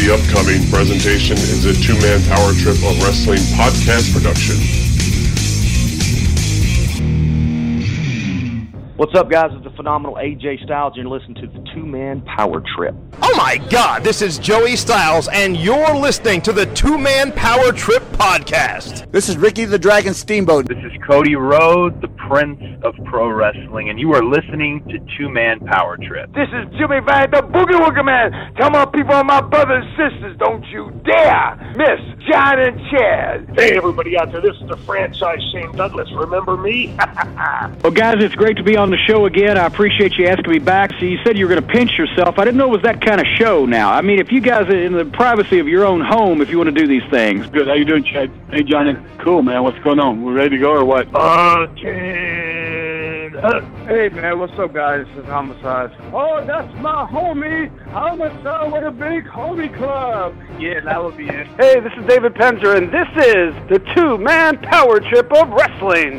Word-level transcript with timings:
The 0.00 0.14
upcoming 0.14 0.66
presentation 0.70 1.36
is 1.36 1.66
a 1.66 1.74
two 1.74 1.92
man 2.00 2.22
power 2.22 2.54
trip 2.54 2.76
of 2.76 3.02
wrestling 3.04 3.40
podcast 3.52 4.14
production. 4.14 4.56
What's 8.96 9.14
up, 9.14 9.28
guys? 9.30 9.50
It's 9.52 9.64
the 9.64 9.70
phenomenal 9.76 10.16
AJ 10.16 10.64
Styles, 10.64 10.94
and 10.96 11.06
you're 11.06 11.18
listening 11.18 11.34
to 11.42 11.48
the 11.48 11.70
Two 11.74 11.84
Man 11.84 12.22
Power 12.22 12.62
Trip. 12.74 12.94
Oh 13.32 13.36
my 13.36 13.58
God, 13.70 14.02
this 14.02 14.22
is 14.22 14.40
Joey 14.40 14.74
Styles, 14.74 15.28
and 15.28 15.56
you're 15.56 15.94
listening 15.94 16.42
to 16.42 16.52
the 16.52 16.66
Two 16.66 16.98
Man 16.98 17.30
Power 17.30 17.70
Trip 17.70 18.02
podcast. 18.14 19.08
This 19.12 19.28
is 19.28 19.36
Ricky 19.36 19.66
the 19.66 19.78
Dragon 19.78 20.14
Steamboat. 20.14 20.66
This 20.66 20.78
is 20.78 20.90
Cody 21.06 21.36
Rhodes, 21.36 22.00
the 22.00 22.08
Prince 22.08 22.60
of 22.82 22.94
Pro 23.04 23.28
Wrestling, 23.28 23.88
and 23.88 24.00
you 24.00 24.12
are 24.14 24.24
listening 24.24 24.84
to 24.88 24.98
Two 25.16 25.28
Man 25.28 25.60
Power 25.60 25.96
Trip. 25.96 26.32
This 26.34 26.48
is 26.48 26.76
Jimmy 26.76 26.98
Van, 27.06 27.30
the 27.30 27.42
Boogie 27.42 27.78
Woogie 27.78 28.04
Man. 28.04 28.54
Tell 28.56 28.70
my 28.70 28.84
people 28.86 29.14
and 29.14 29.28
my 29.28 29.40
brothers 29.40 29.84
and 29.86 30.12
sisters, 30.12 30.36
don't 30.38 30.64
you 30.66 30.90
dare 31.04 31.56
miss 31.76 32.00
John 32.28 32.58
and 32.58 32.80
Chad. 32.90 33.50
Hey, 33.54 33.76
everybody 33.76 34.18
out 34.18 34.32
there, 34.32 34.40
this 34.40 34.56
is 34.60 34.68
the 34.68 34.76
franchise 34.78 35.40
Shane 35.52 35.70
Douglas. 35.76 36.10
Remember 36.12 36.56
me? 36.56 36.96
well, 37.82 37.92
guys, 37.92 38.16
it's 38.18 38.34
great 38.34 38.56
to 38.56 38.64
be 38.64 38.76
on 38.76 38.90
the 38.90 38.98
show 39.06 39.26
again. 39.26 39.56
I 39.56 39.66
appreciate 39.66 40.18
you 40.18 40.26
asking 40.26 40.50
me 40.50 40.58
back. 40.58 40.90
So 40.98 41.04
you 41.04 41.18
said 41.24 41.38
you 41.38 41.46
were 41.46 41.54
going 41.54 41.66
to 41.66 41.72
pinch 41.72 41.96
yourself. 41.96 42.38
I 42.38 42.44
didn't 42.44 42.58
know 42.58 42.66
it 42.66 42.72
was 42.72 42.82
that 42.82 43.00
kind 43.00 43.19
of 43.20 43.26
show. 43.38 43.66
Now, 43.66 43.92
I 43.92 44.00
mean, 44.02 44.18
if 44.18 44.32
you 44.32 44.40
guys 44.40 44.68
are 44.68 44.82
in 44.82 44.92
the 44.92 45.04
privacy 45.04 45.58
of 45.58 45.68
your 45.68 45.84
own 45.84 46.00
home, 46.00 46.40
if 46.40 46.50
you 46.50 46.58
want 46.58 46.74
to 46.74 46.80
do 46.80 46.86
these 46.86 47.08
things. 47.10 47.46
Good. 47.48 47.68
How 47.68 47.74
you 47.74 47.84
doing, 47.84 48.04
Chad? 48.04 48.30
Hey, 48.50 48.62
Johnny. 48.62 48.96
Cool, 49.18 49.42
man. 49.42 49.62
What's 49.62 49.78
going 49.80 50.00
on? 50.00 50.22
We 50.24 50.32
ready 50.32 50.50
to 50.50 50.58
go 50.58 50.72
or 50.72 50.84
what? 50.84 51.08
Uh, 51.14 51.66
Hey 53.86 54.10
man, 54.10 54.38
what's 54.38 54.52
up 54.58 54.74
guys? 54.74 55.06
This 55.14 55.24
is 55.24 55.24
Homicide. 55.24 55.90
Oh, 56.12 56.44
that's 56.44 56.72
my 56.80 57.06
homie, 57.10 57.70
Homicide 57.88 58.70
with 58.70 58.84
a 58.84 58.90
big 58.90 59.24
homie 59.24 59.74
club. 59.74 60.36
Yeah, 60.58 60.80
that 60.80 61.02
would 61.02 61.16
be 61.16 61.26
it. 61.26 61.46
Hey, 61.58 61.80
this 61.80 61.92
is 61.96 62.04
David 62.06 62.34
Penzer, 62.34 62.76
and 62.76 62.92
this 62.92 63.08
is 63.24 63.54
the 63.70 63.78
two-man 63.94 64.58
power 64.58 65.00
trip 65.00 65.32
of 65.32 65.48
wrestling. 65.48 66.18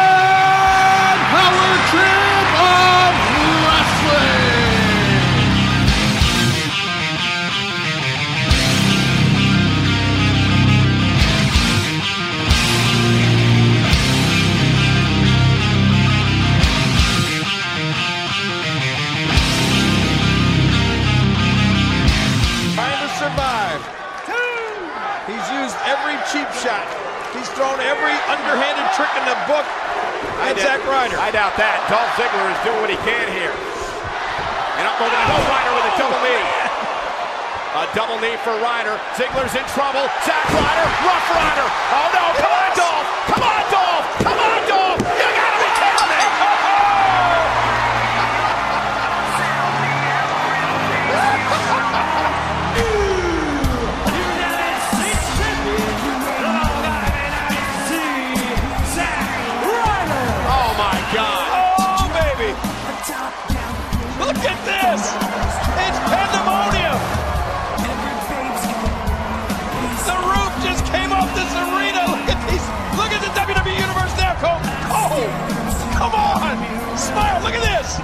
Zack 30.59 30.83
Ryder. 30.83 31.15
I 31.15 31.31
doubt 31.31 31.55
that. 31.55 31.79
Dolph 31.87 32.11
Ziggler 32.19 32.47
is 32.51 32.59
doing 32.67 32.79
what 32.83 32.91
he 32.91 32.99
can 33.07 33.27
here. 33.31 33.53
And 34.75 34.83
up 34.89 34.99
over 34.99 35.07
the 35.07 35.37
Ryder 35.47 35.71
with 35.77 35.87
a 35.87 35.93
double 35.95 36.19
knee. 36.25 36.43
A 37.71 37.87
double 37.95 38.19
knee 38.19 38.35
for 38.43 38.51
Ryder. 38.59 38.99
Ziggler's 39.15 39.55
in 39.55 39.63
trouble. 39.71 40.03
Zack 40.27 40.43
Ryder, 40.51 40.87
rough 41.07 41.27
Ryder. 41.31 41.67
Oh 41.95 42.07
no, 42.11 42.23
come 42.35 42.51
on, 42.51 42.71
Dolph. 42.75 43.07
Come 43.31 43.43
on, 43.47 43.63
Dolph. 43.71 44.05
Come 44.19 44.39
on, 44.43 44.59
Dolph. 44.67 44.90
This. 64.91 65.07
It's 65.87 65.99
pandemonium. 66.11 66.99
The 70.03 70.17
roof 70.27 70.51
just 70.67 70.83
came 70.91 71.13
off 71.13 71.31
this 71.33 71.51
arena. 71.63 72.11
Look 72.11 72.27
at 72.27 72.39
these. 72.49 72.65
Look 72.99 73.11
at 73.15 73.21
the 73.23 73.31
WWE 73.39 73.79
Universe 73.79 74.13
there, 74.19 74.35
Cole. 74.43 74.59
Oh, 74.91 75.31
come 75.97 76.13
on. 76.13 76.57
Smile. 76.97 77.41
Look 77.41 77.53
at 77.55 77.63
this. 77.63 77.97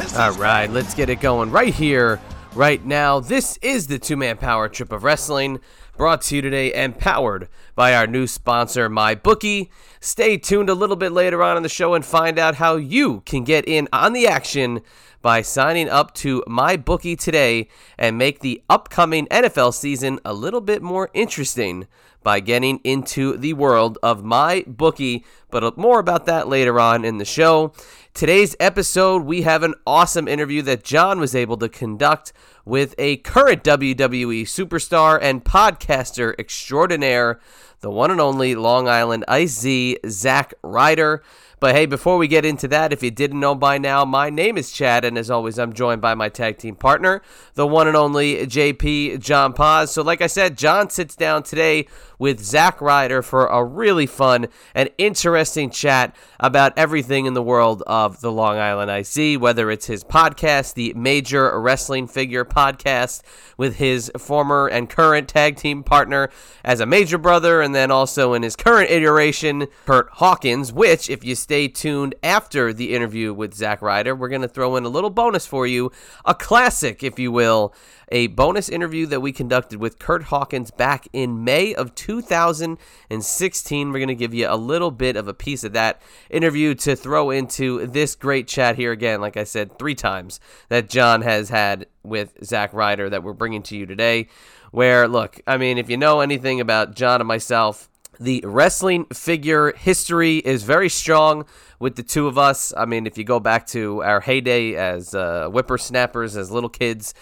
this 0.00 0.16
All 0.16 0.32
right, 0.32 0.70
let's 0.70 0.94
get 0.94 1.10
it 1.10 1.20
going 1.20 1.50
right 1.50 1.74
here, 1.74 2.18
right 2.54 2.82
now. 2.84 3.20
This 3.20 3.58
is 3.60 3.86
the 3.86 3.98
two 3.98 4.16
man 4.16 4.38
power 4.38 4.70
trip 4.70 4.92
of 4.92 5.04
wrestling 5.04 5.60
brought 5.96 6.22
to 6.22 6.36
you 6.36 6.42
today 6.42 6.72
and 6.72 6.98
powered 6.98 7.48
by 7.74 7.94
our 7.94 8.06
new 8.06 8.26
sponsor, 8.26 8.88
MyBookie. 8.88 9.68
Stay 10.00 10.36
tuned 10.36 10.68
a 10.68 10.74
little 10.74 10.96
bit 10.96 11.12
later 11.12 11.42
on 11.42 11.56
in 11.56 11.62
the 11.62 11.68
show 11.68 11.94
and 11.94 12.04
find 12.04 12.38
out 12.38 12.56
how 12.56 12.76
you 12.76 13.20
can 13.26 13.44
get 13.44 13.66
in 13.66 13.88
on 13.92 14.12
the 14.12 14.26
action 14.26 14.80
by 15.22 15.42
signing 15.42 15.88
up 15.88 16.14
to 16.14 16.44
MyBookie 16.46 17.18
today 17.18 17.68
and 17.98 18.18
make 18.18 18.40
the 18.40 18.62
upcoming 18.68 19.26
NFL 19.26 19.74
season 19.74 20.20
a 20.24 20.32
little 20.32 20.60
bit 20.60 20.82
more 20.82 21.10
interesting 21.14 21.86
by 22.22 22.40
getting 22.40 22.80
into 22.84 23.36
the 23.36 23.52
world 23.52 23.98
of 24.02 24.22
MyBookie. 24.22 25.24
But 25.50 25.78
more 25.78 25.98
about 25.98 26.26
that 26.26 26.48
later 26.48 26.78
on 26.78 27.04
in 27.04 27.18
the 27.18 27.24
show. 27.24 27.72
Today's 28.14 28.56
episode, 28.58 29.24
we 29.24 29.42
have 29.42 29.62
an 29.62 29.74
awesome 29.86 30.26
interview 30.26 30.62
that 30.62 30.84
John 30.84 31.20
was 31.20 31.34
able 31.34 31.56
to 31.58 31.68
conduct 31.68 32.32
with 32.66 32.96
a 32.98 33.16
current 33.18 33.62
WWE 33.64 34.42
superstar 34.42 35.18
and 35.22 35.44
podcaster 35.44 36.38
extraordinaire, 36.38 37.40
the 37.80 37.90
one 37.90 38.10
and 38.10 38.20
only 38.20 38.54
Long 38.56 38.88
Island 38.88 39.24
Iced 39.28 39.60
Z, 39.60 39.98
Zack 40.08 40.52
Ryder. 40.62 41.22
But 41.58 41.74
hey, 41.74 41.86
before 41.86 42.18
we 42.18 42.28
get 42.28 42.44
into 42.44 42.68
that, 42.68 42.92
if 42.92 43.02
you 43.02 43.10
didn't 43.10 43.40
know 43.40 43.54
by 43.54 43.78
now, 43.78 44.04
my 44.04 44.28
name 44.28 44.58
is 44.58 44.70
Chad, 44.70 45.06
and 45.06 45.16
as 45.16 45.30
always, 45.30 45.58
I'm 45.58 45.72
joined 45.72 46.02
by 46.02 46.14
my 46.14 46.28
tag 46.28 46.58
team 46.58 46.76
partner, 46.76 47.22
the 47.54 47.66
one 47.66 47.88
and 47.88 47.96
only 47.96 48.46
JP 48.46 49.20
John 49.20 49.54
Paz. 49.54 49.90
So, 49.90 50.02
like 50.02 50.20
I 50.20 50.26
said, 50.26 50.58
John 50.58 50.90
sits 50.90 51.16
down 51.16 51.44
today 51.44 51.86
with 52.18 52.42
Zack 52.42 52.80
Ryder 52.80 53.22
for 53.22 53.46
a 53.46 53.64
really 53.64 54.06
fun 54.06 54.48
and 54.74 54.90
interesting 54.98 55.70
chat 55.70 56.14
about 56.40 56.76
everything 56.76 57.26
in 57.26 57.34
the 57.34 57.42
world 57.42 57.82
of 57.86 58.20
the 58.20 58.32
Long 58.32 58.58
Island 58.58 58.90
IC, 58.90 59.40
whether 59.40 59.70
it's 59.70 59.86
his 59.86 60.04
podcast, 60.04 60.74
the 60.74 60.92
Major 60.94 61.58
Wrestling 61.58 62.06
Figure 62.06 62.44
podcast, 62.44 63.22
with 63.56 63.76
his 63.76 64.10
former 64.18 64.66
and 64.66 64.90
current 64.90 65.28
tag 65.28 65.56
team 65.56 65.82
partner 65.82 66.30
as 66.64 66.80
a 66.80 66.86
Major 66.86 67.18
Brother, 67.18 67.62
and 67.62 67.74
then 67.74 67.90
also 67.90 68.34
in 68.34 68.42
his 68.42 68.56
current 68.56 68.90
iteration, 68.90 69.68
Curt 69.86 70.08
Hawkins, 70.12 70.72
which, 70.72 71.08
if 71.08 71.24
you 71.24 71.34
stay 71.34 71.55
tuned 71.64 72.14
after 72.22 72.72
the 72.72 72.94
interview 72.94 73.32
with 73.32 73.54
Zack 73.54 73.80
Ryder, 73.80 74.14
we're 74.14 74.28
going 74.28 74.42
to 74.42 74.48
throw 74.48 74.76
in 74.76 74.84
a 74.84 74.90
little 74.90 75.10
bonus 75.10 75.46
for 75.46 75.66
you, 75.66 75.90
a 76.24 76.34
classic, 76.34 77.02
if 77.02 77.18
you 77.18 77.32
will, 77.32 77.74
a 78.12 78.26
bonus 78.28 78.68
interview 78.68 79.06
that 79.06 79.20
we 79.20 79.32
conducted 79.32 79.80
with 79.80 79.98
Curt 79.98 80.24
Hawkins 80.24 80.70
back 80.70 81.08
in 81.12 81.42
May 81.44 81.74
of 81.74 81.94
2016. 81.94 83.88
We're 83.88 83.98
going 83.98 84.08
to 84.08 84.14
give 84.14 84.34
you 84.34 84.46
a 84.48 84.56
little 84.56 84.90
bit 84.90 85.16
of 85.16 85.26
a 85.26 85.34
piece 85.34 85.64
of 85.64 85.72
that 85.72 86.02
interview 86.30 86.74
to 86.74 86.94
throw 86.94 87.30
into 87.30 87.86
this 87.86 88.14
great 88.14 88.46
chat 88.46 88.76
here 88.76 88.92
again, 88.92 89.20
like 89.20 89.36
I 89.36 89.44
said, 89.44 89.78
three 89.78 89.94
times 89.94 90.38
that 90.68 90.90
John 90.90 91.22
has 91.22 91.48
had 91.48 91.86
with 92.02 92.44
Zack 92.44 92.74
Ryder 92.74 93.10
that 93.10 93.22
we're 93.22 93.32
bringing 93.32 93.62
to 93.64 93.76
you 93.76 93.86
today. 93.86 94.28
Where, 94.72 95.08
look, 95.08 95.40
I 95.46 95.56
mean, 95.56 95.78
if 95.78 95.88
you 95.88 95.96
know 95.96 96.20
anything 96.20 96.60
about 96.60 96.94
John 96.94 97.20
and 97.20 97.28
myself, 97.28 97.88
the 98.18 98.42
wrestling 98.44 99.06
figure 99.06 99.72
history 99.72 100.38
is 100.38 100.62
very 100.62 100.88
strong, 100.88 101.44
with 101.78 101.96
the 101.96 102.02
two 102.02 102.26
of 102.26 102.38
us. 102.38 102.72
I 102.76 102.86
mean, 102.86 103.06
if 103.06 103.18
you 103.18 103.24
go 103.24 103.40
back 103.40 103.66
to 103.68 104.02
our 104.02 104.20
heyday 104.20 104.74
as 104.74 105.14
uh, 105.14 105.48
whippersnappers, 105.48 106.36
as 106.36 106.50
little 106.50 106.70
kids, 106.70 107.14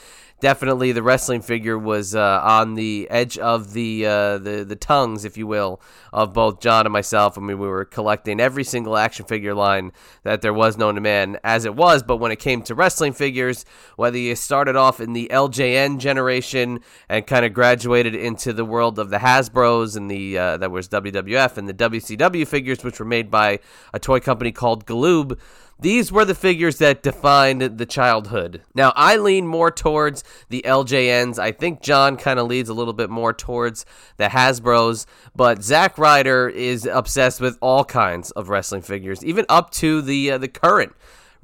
definitely 0.44 0.92
the 0.92 1.02
wrestling 1.02 1.40
figure 1.40 1.78
was 1.78 2.14
uh, 2.14 2.38
on 2.42 2.74
the 2.74 3.08
edge 3.08 3.38
of 3.38 3.72
the, 3.72 4.04
uh, 4.04 4.36
the 4.36 4.62
the 4.62 4.76
tongues, 4.76 5.24
if 5.24 5.38
you 5.38 5.46
will, 5.46 5.80
of 6.12 6.34
both 6.34 6.60
John 6.60 6.84
and 6.84 6.92
myself. 6.92 7.38
I 7.38 7.40
mean, 7.40 7.58
we 7.58 7.66
were 7.66 7.86
collecting 7.86 8.40
every 8.40 8.62
single 8.62 8.98
action 8.98 9.24
figure 9.24 9.54
line 9.54 9.90
that 10.22 10.42
there 10.42 10.52
was 10.52 10.76
known 10.76 10.96
to 10.96 11.00
man 11.00 11.38
as 11.42 11.64
it 11.64 11.74
was. 11.74 12.02
But 12.02 12.18
when 12.18 12.30
it 12.30 12.40
came 12.40 12.60
to 12.64 12.74
wrestling 12.74 13.14
figures, 13.14 13.64
whether 13.96 14.18
you 14.18 14.36
started 14.36 14.76
off 14.76 15.00
in 15.00 15.14
the 15.14 15.30
LJN 15.32 15.96
generation 15.98 16.80
and 17.08 17.26
kind 17.26 17.46
of 17.46 17.54
graduated 17.54 18.14
into 18.14 18.52
the 18.52 18.66
world 18.66 18.98
of 18.98 19.08
the 19.08 19.20
Hasbro's 19.20 19.96
and 19.96 20.10
the 20.10 20.36
uh, 20.36 20.56
that 20.58 20.70
was 20.70 20.90
WWF 20.90 21.56
and 21.56 21.66
the 21.66 21.72
WCW 21.72 22.46
figures, 22.46 22.84
which 22.84 22.98
were 22.98 23.06
made 23.06 23.30
by 23.30 23.60
a 23.94 23.98
toy 23.98 24.20
company 24.20 24.52
called 24.52 24.84
Galoob. 24.84 25.38
These 25.80 26.12
were 26.12 26.24
the 26.24 26.34
figures 26.34 26.78
that 26.78 27.02
defined 27.02 27.62
the 27.62 27.86
childhood. 27.86 28.62
Now, 28.74 28.92
I 28.94 29.16
lean 29.16 29.46
more 29.46 29.70
towards 29.70 30.22
the 30.48 30.62
LJNs. 30.64 31.38
I 31.38 31.52
think 31.52 31.82
John 31.82 32.16
kind 32.16 32.38
of 32.38 32.46
leads 32.46 32.68
a 32.68 32.74
little 32.74 32.92
bit 32.92 33.10
more 33.10 33.32
towards 33.32 33.84
the 34.16 34.28
Hasbro's, 34.28 35.06
but 35.34 35.62
Zack 35.62 35.98
Ryder 35.98 36.48
is 36.48 36.86
obsessed 36.86 37.40
with 37.40 37.58
all 37.60 37.84
kinds 37.84 38.30
of 38.32 38.48
wrestling 38.48 38.82
figures, 38.82 39.24
even 39.24 39.44
up 39.48 39.70
to 39.72 40.00
the 40.00 40.32
uh, 40.32 40.38
the 40.38 40.48
current 40.48 40.94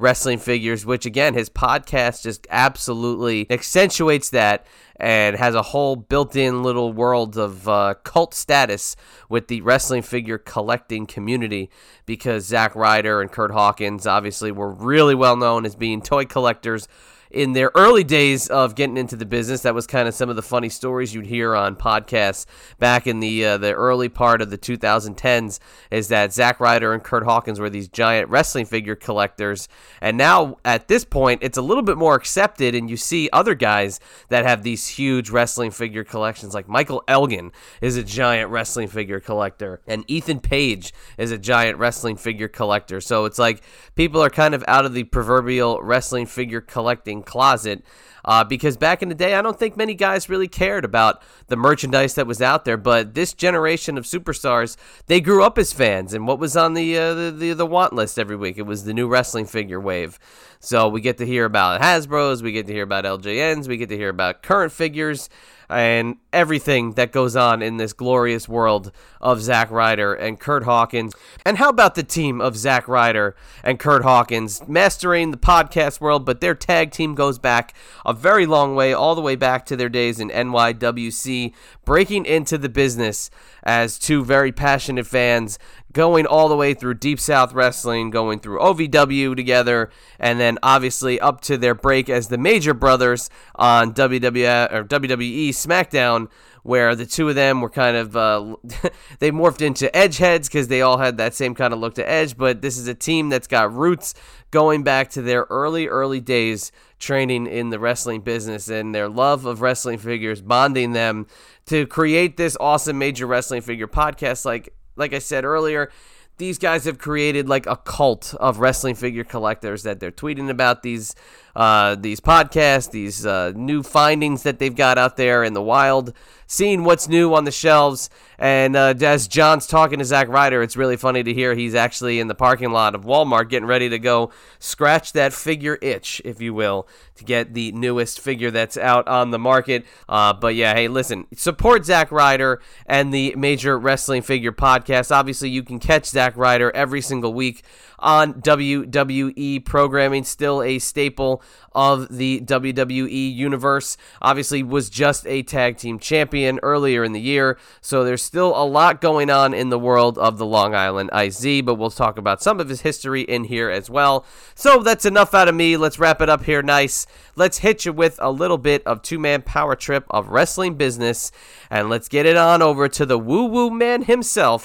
wrestling 0.00 0.38
figures, 0.38 0.86
which 0.86 1.06
again, 1.06 1.34
his 1.34 1.50
podcast 1.50 2.22
just 2.22 2.46
absolutely 2.50 3.46
accentuates 3.50 4.30
that 4.30 4.66
and 4.96 5.36
has 5.36 5.54
a 5.54 5.62
whole 5.62 5.96
built 5.96 6.36
in 6.36 6.62
little 6.62 6.92
world 6.92 7.36
of 7.36 7.68
uh, 7.68 7.94
cult 8.04 8.34
status 8.34 8.96
with 9.28 9.48
the 9.48 9.60
wrestling 9.62 10.02
figure 10.02 10.38
collecting 10.38 11.06
community 11.06 11.70
because 12.06 12.44
Zack 12.44 12.74
Ryder 12.74 13.20
and 13.20 13.30
Curt 13.30 13.50
Hawkins 13.50 14.06
obviously 14.06 14.52
were 14.52 14.72
really 14.72 15.14
well 15.14 15.36
known 15.36 15.64
as 15.64 15.74
being 15.74 16.02
toy 16.02 16.24
collectors 16.24 16.88
in 17.30 17.52
their 17.52 17.70
early 17.74 18.04
days 18.04 18.48
of 18.48 18.74
getting 18.74 18.96
into 18.96 19.16
the 19.16 19.24
business. 19.24 19.62
That 19.62 19.74
was 19.74 19.86
kind 19.86 20.08
of 20.08 20.14
some 20.14 20.28
of 20.28 20.36
the 20.36 20.42
funny 20.42 20.68
stories 20.68 21.14
you'd 21.14 21.26
hear 21.26 21.54
on 21.54 21.76
podcasts 21.76 22.46
back 22.78 23.06
in 23.06 23.20
the 23.20 23.44
uh, 23.44 23.58
the 23.58 23.72
early 23.72 24.08
part 24.08 24.42
of 24.42 24.50
the 24.50 24.58
2010s. 24.58 25.60
Is 25.90 26.08
that 26.08 26.32
Zack 26.32 26.60
Ryder 26.60 26.92
and 26.92 27.02
Curt 27.02 27.24
Hawkins 27.24 27.60
were 27.60 27.70
these 27.70 27.88
giant 27.88 28.28
wrestling 28.28 28.66
figure 28.66 28.96
collectors, 28.96 29.68
and 30.00 30.16
now 30.16 30.58
at 30.64 30.88
this 30.88 31.04
point, 31.04 31.42
it's 31.42 31.58
a 31.58 31.62
little 31.62 31.82
bit 31.82 31.96
more 31.96 32.14
accepted, 32.14 32.74
and 32.74 32.90
you 32.90 32.96
see 32.96 33.28
other 33.32 33.54
guys 33.54 34.00
that 34.28 34.44
have 34.44 34.62
these 34.62 34.88
huge 34.88 35.30
wrestling 35.30 35.70
figure 35.70 36.04
collections. 36.04 36.54
Like 36.54 36.68
Michael 36.68 37.02
Elgin 37.06 37.52
is 37.80 37.96
a 37.96 38.02
giant 38.02 38.50
wrestling 38.50 38.88
figure 38.88 39.20
collector, 39.20 39.80
and 39.86 40.04
Ethan 40.08 40.40
Page 40.40 40.92
is 41.16 41.30
a 41.30 41.38
giant 41.38 41.78
wrestling 41.78 42.16
figure 42.16 42.48
collector. 42.48 43.00
So 43.00 43.24
it's 43.24 43.38
like 43.38 43.62
people 43.94 44.22
are 44.22 44.30
kind 44.30 44.54
of 44.54 44.64
out 44.66 44.84
of 44.84 44.94
the 44.94 45.04
proverbial 45.04 45.80
wrestling 45.82 46.26
figure 46.26 46.60
collecting 46.60 47.19
closet. 47.22 47.82
Uh, 48.24 48.44
because 48.44 48.76
back 48.76 49.02
in 49.02 49.08
the 49.08 49.14
day, 49.14 49.34
I 49.34 49.42
don't 49.42 49.58
think 49.58 49.76
many 49.76 49.94
guys 49.94 50.28
really 50.28 50.48
cared 50.48 50.84
about 50.84 51.22
the 51.46 51.56
merchandise 51.56 52.14
that 52.14 52.26
was 52.26 52.42
out 52.42 52.64
there. 52.64 52.76
But 52.76 53.14
this 53.14 53.32
generation 53.32 53.96
of 53.96 54.04
superstars, 54.04 54.76
they 55.06 55.20
grew 55.20 55.42
up 55.42 55.58
as 55.58 55.72
fans, 55.72 56.12
and 56.12 56.26
what 56.26 56.38
was 56.38 56.56
on 56.56 56.74
the 56.74 56.98
uh, 56.98 57.14
the, 57.14 57.30
the, 57.30 57.52
the 57.54 57.66
want 57.66 57.92
list 57.92 58.18
every 58.18 58.36
week? 58.36 58.58
It 58.58 58.66
was 58.66 58.84
the 58.84 58.94
new 58.94 59.08
wrestling 59.08 59.46
figure 59.46 59.80
wave. 59.80 60.18
So 60.60 60.88
we 60.88 61.00
get 61.00 61.16
to 61.18 61.26
hear 61.26 61.46
about 61.46 61.80
Hasbro's, 61.80 62.42
we 62.42 62.52
get 62.52 62.66
to 62.66 62.72
hear 62.72 62.82
about 62.82 63.04
LJNs, 63.04 63.66
we 63.66 63.78
get 63.78 63.88
to 63.88 63.96
hear 63.96 64.10
about 64.10 64.42
current 64.42 64.72
figures 64.72 65.30
and 65.70 66.16
everything 66.32 66.92
that 66.92 67.12
goes 67.12 67.36
on 67.36 67.62
in 67.62 67.76
this 67.76 67.92
glorious 67.92 68.48
world 68.48 68.92
of 69.20 69.40
Zack 69.40 69.70
Ryder 69.70 70.14
and 70.14 70.38
Curt 70.38 70.64
Hawkins. 70.64 71.14
And 71.44 71.58
how 71.58 71.68
about 71.68 71.94
the 71.94 72.02
team 72.02 72.40
of 72.40 72.56
Zack 72.56 72.88
Ryder 72.88 73.36
and 73.62 73.78
Curt 73.78 74.02
Hawkins 74.02 74.66
mastering 74.68 75.30
the 75.30 75.36
podcast 75.36 76.00
world? 76.00 76.24
But 76.24 76.40
their 76.40 76.54
tag 76.54 76.90
team 76.90 77.14
goes 77.14 77.38
back 77.38 77.74
a 78.04 78.12
very 78.12 78.46
long 78.46 78.74
way, 78.74 78.92
all 78.92 79.14
the 79.14 79.20
way 79.20 79.36
back 79.36 79.64
to 79.66 79.76
their 79.76 79.88
days 79.88 80.20
in 80.20 80.30
NYWC, 80.30 81.52
breaking 81.84 82.26
into 82.26 82.58
the 82.58 82.68
business 82.68 83.30
as 83.62 83.98
two 83.98 84.24
very 84.24 84.52
passionate 84.52 85.06
fans 85.06 85.58
going 85.92 86.26
all 86.26 86.48
the 86.48 86.56
way 86.56 86.74
through 86.74 86.94
Deep 86.94 87.18
South 87.18 87.52
Wrestling, 87.52 88.10
going 88.10 88.38
through 88.38 88.60
OVW 88.60 89.34
together, 89.34 89.90
and 90.18 90.38
then 90.38 90.58
obviously 90.62 91.18
up 91.20 91.40
to 91.42 91.56
their 91.56 91.74
break 91.74 92.08
as 92.08 92.28
the 92.28 92.38
Major 92.38 92.74
Brothers 92.74 93.30
on 93.56 93.92
WWE 93.94 94.72
or 94.72 94.84
WWE 94.84 95.48
SmackDown, 95.50 96.28
where 96.62 96.94
the 96.94 97.06
two 97.06 97.28
of 97.28 97.34
them 97.34 97.60
were 97.60 97.70
kind 97.70 97.96
of 97.96 98.16
uh, 98.16 98.56
they 99.18 99.30
morphed 99.30 99.62
into 99.62 99.94
Edge 99.96 100.18
heads 100.18 100.48
because 100.48 100.68
they 100.68 100.82
all 100.82 100.98
had 100.98 101.16
that 101.16 101.34
same 101.34 101.54
kind 101.54 101.72
of 101.72 101.80
look 101.80 101.94
to 101.94 102.08
Edge. 102.08 102.36
But 102.36 102.62
this 102.62 102.78
is 102.78 102.86
a 102.86 102.94
team 102.94 103.28
that's 103.28 103.46
got 103.46 103.72
roots 103.72 104.14
going 104.50 104.82
back 104.82 105.10
to 105.10 105.22
their 105.22 105.46
early, 105.50 105.86
early 105.86 106.20
days 106.20 106.72
training 106.98 107.46
in 107.46 107.70
the 107.70 107.78
wrestling 107.78 108.20
business 108.20 108.68
and 108.68 108.94
their 108.94 109.08
love 109.08 109.46
of 109.46 109.62
wrestling 109.62 109.98
figures, 109.98 110.42
bonding 110.42 110.92
them 110.92 111.26
to 111.66 111.86
create 111.86 112.36
this 112.36 112.56
awesome 112.60 112.98
major 112.98 113.26
wrestling 113.26 113.62
figure 113.62 113.88
podcast. 113.88 114.44
Like 114.44 114.74
like 115.00 115.12
I 115.12 115.18
said 115.18 115.44
earlier, 115.44 115.90
these 116.36 116.58
guys 116.58 116.84
have 116.84 116.98
created 116.98 117.48
like 117.48 117.66
a 117.66 117.76
cult 117.76 118.34
of 118.38 118.60
wrestling 118.60 118.94
figure 118.94 119.24
collectors 119.24 119.82
that 119.82 120.00
they're 120.00 120.12
tweeting 120.12 120.48
about 120.48 120.82
these 120.82 121.14
uh, 121.54 121.94
these 121.96 122.20
podcasts, 122.20 122.90
these 122.90 123.26
uh, 123.26 123.52
new 123.54 123.82
findings 123.82 124.42
that 124.44 124.58
they've 124.58 124.74
got 124.74 124.98
out 124.98 125.16
there 125.16 125.42
in 125.44 125.52
the 125.52 125.62
wild, 125.62 126.12
seeing 126.46 126.84
what's 126.84 127.08
new 127.08 127.34
on 127.34 127.44
the 127.44 127.50
shelves. 127.50 128.10
And 128.38 128.74
uh, 128.74 128.94
as 129.00 129.28
John's 129.28 129.66
talking 129.66 129.98
to 129.98 130.04
Zack 130.04 130.28
Ryder, 130.28 130.62
it's 130.62 130.76
really 130.76 130.96
funny 130.96 131.22
to 131.22 131.34
hear 131.34 131.54
he's 131.54 131.74
actually 131.74 132.20
in 132.20 132.28
the 132.28 132.34
parking 132.34 132.70
lot 132.70 132.94
of 132.94 133.04
Walmart 133.04 133.48
getting 133.50 133.68
ready 133.68 133.88
to 133.88 133.98
go 133.98 134.30
scratch 134.58 135.12
that 135.12 135.32
figure 135.32 135.78
itch, 135.82 136.22
if 136.24 136.40
you 136.40 136.54
will, 136.54 136.88
to 137.16 137.24
get 137.24 137.54
the 137.54 137.70
newest 137.72 138.18
figure 138.18 138.50
that's 138.50 138.76
out 138.76 139.06
on 139.06 139.30
the 139.30 139.38
market. 139.38 139.84
Uh, 140.08 140.32
but 140.32 140.54
yeah, 140.54 140.74
hey, 140.74 140.88
listen, 140.88 141.26
support 141.36 141.84
Zack 141.84 142.10
Ryder 142.10 142.60
and 142.86 143.12
the 143.12 143.34
Major 143.36 143.78
Wrestling 143.78 144.22
Figure 144.22 144.52
Podcast. 144.52 145.14
Obviously, 145.14 145.50
you 145.50 145.62
can 145.62 145.78
catch 145.78 146.06
Zack 146.06 146.36
Ryder 146.36 146.74
every 146.74 147.00
single 147.00 147.34
week 147.34 147.62
on 148.00 148.34
WWE 148.40 149.64
programming, 149.64 150.24
still 150.24 150.62
a 150.62 150.78
staple 150.78 151.39
of 151.72 152.16
the 152.16 152.40
WWE 152.40 153.34
universe. 153.34 153.96
Obviously, 154.20 154.62
was 154.62 154.90
just 154.90 155.26
a 155.26 155.42
tag 155.42 155.76
team 155.76 155.98
champion 155.98 156.58
earlier 156.62 157.04
in 157.04 157.12
the 157.12 157.20
year, 157.20 157.58
so 157.80 158.04
there's 158.04 158.22
still 158.22 158.50
a 158.56 158.64
lot 158.64 159.00
going 159.00 159.30
on 159.30 159.54
in 159.54 159.70
the 159.70 159.78
world 159.78 160.18
of 160.18 160.38
the 160.38 160.46
Long 160.46 160.74
Island 160.74 161.10
IZ, 161.14 161.62
but 161.62 161.76
we'll 161.76 161.90
talk 161.90 162.18
about 162.18 162.42
some 162.42 162.60
of 162.60 162.68
his 162.68 162.82
history 162.82 163.22
in 163.22 163.44
here 163.44 163.70
as 163.70 163.88
well. 163.88 164.24
So 164.54 164.82
that's 164.82 165.04
enough 165.04 165.34
out 165.34 165.48
of 165.48 165.54
me. 165.54 165.76
Let's 165.76 165.98
wrap 165.98 166.20
it 166.20 166.28
up 166.28 166.44
here 166.44 166.62
nice. 166.62 167.06
Let's 167.36 167.58
hit 167.58 167.84
you 167.84 167.92
with 167.92 168.18
a 168.20 168.30
little 168.30 168.58
bit 168.58 168.82
of 168.86 169.02
two 169.02 169.18
man 169.18 169.42
power 169.42 169.76
trip 169.76 170.04
of 170.10 170.28
wrestling 170.28 170.74
business, 170.74 171.30
and 171.70 171.88
let's 171.88 172.08
get 172.08 172.26
it 172.26 172.36
on 172.36 172.62
over 172.62 172.88
to 172.88 173.06
the 173.06 173.18
woo 173.18 173.44
woo 173.44 173.70
man 173.70 174.02
himself, 174.02 174.64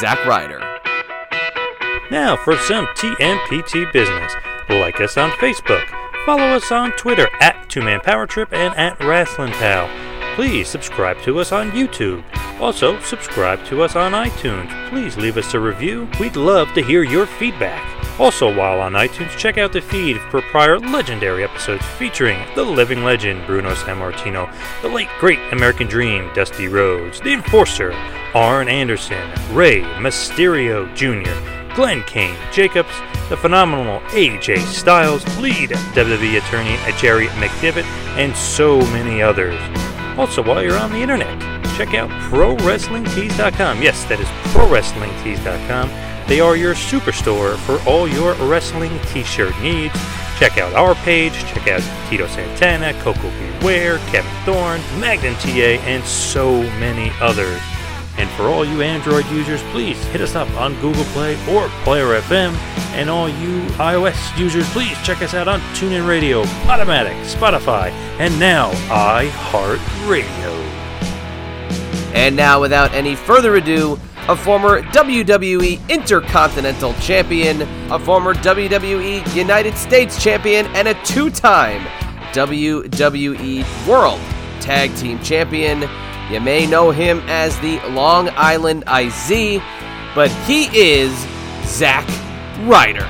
Zack 0.00 0.24
Ryder. 0.26 0.60
Now 2.10 2.36
for 2.36 2.56
some 2.58 2.86
TMPT 2.88 3.92
business. 3.92 4.34
Like 4.68 5.00
us 5.00 5.16
on 5.16 5.30
Facebook. 5.32 6.03
Follow 6.24 6.56
us 6.56 6.72
on 6.72 6.92
Twitter 6.92 7.28
at 7.40 7.68
Two 7.68 7.82
Man 7.82 8.00
Power 8.00 8.26
Trip 8.26 8.50
and 8.50 8.74
at 8.76 8.98
Wrestling 9.04 9.52
Pal. 9.52 9.90
Please 10.36 10.68
subscribe 10.68 11.20
to 11.20 11.38
us 11.38 11.52
on 11.52 11.70
YouTube. 11.72 12.24
Also, 12.60 12.98
subscribe 13.00 13.62
to 13.66 13.82
us 13.82 13.94
on 13.94 14.12
iTunes. 14.12 14.88
Please 14.88 15.18
leave 15.18 15.36
us 15.36 15.52
a 15.52 15.60
review. 15.60 16.08
We'd 16.18 16.36
love 16.36 16.72
to 16.74 16.82
hear 16.82 17.02
your 17.02 17.26
feedback. 17.26 17.90
Also, 18.18 18.46
while 18.56 18.80
on 18.80 18.92
iTunes, 18.94 19.36
check 19.36 19.58
out 19.58 19.72
the 19.72 19.82
feed 19.82 20.18
for 20.30 20.40
prior 20.40 20.78
legendary 20.78 21.44
episodes 21.44 21.84
featuring 21.98 22.38
the 22.54 22.64
living 22.64 23.04
legend 23.04 23.46
Bruno 23.46 23.74
Sammartino, 23.74 24.50
the 24.80 24.88
late 24.88 25.10
great 25.20 25.40
American 25.52 25.88
Dream 25.88 26.30
Dusty 26.32 26.68
Rhodes, 26.68 27.20
the 27.20 27.34
Enforcer 27.34 27.92
Arn 28.34 28.68
Anderson, 28.68 29.30
Rey 29.52 29.82
Mysterio 29.98 30.86
Jr., 30.94 31.74
Glenn 31.74 32.02
Kane 32.04 32.36
Jacobs, 32.50 32.94
the 33.28 33.36
phenomenal 33.36 34.00
AJ 34.10 34.58
Styles, 34.58 35.24
lead 35.38 35.70
WWE 35.70 36.38
attorney 36.38 36.76
Jerry 36.98 37.26
McDevitt, 37.28 37.84
and 38.16 38.34
so 38.36 38.78
many 38.92 39.22
others. 39.22 39.58
Also, 40.18 40.42
while 40.42 40.62
you're 40.62 40.78
on 40.78 40.92
the 40.92 40.98
internet, 40.98 41.40
check 41.76 41.94
out 41.94 42.08
ProWrestlingTees.com. 42.30 43.82
Yes, 43.82 44.04
that 44.04 44.20
is 44.20 44.28
ProWrestlingTees.com. 44.52 45.90
They 46.28 46.40
are 46.40 46.56
your 46.56 46.74
superstore 46.74 47.56
for 47.58 47.80
all 47.88 48.08
your 48.08 48.34
wrestling 48.48 48.98
t-shirt 49.08 49.58
needs. 49.60 49.94
Check 50.38 50.58
out 50.58 50.72
our 50.74 50.94
page, 50.96 51.34
check 51.46 51.68
out 51.68 52.10
Tito 52.10 52.26
Santana, 52.26 52.92
Coco 53.02 53.30
Beware, 53.60 53.98
Kevin 54.10 54.30
Thorne, 54.44 54.80
Magnum 55.00 55.34
TA, 55.34 55.80
and 55.84 56.04
so 56.04 56.62
many 56.78 57.10
others. 57.20 57.60
And 58.16 58.30
for 58.30 58.44
all 58.44 58.64
you 58.64 58.82
Android 58.82 59.26
users, 59.26 59.62
please 59.64 60.02
hit 60.06 60.20
us 60.20 60.34
up 60.34 60.48
on 60.56 60.74
Google 60.80 61.04
Play 61.06 61.34
or 61.52 61.68
Player 61.82 62.20
FM. 62.20 62.54
And 62.94 63.10
all 63.10 63.28
you 63.28 63.60
iOS 63.76 64.38
users, 64.38 64.68
please 64.70 64.96
check 65.02 65.20
us 65.20 65.34
out 65.34 65.48
on 65.48 65.60
TuneIn 65.74 66.06
Radio, 66.06 66.44
Podomatic, 66.64 67.20
Spotify, 67.24 67.90
and 68.20 68.38
now 68.38 68.70
iHeartRadio. 68.88 70.54
And 72.14 72.36
now, 72.36 72.60
without 72.60 72.92
any 72.92 73.16
further 73.16 73.56
ado, 73.56 73.98
a 74.28 74.36
former 74.36 74.82
WWE 74.82 75.86
Intercontinental 75.90 76.94
Champion, 76.94 77.62
a 77.90 77.98
former 77.98 78.32
WWE 78.34 79.34
United 79.34 79.76
States 79.76 80.22
Champion, 80.22 80.66
and 80.76 80.88
a 80.88 80.94
two 81.04 81.28
time 81.28 81.82
WWE 82.32 83.86
World 83.86 84.20
Tag 84.60 84.94
Team 84.96 85.18
Champion. 85.20 85.82
You 86.30 86.40
may 86.40 86.66
know 86.66 86.90
him 86.90 87.22
as 87.28 87.58
the 87.60 87.78
Long 87.90 88.30
Island 88.30 88.84
IZ, 88.88 89.60
but 90.14 90.30
he 90.46 90.66
is 90.72 91.12
Zack 91.64 92.08
Ryder. 92.66 93.08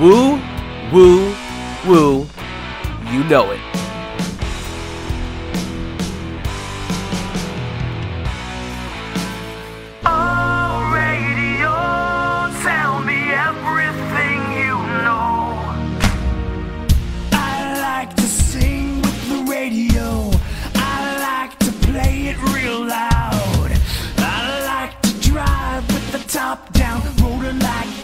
Woo, 0.00 0.40
woo, 0.92 1.34
woo. 1.86 2.26
You 3.10 3.24
know 3.24 3.50
it. 3.50 3.83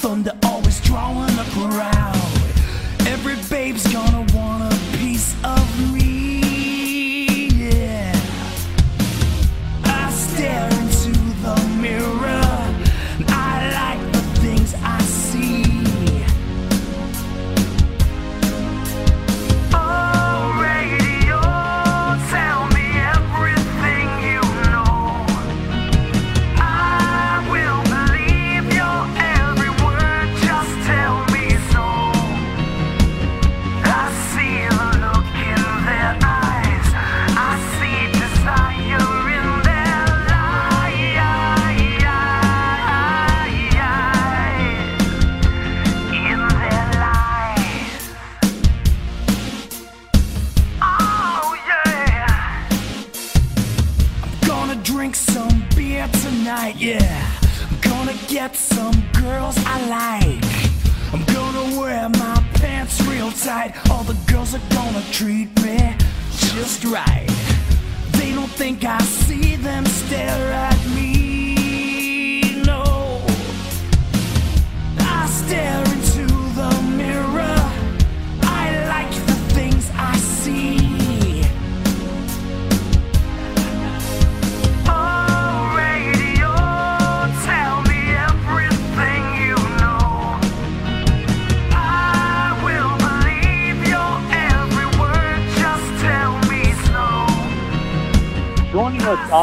Thunder, 0.00 0.32
always 0.44 0.80
drawing 0.80 1.29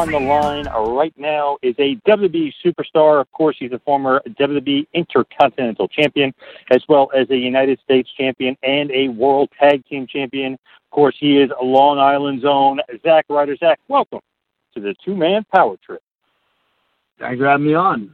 on 0.08 0.24
the 0.24 0.30
line 0.30 0.66
right 0.96 1.14
now 1.18 1.58
is 1.62 1.76
a 1.80 1.96
WWE 2.08 2.54
superstar. 2.66 3.20
Of 3.20 3.30
course, 3.32 3.58
he's 3.60 3.74
a 3.74 3.80
former 3.80 4.22
WWE 4.40 4.88
Intercontinental 4.94 5.88
Champion, 5.90 6.34
as 6.72 6.82
well 6.88 7.10
as 7.16 7.30
a 7.30 7.36
United 7.36 7.80
States 7.84 8.10
Champion 8.18 8.56
and 8.64 8.90
a 8.92 9.10
World 9.10 9.50
Tag 9.60 9.86
Team 9.86 10.08
Champion. 10.08 10.54
Of 10.54 10.92
course, 10.92 11.16
he 11.20 11.38
is 11.38 11.50
a 11.60 11.64
Long 11.64 12.00
Island's 12.00 12.46
own 12.46 12.80
Zack 13.04 13.26
Ryder. 13.28 13.58
Zack, 13.58 13.80
welcome 13.90 14.22
to 14.76 14.80
the 14.80 14.96
Two 15.04 15.16
Man 15.16 15.46
Power 15.54 15.76
Trip. 15.86 16.02
Thanks 17.20 17.40
for 17.40 17.48
having 17.48 17.68
me 17.68 17.74
on. 17.74 18.14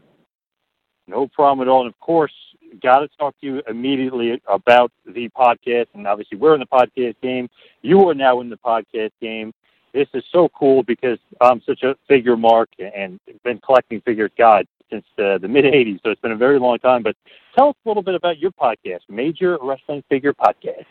No 1.07 1.27
problem 1.27 1.67
at 1.67 1.69
all. 1.71 1.81
And 1.81 1.89
of 1.89 1.99
course, 1.99 2.33
got 2.81 2.99
to 2.99 3.07
talk 3.19 3.39
to 3.41 3.45
you 3.45 3.61
immediately 3.67 4.41
about 4.47 4.91
the 5.05 5.29
podcast. 5.29 5.87
And 5.93 6.07
obviously, 6.07 6.39
we're 6.39 6.55
in 6.55 6.61
the 6.61 6.65
podcast 6.65 7.15
game. 7.21 7.49
You 7.81 8.09
are 8.09 8.15
now 8.15 8.41
in 8.41 8.49
the 8.49 8.57
podcast 8.57 9.11
game. 9.21 9.53
This 9.93 10.07
is 10.15 10.23
so 10.31 10.49
cool 10.49 10.81
because 10.81 11.19
I'm 11.39 11.61
such 11.65 11.83
a 11.83 11.95
figure 12.07 12.35
mark 12.35 12.69
and 12.79 13.19
been 13.43 13.59
collecting 13.59 14.01
figures, 14.01 14.31
God, 14.37 14.67
since 14.89 15.05
uh, 15.19 15.37
the 15.37 15.47
mid 15.47 15.65
80s. 15.65 15.99
So 16.03 16.09
it's 16.09 16.21
been 16.21 16.31
a 16.31 16.37
very 16.37 16.59
long 16.59 16.79
time. 16.79 17.03
But 17.03 17.15
tell 17.55 17.69
us 17.69 17.75
a 17.85 17.89
little 17.89 18.01
bit 18.01 18.15
about 18.15 18.39
your 18.39 18.51
podcast, 18.51 19.01
Major 19.07 19.57
Wrestling 19.61 20.03
Figure 20.09 20.33
Podcast. 20.33 20.85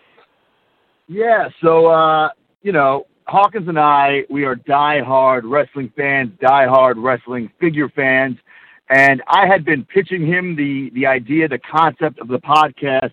Yeah, 1.09 1.49
so 1.61 1.87
uh, 1.87 2.29
you 2.63 2.71
know, 2.71 3.07
Hawkins 3.27 3.69
and 3.69 3.79
I, 3.79 4.23
we 4.31 4.45
are 4.45 4.55
die-hard 4.55 5.45
wrestling 5.45 5.93
fans, 5.97 6.31
die-hard 6.41 6.97
wrestling 6.97 7.51
figure 7.61 7.89
fans, 7.89 8.37
and 8.89 9.21
I 9.27 9.47
had 9.47 9.65
been 9.65 9.85
pitching 9.85 10.25
him 10.25 10.55
the 10.55 10.91
the 10.95 11.07
idea, 11.07 11.49
the 11.49 11.59
concept 11.59 12.21
of 12.21 12.29
the 12.29 12.39
podcast 12.39 13.13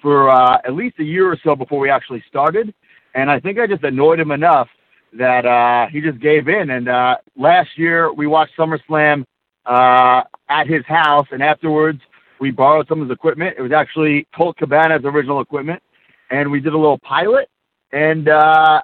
for 0.00 0.30
uh, 0.30 0.58
at 0.64 0.74
least 0.74 0.98
a 0.98 1.04
year 1.04 1.30
or 1.30 1.38
so 1.44 1.54
before 1.54 1.78
we 1.78 1.90
actually 1.90 2.24
started, 2.26 2.72
and 3.14 3.30
I 3.30 3.38
think 3.38 3.58
I 3.58 3.66
just 3.66 3.84
annoyed 3.84 4.18
him 4.18 4.30
enough 4.30 4.68
that 5.18 5.46
uh, 5.46 5.86
he 5.90 6.00
just 6.00 6.20
gave 6.20 6.48
in. 6.48 6.70
And 6.70 6.88
uh, 6.88 7.16
last 7.36 7.70
year 7.76 8.12
we 8.12 8.26
watched 8.26 8.56
SummerSlam 8.56 9.24
uh, 9.64 10.22
at 10.48 10.66
his 10.66 10.84
house, 10.86 11.26
and 11.30 11.42
afterwards 11.42 12.00
we 12.40 12.50
borrowed 12.50 12.86
some 12.88 13.00
of 13.00 13.08
his 13.08 13.14
equipment. 13.14 13.56
It 13.58 13.62
was 13.62 13.72
actually 13.72 14.26
Colt 14.34 14.56
Cabana's 14.56 15.04
original 15.04 15.40
equipment, 15.40 15.82
and 16.30 16.50
we 16.50 16.60
did 16.60 16.72
a 16.72 16.78
little 16.78 16.98
pilot. 16.98 17.48
And 17.92 18.28
uh, 18.28 18.82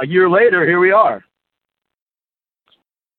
a 0.00 0.06
year 0.06 0.28
later, 0.28 0.66
here 0.66 0.80
we 0.80 0.92
are. 0.92 1.24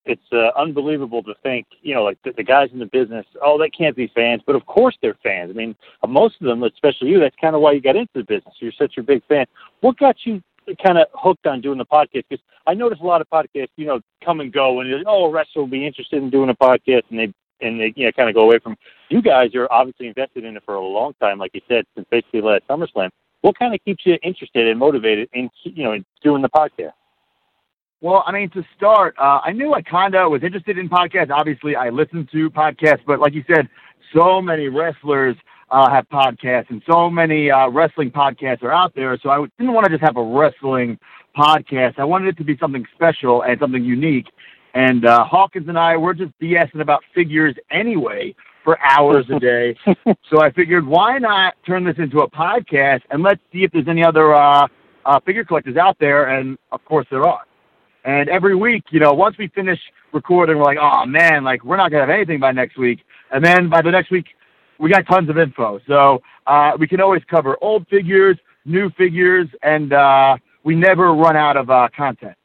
It's 0.04 0.22
uh, 0.32 0.50
unbelievable 0.58 1.22
to 1.24 1.36
think, 1.44 1.68
you 1.84 1.94
know, 1.94 2.04
like 2.04 2.18
the, 2.24 2.32
the 2.36 2.44
guys 2.44 2.70
in 2.74 2.80
the 2.80 2.88
business, 2.88 3.26
oh, 3.42 3.60
they 3.60 3.70
can't 3.70 3.96
be 3.96 4.12
fans, 4.16 4.42
but 4.48 4.56
of 4.56 4.66
course 4.66 4.98
they're 5.02 5.18
fans. 5.22 5.52
I 5.52 5.54
mean, 5.54 5.76
most 6.08 6.36
of 6.42 6.48
them, 6.48 6.64
especially 6.64 7.10
you, 7.10 7.20
that's 7.20 7.36
kind 7.40 7.56
of 7.56 7.62
why 7.62 7.74
you 7.74 7.82
got 7.82 7.96
into 7.96 8.12
the 8.16 8.24
business. 8.24 8.56
You're 8.60 8.72
such 8.72 8.98
a 8.98 9.04
big 9.04 9.24
fan. 9.28 9.46
What 9.82 9.98
got 9.98 10.16
you 10.24 10.42
kind 10.76 10.98
of 10.98 11.08
hooked 11.14 11.48
on 11.48 11.62
doing 11.62 11.78
the 11.78 11.86
podcast? 11.86 12.24
Because 12.30 12.44
I 12.68 12.74
notice 12.74 13.00
a 13.02 13.06
lot 13.06 13.22
of 13.22 13.30
podcasts, 13.30 13.70
you 13.76 13.86
know, 13.86 14.02
come 14.24 14.40
and 14.40 14.52
go, 14.52 14.80
and 14.80 14.92
like, 14.92 15.04
oh, 15.08 15.26
a 15.26 15.32
wrestler 15.32 15.64
will 15.64 15.70
be 15.70 15.86
interested 15.86 16.22
in 16.22 16.30
doing 16.30 16.50
a 16.50 16.56
podcast, 16.56 17.04
and 17.10 17.20
they 17.20 17.34
and 17.62 17.80
they 17.80 17.94
you 17.96 18.06
know 18.06 18.12
kind 18.12 18.30
of 18.30 18.36
go 18.36 18.42
away 18.42 18.60
from. 18.60 18.76
You 19.10 19.22
guys 19.22 19.54
are 19.56 19.68
obviously 19.72 20.08
invested 20.08 20.44
in 20.44 20.56
it 20.58 20.64
for 20.66 20.76
a 20.76 20.86
long 20.86 21.14
time, 21.20 21.38
like 21.38 21.52
you 21.54 21.62
said, 21.68 21.86
since 21.96 22.08
basically 22.10 22.42
last 22.42 22.68
SummerSlam. 22.68 23.10
What 23.42 23.58
kind 23.58 23.74
of 23.74 23.84
keeps 23.84 24.06
you 24.06 24.18
interested 24.24 24.68
and 24.68 24.80
motivated 24.80 25.30
in 25.34 25.50
you 25.64 25.84
know 25.84 25.94
in 25.94 26.06
doing 26.24 26.42
the 26.42 26.50
podcast? 26.50 26.94
Well, 28.02 28.24
I 28.26 28.32
mean, 28.32 28.50
to 28.52 28.64
start, 28.76 29.14
uh, 29.20 29.42
I 29.44 29.52
knew 29.52 29.74
I 29.74 29.84
kind 29.84 30.16
of 30.16 30.32
was 30.32 30.42
interested 30.42 30.80
in 30.80 30.90
podcasts. 30.90 31.30
Obviously, 31.30 31.76
I 31.76 31.90
listened 31.90 32.30
to 32.32 32.50
podcasts, 32.50 33.06
but 33.06 33.20
like 33.20 33.36
you 33.36 33.44
said, 33.48 33.70
so 34.16 34.42
many 34.42 34.70
wrestlers 34.70 35.36
uh, 35.72 35.90
have 35.90 36.08
podcasts, 36.10 36.70
and 36.70 36.82
so 36.90 37.10
many 37.10 37.50
uh, 37.50 37.70
wrestling 37.70 38.12
podcasts 38.12 38.62
are 38.62 38.74
out 38.74 38.94
there. 38.94 39.18
So 39.24 39.30
I 39.30 39.46
didn't 39.58 39.74
want 39.74 39.86
to 39.86 39.92
just 39.92 40.04
have 40.04 40.18
a 40.18 40.24
wrestling 40.24 41.00
podcast. 41.36 41.98
I 41.98 42.04
wanted 42.04 42.28
it 42.28 42.38
to 42.38 42.44
be 42.44 42.58
something 42.58 42.86
special 42.94 43.44
and 43.44 43.60
something 43.60 43.84
unique. 43.84 44.28
And 44.74 45.06
uh, 45.06 45.24
Hawkins 45.24 45.68
and 45.68 45.78
I 45.80 45.98
were 45.98 46.14
just 46.14 46.32
BSing 46.42 46.82
about 46.82 47.04
figures 47.16 47.56
anyway 47.72 48.36
for 48.64 48.78
hours 48.82 49.26
a 49.34 49.40
day. 49.40 49.76
so 50.30 50.42
I 50.42 50.52
figured, 50.52 50.86
why 50.86 51.18
not 51.18 51.56
turn 51.66 51.84
this 51.84 51.98
into 51.98 52.20
a 52.20 52.30
podcast 52.30 53.02
and 53.10 53.24
let's 53.24 53.42
see 53.52 53.64
if 53.64 53.72
there's 53.72 53.88
any 53.88 54.04
other 54.04 54.34
uh, 54.34 54.68
uh, 55.06 55.20
figure 55.22 55.44
collectors 55.44 55.78
out 55.78 55.98
there. 56.00 56.38
And 56.38 56.58
of 56.72 56.84
course, 56.86 57.08
there 57.10 57.26
are. 57.26 57.42
And 58.04 58.30
every 58.30 58.56
week, 58.56 58.84
you 58.92 59.00
know, 59.00 59.14
once 59.14 59.38
we 59.38 59.48
finish 59.50 59.80
recording, 60.14 60.58
we're 60.58 60.64
like, 60.64 60.80
oh 60.82 61.06
man, 61.06 61.44
like 61.44 61.64
we're 61.64 61.78
not 61.78 61.92
gonna 61.92 62.02
have 62.02 62.10
anything 62.10 62.40
by 62.40 62.52
next 62.52 62.78
week. 62.78 63.00
And 63.32 63.44
then 63.44 63.70
by 63.70 63.82
the 63.82 63.92
next 63.92 64.12
week, 64.12 64.26
we 64.82 64.90
got 64.90 65.06
tons 65.08 65.30
of 65.30 65.38
info. 65.38 65.80
So 65.88 66.22
uh, 66.48 66.72
we 66.78 66.88
can 66.88 67.00
always 67.00 67.22
cover 67.30 67.56
old 67.62 67.88
figures, 67.88 68.38
new 68.66 68.90
figures, 68.92 69.48
and 69.62 69.94
uh, 69.94 70.38
we 70.64 70.76
never 70.76 71.14
run 71.14 71.38
out 71.38 71.56
of 71.56 71.70
uh, 71.70 71.88
content. 71.96 72.36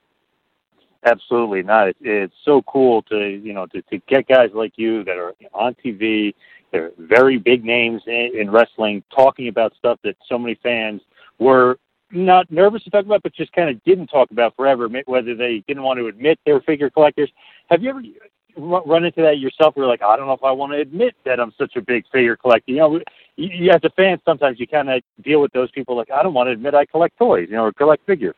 Absolutely 1.05 1.63
not. 1.63 1.89
It's, 1.89 1.99
it's 2.03 2.35
so 2.45 2.63
cool 2.63 3.03
to 3.03 3.19
you 3.19 3.53
know 3.53 3.67
to, 3.67 3.81
to 3.83 3.99
get 4.09 4.29
guys 4.29 4.51
like 4.55 4.73
you 4.77 5.03
that 5.05 5.17
are 5.17 5.33
on 5.55 5.75
TV. 5.85 6.35
They're 6.73 6.91
very 6.99 7.39
big 7.39 7.65
names 7.65 8.03
in, 8.07 8.33
in 8.39 8.51
wrestling, 8.51 9.03
talking 9.15 9.49
about 9.49 9.73
stuff 9.79 9.99
that 10.03 10.17
so 10.29 10.39
many 10.39 10.59
fans 10.63 11.01
were 11.39 11.79
not 12.11 12.51
nervous 12.51 12.83
to 12.85 12.91
talk 12.91 13.05
about, 13.05 13.23
but 13.23 13.35
just 13.35 13.53
kind 13.53 13.71
of 13.71 13.83
didn't 13.85 14.09
talk 14.09 14.31
about 14.31 14.55
forever, 14.57 14.89
whether 15.07 15.35
they 15.35 15.63
didn't 15.69 15.83
want 15.83 15.99
to 15.99 16.09
admit 16.09 16.39
they 16.45 16.53
were 16.53 16.61
figure 16.61 16.91
collectors. 16.91 17.31
Have 17.71 17.83
you 17.83 17.91
ever 17.91 18.03
run 18.57 19.05
into 19.05 19.23
that 19.23 19.39
yourself? 19.39 19.77
Where 19.77 19.85
you're 19.85 19.91
like, 19.91 20.03
I 20.03 20.17
don't 20.17 20.27
know 20.27 20.33
if 20.33 20.45
I 20.45 20.53
want 20.53 20.73
to 20.73 20.79
admit 20.79 21.15
that 21.25 21.41
I'm 21.41 21.53
such 21.59 21.77
a 21.77 21.83
big 21.83 22.05
figure 22.13 22.37
collector. 22.37 22.73
You 22.73 22.79
know, 22.79 23.01
you, 23.37 23.71
as 23.71 23.81
a 23.85 23.91
fan, 23.91 24.19
sometimes 24.25 24.59
you 24.59 24.67
kind 24.67 24.91
of 24.91 25.03
deal 25.23 25.41
with 25.41 25.53
those 25.53 25.71
people 25.71 25.97
like, 25.97 26.11
I 26.11 26.23
don't 26.23 26.35
want 26.35 26.49
to 26.49 26.53
admit 26.53 26.75
I 26.75 26.87
collect 26.87 27.19
toys, 27.19 27.49
you 27.51 27.57
know, 27.57 27.65
or 27.65 27.73
collect 27.73 28.07
figures. 28.07 28.37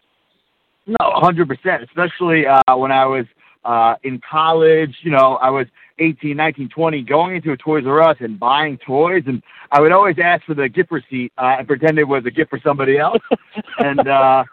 No, 0.86 0.96
100%. 1.00 1.82
Especially 1.82 2.46
uh, 2.46 2.76
when 2.76 2.90
I 2.90 3.04
was 3.04 3.26
uh, 3.64 3.94
in 4.02 4.20
college, 4.28 4.96
you 5.02 5.10
know, 5.10 5.36
I 5.36 5.50
was 5.50 5.66
18, 5.98 6.36
19, 6.36 6.68
20, 6.68 7.02
going 7.02 7.36
into 7.36 7.52
a 7.52 7.56
Toys 7.56 7.84
R 7.86 8.02
Us 8.02 8.16
and 8.20 8.38
buying 8.38 8.78
toys, 8.78 9.24
and 9.26 9.42
I 9.72 9.80
would 9.80 9.92
always 9.92 10.16
ask 10.22 10.44
for 10.44 10.54
the 10.54 10.68
gift 10.68 10.90
receipt 10.90 11.32
uh, 11.38 11.56
and 11.58 11.66
pretend 11.66 11.98
it 11.98 12.04
was 12.04 12.24
a 12.24 12.30
gift 12.30 12.50
for 12.50 12.60
somebody 12.64 12.98
else. 12.98 13.22
and 13.78 14.08
uh, 14.08 14.44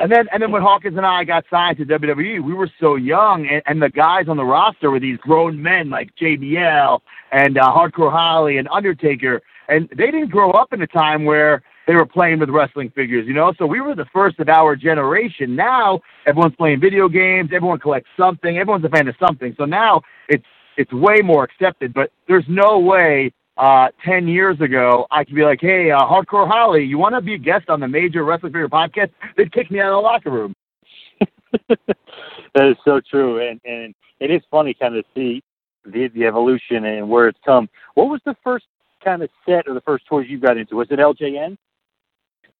and 0.00 0.10
then 0.10 0.26
and 0.32 0.42
then 0.42 0.50
when 0.50 0.62
Hawkins 0.62 0.96
and 0.96 1.06
I 1.06 1.24
got 1.24 1.44
signed 1.50 1.76
to 1.76 1.84
WWE, 1.84 2.42
we 2.42 2.54
were 2.54 2.70
so 2.80 2.96
young, 2.96 3.46
and, 3.46 3.62
and 3.66 3.82
the 3.82 3.90
guys 3.90 4.28
on 4.28 4.36
the 4.38 4.44
roster 4.44 4.90
were 4.90 4.98
these 4.98 5.18
grown 5.18 5.62
men 5.62 5.90
like 5.90 6.10
JBL 6.16 7.00
and 7.32 7.58
uh, 7.58 7.62
Hardcore 7.64 8.10
Holly 8.10 8.56
and 8.56 8.66
Undertaker, 8.68 9.42
and 9.68 9.88
they 9.90 10.06
didn't 10.06 10.30
grow 10.30 10.50
up 10.52 10.72
in 10.72 10.80
a 10.80 10.86
time 10.86 11.24
where 11.24 11.62
they 11.86 11.94
were 11.94 12.06
playing 12.06 12.38
with 12.38 12.48
wrestling 12.48 12.90
figures, 12.90 13.26
you 13.26 13.34
know. 13.34 13.52
So 13.58 13.66
we 13.66 13.80
were 13.80 13.94
the 13.94 14.06
first 14.12 14.38
of 14.38 14.48
our 14.48 14.74
generation. 14.74 15.54
Now 15.54 16.00
everyone's 16.26 16.56
playing 16.56 16.80
video 16.80 17.08
games, 17.08 17.50
everyone 17.52 17.78
collects 17.78 18.08
something, 18.16 18.56
everyone's 18.56 18.84
a 18.84 18.88
fan 18.88 19.06
of 19.06 19.14
something. 19.24 19.54
So 19.58 19.66
now 19.66 20.00
it's 20.28 20.46
it's 20.78 20.92
way 20.94 21.16
more 21.22 21.44
accepted. 21.44 21.92
But 21.92 22.10
there's 22.26 22.46
no 22.48 22.78
way 22.78 23.32
uh, 23.60 23.90
10 24.04 24.26
years 24.26 24.58
ago, 24.62 25.06
I 25.10 25.22
could 25.22 25.34
be 25.34 25.44
like, 25.44 25.60
hey, 25.60 25.90
uh, 25.90 26.00
Hardcore 26.00 26.48
Holly, 26.48 26.82
you 26.82 26.96
want 26.96 27.14
to 27.14 27.20
be 27.20 27.34
a 27.34 27.38
guest 27.38 27.68
on 27.68 27.78
the 27.78 27.86
Major 27.86 28.24
Wrestling 28.24 28.52
Figure 28.52 28.68
podcast? 28.68 29.10
They'd 29.36 29.52
kick 29.52 29.70
me 29.70 29.80
out 29.80 29.92
of 29.92 29.96
the 29.96 30.00
locker 30.00 30.30
room. 30.30 30.54
that 31.68 32.68
is 32.68 32.76
so 32.86 33.00
true. 33.00 33.46
And, 33.46 33.60
and 33.66 33.94
it 34.18 34.30
is 34.30 34.40
funny 34.50 34.72
kind 34.72 34.96
of 34.96 35.04
see 35.14 35.42
the, 35.84 36.08
the 36.08 36.24
evolution 36.24 36.86
and 36.86 37.08
where 37.10 37.28
it's 37.28 37.38
come. 37.44 37.68
What 37.94 38.08
was 38.08 38.22
the 38.24 38.34
first 38.42 38.64
kind 39.04 39.22
of 39.22 39.28
set 39.46 39.68
or 39.68 39.74
the 39.74 39.82
first 39.82 40.06
toys 40.06 40.26
you 40.26 40.40
got 40.40 40.56
into? 40.56 40.76
Was 40.76 40.88
it 40.90 40.98
LJN? 40.98 41.58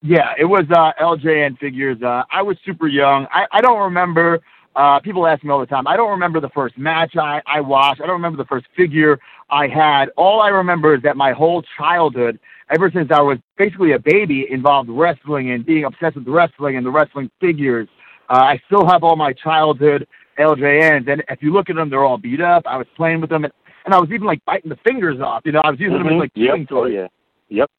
Yeah, 0.02 0.32
it 0.38 0.44
was 0.44 0.64
uh, 0.70 0.92
LJN 1.00 1.58
figures. 1.58 2.02
Uh, 2.02 2.24
I 2.30 2.42
was 2.42 2.58
super 2.64 2.88
young. 2.88 3.26
I, 3.32 3.46
I 3.52 3.62
don't 3.62 3.80
remember. 3.80 4.40
Uh, 4.76 5.00
people 5.00 5.26
ask 5.26 5.42
me 5.42 5.50
all 5.50 5.60
the 5.60 5.66
time. 5.66 5.86
I 5.86 5.96
don't 5.96 6.10
remember 6.10 6.40
the 6.40 6.48
first 6.50 6.78
match 6.78 7.16
I, 7.16 7.42
I 7.46 7.60
watched. 7.60 8.00
I 8.00 8.06
don't 8.06 8.14
remember 8.14 8.38
the 8.38 8.46
first 8.46 8.66
figure 8.76 9.18
I 9.50 9.66
had. 9.66 10.10
All 10.16 10.40
I 10.40 10.48
remember 10.48 10.94
is 10.94 11.02
that 11.02 11.16
my 11.16 11.32
whole 11.32 11.62
childhood, 11.76 12.38
ever 12.70 12.90
since 12.94 13.10
I 13.12 13.20
was 13.20 13.38
basically 13.58 13.92
a 13.92 13.98
baby, 13.98 14.46
involved 14.48 14.88
wrestling 14.88 15.50
and 15.50 15.66
being 15.66 15.84
obsessed 15.84 16.16
with 16.16 16.28
wrestling 16.28 16.76
and 16.76 16.86
the 16.86 16.90
wrestling 16.90 17.30
figures. 17.40 17.88
Uh, 18.28 18.34
I 18.34 18.60
still 18.66 18.86
have 18.86 19.02
all 19.02 19.16
my 19.16 19.32
childhood 19.32 20.06
LJNs, 20.38 21.10
and 21.10 21.24
if 21.28 21.42
you 21.42 21.52
look 21.52 21.68
at 21.68 21.74
them, 21.74 21.90
they're 21.90 22.04
all 22.04 22.18
beat 22.18 22.40
up. 22.40 22.62
I 22.64 22.76
was 22.76 22.86
playing 22.96 23.20
with 23.20 23.30
them, 23.30 23.44
and, 23.44 23.52
and 23.84 23.92
I 23.92 23.98
was 23.98 24.10
even 24.10 24.26
like 24.26 24.44
biting 24.44 24.70
the 24.70 24.78
fingers 24.86 25.20
off. 25.20 25.42
You 25.44 25.52
know, 25.52 25.62
I 25.64 25.70
was 25.70 25.80
using 25.80 25.98
mm-hmm. 25.98 26.06
them 26.06 26.14
as 26.14 26.20
like 26.20 26.32
yep. 26.36 26.68
toys. 26.68 26.68
Oh, 26.70 26.86
yeah. 26.86 27.08
Yep 27.48 27.70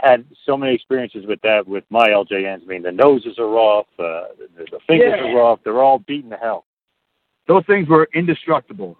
had 0.00 0.24
so 0.44 0.56
many 0.56 0.74
experiences 0.74 1.24
with 1.26 1.40
that 1.42 1.66
with 1.66 1.84
my 1.90 2.08
LJNs. 2.08 2.62
I 2.62 2.66
mean, 2.66 2.82
the 2.82 2.92
noses 2.92 3.38
are 3.38 3.56
off, 3.56 3.86
uh, 3.98 4.28
the, 4.56 4.64
the 4.70 4.78
fingers 4.86 5.14
yeah. 5.16 5.32
are 5.32 5.40
off. 5.40 5.60
They're 5.64 5.82
all 5.82 6.00
beaten 6.00 6.30
to 6.30 6.36
hell. 6.36 6.64
Those 7.48 7.64
things 7.66 7.88
were 7.88 8.08
indestructible. 8.14 8.98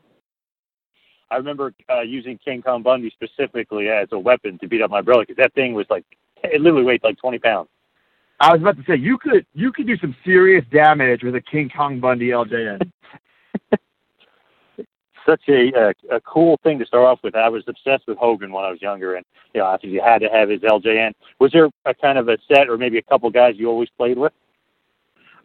I 1.31 1.37
remember 1.37 1.75
uh, 1.91 2.03
using 2.03 2.39
King 2.45 2.63
Kong 2.63 2.83
Bundy 2.83 3.11
specifically 3.11 3.89
as 3.89 4.09
a 4.13 4.19
weapon 4.19 4.59
to 4.61 4.69
beat 4.69 4.81
up 4.81 4.91
my 4.91 5.03
brother 5.03 5.23
because 5.23 5.37
that 5.37 5.55
thing 5.55 5.75
was 5.75 5.87
like 5.91 6.05
it 6.45 6.61
literally 6.61 6.85
weighed 6.85 7.03
like 7.03 7.19
twenty 7.19 7.39
pounds. 7.39 7.69
I 8.39 8.53
was 8.53 8.61
about 8.61 8.77
to 8.77 8.85
say 8.87 8.97
you 8.97 9.19
could 9.19 9.45
you 9.53 9.73
could 9.73 9.87
do 9.87 9.97
some 9.99 10.15
serious 10.25 10.65
damage 10.71 11.23
with 11.25 11.35
a 11.35 11.41
King 11.41 11.71
Kong 11.75 11.99
Bundy 11.99 12.29
LJN. 12.29 12.91
Such 15.27 15.43
a, 15.49 15.73
a 15.75 16.17
a 16.17 16.21
cool 16.21 16.59
thing 16.63 16.79
to 16.79 16.87
start 16.87 17.05
off 17.05 17.19
with. 17.23 17.35
I 17.35 17.49
was 17.49 17.65
obsessed 17.67 18.07
with 18.07 18.19
Hogan 18.19 18.53
when 18.53 18.65
I 18.65 18.71
was 18.71 18.81
younger, 18.81 19.17
and 19.17 19.25
you 19.55 19.61
know, 19.61 19.67
after 19.67 19.87
you 19.87 20.01
had 20.01 20.21
to 20.21 20.29
have 20.29 20.49
his 20.49 20.61
LJN. 20.61 21.13
Was 21.39 21.53
there 21.53 21.69
a 21.85 21.95
kind 21.95 22.19
of 22.19 22.29
a 22.29 22.39
set, 22.49 22.69
or 22.69 22.79
maybe 22.79 22.99
a 22.99 23.03
couple 23.03 23.29
guys 23.31 23.55
you 23.57 23.69
always 23.69 23.89
played 23.97 24.19
with? 24.19 24.33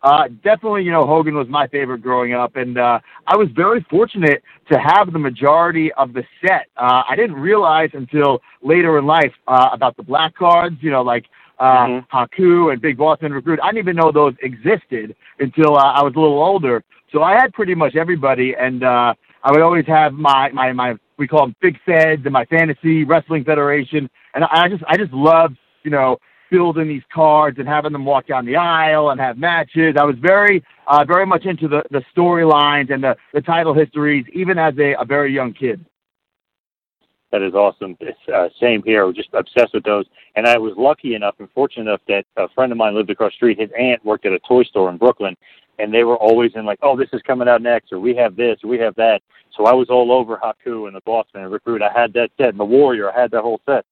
Uh, 0.04 0.28
definitely, 0.44 0.84
you 0.84 0.92
know, 0.92 1.06
Hogan 1.06 1.36
was 1.36 1.48
my 1.48 1.68
favorite 1.68 2.02
growing 2.02 2.34
up, 2.34 2.56
and 2.56 2.78
uh, 2.78 3.00
I 3.28 3.36
was 3.36 3.50
very 3.56 3.86
fortunate 3.90 4.42
to 4.72 4.80
have 4.80 5.14
the 5.14 5.20
majority 5.20 5.92
of 5.94 6.14
the 6.14 6.24
set. 6.44 6.68
Uh, 6.76 7.04
I 7.08 7.16
didn't 7.16 7.36
realize 7.36 7.92
until 7.94 8.42
later 8.64 8.98
in 8.98 9.06
life 9.06 9.34
uh, 9.48 9.70
about 9.72 9.96
the 9.98 10.04
black 10.04 10.36
cards, 10.36 10.78
you 10.82 10.90
know, 10.90 11.04
like 11.04 11.26
uh, 11.60 11.86
mm-hmm. 11.86 12.18
Haku 12.18 12.74
and 12.74 12.82
Big 12.82 12.98
Boss 12.98 13.20
and 13.22 13.34
Recruit. 13.34 13.60
I 13.62 13.68
didn't 13.68 13.86
even 13.86 13.96
know 13.96 14.12
those 14.12 14.34
existed 14.42 15.16
until 15.40 15.78
uh, 15.78 15.94
I 15.94 16.02
was 16.02 16.14
a 16.16 16.20
little 16.20 16.42
older. 16.42 16.84
So 17.12 17.22
I 17.22 17.34
had 17.34 17.54
pretty 17.54 17.76
much 17.76 17.96
everybody, 17.96 18.56
and 18.58 18.84
uh, 18.84 19.14
I 19.44 19.52
would 19.52 19.62
always 19.62 19.86
have 19.88 20.14
my 20.14 20.50
my 20.52 20.72
my 20.74 20.96
we 21.18 21.28
call 21.28 21.42
them 21.42 21.56
big 21.62 21.78
feds 21.86 22.24
and 22.26 22.34
my 22.34 22.46
fantasy 22.46 23.04
wrestling 23.04 23.44
federation, 23.44 24.10
and 24.34 24.44
I 24.44 24.68
just 24.70 24.84
I 24.88 24.98
just 24.98 25.14
loved 25.14 25.58
you 25.84 25.92
know 25.92 26.18
building 26.52 26.88
these 26.88 27.04
cards 27.14 27.58
and 27.60 27.68
having 27.68 27.94
them 27.94 28.04
walk 28.06 28.28
down 28.28 28.46
the 28.46 28.58
aisle 28.58 29.10
and 29.10 29.20
have 29.20 29.38
matches. 29.38 29.96
I 29.98 30.04
was 30.04 30.18
very 30.22 30.64
uh, 30.88 31.06
very 31.06 31.26
much 31.26 31.46
into 31.46 31.68
the 31.68 31.84
the 31.92 32.04
storylines 32.16 32.94
and 32.94 33.04
the 33.04 33.16
the 33.34 33.42
title 33.42 33.74
histories, 33.74 34.26
even 34.34 34.58
as 34.60 34.74
a, 34.78 34.96
a 35.00 35.06
very 35.06 35.34
young 35.34 35.54
kid. 35.54 35.84
That 37.32 37.42
is 37.42 37.54
awesome. 37.54 37.98
It's 38.02 38.20
uh, 38.34 38.50
same 38.60 38.84
here. 38.84 39.06
We're 39.06 39.14
just 39.14 39.30
obsessed 39.34 39.74
with 39.74 39.84
those. 39.84 40.06
And 40.36 40.46
I 40.46 40.58
was 40.58 40.74
lucky 40.78 41.16
enough 41.16 41.36
and 41.40 41.50
fortunate 41.52 41.84
enough 41.84 42.02
that 42.08 42.26
a 42.36 42.50
friend 42.50 42.72
of 42.72 42.78
mine 42.78 42.94
lived 42.94 43.10
across 43.10 43.32
the 43.32 43.36
street. 43.36 43.60
His 43.60 43.70
aunt 43.80 44.04
worked 44.04 44.26
at 44.26 44.34
a 44.34 44.40
toy 44.40 44.64
store 44.64 44.90
in 44.90 44.98
Brooklyn, 44.98 45.36
and 45.80 45.94
they 45.94 46.04
were 46.04 46.18
always 46.18 46.52
in 46.56 46.66
like, 46.66 46.80
oh, 46.82 46.98
this 46.98 47.10
is 47.14 47.22
coming 47.22 47.48
out 47.48 47.62
next, 47.62 47.94
or 47.94 48.00
we 48.00 48.16
have 48.16 48.36
this, 48.36 48.58
or 48.64 48.70
we 48.70 48.80
have 48.80 48.96
that. 48.96 49.22
So 49.56 49.66
I 49.66 49.74
was 49.74 49.90
all 49.90 50.12
over 50.12 50.38
Haku 50.38 50.88
and 50.88 50.96
the 50.96 51.02
Bossman 51.02 51.44
and 51.44 51.52
Recruit. 51.52 51.82
I 51.82 51.92
had 51.94 52.14
that 52.14 52.32
set, 52.38 52.50
and 52.50 52.60
the 52.60 52.66
Warrior. 52.66 53.12
I 53.12 53.22
had 53.22 53.32
that 53.32 53.42
whole 53.42 53.62
set. 53.66 53.86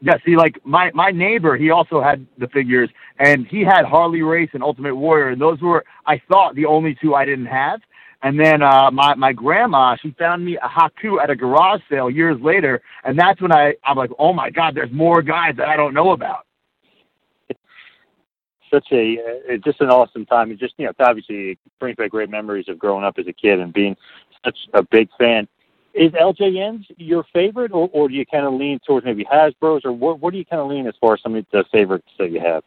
Yeah, 0.00 0.18
see, 0.26 0.36
like 0.36 0.58
my 0.64 0.90
my 0.92 1.10
neighbor, 1.10 1.56
he 1.56 1.70
also 1.70 2.02
had 2.02 2.26
the 2.38 2.48
figures, 2.48 2.90
and 3.20 3.46
he 3.46 3.62
had 3.62 3.84
Harley 3.84 4.22
Race 4.22 4.50
and 4.52 4.62
Ultimate 4.62 4.94
Warrior, 4.94 5.30
and 5.30 5.40
those 5.40 5.60
were 5.62 5.84
I 6.04 6.20
thought 6.28 6.54
the 6.56 6.66
only 6.66 6.96
two 7.00 7.14
I 7.14 7.24
didn't 7.24 7.46
have. 7.46 7.80
And 8.24 8.40
then 8.40 8.62
uh, 8.62 8.90
my 8.90 9.14
my 9.14 9.32
grandma, 9.32 9.96
she 10.00 10.10
found 10.18 10.44
me 10.44 10.56
a 10.56 10.66
Haku 10.66 11.22
at 11.22 11.30
a 11.30 11.36
garage 11.36 11.82
sale 11.90 12.10
years 12.10 12.40
later, 12.40 12.80
and 13.04 13.18
that's 13.18 13.40
when 13.40 13.52
I 13.52 13.74
I'm 13.84 13.96
like, 13.96 14.10
oh 14.18 14.32
my 14.32 14.50
God, 14.50 14.74
there's 14.74 14.90
more 14.90 15.22
guys 15.22 15.54
that 15.58 15.68
I 15.68 15.76
don't 15.76 15.94
know 15.94 16.12
about 16.12 16.46
such 18.74 18.86
a 18.92 19.18
uh, 19.52 19.56
just 19.64 19.80
an 19.80 19.90
awesome 19.90 20.26
time. 20.26 20.50
and 20.50 20.58
just 20.58 20.74
you 20.78 20.86
know, 20.86 20.92
obviously 20.98 21.50
it 21.50 21.58
brings 21.78 21.96
back 21.96 22.10
great 22.10 22.30
memories 22.30 22.68
of 22.68 22.78
growing 22.78 23.04
up 23.04 23.18
as 23.18 23.26
a 23.26 23.32
kid 23.32 23.60
and 23.60 23.72
being 23.72 23.96
such 24.44 24.58
a 24.74 24.82
big 24.82 25.08
fan. 25.18 25.46
Is 25.94 26.10
LJN's 26.12 26.86
your 26.96 27.24
favorite, 27.32 27.70
or, 27.72 27.88
or 27.92 28.08
do 28.08 28.14
you 28.14 28.26
kind 28.26 28.44
of 28.44 28.54
lean 28.54 28.80
towards 28.84 29.06
maybe 29.06 29.24
Hasbro's, 29.24 29.84
or 29.84 29.92
what, 29.92 30.18
what 30.18 30.32
do 30.32 30.38
you 30.38 30.44
kind 30.44 30.60
of 30.60 30.68
lean 30.68 30.88
as 30.88 30.94
far 31.00 31.14
as 31.14 31.22
some 31.22 31.36
of 31.36 31.46
the 31.52 31.64
favorites 31.70 32.08
that 32.18 32.32
you 32.32 32.40
have? 32.40 32.64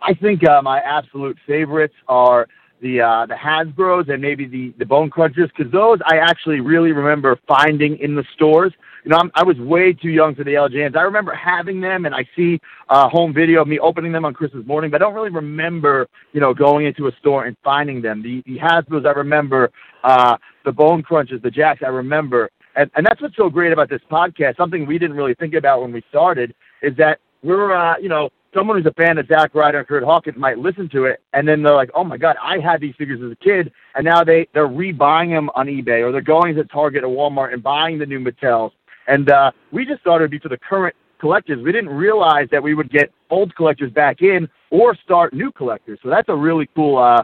I 0.00 0.14
think 0.14 0.46
uh, 0.48 0.60
my 0.60 0.80
absolute 0.80 1.38
favorites 1.46 1.94
are 2.08 2.48
the 2.80 3.00
uh, 3.00 3.26
the 3.26 3.34
Hasbro's 3.34 4.08
and 4.08 4.20
maybe 4.20 4.46
the 4.46 4.74
the 4.78 4.86
Bone 4.86 5.10
Crunchers 5.10 5.50
because 5.56 5.70
those 5.72 5.98
I 6.06 6.18
actually 6.18 6.60
really 6.60 6.92
remember 6.92 7.38
finding 7.46 7.98
in 7.98 8.14
the 8.14 8.24
stores. 8.34 8.72
You 9.04 9.10
know, 9.10 9.18
I'm, 9.18 9.30
I 9.34 9.42
was 9.42 9.58
way 9.58 9.92
too 9.92 10.08
young 10.08 10.34
for 10.34 10.44
the 10.44 10.54
LJNs. 10.54 10.96
I 10.96 11.02
remember 11.02 11.34
having 11.34 11.80
them, 11.80 12.06
and 12.06 12.14
I 12.14 12.26
see 12.34 12.58
uh, 12.88 13.08
home 13.08 13.34
video 13.34 13.60
of 13.60 13.68
me 13.68 13.78
opening 13.78 14.12
them 14.12 14.24
on 14.24 14.32
Christmas 14.32 14.66
morning, 14.66 14.90
but 14.90 15.02
I 15.02 15.04
don't 15.04 15.14
really 15.14 15.30
remember, 15.30 16.08
you 16.32 16.40
know, 16.40 16.54
going 16.54 16.86
into 16.86 17.08
a 17.08 17.12
store 17.20 17.44
and 17.44 17.56
finding 17.62 18.00
them. 18.00 18.22
The 18.22 18.42
the 18.46 18.58
Hasbro's 18.58 19.04
I 19.06 19.10
remember, 19.10 19.70
uh, 20.04 20.36
the 20.64 20.72
Bone 20.72 21.02
Crunchers, 21.02 21.42
the 21.42 21.50
Jakks 21.50 21.82
I 21.82 21.88
remember, 21.88 22.50
and 22.76 22.90
and 22.96 23.04
that's 23.06 23.20
what's 23.20 23.36
so 23.36 23.50
great 23.50 23.72
about 23.72 23.88
this 23.88 24.02
podcast. 24.10 24.56
Something 24.56 24.86
we 24.86 24.98
didn't 24.98 25.16
really 25.16 25.34
think 25.34 25.54
about 25.54 25.82
when 25.82 25.92
we 25.92 26.02
started 26.08 26.54
is 26.82 26.96
that 26.96 27.18
we're, 27.42 27.74
uh, 27.74 27.98
you 27.98 28.08
know, 28.08 28.30
someone 28.54 28.76
who's 28.76 28.86
a 28.86 28.94
fan 28.94 29.18
of 29.18 29.26
Zack 29.26 29.54
Ryder 29.54 29.80
and 29.80 29.88
Curt 29.88 30.04
Hawkins 30.04 30.36
might 30.36 30.58
listen 30.58 30.88
to 30.90 31.04
it, 31.04 31.20
and 31.32 31.46
then 31.46 31.62
they're 31.62 31.74
like, 31.74 31.90
"Oh 31.94 32.04
my 32.04 32.16
God, 32.16 32.36
I 32.42 32.58
had 32.58 32.80
these 32.80 32.94
figures 32.96 33.20
as 33.22 33.32
a 33.32 33.36
kid, 33.36 33.72
and 33.94 34.04
now 34.04 34.24
they 34.24 34.48
they're 34.54 34.68
rebuying 34.68 35.30
them 35.30 35.50
on 35.54 35.66
eBay, 35.66 36.02
or 36.02 36.12
they're 36.12 36.20
going 36.20 36.54
to 36.56 36.64
Target 36.64 37.04
or 37.04 37.08
Walmart 37.08 37.52
and 37.52 37.62
buying 37.62 37.98
the 37.98 38.06
new 38.06 38.20
Mattels." 38.20 38.72
And 39.06 39.30
uh, 39.30 39.50
we 39.72 39.84
just 39.84 40.02
thought 40.02 40.16
it'd 40.16 40.30
be 40.30 40.38
for 40.38 40.48
the 40.48 40.58
current 40.58 40.94
collectors. 41.20 41.62
We 41.62 41.72
didn't 41.72 41.90
realize 41.90 42.48
that 42.50 42.62
we 42.62 42.74
would 42.74 42.90
get 42.90 43.12
old 43.30 43.54
collectors 43.56 43.90
back 43.92 44.22
in 44.22 44.48
or 44.70 44.94
start 44.96 45.34
new 45.34 45.52
collectors. 45.52 45.98
So 46.02 46.08
that's 46.08 46.28
a 46.28 46.34
really 46.36 46.68
cool, 46.74 46.98
uh, 46.98 47.22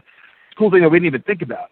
cool 0.59 0.71
thing 0.71 0.83
that 0.83 0.89
we 0.89 0.99
didn't 0.99 1.07
even 1.07 1.23
think 1.23 1.43
about. 1.43 1.71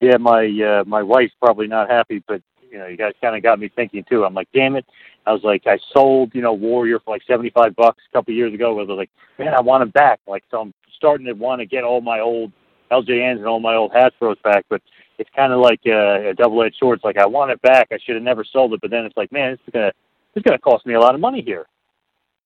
Yeah, 0.00 0.16
my 0.16 0.46
uh, 0.46 0.84
my 0.86 1.02
wife's 1.02 1.34
probably 1.42 1.66
not 1.66 1.90
happy, 1.90 2.22
but 2.26 2.42
you 2.70 2.78
know, 2.78 2.86
you 2.86 2.96
guys 2.96 3.12
kind 3.20 3.36
of 3.36 3.42
got 3.42 3.58
me 3.58 3.68
thinking 3.74 4.04
too. 4.08 4.24
I'm 4.24 4.34
like, 4.34 4.48
damn 4.54 4.76
it. 4.76 4.86
I 5.26 5.32
was 5.32 5.42
like, 5.42 5.66
I 5.66 5.78
sold, 5.92 6.30
you 6.34 6.42
know, 6.42 6.52
Warrior 6.52 7.00
for 7.00 7.14
like 7.14 7.22
75 7.26 7.76
bucks 7.76 8.02
a 8.08 8.16
couple 8.16 8.32
of 8.32 8.36
years 8.36 8.54
ago. 8.54 8.78
I 8.78 8.82
was 8.82 8.96
like, 8.96 9.10
man, 9.38 9.54
I 9.54 9.60
want 9.60 9.82
him 9.82 9.90
back. 9.90 10.20
Like, 10.26 10.44
so 10.50 10.60
I'm 10.60 10.74
starting 10.96 11.26
to 11.26 11.32
want 11.32 11.60
to 11.60 11.66
get 11.66 11.84
all 11.84 12.00
my 12.00 12.20
old 12.20 12.52
LJNs 12.90 13.36
and 13.36 13.46
all 13.46 13.60
my 13.60 13.74
old 13.74 13.92
Hasbro's 13.92 14.40
back, 14.42 14.64
but 14.68 14.82
it's 15.18 15.30
kind 15.36 15.52
of 15.52 15.60
like 15.60 15.80
a, 15.86 16.30
a 16.30 16.34
double-edged 16.34 16.76
sword. 16.78 16.98
It's 16.98 17.04
like 17.04 17.18
I 17.18 17.26
want 17.26 17.50
it 17.50 17.60
back. 17.62 17.88
I 17.92 17.98
should 18.04 18.14
have 18.14 18.24
never 18.24 18.44
sold 18.44 18.72
it, 18.72 18.80
but 18.80 18.90
then 18.90 19.04
it's 19.04 19.16
like, 19.16 19.30
man, 19.32 19.52
it's 19.52 19.62
gonna 19.72 19.92
it's 20.34 20.44
gonna 20.44 20.58
cost 20.58 20.86
me 20.86 20.94
a 20.94 21.00
lot 21.00 21.14
of 21.14 21.20
money 21.20 21.42
here. 21.42 21.66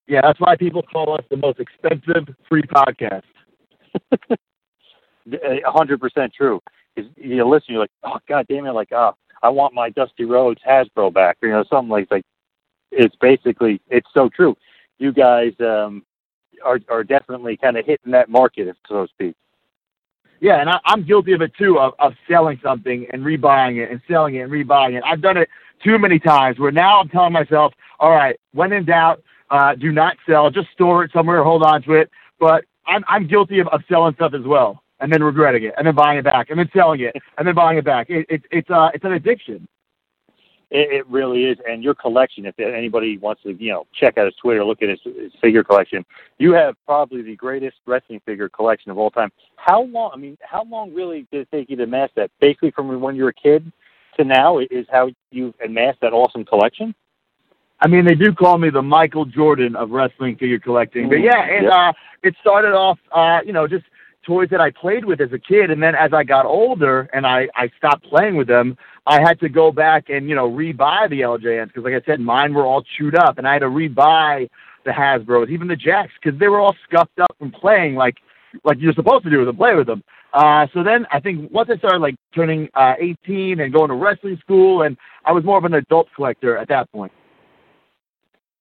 Yeah, 0.07 0.21
that's 0.23 0.41
why 0.41 0.57
people 0.57 0.83
call 0.83 1.15
us 1.15 1.25
the 1.31 1.37
most 1.37 1.61
expensive 1.61 2.35
free 2.49 2.63
podcast. 2.63 3.23
A 5.33 5.71
hundred 5.71 6.01
percent 6.01 6.35
true. 6.35 6.61
Because 6.95 7.11
you 7.17 7.49
listen, 7.49 7.73
you're 7.73 7.81
like, 7.81 7.91
oh 8.03 8.19
god 8.29 8.47
damn 8.49 8.67
it, 8.67 8.73
like, 8.73 8.93
oh, 8.93 9.13
I 9.43 9.49
want 9.49 9.75
my 9.75 9.91
Dusty 9.91 10.25
Rhodes 10.25 10.61
Hasbro 10.67 11.13
back, 11.13 11.39
you 11.43 11.51
know, 11.51 11.65
something 11.71 11.91
like 11.91 12.09
like. 12.11 12.25
It's 12.91 13.15
basically 13.17 13.81
it's 13.89 14.09
so 14.15 14.29
true. 14.29 14.57
You 14.99 15.13
guys 15.13 15.53
um, 15.61 16.05
are 16.65 16.79
are 16.89 17.03
definitely 17.05 17.57
kind 17.57 17.77
of 17.77 17.85
hitting 17.85 18.13
that 18.13 18.29
market, 18.29 18.75
so 18.89 19.07
to 19.07 19.09
speak. 19.09 19.35
Yeah, 20.41 20.61
and 20.61 20.69
I, 20.69 20.79
I'm 20.85 21.05
guilty 21.05 21.33
of 21.33 21.43
it 21.43 21.53
too, 21.57 21.79
of, 21.79 21.95
of 21.99 22.13
selling 22.29 22.61
something 22.63 23.07
and 23.13 23.23
rebuying 23.25 23.83
it 23.83 23.91
and 23.91 24.01
selling 24.09 24.37
it 24.37 24.41
and 24.41 24.53
rebuying 24.53 24.97
it. 24.97 25.03
I've 25.07 25.23
done 25.23 25.37
it 25.37 25.49
too 25.83 25.99
many 25.99 26.19
times 26.19 26.59
where 26.59 26.71
now 26.71 27.01
I'm 27.01 27.09
telling 27.09 27.33
myself, 27.33 27.73
all 27.99 28.11
right, 28.11 28.39
when 28.53 28.73
in 28.73 28.85
doubt, 28.85 29.23
uh, 29.51 29.75
do 29.75 29.91
not 29.91 30.17
sell. 30.29 30.51
Just 30.51 30.71
store 30.73 31.05
it 31.05 31.13
somewhere, 31.13 31.43
hold 31.43 31.63
on 31.63 31.83
to 31.85 31.95
it. 31.95 32.11
But 32.39 32.65
I'm, 32.87 33.05
I'm 33.09 33.27
guilty 33.27 33.61
of, 33.61 33.69
of 33.69 33.83
selling 33.89 34.15
stuff 34.15 34.35
as 34.35 34.45
well 34.45 34.84
and 35.05 35.13
then 35.13 35.23
regretting 35.23 35.65
it 35.65 35.75
and 35.77 35.87
then 35.87 35.95
buying 35.95 36.19
it 36.19 36.25
back 36.25 36.49
and 36.49 36.59
then 36.59 36.69
selling 36.75 37.01
it 37.01 37.15
and 37.39 37.47
then 37.47 37.55
buying 37.55 37.77
it 37.77 37.85
back. 37.85 38.09
It, 38.09 38.25
it, 38.31 38.43
it's, 38.51 38.71
uh, 38.71 38.89
it's 38.95 39.05
an 39.05 39.13
addiction. 39.13 39.69
It, 40.71 40.93
it 40.93 41.07
really 41.09 41.45
is, 41.45 41.59
and 41.69 41.85
your 41.85 41.95
collection. 41.95 42.47
If 42.47 42.59
anybody 42.59 43.19
wants 43.19 43.43
to, 43.43 43.53
you 43.53 43.71
know, 43.71 43.87
check 43.93 44.17
out 44.17 44.25
his 44.25 44.35
Twitter, 44.37 44.65
look 44.65 44.81
at 44.81 44.89
his, 44.89 44.99
his 45.05 45.31
figure 45.43 45.63
collection. 45.63 46.07
You 46.39 46.53
have 46.55 46.75
probably 46.87 47.21
the 47.21 47.37
greatest 47.37 47.77
wrestling 47.87 48.23
figure 48.25 48.49
collection 48.49 48.91
of 48.91 48.97
all 48.97 49.11
time. 49.11 49.31
How 49.57 49.83
long? 49.83 50.11
I 50.15 50.17
mean, 50.17 50.39
how 50.41 50.65
long 50.65 50.95
really 50.95 51.29
did 51.31 51.43
it 51.43 51.49
take 51.53 51.69
you 51.69 51.77
to 51.77 51.83
amass 51.83 52.09
that? 52.17 52.31
Basically, 52.41 52.71
from 52.71 52.99
when 53.03 53.15
you 53.15 53.25
were 53.25 53.29
a 53.29 53.35
kid 53.35 53.71
to 54.17 54.25
now, 54.25 54.59
is 54.59 54.87
how 54.91 55.11
you've 55.31 55.55
amassed 55.63 56.01
that 56.01 56.15
awesome 56.15 56.47
collection. 56.47 56.95
I 57.81 57.89
mean, 57.89 58.07
they 58.07 58.15
do 58.15 58.33
call 58.33 58.57
me 58.57 58.71
the 58.71 58.83
Michael 58.83 59.27
Jordan 59.27 59.77
of 59.77 59.91
wrestling 59.91 60.37
figure 60.37 60.59
collecting. 60.59 61.11
But 61.11 61.21
yeah, 61.21 61.43
and 61.43 61.65
Yep. 61.65 61.73
uh, 61.73 61.93
it 62.23 62.35
started 62.41 62.73
off, 62.73 62.99
uh, 63.13 63.41
you 63.45 63.53
know, 63.53 63.69
just 63.69 63.85
toys 64.27 64.49
that 64.51 64.61
I 64.61 64.71
played 64.71 65.05
with 65.05 65.21
as 65.21 65.33
a 65.33 65.39
kid, 65.39 65.71
and 65.71 65.83
then 65.83 65.95
as 65.95 66.13
I 66.13 66.25
got 66.25 66.47
older 66.47 67.09
and 67.13 67.27
I 67.27 67.49
I 67.55 67.71
stopped 67.77 68.05
playing 68.05 68.37
with 68.37 68.49
them, 68.49 68.77
I 69.07 69.21
had 69.21 69.39
to 69.41 69.49
go 69.49 69.71
back 69.71 70.09
and 70.09 70.29
you 70.29 70.35
know 70.35 70.51
rebuy 70.51 71.11
the 71.11 71.21
LJNs 71.21 71.69
because, 71.69 71.85
like 71.85 71.95
I 71.95 72.05
said, 72.07 72.21
mine 72.21 72.55
were 72.55 72.67
all 72.67 72.83
chewed 72.97 73.17
up, 73.17 73.39
and 73.39 73.47
I 73.47 73.55
had 73.55 73.61
to 73.61 73.69
rebuy 73.69 74.49
the 74.85 74.91
Hasbro's, 74.91 75.51
even 75.51 75.69
the 75.69 75.77
Jakks, 75.77 76.11
because 76.23 76.39
they 76.39 76.49
were 76.49 76.61
all 76.61 76.77
scuffed 76.87 77.19
up 77.19 77.35
from 77.39 77.51
playing 77.51 77.95
like 77.95 78.17
like 78.65 78.79
you're 78.81 78.93
supposed 78.93 79.25
to 79.25 79.31
do 79.31 79.39
with 79.39 79.47
them, 79.47 79.57
play 79.57 79.75
with 79.75 79.87
them. 79.87 80.03
Uh, 80.33 80.67
so 80.75 80.83
then 80.83 81.07
I 81.13 81.21
think 81.21 81.51
once 81.53 81.71
I 81.73 81.77
started 81.79 81.99
like 81.99 82.17
turning 82.35 82.69
uh, 82.75 82.95
18 82.99 83.61
and 83.61 83.73
going 83.73 83.89
to 83.89 83.95
wrestling 83.95 84.37
school, 84.41 84.83
and 84.83 84.97
I 85.25 85.33
was 85.33 85.45
more 85.45 85.59
of 85.59 85.65
an 85.65 85.75
adult 85.75 86.09
collector 86.15 86.57
at 86.57 86.69
that 86.69 86.91
point. 86.93 87.13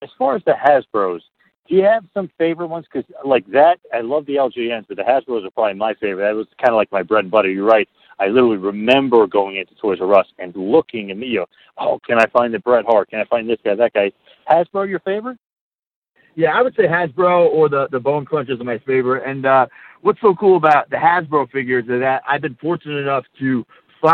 As 0.02 0.10
far 0.17 0.36
as 0.36 0.43
the 0.45 0.54
Hasbro's, 0.54 1.23
do 1.67 1.76
you 1.76 1.84
have 1.84 2.04
some 2.13 2.30
favorite 2.38 2.67
ones? 2.67 2.86
Because 2.91 3.10
like 3.26 3.45
that, 3.47 3.80
I 3.93 4.02
love 4.02 4.26
the 4.26 4.36
LJNs, 4.36 4.86
but 4.88 4.97
the 4.97 5.04
Hasbro's 5.04 5.45
are 5.45 5.52
probably 5.52 5.76
my 5.76 5.93
favorite. 5.95 6.26
That 6.26 6.36
was 6.36 6.47
kind 6.60 6.69
of 6.69 6.76
like 6.76 6.91
my 6.91 7.04
bread 7.04 7.26
and 7.26 7.32
butter. 7.32 7.49
You're 7.49 7.65
right. 7.65 7.88
I 8.19 8.28
literally 8.28 8.58
remember 8.58 9.26
going 9.28 9.56
into 9.56 9.73
Toys 9.76 9.99
R 10.02 10.13
Us 10.13 10.28
and 10.39 10.56
looking 10.56 11.12
and 11.12 11.21
you 11.21 11.39
know, 11.39 11.45
oh, 11.78 11.99
can 12.06 12.19
I 12.19 12.26
find 12.28 12.54
the 12.54 12.60
Bret 12.60 12.86
Hart? 12.86 13.10
Can 13.10 13.19
I 13.19 13.26
find 13.26 13.49
this 13.49 13.60
guy, 13.63 13.76
that 13.76 13.93
guy? 13.93 14.12
Hasbro, 14.49 14.88
your 14.88 14.99
favorite? 14.99 15.38
Yeah, 16.36 16.49
I 16.49 16.62
would 16.62 16.76
say 16.76 16.84
Hasbro 16.84 17.47
or 17.47 17.69
the 17.69 17.88
the 17.91 17.99
Bone 17.99 18.26
Crunchers 18.26 18.60
are 18.60 18.63
my 18.63 18.80
favorite. 18.80 19.23
And 19.26 19.45
uh, 19.45 19.67
what's 20.02 20.19
so 20.21 20.36
cool 20.36 20.58
about 20.58 20.89
the 20.89 20.97
Hasbro 20.97 21.49
figures 21.52 21.86
is 21.86 22.02
that 22.02 22.23
I've 22.28 22.41
been 22.41 22.58
fortunate 22.62 22.97
enough 22.97 23.26
to 23.39 23.65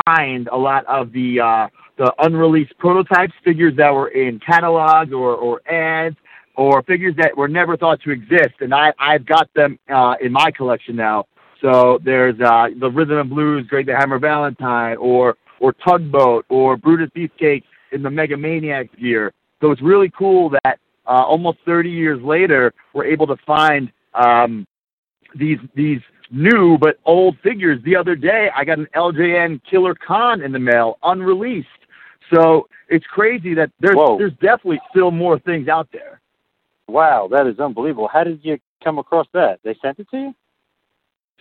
find 0.05 0.47
a 0.49 0.57
lot 0.57 0.85
of 0.85 1.11
the 1.11 1.39
uh, 1.39 1.67
the 1.97 2.13
unreleased 2.19 2.77
prototypes, 2.77 3.33
figures 3.43 3.75
that 3.77 3.93
were 3.93 4.09
in 4.09 4.39
catalogs 4.39 5.13
or 5.13 5.35
or 5.35 5.61
ads, 5.71 6.15
or 6.59 6.83
figures 6.83 7.15
that 7.15 7.37
were 7.37 7.47
never 7.47 7.77
thought 7.77 8.01
to 8.01 8.11
exist. 8.11 8.55
And 8.59 8.73
I 8.73 8.91
I've 8.99 9.25
got 9.25 9.49
them 9.53 9.79
uh, 9.89 10.15
in 10.19 10.33
my 10.33 10.51
collection 10.51 10.95
now. 10.95 11.25
So 11.61 11.99
there's 12.03 12.39
uh, 12.41 12.67
the 12.77 12.91
Rhythm 12.91 13.17
and 13.17 13.29
Blues, 13.29 13.65
Greg 13.67 13.85
the 13.85 13.95
Hammer 13.95 14.19
Valentine, 14.19 14.97
or 14.97 15.37
or 15.61 15.71
Tugboat, 15.73 16.45
or 16.49 16.75
Brutus 16.75 17.09
Beefcake 17.15 17.63
in 17.93 18.03
the 18.03 18.09
Mega 18.09 18.35
Maniacs 18.35 18.93
gear. 18.99 19.33
So 19.61 19.71
it's 19.71 19.81
really 19.81 20.11
cool 20.17 20.49
that 20.63 20.79
uh, 21.07 21.23
almost 21.23 21.59
30 21.65 21.89
years 21.89 22.21
later, 22.21 22.73
we're 22.93 23.05
able 23.05 23.27
to 23.27 23.37
find 23.47 23.89
um, 24.13 24.67
these 25.35 25.59
these 25.75 26.01
new 26.29 26.77
but 26.77 26.99
old 27.05 27.37
figures. 27.41 27.81
The 27.85 27.95
other 27.95 28.15
day, 28.15 28.49
I 28.53 28.65
got 28.65 28.79
an 28.79 28.87
LJN 28.95 29.61
Killer 29.69 29.95
Khan 29.95 30.41
in 30.41 30.51
the 30.51 30.59
mail, 30.59 30.97
unreleased. 31.03 31.67
So 32.33 32.67
it's 32.89 33.05
crazy 33.05 33.53
that 33.53 33.71
there's 33.79 33.95
there's 34.17 34.33
definitely 34.33 34.81
still 34.89 35.11
more 35.11 35.39
things 35.39 35.69
out 35.69 35.87
there. 35.93 36.19
Wow, 36.89 37.27
that 37.31 37.47
is 37.47 37.59
unbelievable. 37.59 38.09
How 38.11 38.23
did 38.23 38.39
you 38.43 38.57
come 38.83 38.97
across 38.97 39.27
that? 39.33 39.59
They 39.63 39.75
sent 39.81 39.99
it 39.99 40.07
to 40.11 40.17
you? 40.17 40.35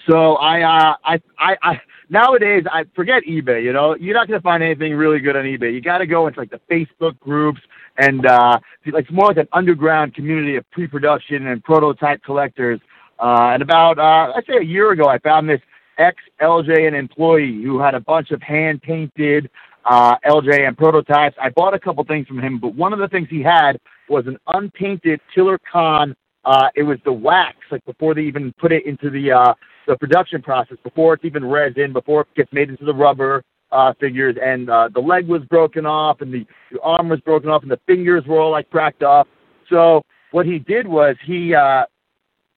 So 0.08 0.34
I, 0.36 0.62
uh, 0.62 0.94
I, 1.04 1.20
I, 1.38 1.56
I, 1.62 1.80
nowadays 2.08 2.64
I 2.70 2.84
forget 2.94 3.24
eBay. 3.24 3.62
You 3.64 3.72
know, 3.72 3.96
you're 3.96 4.14
not 4.14 4.28
gonna 4.28 4.40
find 4.40 4.62
anything 4.62 4.94
really 4.94 5.18
good 5.18 5.36
on 5.36 5.44
eBay. 5.44 5.72
You 5.72 5.80
got 5.80 5.98
to 5.98 6.06
go 6.06 6.26
into 6.26 6.38
like 6.38 6.50
the 6.50 6.60
Facebook 6.70 7.18
groups 7.18 7.60
and 7.98 8.24
uh, 8.26 8.58
like 8.86 9.04
it's 9.04 9.12
more 9.12 9.28
like 9.28 9.38
an 9.38 9.48
underground 9.52 10.14
community 10.14 10.56
of 10.56 10.70
pre-production 10.70 11.48
and 11.48 11.62
prototype 11.64 12.22
collectors. 12.22 12.80
Uh, 13.18 13.50
and 13.52 13.62
about, 13.62 13.98
uh, 13.98 14.32
I'd 14.36 14.46
say 14.46 14.58
a 14.58 14.64
year 14.64 14.92
ago, 14.92 15.08
I 15.08 15.18
found 15.18 15.48
this 15.48 15.60
ex-LJN 15.98 16.96
employee 16.96 17.60
who 17.62 17.80
had 17.80 17.94
a 17.94 18.00
bunch 18.00 18.30
of 18.30 18.40
hand-painted 18.40 19.50
uh, 19.84 20.16
LJN 20.24 20.76
prototypes. 20.76 21.36
I 21.42 21.50
bought 21.50 21.74
a 21.74 21.78
couple 21.80 22.04
things 22.04 22.28
from 22.28 22.38
him, 22.38 22.60
but 22.60 22.76
one 22.76 22.92
of 22.92 23.00
the 23.00 23.08
things 23.08 23.26
he 23.28 23.42
had 23.42 23.80
was 24.08 24.26
an 24.26 24.38
unpainted 24.48 25.20
Killer 25.34 25.58
Khan. 25.70 26.14
Uh, 26.44 26.68
it 26.74 26.82
was 26.82 26.98
the 27.04 27.12
wax, 27.12 27.56
like 27.70 27.84
before 27.84 28.14
they 28.14 28.22
even 28.22 28.52
put 28.58 28.72
it 28.72 28.86
into 28.86 29.10
the 29.10 29.32
uh, 29.32 29.54
the 29.86 29.96
production 29.96 30.42
process, 30.42 30.76
before 30.82 31.14
it's 31.14 31.24
even 31.24 31.44
resin, 31.44 31.92
before 31.92 32.22
it 32.22 32.28
gets 32.36 32.52
made 32.52 32.68
into 32.70 32.84
the 32.84 32.94
rubber 32.94 33.42
uh, 33.72 33.92
figures, 34.00 34.36
and 34.42 34.70
uh, 34.70 34.88
the 34.92 35.00
leg 35.00 35.26
was 35.26 35.42
broken 35.44 35.84
off, 35.84 36.20
and 36.20 36.32
the, 36.32 36.46
the 36.72 36.80
arm 36.80 37.08
was 37.08 37.20
broken 37.20 37.50
off, 37.50 37.62
and 37.62 37.70
the 37.70 37.80
fingers 37.86 38.24
were 38.26 38.40
all 38.40 38.50
like 38.50 38.70
cracked 38.70 39.02
off. 39.02 39.26
So 39.68 40.02
what 40.30 40.46
he 40.46 40.58
did 40.58 40.86
was 40.86 41.16
he 41.24 41.54
uh, 41.54 41.84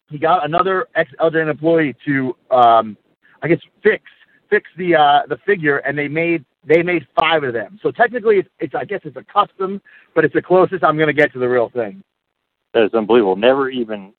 he 0.10 0.18
got 0.18 0.46
another 0.46 0.88
ex 0.96 1.12
LJN 1.20 1.50
employee 1.50 1.96
to 2.06 2.36
um, 2.50 2.98
I 3.42 3.48
guess 3.48 3.60
fix 3.84 4.04
fix 4.52 4.70
the 4.78 4.96
uh, 4.96 5.22
the 5.28 5.38
figure, 5.46 5.78
and 5.78 5.98
they 5.98 6.08
made 6.08 6.46
they 6.64 6.84
made 6.84 7.08
five 7.20 7.44
of 7.44 7.54
them. 7.54 7.80
So 7.82 7.90
technically, 7.90 8.38
it's, 8.38 8.50
it's 8.60 8.76
I 8.76 8.86
guess 8.86 9.02
it's 9.04 9.18
a 9.18 9.24
custom, 9.24 9.82
but 10.14 10.24
it's 10.24 10.36
the 10.36 10.42
closest 10.44 10.84
I'm 10.84 10.98
going 10.98 11.08
to 11.08 11.14
get 11.14 11.34
to 11.34 11.40
the 11.40 11.50
real 11.50 11.70
thing. 11.70 12.04
That 12.74 12.84
is 12.84 12.94
unbelievable. 12.94 13.36
Never 13.36 13.70
even 13.70 14.14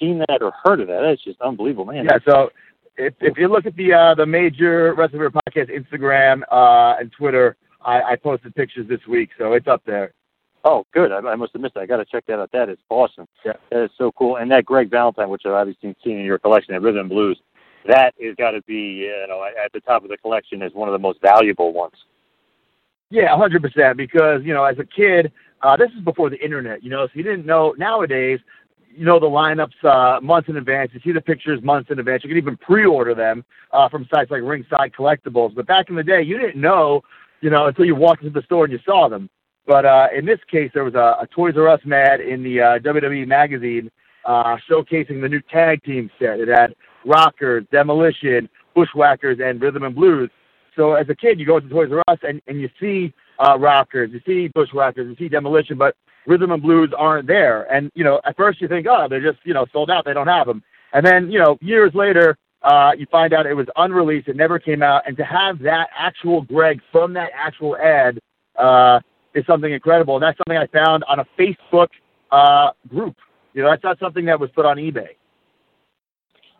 seen 0.00 0.18
that 0.28 0.42
or 0.42 0.52
heard 0.64 0.80
of 0.80 0.88
that. 0.88 1.00
That's 1.02 1.22
just 1.22 1.40
unbelievable, 1.40 1.84
man. 1.84 2.06
Yeah. 2.06 2.18
So 2.26 2.50
if 2.96 3.14
if 3.20 3.38
you 3.38 3.46
look 3.48 3.66
at 3.66 3.76
the 3.76 3.92
uh, 3.92 4.14
the 4.16 4.26
major 4.26 4.94
Wrestling 4.94 5.20
Beer 5.20 5.30
podcast 5.30 5.70
Instagram 5.70 6.42
uh, 6.50 6.98
and 6.98 7.12
Twitter, 7.12 7.56
I, 7.84 8.02
I 8.02 8.16
posted 8.16 8.54
pictures 8.56 8.88
this 8.88 9.06
week, 9.06 9.30
so 9.38 9.52
it's 9.52 9.68
up 9.68 9.82
there. 9.86 10.12
Oh, 10.64 10.84
good. 10.92 11.12
I, 11.12 11.18
I 11.18 11.36
must 11.36 11.52
have 11.52 11.62
missed 11.62 11.74
that. 11.74 11.80
I 11.80 11.86
got 11.86 11.98
to 11.98 12.04
check 12.04 12.26
that 12.26 12.40
out. 12.40 12.50
That 12.52 12.68
is 12.68 12.78
awesome. 12.90 13.26
Yeah. 13.44 13.52
That 13.70 13.84
is 13.84 13.90
so 13.96 14.10
cool. 14.12 14.36
And 14.36 14.50
that 14.50 14.64
Greg 14.64 14.90
Valentine, 14.90 15.28
which 15.28 15.42
I've 15.46 15.52
obviously 15.52 15.94
seen 16.04 16.18
in 16.18 16.24
your 16.24 16.38
collection 16.38 16.74
at 16.74 16.82
Rhythm 16.82 17.08
Blues, 17.08 17.40
that 17.86 18.14
has 18.20 18.34
got 18.36 18.52
to 18.52 18.62
be, 18.62 18.74
you 18.74 19.26
know, 19.28 19.44
at 19.44 19.72
the 19.72 19.80
top 19.80 20.04
of 20.04 20.10
the 20.10 20.16
collection 20.18 20.62
as 20.62 20.72
one 20.72 20.88
of 20.88 20.92
the 20.92 20.98
most 20.98 21.20
valuable 21.20 21.72
ones. 21.72 21.94
Yeah, 23.10 23.34
hundred 23.36 23.62
percent. 23.62 23.96
Because 23.96 24.42
you 24.44 24.52
know, 24.52 24.64
as 24.64 24.78
a 24.78 24.84
kid, 24.84 25.32
uh, 25.62 25.76
this 25.76 25.90
is 25.96 26.04
before 26.04 26.30
the 26.30 26.42
internet. 26.42 26.82
You 26.82 26.90
know, 26.90 27.06
so 27.06 27.12
you 27.14 27.22
didn't 27.22 27.46
know. 27.46 27.74
Nowadays, 27.78 28.40
you 28.94 29.04
know 29.04 29.18
the 29.18 29.26
lineups 29.26 29.84
uh, 29.84 30.20
months 30.20 30.48
in 30.48 30.56
advance. 30.56 30.90
You 30.92 31.00
see 31.04 31.12
the 31.12 31.20
pictures 31.20 31.62
months 31.62 31.90
in 31.90 31.98
advance. 31.98 32.22
You 32.24 32.28
can 32.28 32.36
even 32.36 32.56
pre-order 32.56 33.14
them 33.14 33.44
uh, 33.72 33.88
from 33.88 34.06
sites 34.12 34.30
like 34.30 34.42
Ringside 34.42 34.92
Collectibles. 34.92 35.54
But 35.54 35.66
back 35.66 35.88
in 35.88 35.96
the 35.96 36.02
day, 36.02 36.22
you 36.22 36.38
didn't 36.38 36.60
know, 36.60 37.02
you 37.40 37.50
know, 37.50 37.66
until 37.66 37.84
you 37.84 37.94
walked 37.94 38.22
into 38.22 38.38
the 38.38 38.44
store 38.44 38.64
and 38.64 38.72
you 38.72 38.80
saw 38.84 39.08
them. 39.08 39.30
But 39.66 39.84
uh, 39.84 40.08
in 40.16 40.24
this 40.24 40.40
case, 40.50 40.70
there 40.74 40.84
was 40.84 40.94
a, 40.94 41.16
a 41.20 41.28
Toys 41.30 41.54
R 41.56 41.68
Us 41.68 41.80
ad 41.92 42.20
in 42.20 42.42
the 42.42 42.60
uh, 42.60 42.78
WWE 42.80 43.26
magazine 43.26 43.90
uh, 44.24 44.56
showcasing 44.68 45.20
the 45.20 45.28
new 45.28 45.40
tag 45.40 45.82
team 45.84 46.10
set. 46.18 46.40
It 46.40 46.48
had 46.48 46.74
Rockers, 47.04 47.64
Demolition, 47.72 48.48
Bushwhackers, 48.74 49.38
and 49.42 49.60
Rhythm 49.60 49.82
and 49.84 49.94
Blues. 49.94 50.30
So 50.76 50.94
as 50.94 51.08
a 51.08 51.14
kid, 51.14 51.40
you 51.40 51.46
go 51.46 51.58
to 51.58 51.68
Toys 51.68 51.90
R 51.90 52.02
Us 52.06 52.18
and, 52.22 52.40
and 52.46 52.60
you 52.60 52.70
see 52.80 53.12
uh, 53.38 53.58
Rockers, 53.58 54.10
you 54.12 54.20
see 54.26 54.48
Bushwhackers, 54.48 55.08
you 55.08 55.16
see 55.16 55.28
Demolition, 55.28 55.76
but 55.76 55.96
Rhythm 56.26 56.52
and 56.52 56.62
Blues 56.62 56.92
aren't 56.96 57.26
there. 57.26 57.62
And 57.72 57.90
you 57.94 58.04
know, 58.04 58.20
at 58.24 58.36
first 58.36 58.60
you 58.60 58.68
think, 58.68 58.86
oh, 58.88 59.06
they're 59.08 59.20
just 59.20 59.38
you 59.44 59.54
know 59.54 59.66
sold 59.72 59.90
out, 59.90 60.04
they 60.04 60.14
don't 60.14 60.28
have 60.28 60.46
them. 60.46 60.62
And 60.92 61.04
then 61.04 61.30
you 61.30 61.38
know, 61.38 61.58
years 61.60 61.92
later, 61.94 62.36
uh, 62.62 62.92
you 62.96 63.06
find 63.10 63.32
out 63.32 63.46
it 63.46 63.54
was 63.54 63.66
unreleased, 63.76 64.28
it 64.28 64.36
never 64.36 64.58
came 64.58 64.82
out, 64.82 65.02
and 65.06 65.16
to 65.16 65.24
have 65.24 65.58
that 65.60 65.88
actual 65.96 66.42
Greg 66.42 66.80
from 66.92 67.12
that 67.14 67.30
actual 67.34 67.76
ad 67.76 68.18
uh, 68.56 69.00
is 69.34 69.44
something 69.46 69.72
incredible. 69.72 70.16
And 70.16 70.22
that's 70.22 70.38
something 70.38 70.56
I 70.56 70.66
found 70.66 71.04
on 71.04 71.20
a 71.20 71.26
Facebook 71.38 71.88
uh, 72.30 72.70
group. 72.88 73.16
You 73.54 73.62
know, 73.62 73.70
that's 73.70 73.84
not 73.84 73.98
something 73.98 74.24
that 74.26 74.38
was 74.38 74.50
put 74.50 74.66
on 74.66 74.76
eBay. 74.76 75.08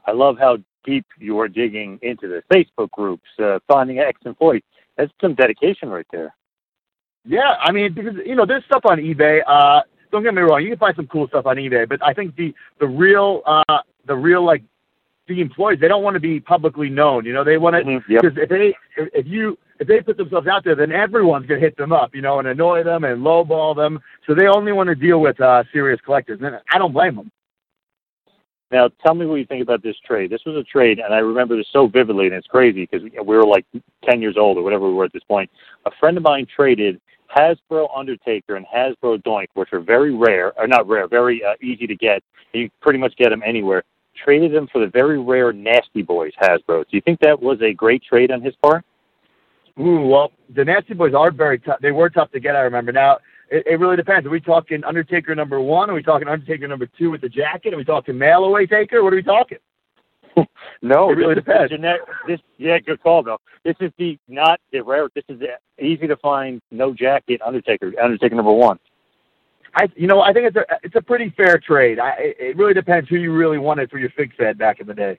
I 0.09 0.13
love 0.13 0.39
how 0.39 0.57
deep 0.85 1.05
you 1.19 1.39
are 1.39 1.49
digging 1.49 1.99
into 2.01 2.29
the 2.29 2.43
Facebook 2.53 2.91
groups, 2.91 3.29
uh, 3.39 3.59
finding 3.69 3.99
ex-employees. 3.99 4.63
That's 4.97 5.13
some 5.21 5.35
dedication 5.35 5.91
right 5.91 6.07
there. 6.11 6.35
Yeah, 7.27 7.57
I 7.61 7.73
mean, 7.73 7.93
because 7.93 8.15
you 8.25 8.35
know, 8.35 8.47
there's 8.47 8.65
stuff 8.65 8.87
on 8.87 8.99
eBay. 8.99 9.43
Uh, 9.47 9.83
don't 10.11 10.23
get 10.23 10.33
me 10.33 10.41
wrong, 10.41 10.63
you 10.63 10.71
can 10.71 10.79
find 10.79 10.97
some 10.97 11.07
cool 11.09 11.29
stuff 11.29 11.45
on 11.45 11.57
eBay, 11.57 11.87
but 11.87 12.03
I 12.03 12.15
think 12.15 12.35
the 12.37 12.55
the 12.81 12.87
real 12.87 13.43
uh, 13.45 13.81
the 14.07 14.17
real 14.17 14.43
like 14.43 14.63
the 15.29 15.43
employees, 15.43 15.79
they 15.79 15.89
don't 15.89 16.03
want 16.03 16.15
to 16.15 16.21
be 16.21 16.41
publicly 16.41 16.89
known. 16.89 17.27
You 17.27 17.35
know, 17.35 17.45
they 17.45 17.59
want 17.59 17.77
to 17.77 17.83
Mhm, 17.83 18.03
yep. 18.09 18.23
because 18.23 18.39
if 18.39 18.49
they 18.49 18.75
if 18.97 19.27
you 19.27 19.59
if 19.79 19.87
they 19.87 20.01
put 20.01 20.17
themselves 20.17 20.47
out 20.47 20.65
there, 20.65 20.75
then 20.75 20.91
everyone's 20.91 21.45
gonna 21.47 21.61
hit 21.61 21.77
them 21.77 21.93
up, 21.93 22.15
you 22.15 22.23
know, 22.23 22.39
and 22.39 22.49
annoy 22.49 22.83
them 22.83 23.05
and 23.05 23.23
lowball 23.23 23.77
them. 23.77 24.01
So 24.27 24.35
they 24.35 24.47
only 24.47 24.73
want 24.73 24.89
to 24.89 24.95
deal 24.95 25.21
with 25.21 25.39
uh, 25.39 25.65
serious 25.71 26.01
collectors, 26.01 26.41
and 26.43 26.59
I 26.73 26.79
don't 26.79 26.93
blame 26.93 27.17
them. 27.17 27.31
Now, 28.71 28.91
tell 29.03 29.15
me 29.15 29.25
what 29.25 29.37
you 29.37 29.47
think 29.47 29.63
about 29.63 29.83
this 29.83 29.97
trade. 30.07 30.31
This 30.31 30.45
was 30.45 30.57
a 30.57 30.63
trade, 30.63 30.99
and 30.99 31.15
I 31.15 31.19
remember 31.19 31.57
this 31.57 31.69
so 31.73 31.87
vividly, 31.87 32.27
and 32.27 32.35
it's 32.35 32.47
crazy 32.47 32.87
because 32.87 33.03
we 33.03 33.37
were 33.37 33.47
like 33.47 33.65
10 34.05 34.21
years 34.21 34.37
old 34.37 34.59
or 34.59 34.63
whatever 34.63 34.89
we 34.89 34.95
were 34.95 35.07
at 35.07 35.13
this 35.13 35.23
point. 35.25 35.51
A 35.87 35.91
friend 35.99 36.17
of 36.19 36.23
mine 36.23 36.47
traded 36.55 37.01
Hasbro 37.35 37.89
Undertaker 37.97 38.57
and 38.57 38.67
Hasbro 38.67 39.23
Doink, 39.23 39.49
which 39.55 39.73
are 39.73 39.81
very 39.81 40.15
rare, 40.15 40.53
or 40.59 40.67
not 40.67 40.87
rare, 40.87 41.09
very 41.09 41.43
uh, 41.43 41.55
easy 41.63 41.87
to 41.87 41.97
get. 41.97 42.23
You 42.53 42.69
pretty 42.81 42.99
much 42.99 43.17
get 43.17 43.31
them 43.31 43.43
anywhere. 43.45 43.85
Traded 44.23 44.53
them 44.53 44.69
for 44.71 44.81
the 44.81 44.89
very 44.89 45.19
rare 45.19 45.53
Nasty 45.53 46.03
Boys 46.03 46.33
Hasbro. 46.41 46.83
Do 46.83 46.97
you 46.97 47.01
think 47.01 47.21
that 47.21 47.41
was 47.41 47.61
a 47.63 47.73
great 47.73 48.03
trade 48.03 48.31
on 48.31 48.43
his 48.43 48.55
part? 48.57 48.85
Ooh, 49.81 50.01
well, 50.01 50.33
the 50.55 50.65
Nasty 50.65 50.93
Boys 50.93 51.15
are 51.15 51.31
very 51.31 51.59
tough. 51.59 51.79
They 51.81 51.93
were 51.93 52.11
tough 52.11 52.33
to 52.33 52.41
get. 52.41 52.57
I 52.57 52.61
remember. 52.61 52.93
Now 52.93 53.19
it, 53.51 53.67
it 53.67 53.81
really 53.81 53.97
depends. 53.97 54.27
Are 54.27 54.31
we 54.31 54.41
talking 54.41 54.85
Undertaker 54.85 55.35
number 55.35 55.61
one? 55.61 55.91
Are 55.91 55.95
we 55.95 56.03
talking 56.03 56.29
Undertaker 56.29 56.67
number 56.69 56.87
two 56.99 57.11
with 57.11 57.21
the 57.21 57.29
jacket? 57.29 57.75
Are 57.75 57.77
we 57.77 57.85
talking 57.85 58.17
mail 58.17 58.45
away 58.45 58.67
taker? 58.67 59.03
What 59.03 59.13
are 59.13 59.17
we 59.17 59.23
talking? 59.23 59.59
No, 60.83 61.11
It 61.11 61.15
really 61.17 61.35
depends. 61.35 61.71
genet- 61.73 62.01
this, 62.29 62.39
yeah, 62.59 62.79
good 62.79 63.03
call, 63.03 63.25
though. 63.25 63.39
This 63.65 63.75
is 63.81 63.91
the 63.99 64.17
not 64.29 64.61
the 64.73 64.81
rare. 64.81 65.09
This 65.13 65.25
is 65.29 65.41
the 65.41 65.59
easy 65.85 66.07
to 66.07 66.17
find, 66.19 66.61
no 66.71 66.95
jacket 66.95 67.41
Undertaker. 67.45 67.93
Undertaker 68.01 68.37
number 68.37 68.53
one. 68.53 68.79
I, 69.75 69.89
you 69.97 70.07
know, 70.07 70.21
I 70.21 70.33
think 70.33 70.47
it's 70.47 70.57
a 70.57 70.65
it's 70.85 70.95
a 70.95 71.03
pretty 71.03 71.31
fair 71.37 71.59
trade. 71.59 71.99
I, 71.99 72.11
it 72.19 72.37
it 72.39 72.57
really 72.57 72.75
depends 72.75 73.09
who 73.09 73.17
you 73.17 73.33
really 73.33 73.59
wanted 73.59 73.91
for 73.91 73.99
your 73.99 74.11
fig 74.11 74.35
fed 74.37 74.57
back 74.59 74.79
in 74.81 74.87
the 74.87 74.95
day. 74.95 75.19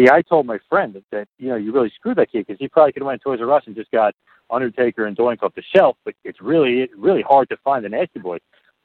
See, 0.00 0.08
I 0.08 0.22
told 0.22 0.46
my 0.46 0.58
friend 0.68 0.94
that, 0.94 1.04
that 1.12 1.28
you 1.38 1.48
know 1.48 1.56
you 1.56 1.72
really 1.72 1.92
screwed 1.94 2.16
that 2.16 2.32
kid 2.32 2.46
because 2.46 2.58
he 2.58 2.68
probably 2.68 2.92
could 2.92 3.02
have 3.02 3.06
went 3.08 3.20
to 3.20 3.24
Toys 3.24 3.40
R 3.42 3.52
Us 3.52 3.64
and 3.66 3.76
just 3.76 3.90
got 3.90 4.14
Undertaker 4.50 5.06
and 5.06 5.14
Doink 5.14 5.42
off 5.42 5.54
the 5.54 5.62
shelf. 5.74 5.98
But 6.06 6.14
it's 6.24 6.40
really 6.40 6.88
really 6.96 7.20
hard 7.20 7.50
to 7.50 7.58
find 7.58 7.84
the 7.84 7.90
Nasty 7.90 8.18
Boys. 8.18 8.40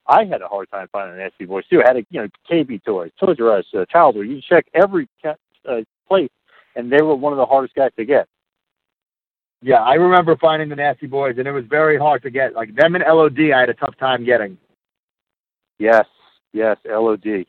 I 0.08 0.26
had 0.26 0.42
a 0.42 0.48
hard 0.48 0.70
time 0.72 0.90
finding 0.92 1.16
the 1.16 1.24
Nasty 1.24 1.46
Boys 1.46 1.64
too. 1.70 1.82
I 1.82 1.88
had 1.88 1.96
a 1.98 2.06
you 2.10 2.22
know 2.22 2.28
KB 2.52 2.84
Toys, 2.84 3.12
Toys 3.18 3.38
R 3.40 3.60
Us, 3.60 3.66
uh, 3.74 3.86
Child 3.86 4.16
World. 4.16 4.28
You 4.28 4.42
check 4.42 4.66
every 4.74 5.08
uh, 5.24 5.82
place, 6.06 6.30
and 6.76 6.92
they 6.92 7.02
were 7.02 7.16
one 7.16 7.32
of 7.32 7.38
the 7.38 7.46
hardest 7.46 7.76
guys 7.76 7.92
to 7.98 8.04
get. 8.04 8.28
Yeah, 9.62 9.82
I 9.82 9.94
remember 9.94 10.36
finding 10.36 10.68
the 10.68 10.76
Nasty 10.76 11.08
Boys, 11.08 11.36
and 11.38 11.48
it 11.48 11.52
was 11.54 11.66
very 11.70 11.98
hard 11.98 12.24
to 12.24 12.30
get. 12.30 12.56
Like 12.56 12.76
them 12.76 12.96
and 12.96 13.06
LOD, 13.08 13.52
I 13.56 13.62
had 13.62 13.70
a 13.70 13.74
tough 13.74 13.98
time 13.98 14.26
getting. 14.26 14.58
Yes, 15.80 16.06
yes, 16.52 16.78
LOD. 16.86 17.46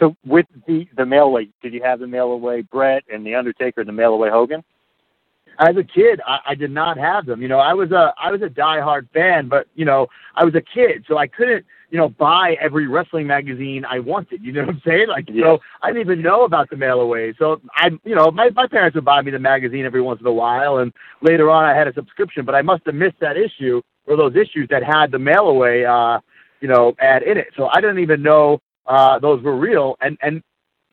So 0.00 0.16
with 0.26 0.46
the 0.66 0.88
the 0.96 1.06
mail 1.06 1.24
away, 1.24 1.50
did 1.62 1.72
you 1.74 1.82
have 1.84 2.00
the 2.00 2.06
mail 2.06 2.32
away 2.32 2.62
Bret 2.62 3.04
and 3.12 3.24
the 3.24 3.34
Undertaker 3.34 3.80
and 3.80 3.88
the 3.88 3.92
mail 3.92 4.14
away 4.14 4.30
Hogan? 4.30 4.64
As 5.58 5.76
a 5.76 5.84
kid, 5.84 6.22
I, 6.26 6.38
I 6.46 6.54
did 6.54 6.70
not 6.70 6.96
have 6.96 7.26
them. 7.26 7.42
You 7.42 7.48
know, 7.48 7.58
I 7.58 7.74
was 7.74 7.92
a 7.92 8.14
I 8.18 8.32
was 8.32 8.40
a 8.40 8.48
diehard 8.48 9.10
fan, 9.12 9.48
but 9.48 9.66
you 9.74 9.84
know, 9.84 10.06
I 10.34 10.44
was 10.44 10.54
a 10.54 10.62
kid, 10.62 11.04
so 11.06 11.18
I 11.18 11.26
couldn't 11.26 11.66
you 11.90 11.98
know 11.98 12.08
buy 12.08 12.56
every 12.62 12.86
wrestling 12.86 13.26
magazine 13.26 13.84
I 13.84 13.98
wanted. 13.98 14.42
You 14.42 14.52
know 14.52 14.62
what 14.62 14.70
I'm 14.76 14.82
saying? 14.86 15.08
Like, 15.08 15.28
Yeah. 15.28 15.44
so 15.44 15.58
I 15.82 15.88
didn't 15.88 16.00
even 16.02 16.22
know 16.22 16.44
about 16.44 16.70
the 16.70 16.76
mail 16.76 17.02
away. 17.02 17.34
So 17.38 17.60
I, 17.74 17.90
you 18.04 18.14
know, 18.14 18.30
my 18.30 18.48
my 18.50 18.66
parents 18.66 18.94
would 18.94 19.04
buy 19.04 19.20
me 19.20 19.30
the 19.32 19.38
magazine 19.38 19.84
every 19.84 20.00
once 20.00 20.20
in 20.20 20.26
a 20.26 20.32
while, 20.32 20.78
and 20.78 20.92
later 21.20 21.50
on 21.50 21.64
I 21.64 21.76
had 21.76 21.88
a 21.88 21.92
subscription, 21.92 22.46
but 22.46 22.54
I 22.54 22.62
must 22.62 22.86
have 22.86 22.94
missed 22.94 23.20
that 23.20 23.36
issue 23.36 23.82
or 24.06 24.16
those 24.16 24.36
issues 24.36 24.66
that 24.70 24.82
had 24.82 25.10
the 25.10 25.18
mail 25.18 25.48
away, 25.48 25.84
uh, 25.84 26.20
you 26.62 26.68
know, 26.68 26.94
ad 27.00 27.22
in 27.22 27.36
it. 27.36 27.48
So 27.54 27.68
I 27.68 27.82
didn't 27.82 27.98
even 27.98 28.22
know 28.22 28.62
uh, 28.86 29.18
those 29.18 29.42
were 29.42 29.56
real, 29.56 29.96
and 30.00 30.16
and 30.22 30.42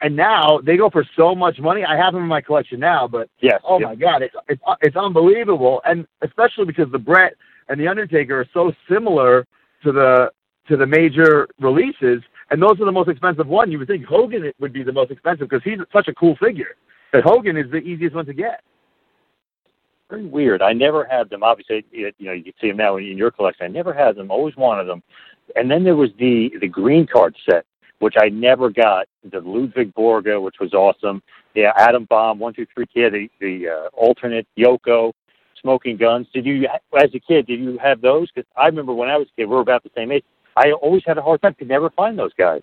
and 0.01 0.15
now 0.15 0.59
they 0.63 0.77
go 0.77 0.89
for 0.89 1.03
so 1.15 1.33
much 1.33 1.59
money. 1.59 1.83
I 1.83 1.97
have 1.97 2.13
them 2.13 2.21
in 2.23 2.27
my 2.29 2.41
collection 2.41 2.79
now, 2.79 3.07
but 3.07 3.29
Yes. 3.41 3.61
oh 3.63 3.79
yep. 3.79 3.89
my 3.89 3.95
god, 3.95 4.21
it's 4.21 4.35
it's 4.47 4.61
it's 4.81 4.95
unbelievable, 4.95 5.81
and 5.85 6.05
especially 6.21 6.65
because 6.65 6.91
the 6.91 6.99
Bret 6.99 7.33
and 7.69 7.79
the 7.79 7.87
Undertaker 7.87 8.39
are 8.41 8.47
so 8.53 8.71
similar 8.89 9.45
to 9.83 9.91
the 9.91 10.31
to 10.67 10.77
the 10.77 10.85
major 10.85 11.47
releases, 11.59 12.21
and 12.51 12.61
those 12.61 12.79
are 12.79 12.85
the 12.85 12.91
most 12.91 13.09
expensive 13.09 13.47
one. 13.47 13.71
You 13.71 13.79
would 13.79 13.87
think 13.87 14.05
Hogan 14.05 14.51
would 14.59 14.73
be 14.73 14.83
the 14.83 14.91
most 14.93 15.11
expensive 15.11 15.49
because 15.49 15.63
he's 15.63 15.79
such 15.93 16.07
a 16.09 16.13
cool 16.13 16.35
figure. 16.35 16.75
But 17.11 17.23
Hogan 17.23 17.57
is 17.57 17.71
the 17.71 17.77
easiest 17.77 18.15
one 18.15 18.25
to 18.25 18.33
get. 18.33 18.61
very 20.09 20.25
weird. 20.25 20.61
I 20.61 20.73
never 20.73 21.05
had 21.05 21.29
them. 21.29 21.41
Obviously, 21.43 21.85
you 21.91 22.11
you 22.17 22.27
know, 22.27 22.33
you 22.33 22.43
can 22.43 22.53
see 22.61 22.67
them 22.67 22.77
now 22.77 22.97
in 22.97 23.17
your 23.17 23.31
collection. 23.31 23.65
I 23.65 23.69
never 23.69 23.93
had 23.93 24.15
them. 24.15 24.29
Always 24.31 24.55
wanted 24.55 24.85
them. 24.85 25.01
And 25.55 25.69
then 25.71 25.83
there 25.83 25.95
was 25.95 26.09
the 26.19 26.51
the 26.61 26.67
green 26.67 27.07
card 27.07 27.35
set, 27.49 27.65
which 27.99 28.15
I 28.19 28.29
never 28.29 28.69
got. 28.69 29.07
The 29.31 29.39
Ludwig 29.39 29.93
Borga, 29.93 30.41
which 30.41 30.55
was 30.59 30.73
awesome. 30.73 31.21
Yeah, 31.55 31.71
Adam 31.77 32.05
Bomb, 32.05 32.39
one 32.39 32.53
two 32.53 32.67
three 32.73 32.85
kid, 32.85 33.13
the 33.13 33.29
the 33.39 33.69
uh, 33.69 33.87
alternate 33.93 34.47
Yoko, 34.57 35.13
Smoking 35.61 35.97
Guns. 35.97 36.27
Did 36.33 36.45
you, 36.45 36.67
as 36.97 37.09
a 37.13 37.19
kid, 37.19 37.47
did 37.47 37.59
you 37.59 37.77
have 37.79 38.01
those? 38.01 38.29
Because 38.31 38.47
I 38.55 38.67
remember 38.67 38.93
when 38.93 39.09
I 39.09 39.17
was 39.17 39.27
a 39.27 39.41
kid, 39.41 39.45
we 39.45 39.55
were 39.55 39.61
about 39.61 39.83
the 39.83 39.91
same 39.95 40.11
age. 40.11 40.23
I 40.55 40.71
always 40.71 41.03
had 41.05 41.17
a 41.17 41.21
hard 41.21 41.41
time 41.41 41.55
to 41.59 41.65
never 41.65 41.89
find 41.91 42.17
those 42.17 42.33
guys. 42.37 42.61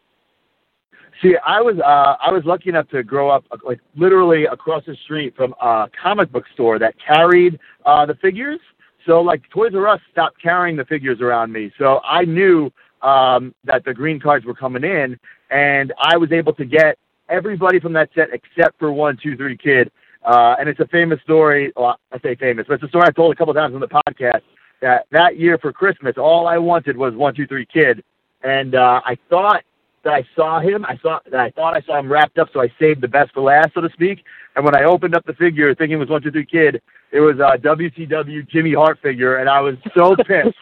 See, 1.23 1.37
I 1.47 1.61
was 1.61 1.77
uh, 1.79 2.17
I 2.21 2.33
was 2.33 2.43
lucky 2.45 2.71
enough 2.71 2.89
to 2.89 3.03
grow 3.03 3.31
up 3.31 3.45
uh, 3.53 3.57
like 3.65 3.81
literally 3.95 4.47
across 4.47 4.85
the 4.85 4.97
street 5.05 5.35
from 5.37 5.55
a 5.61 5.89
comic 6.01 6.33
book 6.33 6.45
store 6.55 6.79
that 6.81 6.95
carried 7.05 7.59
uh, 7.87 8.05
the 8.07 8.15
figures. 8.15 8.61
So 9.07 9.21
like 9.21 9.43
Toys 9.51 9.73
R 9.75 9.87
Us 9.87 10.01
stopped 10.11 10.43
carrying 10.43 10.77
the 10.77 10.85
figures 10.85 11.21
around 11.21 11.53
me, 11.53 11.73
so 11.79 12.01
I 12.05 12.25
knew 12.25 12.71
um, 13.05 13.55
that 13.65 13.85
the 13.85 13.95
green 13.95 14.19
cards 14.19 14.45
were 14.45 14.55
coming 14.55 14.83
in, 14.83 15.19
and 15.51 15.93
I 15.99 16.17
was 16.17 16.33
able 16.33 16.55
to 16.55 16.65
get 16.65 16.99
everybody 17.29 17.79
from 17.79 17.93
that 17.93 18.11
set 18.15 18.29
except 18.33 18.79
for 18.79 18.93
one, 18.93 19.19
two, 19.23 19.37
three 19.37 19.57
kid. 19.57 19.93
Uh, 20.25 20.57
and 20.59 20.69
it's 20.69 20.81
a 20.81 20.87
famous 20.87 21.21
story. 21.21 21.71
Well, 21.77 21.99
I 22.11 22.19
say 22.21 22.35
famous, 22.35 22.67
but 22.67 22.75
it's 22.75 22.85
a 22.85 22.89
story 22.89 23.05
I 23.07 23.11
told 23.11 23.33
a 23.33 23.37
couple 23.37 23.53
times 23.53 23.75
on 23.75 23.81
the 23.81 23.89
podcast. 23.89 24.41
That 24.81 25.07
that 25.13 25.39
year 25.39 25.59
for 25.59 25.73
Christmas, 25.73 26.15
all 26.19 26.47
I 26.47 26.59
wanted 26.59 26.97
was 26.97 27.15
one, 27.15 27.35
two, 27.35 27.47
three 27.47 27.67
kid, 27.67 28.03
and 28.43 28.75
uh, 28.75 29.01
I 29.05 29.17
thought 29.29 29.63
that 30.03 30.15
I 30.15 30.25
saw 30.35 30.61
him. 30.61 30.85
I 30.87 30.99
saw 30.99 31.21
that 31.31 31.41
I 31.41 31.51
thought 31.51 31.77
I 31.77 31.83
saw 31.83 31.99
him 31.99 32.11
wrapped 32.11 32.39
up, 32.39 32.49
so 32.53 32.61
I 32.61 32.73
saved 32.79 33.01
the 33.03 33.09
best 33.09 33.33
for 33.33 33.43
last, 33.43 33.75
so 33.75 33.83
to 33.83 33.91
speak. 33.91 34.25
And 34.57 34.65
when 34.65 34.75
I 34.75 34.85
opened 34.85 35.15
up 35.15 35.25
the 35.27 35.35
figure, 35.35 35.75
thinking 35.75 35.97
it 35.97 36.01
was 36.01 36.09
one 36.09 36.23
two 36.23 36.31
three 36.31 36.47
kid, 36.47 36.83
it 37.13 37.21
was 37.21 37.37
a 37.37 37.59
WCW 37.59 38.49
Jimmy 38.49 38.75
Hart 38.75 38.99
figure, 39.03 39.37
and 39.37 39.49
I 39.49 39.61
was 39.61 39.77
so 39.97 40.17
pissed. 40.27 40.57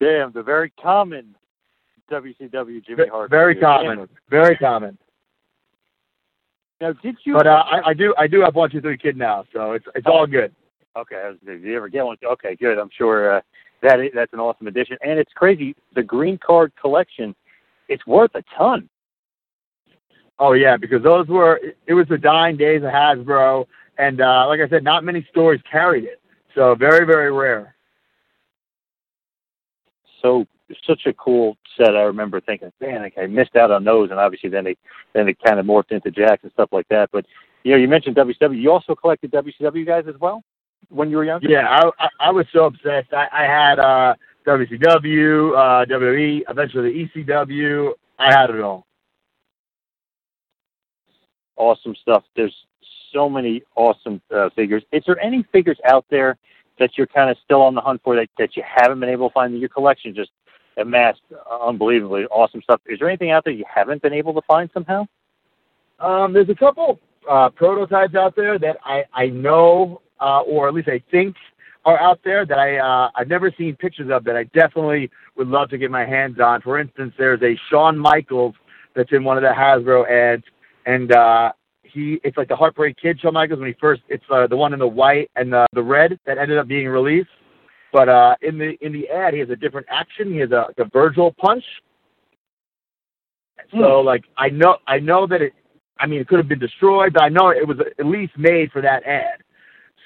Damn, 0.00 0.32
the 0.32 0.42
very 0.42 0.70
common 0.82 1.34
WCW 2.10 2.84
Jimmy 2.84 3.08
Hart. 3.08 3.30
Very 3.30 3.56
common, 3.56 3.98
Damn. 3.98 4.08
very 4.28 4.56
common. 4.56 4.98
Now, 6.80 6.92
did 7.02 7.16
you? 7.24 7.34
But 7.34 7.46
uh, 7.46 7.64
I, 7.70 7.88
I 7.90 7.94
do 7.94 8.14
I 8.18 8.26
do 8.26 8.40
have 8.42 8.54
one 8.54 8.70
two 8.70 8.80
three 8.80 8.98
kid 8.98 9.16
now, 9.16 9.44
so 9.52 9.72
it's 9.72 9.86
it's 9.94 10.06
all 10.06 10.26
good. 10.26 10.54
Okay, 10.96 11.30
did 11.44 11.62
you 11.62 11.76
ever 11.76 11.88
get 11.88 12.04
one? 12.04 12.16
Okay, 12.24 12.56
good. 12.56 12.78
I'm 12.78 12.90
sure 12.96 13.36
uh, 13.36 13.40
that 13.82 14.00
is, 14.00 14.10
that's 14.14 14.32
an 14.32 14.40
awesome 14.40 14.66
addition, 14.66 14.96
and 15.02 15.18
it's 15.18 15.32
crazy. 15.34 15.74
The 15.94 16.02
green 16.02 16.38
card 16.38 16.72
collection, 16.80 17.34
it's 17.88 18.06
worth 18.06 18.34
a 18.34 18.42
ton. 18.56 18.88
Oh 20.38 20.52
yeah, 20.52 20.76
because 20.76 21.02
those 21.02 21.26
were 21.28 21.60
it 21.86 21.94
was 21.94 22.06
the 22.08 22.18
dying 22.18 22.56
days 22.56 22.82
of 22.82 22.90
Hasbro, 22.90 23.66
and 23.98 24.20
uh, 24.20 24.46
like 24.46 24.60
I 24.60 24.68
said, 24.68 24.84
not 24.84 25.02
many 25.04 25.26
stores 25.30 25.60
carried 25.70 26.04
it, 26.04 26.20
so 26.54 26.74
very 26.74 27.06
very 27.06 27.32
rare. 27.32 27.75
So 30.26 30.44
such 30.84 31.06
a 31.06 31.12
cool 31.12 31.56
set. 31.76 31.94
I 31.94 32.02
remember 32.02 32.40
thinking, 32.40 32.72
man, 32.80 33.02
like, 33.02 33.14
I 33.16 33.26
missed 33.26 33.54
out 33.54 33.70
on 33.70 33.84
those, 33.84 34.10
and 34.10 34.18
obviously 34.18 34.50
then 34.50 34.64
they 34.64 34.76
then 35.14 35.26
they 35.26 35.34
kind 35.34 35.60
of 35.60 35.66
morphed 35.66 35.92
into 35.92 36.10
Jakks 36.10 36.42
and 36.42 36.50
stuff 36.52 36.70
like 36.72 36.88
that. 36.88 37.10
But 37.12 37.24
you 37.62 37.70
know, 37.70 37.78
you 37.78 37.86
mentioned 37.86 38.16
WCW. 38.16 38.60
You 38.60 38.72
also 38.72 38.96
collected 38.96 39.30
WCW 39.30 39.86
guys 39.86 40.04
as 40.08 40.18
well 40.20 40.42
when 40.88 41.10
you 41.10 41.16
were 41.16 41.24
younger. 41.24 41.48
Yeah, 41.48 41.68
I, 41.68 41.90
I, 42.04 42.08
I 42.20 42.30
was 42.32 42.46
so 42.52 42.64
obsessed. 42.64 43.12
I, 43.12 43.28
I 43.32 43.42
had 43.44 43.78
uh, 43.78 44.14
WCW, 44.46 45.52
uh, 45.56 45.86
WWE, 45.86 46.42
eventually 46.48 47.08
the 47.14 47.22
ECW. 47.22 47.92
I 48.18 48.32
had 48.32 48.50
it 48.50 48.60
all. 48.60 48.86
awesome 51.56 51.94
stuff. 52.00 52.24
There's 52.34 52.54
so 53.12 53.28
many 53.28 53.62
awesome 53.76 54.20
uh, 54.34 54.50
figures. 54.54 54.82
Is 54.92 55.02
there 55.06 55.18
any 55.20 55.44
figures 55.52 55.78
out 55.88 56.04
there 56.10 56.36
that 56.78 56.96
you're 56.96 57.06
kind 57.06 57.30
of 57.30 57.36
still 57.44 57.62
on 57.62 57.74
the 57.74 57.80
hunt 57.80 58.00
for 58.04 58.16
that, 58.16 58.28
that 58.38 58.56
you 58.56 58.62
haven't 58.66 59.00
been 59.00 59.08
able 59.08 59.28
to 59.28 59.32
find? 59.32 59.54
In 59.54 59.60
your 59.60 59.68
collection 59.68 60.14
just 60.14 60.30
amassed 60.76 61.22
unbelievably 61.62 62.24
awesome 62.26 62.62
stuff. 62.62 62.80
Is 62.86 62.98
there 62.98 63.08
anything 63.08 63.30
out 63.30 63.44
there 63.44 63.52
you 63.52 63.64
haven't 63.72 64.02
been 64.02 64.12
able 64.12 64.34
to 64.34 64.42
find 64.42 64.70
somehow? 64.74 65.06
Um, 66.00 66.32
there's 66.32 66.50
a 66.50 66.54
couple 66.54 66.98
uh, 67.28 67.48
prototypes 67.50 68.14
out 68.14 68.36
there 68.36 68.58
that 68.58 68.76
I, 68.84 69.04
I 69.14 69.28
know 69.28 70.02
uh, 70.20 70.40
or 70.40 70.68
at 70.68 70.74
least 70.74 70.88
I 70.88 71.02
think 71.10 71.36
are 71.84 71.98
out 72.00 72.20
there 72.24 72.44
that 72.44 72.58
I 72.58 72.78
uh, 72.78 73.10
I've 73.14 73.28
never 73.28 73.52
seen 73.56 73.76
pictures 73.76 74.10
of 74.10 74.24
that 74.24 74.36
I 74.36 74.44
definitely 74.44 75.10
would 75.36 75.48
love 75.48 75.70
to 75.70 75.78
get 75.78 75.90
my 75.90 76.04
hands 76.04 76.40
on. 76.40 76.60
For 76.60 76.80
instance, 76.80 77.14
there's 77.16 77.40
a 77.42 77.58
Shawn 77.70 77.96
Michaels 77.96 78.54
that's 78.94 79.12
in 79.12 79.24
one 79.24 79.36
of 79.36 79.42
the 79.42 79.50
Hasbro 79.50 80.08
ads, 80.10 80.42
and 80.84 81.12
uh, 81.12 81.52
he 81.96 82.20
it's 82.22 82.36
like 82.36 82.48
the 82.48 82.56
Heartbreak 82.56 82.96
Kid 83.00 83.18
Shawn 83.20 83.34
Michaels 83.34 83.58
when 83.58 83.68
he 83.68 83.76
first 83.80 84.02
it's 84.08 84.24
uh, 84.30 84.46
the 84.46 84.56
one 84.56 84.72
in 84.72 84.78
the 84.78 84.86
white 84.86 85.30
and 85.34 85.52
the 85.52 85.66
the 85.72 85.82
red 85.82 86.18
that 86.26 86.38
ended 86.38 86.58
up 86.58 86.68
being 86.68 86.88
released. 86.88 87.30
But 87.92 88.08
uh, 88.08 88.36
in 88.42 88.58
the 88.58 88.76
in 88.82 88.92
the 88.92 89.08
ad, 89.08 89.34
he 89.34 89.40
has 89.40 89.50
a 89.50 89.56
different 89.56 89.86
action. 89.90 90.32
He 90.32 90.38
has 90.38 90.50
a 90.50 90.66
the 90.76 90.84
Virgil 90.92 91.34
punch. 91.40 91.64
So 93.72 94.00
like 94.00 94.24
I 94.36 94.50
know 94.50 94.76
I 94.86 94.98
know 94.98 95.26
that 95.26 95.42
it. 95.42 95.52
I 95.98 96.06
mean, 96.06 96.20
it 96.20 96.28
could 96.28 96.38
have 96.38 96.48
been 96.48 96.58
destroyed, 96.58 97.14
but 97.14 97.22
I 97.22 97.30
know 97.30 97.48
it 97.48 97.66
was 97.66 97.78
at 97.98 98.04
least 98.04 98.36
made 98.36 98.70
for 98.70 98.82
that 98.82 99.02
ad. 99.04 99.42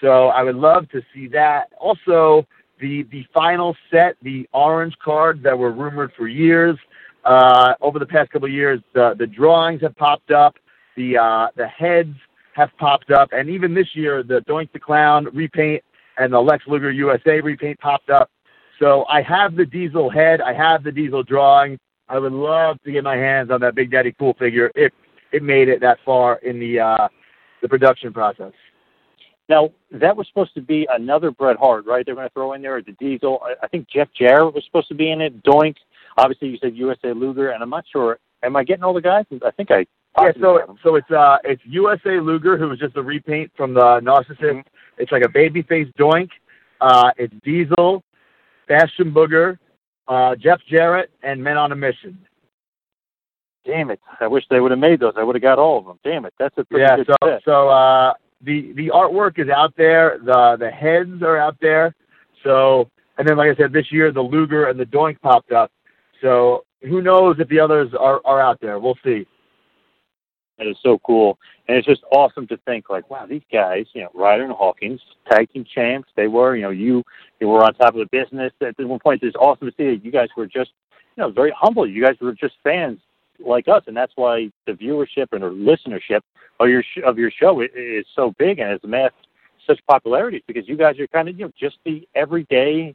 So 0.00 0.28
I 0.28 0.44
would 0.44 0.54
love 0.54 0.88
to 0.90 1.02
see 1.12 1.26
that. 1.28 1.72
Also, 1.78 2.46
the 2.80 3.02
the 3.10 3.24
final 3.34 3.76
set, 3.90 4.16
the 4.22 4.48
orange 4.52 4.94
cards 5.02 5.42
that 5.42 5.58
were 5.58 5.72
rumored 5.72 6.12
for 6.16 6.28
years. 6.28 6.78
Uh, 7.24 7.74
over 7.82 7.98
the 7.98 8.06
past 8.06 8.30
couple 8.30 8.46
of 8.46 8.54
years, 8.54 8.80
the 8.94 9.14
the 9.18 9.26
drawings 9.26 9.82
have 9.82 9.94
popped 9.96 10.30
up, 10.30 10.54
the 11.00 11.18
uh, 11.18 11.48
the 11.56 11.66
heads 11.66 12.14
have 12.54 12.70
popped 12.78 13.10
up, 13.10 13.30
and 13.32 13.48
even 13.48 13.74
this 13.74 13.88
year, 13.94 14.22
the 14.22 14.40
Doink 14.48 14.70
the 14.72 14.78
Clown 14.78 15.28
repaint 15.32 15.82
and 16.18 16.32
the 16.32 16.40
Lex 16.40 16.64
Luger 16.66 16.90
USA 16.90 17.40
repaint 17.40 17.78
popped 17.80 18.10
up. 18.10 18.30
So 18.78 19.06
I 19.08 19.22
have 19.22 19.56
the 19.56 19.64
Diesel 19.64 20.10
head, 20.10 20.40
I 20.40 20.52
have 20.52 20.84
the 20.84 20.92
Diesel 20.92 21.22
drawing. 21.22 21.78
I 22.08 22.18
would 22.18 22.32
love 22.32 22.82
to 22.82 22.92
get 22.92 23.04
my 23.04 23.16
hands 23.16 23.50
on 23.50 23.60
that 23.60 23.74
Big 23.74 23.90
Daddy 23.90 24.14
Cool 24.18 24.34
figure 24.38 24.70
if 24.74 24.92
it 25.32 25.42
made 25.42 25.68
it 25.68 25.80
that 25.80 25.98
far 26.04 26.36
in 26.36 26.58
the 26.58 26.80
uh, 26.80 27.08
the 27.62 27.68
production 27.68 28.12
process. 28.12 28.52
Now 29.48 29.70
that 29.92 30.16
was 30.16 30.26
supposed 30.28 30.54
to 30.54 30.60
be 30.60 30.86
another 30.90 31.30
Bret 31.30 31.56
Hart, 31.56 31.86
right? 31.86 32.04
They're 32.04 32.14
going 32.14 32.28
to 32.28 32.34
throw 32.34 32.52
in 32.52 32.62
there 32.62 32.82
the 32.82 32.92
Diesel. 32.92 33.40
I, 33.42 33.54
I 33.64 33.68
think 33.68 33.88
Jeff 33.88 34.08
Jarrett 34.18 34.54
was 34.54 34.64
supposed 34.64 34.88
to 34.88 34.94
be 34.94 35.10
in 35.10 35.20
it. 35.20 35.42
Doink. 35.44 35.76
Obviously, 36.18 36.48
you 36.48 36.58
said 36.60 36.74
USA 36.74 37.12
Luger, 37.12 37.50
and 37.50 37.62
I'm 37.62 37.70
not 37.70 37.84
sure. 37.90 38.18
Am 38.42 38.56
I 38.56 38.64
getting 38.64 38.82
all 38.82 38.94
the 38.94 39.00
guys? 39.00 39.24
I 39.44 39.50
think 39.52 39.70
I. 39.70 39.86
Yeah, 40.18 40.32
so 40.40 40.76
so 40.82 40.96
it's 40.96 41.10
uh 41.10 41.38
it's 41.44 41.62
USA 41.64 42.20
Luger 42.20 42.56
who 42.56 42.68
was 42.68 42.78
just 42.78 42.96
a 42.96 43.02
repaint 43.02 43.50
from 43.56 43.74
the 43.74 44.00
Narcissist. 44.00 44.64
It's 44.98 45.12
like 45.12 45.24
a 45.24 45.28
baby 45.28 45.62
babyface 45.62 45.92
Doink. 45.94 46.30
Uh, 46.80 47.10
it's 47.16 47.34
Diesel, 47.44 48.02
Bastion 48.68 49.12
Booger, 49.12 49.58
uh, 50.08 50.34
Jeff 50.36 50.60
Jarrett, 50.68 51.10
and 51.22 51.42
Men 51.42 51.56
on 51.56 51.72
a 51.72 51.76
Mission. 51.76 52.18
Damn 53.66 53.90
it! 53.90 54.00
I 54.20 54.26
wish 54.26 54.44
they 54.50 54.60
would 54.60 54.70
have 54.70 54.80
made 54.80 55.00
those. 55.00 55.12
I 55.16 55.22
would 55.22 55.36
have 55.36 55.42
got 55.42 55.58
all 55.58 55.78
of 55.78 55.84
them. 55.84 55.98
Damn 56.02 56.24
it! 56.24 56.34
That's 56.38 56.56
a 56.56 56.64
pretty 56.64 56.82
yeah, 56.82 56.96
good 56.96 57.06
so 57.06 57.28
set. 57.28 57.42
so 57.44 57.68
uh, 57.68 58.14
the 58.42 58.72
the 58.72 58.88
artwork 58.88 59.38
is 59.38 59.48
out 59.48 59.74
there. 59.76 60.18
The 60.24 60.56
the 60.58 60.70
heads 60.70 61.22
are 61.22 61.36
out 61.36 61.56
there. 61.60 61.94
So 62.42 62.90
and 63.18 63.28
then 63.28 63.36
like 63.36 63.50
I 63.50 63.56
said, 63.56 63.72
this 63.72 63.92
year 63.92 64.12
the 64.12 64.22
Luger 64.22 64.68
and 64.68 64.80
the 64.80 64.86
Doink 64.86 65.20
popped 65.20 65.52
up. 65.52 65.70
So 66.22 66.64
who 66.82 67.02
knows 67.02 67.36
if 67.38 67.48
the 67.48 67.60
others 67.60 67.90
are 67.98 68.20
are 68.24 68.40
out 68.40 68.58
there? 68.60 68.78
We'll 68.78 68.98
see. 69.04 69.26
That 70.60 70.68
is 70.68 70.76
so 70.82 70.98
cool, 70.98 71.38
and 71.68 71.78
it's 71.78 71.86
just 71.86 72.02
awesome 72.12 72.46
to 72.48 72.58
think 72.58 72.90
like, 72.90 73.08
wow, 73.08 73.24
these 73.24 73.40
guys, 73.50 73.86
you 73.94 74.02
know, 74.02 74.10
Ryder 74.12 74.44
and 74.44 74.52
Hawkins, 74.52 75.00
tag 75.30 75.50
team 75.50 75.64
champs. 75.64 76.10
They 76.16 76.28
were, 76.28 76.54
you 76.54 76.60
know, 76.60 76.70
you 76.70 77.02
you 77.40 77.48
were 77.48 77.64
on 77.64 77.72
top 77.72 77.94
of 77.94 78.00
the 78.00 78.08
business. 78.12 78.52
At 78.60 78.78
one 78.78 78.98
point, 78.98 79.22
it's 79.22 79.34
awesome 79.36 79.70
to 79.70 79.74
see 79.78 79.86
that 79.96 80.04
you 80.04 80.10
guys 80.12 80.28
were 80.36 80.46
just, 80.46 80.72
you 81.16 81.22
know, 81.22 81.30
very 81.30 81.50
humble. 81.58 81.86
You 81.86 82.04
guys 82.04 82.16
were 82.20 82.34
just 82.34 82.56
fans 82.62 82.98
like 83.38 83.68
us, 83.68 83.84
and 83.86 83.96
that's 83.96 84.12
why 84.16 84.50
the 84.66 84.72
viewership 84.72 85.28
and 85.32 85.42
or 85.42 85.50
listenership 85.50 86.20
of 86.60 86.68
your 86.68 86.82
sh- 86.82 87.04
of 87.06 87.16
your 87.16 87.30
show 87.30 87.62
is, 87.62 87.70
is 87.74 88.04
so 88.14 88.34
big 88.38 88.58
and 88.58 88.68
has 88.70 88.80
amassed 88.84 89.14
such 89.66 89.80
popularity 89.86 90.44
because 90.46 90.68
you 90.68 90.76
guys 90.76 91.00
are 91.00 91.06
kind 91.06 91.30
of 91.30 91.38
you 91.38 91.46
know 91.46 91.52
just 91.58 91.78
the 91.86 92.06
everyday 92.14 92.94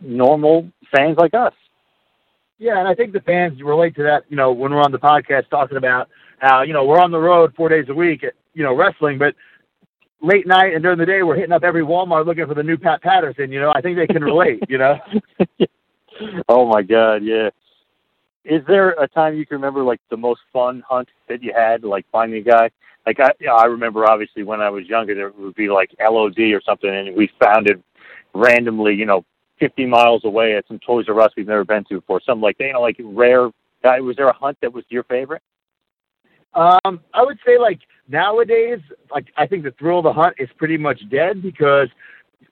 normal 0.00 0.68
fans 0.92 1.16
like 1.16 1.34
us. 1.34 1.54
Yeah, 2.58 2.78
and 2.78 2.88
I 2.88 2.94
think 2.94 3.12
the 3.12 3.20
fans 3.20 3.60
relate 3.62 3.96
to 3.96 4.02
that. 4.04 4.24
You 4.28 4.36
know, 4.36 4.52
when 4.52 4.72
we're 4.72 4.82
on 4.82 4.92
the 4.92 4.98
podcast 4.98 5.48
talking 5.50 5.76
about 5.76 6.08
how 6.44 6.62
you 6.62 6.72
know 6.72 6.84
we're 6.84 7.00
on 7.00 7.10
the 7.10 7.18
road 7.18 7.54
four 7.56 7.68
days 7.68 7.86
a 7.88 7.94
week, 7.94 8.24
at, 8.24 8.34
you 8.54 8.62
know, 8.62 8.74
wrestling, 8.74 9.18
but 9.18 9.34
late 10.20 10.46
night 10.46 10.74
and 10.74 10.82
during 10.82 10.98
the 10.98 11.06
day 11.06 11.22
we're 11.22 11.36
hitting 11.36 11.52
up 11.52 11.64
every 11.64 11.82
Walmart 11.82 12.26
looking 12.26 12.46
for 12.46 12.54
the 12.54 12.62
new 12.62 12.78
Pat 12.78 13.02
Patterson. 13.02 13.52
You 13.52 13.60
know, 13.60 13.72
I 13.74 13.80
think 13.80 13.96
they 13.96 14.06
can 14.06 14.22
relate. 14.22 14.62
you 14.68 14.78
know. 14.78 14.98
Oh 16.48 16.66
my 16.66 16.82
God, 16.82 17.22
yeah. 17.24 17.50
Is 18.44 18.62
there 18.66 18.90
a 18.90 19.08
time 19.08 19.36
you 19.36 19.46
can 19.46 19.56
remember 19.56 19.82
like 19.82 20.00
the 20.10 20.16
most 20.16 20.42
fun 20.52 20.82
hunt 20.88 21.08
that 21.28 21.42
you 21.42 21.52
had, 21.54 21.82
like 21.82 22.06
finding 22.12 22.38
a 22.38 22.42
guy? 22.42 22.70
Like 23.06 23.20
I, 23.20 23.30
you 23.40 23.46
know, 23.46 23.56
I 23.56 23.64
remember 23.64 24.08
obviously 24.08 24.42
when 24.42 24.60
I 24.60 24.70
was 24.70 24.86
younger, 24.86 25.14
there 25.14 25.30
would 25.30 25.54
be 25.54 25.68
like 25.68 25.90
LOD 26.00 26.38
or 26.38 26.60
something, 26.64 26.90
and 26.90 27.16
we 27.16 27.30
found 27.42 27.68
it 27.68 27.82
randomly, 28.34 28.94
you 28.94 29.06
know, 29.06 29.24
50 29.60 29.86
miles 29.86 30.24
away 30.24 30.56
at 30.56 30.66
some 30.68 30.78
Toys 30.80 31.06
R 31.08 31.20
Us 31.20 31.32
we've 31.36 31.46
never 31.46 31.64
been 31.64 31.84
to 31.84 32.00
before. 32.00 32.20
Something 32.24 32.42
like 32.42 32.58
that, 32.58 32.66
you 32.66 32.72
know, 32.74 32.80
like 32.80 32.96
rare. 33.02 33.50
Guy, 33.82 34.00
was 34.00 34.16
there 34.16 34.28
a 34.28 34.32
hunt 34.32 34.56
that 34.62 34.72
was 34.72 34.84
your 34.88 35.04
favorite? 35.04 35.42
Um, 36.54 37.00
I 37.12 37.24
would 37.24 37.38
say 37.46 37.58
like 37.58 37.80
nowadays, 38.08 38.78
like 39.10 39.26
I 39.36 39.46
think 39.46 39.64
the 39.64 39.72
thrill 39.72 39.98
of 39.98 40.04
the 40.04 40.12
hunt 40.12 40.36
is 40.38 40.48
pretty 40.56 40.76
much 40.76 41.00
dead 41.10 41.42
because, 41.42 41.88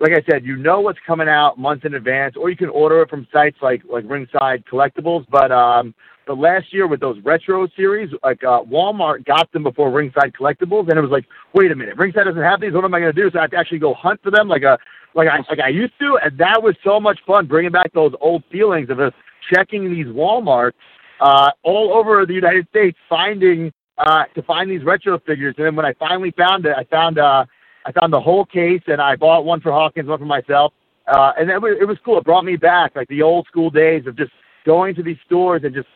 like 0.00 0.12
I 0.12 0.22
said, 0.28 0.44
you 0.44 0.56
know 0.56 0.80
what's 0.80 0.98
coming 1.06 1.28
out 1.28 1.58
months 1.58 1.84
in 1.84 1.94
advance, 1.94 2.34
or 2.36 2.50
you 2.50 2.56
can 2.56 2.68
order 2.68 3.02
it 3.02 3.10
from 3.10 3.26
sites 3.32 3.56
like 3.62 3.82
like 3.90 4.04
Ringside 4.06 4.64
Collectibles. 4.66 5.26
But 5.30 5.52
um, 5.52 5.94
the 6.26 6.34
last 6.34 6.72
year 6.72 6.86
with 6.86 7.00
those 7.00 7.18
retro 7.22 7.68
series, 7.76 8.12
like 8.22 8.42
uh, 8.42 8.62
Walmart 8.62 9.24
got 9.24 9.50
them 9.52 9.62
before 9.62 9.90
Ringside 9.90 10.32
Collectibles, 10.32 10.88
and 10.88 10.98
it 10.98 11.02
was 11.02 11.10
like, 11.10 11.26
wait 11.54 11.70
a 11.70 11.76
minute, 11.76 11.96
Ringside 11.96 12.24
doesn't 12.24 12.42
have 12.42 12.60
these. 12.60 12.72
What 12.72 12.84
am 12.84 12.94
I 12.94 13.00
going 13.00 13.14
to 13.14 13.22
do? 13.22 13.30
So 13.30 13.38
I 13.38 13.42
have 13.42 13.50
to 13.52 13.56
actually 13.56 13.78
go 13.78 13.94
hunt 13.94 14.20
for 14.22 14.30
them 14.30 14.48
like 14.48 14.62
a 14.62 14.78
like 15.14 15.28
I 15.28 15.38
like 15.48 15.60
I 15.60 15.68
used 15.68 15.94
to, 16.00 16.18
and 16.24 16.36
that 16.38 16.60
was 16.62 16.74
so 16.82 16.98
much 16.98 17.18
fun 17.26 17.46
bringing 17.46 17.72
back 17.72 17.92
those 17.92 18.12
old 18.20 18.42
feelings 18.50 18.90
of 18.90 18.98
just 18.98 19.14
checking 19.52 19.92
these 19.92 20.06
WalMarts 20.06 20.72
uh, 21.20 21.50
all 21.62 21.92
over 21.92 22.26
the 22.26 22.34
United 22.34 22.66
States, 22.68 22.96
finding 23.08 23.72
uh, 23.98 24.24
to 24.34 24.42
find 24.42 24.70
these 24.70 24.84
retro 24.84 25.18
figures. 25.20 25.54
And 25.58 25.66
then 25.66 25.76
when 25.76 25.86
I 25.86 25.92
finally 25.94 26.32
found 26.36 26.66
it, 26.66 26.74
I 26.76 26.84
found 26.84 27.18
uh, 27.18 27.44
I 27.84 27.92
found 27.92 28.12
the 28.12 28.20
whole 28.20 28.44
case, 28.44 28.82
and 28.86 29.00
I 29.00 29.16
bought 29.16 29.44
one 29.44 29.60
for 29.60 29.72
Hawkins, 29.72 30.08
one 30.08 30.18
for 30.18 30.24
myself. 30.24 30.72
Uh, 31.08 31.32
and 31.38 31.50
it 31.50 31.60
was, 31.60 31.76
it 31.80 31.84
was 31.84 31.98
cool. 32.04 32.18
It 32.18 32.24
brought 32.24 32.44
me 32.44 32.56
back, 32.56 32.94
like 32.94 33.08
the 33.08 33.22
old 33.22 33.46
school 33.46 33.70
days 33.70 34.06
of 34.06 34.16
just 34.16 34.30
going 34.64 34.94
to 34.94 35.02
these 35.02 35.16
stores 35.26 35.62
and 35.64 35.74
just 35.74 35.88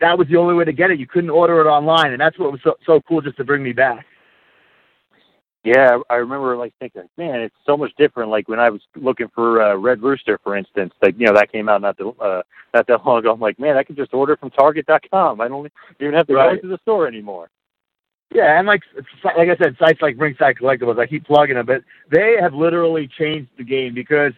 that 0.00 0.16
was 0.16 0.26
the 0.28 0.36
only 0.36 0.54
way 0.54 0.64
to 0.64 0.72
get 0.72 0.90
it. 0.90 0.98
You 0.98 1.06
couldn't 1.06 1.30
order 1.30 1.60
it 1.60 1.66
online, 1.66 2.12
and 2.12 2.20
that's 2.20 2.38
what 2.38 2.52
was 2.52 2.60
so, 2.62 2.74
so 2.86 3.00
cool 3.08 3.20
just 3.20 3.36
to 3.36 3.44
bring 3.44 3.62
me 3.62 3.72
back. 3.72 4.06
Yeah, 5.64 5.98
I 6.08 6.16
remember 6.16 6.56
like 6.56 6.72
thinking, 6.78 7.08
man, 7.16 7.40
it's 7.40 7.54
so 7.66 7.76
much 7.76 7.90
different. 7.98 8.30
Like 8.30 8.48
when 8.48 8.60
I 8.60 8.70
was 8.70 8.80
looking 8.96 9.28
for 9.34 9.60
uh, 9.60 9.76
Red 9.76 10.02
Rooster, 10.02 10.38
for 10.42 10.56
instance, 10.56 10.92
like 11.02 11.16
you 11.18 11.26
know 11.26 11.34
that 11.34 11.50
came 11.50 11.68
out 11.68 11.82
not 11.82 11.98
that 11.98 12.06
uh, 12.20 12.42
not 12.72 12.86
that 12.86 13.04
long 13.04 13.18
ago. 13.18 13.32
I'm 13.32 13.40
like, 13.40 13.58
man, 13.58 13.76
I 13.76 13.82
can 13.82 13.96
just 13.96 14.14
order 14.14 14.36
from 14.36 14.50
Target.com. 14.50 15.40
I 15.40 15.48
don't 15.48 15.70
even 16.00 16.14
have 16.14 16.26
to 16.28 16.34
Right. 16.34 16.56
go 16.56 16.68
to 16.68 16.68
the 16.68 16.78
store 16.82 17.08
anymore. 17.08 17.50
Yeah, 18.32 18.58
and 18.58 18.66
like 18.66 18.82
like 19.24 19.48
I 19.48 19.56
said, 19.56 19.76
sites 19.78 20.00
like 20.00 20.16
Ringside 20.18 20.56
Collectibles, 20.56 20.98
I 20.98 21.06
keep 21.06 21.24
plugging 21.26 21.56
them, 21.56 21.66
but 21.66 21.82
they 22.10 22.36
have 22.40 22.54
literally 22.54 23.08
changed 23.18 23.50
the 23.56 23.64
game 23.64 23.94
because 23.94 24.32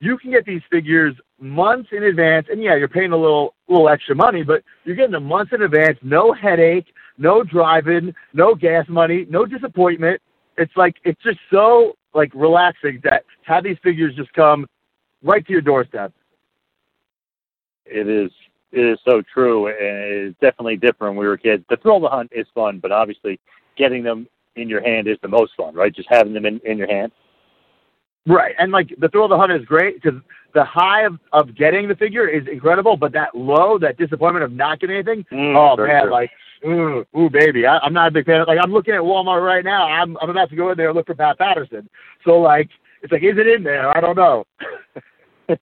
you 0.00 0.18
can 0.18 0.30
get 0.30 0.44
these 0.44 0.62
figures 0.70 1.14
months 1.40 1.88
in 1.92 2.02
advance, 2.04 2.48
and 2.50 2.62
yeah, 2.62 2.74
you're 2.74 2.88
paying 2.88 3.12
a 3.12 3.16
little 3.16 3.54
little 3.68 3.88
extra 3.88 4.14
money, 4.14 4.42
but 4.42 4.62
you're 4.84 4.96
getting 4.96 5.12
them 5.12 5.24
months 5.24 5.52
in 5.54 5.62
advance, 5.62 5.98
no 6.02 6.32
headache, 6.32 6.86
no 7.18 7.42
driving, 7.42 8.14
no 8.34 8.54
gas 8.54 8.84
money, 8.88 9.26
no 9.30 9.46
disappointment. 9.46 10.20
It's 10.58 10.76
like 10.76 10.96
it's 11.04 11.22
just 11.22 11.38
so 11.50 11.96
like 12.14 12.32
relaxing 12.34 13.00
that 13.04 13.24
have 13.42 13.64
these 13.64 13.76
figures 13.82 14.14
just 14.14 14.32
come 14.32 14.66
right 15.22 15.44
to 15.46 15.52
your 15.52 15.60
doorstep. 15.60 16.12
It 17.84 18.08
is 18.08 18.30
it 18.72 18.80
is 18.84 18.98
so 19.06 19.22
true, 19.32 19.68
and 19.68 19.76
it's 20.28 20.38
definitely 20.40 20.76
different 20.76 21.14
when 21.14 21.16
we 21.18 21.26
were 21.26 21.36
kids. 21.36 21.64
The 21.70 21.76
thrill 21.76 21.96
of 21.96 22.02
the 22.02 22.08
hunt 22.08 22.30
is 22.34 22.46
fun, 22.54 22.78
but 22.78 22.90
obviously 22.90 23.38
getting 23.76 24.02
them 24.02 24.26
in 24.56 24.68
your 24.68 24.82
hand 24.82 25.06
is 25.06 25.18
the 25.22 25.28
most 25.28 25.52
fun, 25.56 25.74
right? 25.74 25.94
Just 25.94 26.08
having 26.10 26.32
them 26.32 26.46
in, 26.46 26.60
in 26.64 26.78
your 26.78 26.88
hand. 26.88 27.12
Right, 28.26 28.54
and 28.58 28.72
like 28.72 28.92
the 28.98 29.08
thrill 29.08 29.24
of 29.24 29.30
the 29.30 29.38
hunt 29.38 29.52
is 29.52 29.64
great 29.66 30.02
because 30.02 30.20
the 30.52 30.64
high 30.64 31.02
of, 31.04 31.18
of 31.32 31.54
getting 31.54 31.86
the 31.86 31.94
figure 31.94 32.26
is 32.26 32.46
incredible, 32.48 32.96
but 32.96 33.12
that 33.12 33.34
low, 33.36 33.78
that 33.78 33.98
disappointment 33.98 34.44
of 34.44 34.52
not 34.52 34.80
getting 34.80 34.96
anything, 34.96 35.24
Mm, 35.30 35.54
oh 35.54 35.76
man, 35.76 36.04
true. 36.04 36.10
like 36.10 36.30
ooh, 36.64 37.04
ooh 37.16 37.30
baby, 37.30 37.66
I, 37.66 37.78
I'm 37.78 37.92
not 37.92 38.08
a 38.08 38.10
big 38.10 38.26
fan. 38.26 38.40
Of, 38.40 38.48
like 38.48 38.58
I'm 38.62 38.72
looking 38.72 38.94
at 38.94 39.00
Walmart 39.00 39.44
right 39.44 39.64
now. 39.64 39.86
I'm 39.86 40.16
I'm 40.18 40.30
about 40.30 40.50
to 40.50 40.56
go 40.56 40.70
in 40.70 40.76
there 40.76 40.88
and 40.88 40.96
look 40.96 41.06
for 41.06 41.14
Pat 41.14 41.38
Patterson. 41.38 41.88
So 42.24 42.38
like 42.38 42.68
it's 43.02 43.12
like, 43.12 43.22
is 43.22 43.36
it 43.36 43.46
in 43.46 43.62
there? 43.62 43.96
I 43.96 44.00
don't 44.00 44.16
know. 44.16 44.44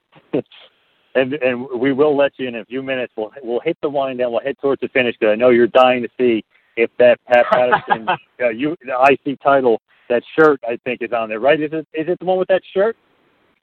and 1.15 1.35
and 1.35 1.67
we 1.79 1.93
will 1.93 2.17
let 2.17 2.33
you 2.39 2.49
in 2.49 2.57
a 2.57 2.65
few 2.65 2.83
minutes. 2.83 3.13
We'll 3.17 3.33
we'll 3.43 3.61
hit 3.61 3.77
the 3.83 3.91
wind 3.91 4.19
down. 4.19 4.33
We'll 4.33 4.41
head 4.41 4.57
towards 4.61 4.81
the 4.81 4.89
finish 4.89 5.17
because 5.19 5.33
I 5.33 5.37
know 5.37 5.51
you're 5.51 5.67
dying 5.67 6.03
to 6.03 6.09
see 6.19 6.45
if 6.77 6.91
that 6.99 7.19
Pat 7.27 7.47
Patterson 7.51 8.09
uh, 8.41 8.49
you 8.49 8.77
the 8.85 9.17
IC 9.27 9.41
title 9.41 9.81
that 10.09 10.23
shirt 10.39 10.61
I 10.69 10.77
think 10.85 11.03
is 11.03 11.13
on 11.13 11.29
there. 11.29 11.41
Right? 11.41 11.61
Is 11.61 11.71
it 11.73 11.87
is 11.93 12.09
it 12.09 12.19
the 12.19 12.25
one 12.25 12.39
with 12.39 12.49
that 12.49 12.63
shirt? 12.73 12.97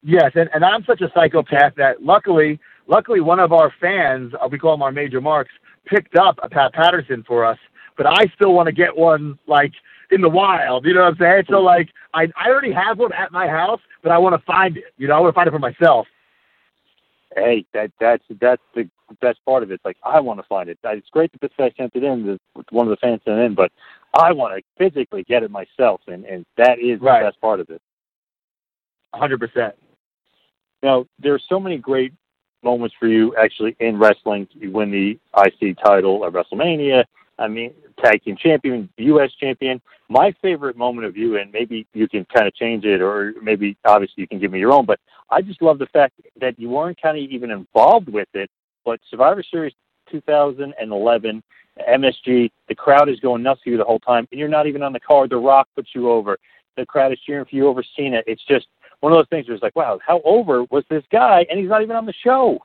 Yes, 0.03 0.31
and, 0.33 0.49
and 0.53 0.65
I'm 0.65 0.83
such 0.85 1.01
a 1.01 1.11
psychopath 1.13 1.75
that 1.77 2.01
luckily, 2.01 2.59
luckily 2.87 3.21
one 3.21 3.39
of 3.39 3.53
our 3.53 3.71
fans, 3.79 4.33
uh, 4.33 4.47
we 4.51 4.57
call 4.57 4.73
him 4.73 4.81
our 4.81 4.91
major 4.91 5.21
marks, 5.21 5.51
picked 5.85 6.15
up 6.15 6.39
a 6.43 6.49
Pat 6.49 6.73
Patterson 6.73 7.23
for 7.27 7.45
us. 7.45 7.57
But 7.97 8.07
I 8.07 8.25
still 8.35 8.53
want 8.53 8.67
to 8.67 8.71
get 8.71 8.95
one 8.95 9.37
like 9.47 9.73
in 10.11 10.21
the 10.21 10.29
wild. 10.29 10.85
You 10.85 10.93
know 10.93 11.01
what 11.01 11.13
I'm 11.13 11.17
saying? 11.19 11.43
So 11.49 11.59
like, 11.61 11.89
I 12.13 12.27
I 12.35 12.49
already 12.49 12.71
have 12.71 12.99
one 12.99 13.13
at 13.13 13.31
my 13.31 13.47
house, 13.47 13.81
but 14.03 14.11
I 14.11 14.17
want 14.17 14.33
to 14.39 14.45
find 14.45 14.77
it. 14.77 14.85
You 14.97 15.07
know, 15.07 15.15
I 15.15 15.19
want 15.19 15.33
to 15.33 15.35
find 15.35 15.47
it 15.47 15.51
for 15.51 15.59
myself. 15.59 16.07
Hey, 17.35 17.65
that 17.73 17.91
that's 17.99 18.23
that's 18.39 18.61
the 18.75 18.89
best 19.21 19.39
part 19.45 19.63
of 19.63 19.71
it. 19.71 19.75
It's 19.75 19.85
like 19.85 19.97
I 20.03 20.19
want 20.19 20.39
to 20.39 20.47
find 20.47 20.69
it. 20.69 20.77
It's 20.83 21.09
great 21.09 21.31
that 21.33 21.41
this 21.41 21.51
guy 21.57 21.71
sent 21.77 21.95
it 21.95 22.03
in. 22.03 22.25
The, 22.25 22.63
one 22.71 22.87
of 22.87 22.91
the 22.91 22.97
fans 22.97 23.21
sent 23.25 23.39
it 23.39 23.43
in, 23.43 23.55
but 23.55 23.71
I 24.13 24.31
want 24.33 24.57
to 24.57 24.63
physically 24.77 25.23
get 25.23 25.43
it 25.43 25.51
myself, 25.51 26.01
and 26.07 26.25
and 26.25 26.45
that 26.57 26.79
is 26.79 26.99
Right. 26.99 27.21
the 27.21 27.27
best 27.29 27.41
part 27.41 27.59
of 27.59 27.69
it. 27.69 27.81
hundred 29.13 29.39
percent. 29.39 29.75
Now, 30.83 31.05
there's 31.19 31.43
so 31.47 31.59
many 31.59 31.77
great 31.77 32.13
moments 32.63 32.95
for 32.99 33.07
you 33.07 33.35
actually 33.35 33.75
in 33.79 33.97
wrestling. 33.97 34.47
You 34.53 34.71
win 34.71 34.91
the 34.91 35.19
IC 35.37 35.77
title 35.83 36.25
at 36.25 36.33
WrestleMania. 36.33 37.03
I 37.39 37.47
mean, 37.47 37.73
tag 38.03 38.23
team 38.23 38.37
champion, 38.37 38.89
U.S. 38.97 39.31
champion. 39.39 39.81
My 40.09 40.33
favorite 40.41 40.77
moment 40.77 41.07
of 41.07 41.17
you, 41.17 41.37
and 41.37 41.51
maybe 41.51 41.87
you 41.93 42.07
can 42.07 42.25
kind 42.25 42.47
of 42.47 42.53
change 42.53 42.85
it, 42.85 43.01
or 43.01 43.33
maybe 43.41 43.77
obviously 43.85 44.21
you 44.21 44.27
can 44.27 44.39
give 44.39 44.51
me 44.51 44.59
your 44.59 44.73
own, 44.73 44.85
but 44.85 44.99
I 45.29 45.41
just 45.41 45.61
love 45.61 45.79
the 45.79 45.87
fact 45.87 46.19
that 46.39 46.59
you 46.59 46.69
weren't 46.69 47.01
kind 47.01 47.17
of 47.17 47.23
even 47.23 47.49
involved 47.51 48.09
with 48.09 48.27
it. 48.33 48.49
But 48.83 48.99
Survivor 49.09 49.43
Series 49.49 49.73
2011, 50.11 51.41
MSG, 51.89 52.51
the 52.67 52.75
crowd 52.75 53.09
is 53.09 53.19
going 53.21 53.41
nuts 53.41 53.61
for 53.63 53.69
you 53.69 53.77
the 53.77 53.83
whole 53.83 53.99
time, 53.99 54.27
and 54.31 54.39
you're 54.39 54.49
not 54.49 54.67
even 54.67 54.83
on 54.83 54.93
the 54.93 54.99
card. 54.99 55.29
The 55.29 55.37
Rock 55.37 55.67
puts 55.75 55.89
you 55.95 56.11
over. 56.11 56.37
The 56.77 56.85
crowd 56.85 57.11
is 57.13 57.19
cheering 57.25 57.45
for 57.45 57.55
you 57.55 57.67
over 57.67 57.83
Cena. 57.95 58.21
It's 58.27 58.43
just 58.45 58.67
one 59.01 59.11
of 59.11 59.17
those 59.17 59.27
things 59.29 59.47
where 59.47 59.55
it's 59.55 59.63
like, 59.63 59.75
wow, 59.75 59.99
how 60.05 60.21
over 60.23 60.63
was 60.65 60.83
this 60.89 61.03
guy, 61.11 61.45
and 61.49 61.59
he's 61.59 61.69
not 61.69 61.81
even 61.81 61.95
on 61.95 62.05
the 62.05 62.13
show. 62.23 62.59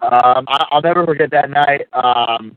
Um, 0.00 0.44
I, 0.48 0.66
I'll 0.70 0.82
never 0.82 1.06
forget 1.06 1.30
that 1.30 1.50
night. 1.50 1.86
Um, 1.92 2.56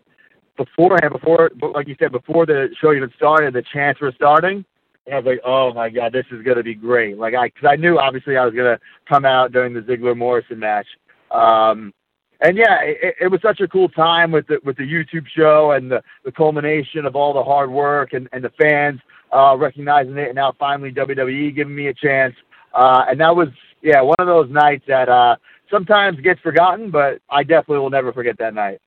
beforehand, 0.57 1.13
before, 1.13 1.51
like 1.73 1.87
you 1.87 1.95
said, 1.99 2.11
before 2.11 2.45
the 2.45 2.69
show 2.81 2.93
even 2.93 3.11
started, 3.15 3.53
the 3.53 3.63
chants 3.73 4.01
were 4.01 4.11
starting. 4.15 4.65
And 5.05 5.15
I 5.15 5.17
was 5.19 5.25
like, 5.25 5.41
oh 5.45 5.73
my 5.73 5.89
god, 5.89 6.13
this 6.13 6.25
is 6.31 6.43
gonna 6.43 6.63
be 6.63 6.75
great. 6.75 7.17
Like 7.17 7.33
I, 7.33 7.47
because 7.47 7.69
I 7.71 7.75
knew 7.75 7.97
obviously 7.97 8.37
I 8.37 8.45
was 8.45 8.53
gonna 8.53 8.79
come 9.07 9.25
out 9.25 9.51
during 9.51 9.73
the 9.73 9.81
Ziggler 9.81 10.15
Morrison 10.15 10.59
match. 10.59 10.87
Um, 11.31 11.93
and 12.41 12.57
yeah, 12.57 12.79
it, 12.81 13.15
it 13.21 13.27
was 13.27 13.41
such 13.41 13.59
a 13.59 13.67
cool 13.67 13.89
time 13.89 14.31
with 14.31 14.47
the 14.47 14.59
with 14.63 14.77
the 14.77 14.83
YouTube 14.83 15.27
show 15.27 15.71
and 15.71 15.91
the, 15.91 16.03
the 16.23 16.31
culmination 16.31 17.05
of 17.05 17.15
all 17.15 17.33
the 17.33 17.43
hard 17.43 17.71
work 17.71 18.13
and, 18.13 18.29
and 18.31 18.43
the 18.43 18.51
fans 18.61 18.99
uh, 19.33 19.55
recognizing 19.57 20.17
it, 20.17 20.27
and 20.27 20.35
now 20.35 20.53
finally 20.59 20.91
WWE 20.91 21.55
giving 21.55 21.75
me 21.75 21.87
a 21.87 21.93
chance. 21.93 22.35
Uh, 22.73 23.05
and 23.09 23.19
that 23.19 23.35
was 23.35 23.49
yeah 23.81 24.01
one 24.01 24.15
of 24.19 24.27
those 24.27 24.49
nights 24.49 24.83
that 24.87 25.09
uh, 25.09 25.35
sometimes 25.71 26.19
gets 26.21 26.39
forgotten, 26.41 26.91
but 26.91 27.19
I 27.29 27.43
definitely 27.43 27.79
will 27.79 27.89
never 27.89 28.13
forget 28.13 28.37
that 28.39 28.53
night. 28.53 28.79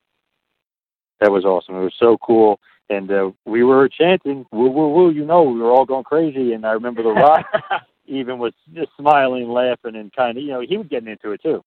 That 1.19 1.31
was 1.31 1.45
awesome. 1.45 1.75
It 1.75 1.83
was 1.83 1.93
so 1.99 2.17
cool. 2.17 2.59
And 2.89 3.09
uh, 3.11 3.31
we 3.45 3.63
were 3.63 3.87
chanting, 3.87 4.45
woo, 4.51 4.69
woo, 4.69 4.89
woo, 4.89 5.09
you 5.11 5.25
know, 5.25 5.43
we 5.43 5.59
were 5.59 5.71
all 5.71 5.85
going 5.85 6.03
crazy. 6.03 6.53
And 6.53 6.65
I 6.65 6.73
remember 6.73 7.01
The 7.01 7.11
Rock 7.13 7.45
even 8.05 8.37
was 8.39 8.53
just 8.73 8.89
smiling, 8.99 9.49
laughing, 9.49 9.95
and 9.95 10.11
kind 10.13 10.37
of, 10.37 10.43
you 10.43 10.49
know, 10.51 10.59
he 10.59 10.77
was 10.77 10.87
getting 10.87 11.07
into 11.09 11.31
it 11.31 11.41
too. 11.41 11.63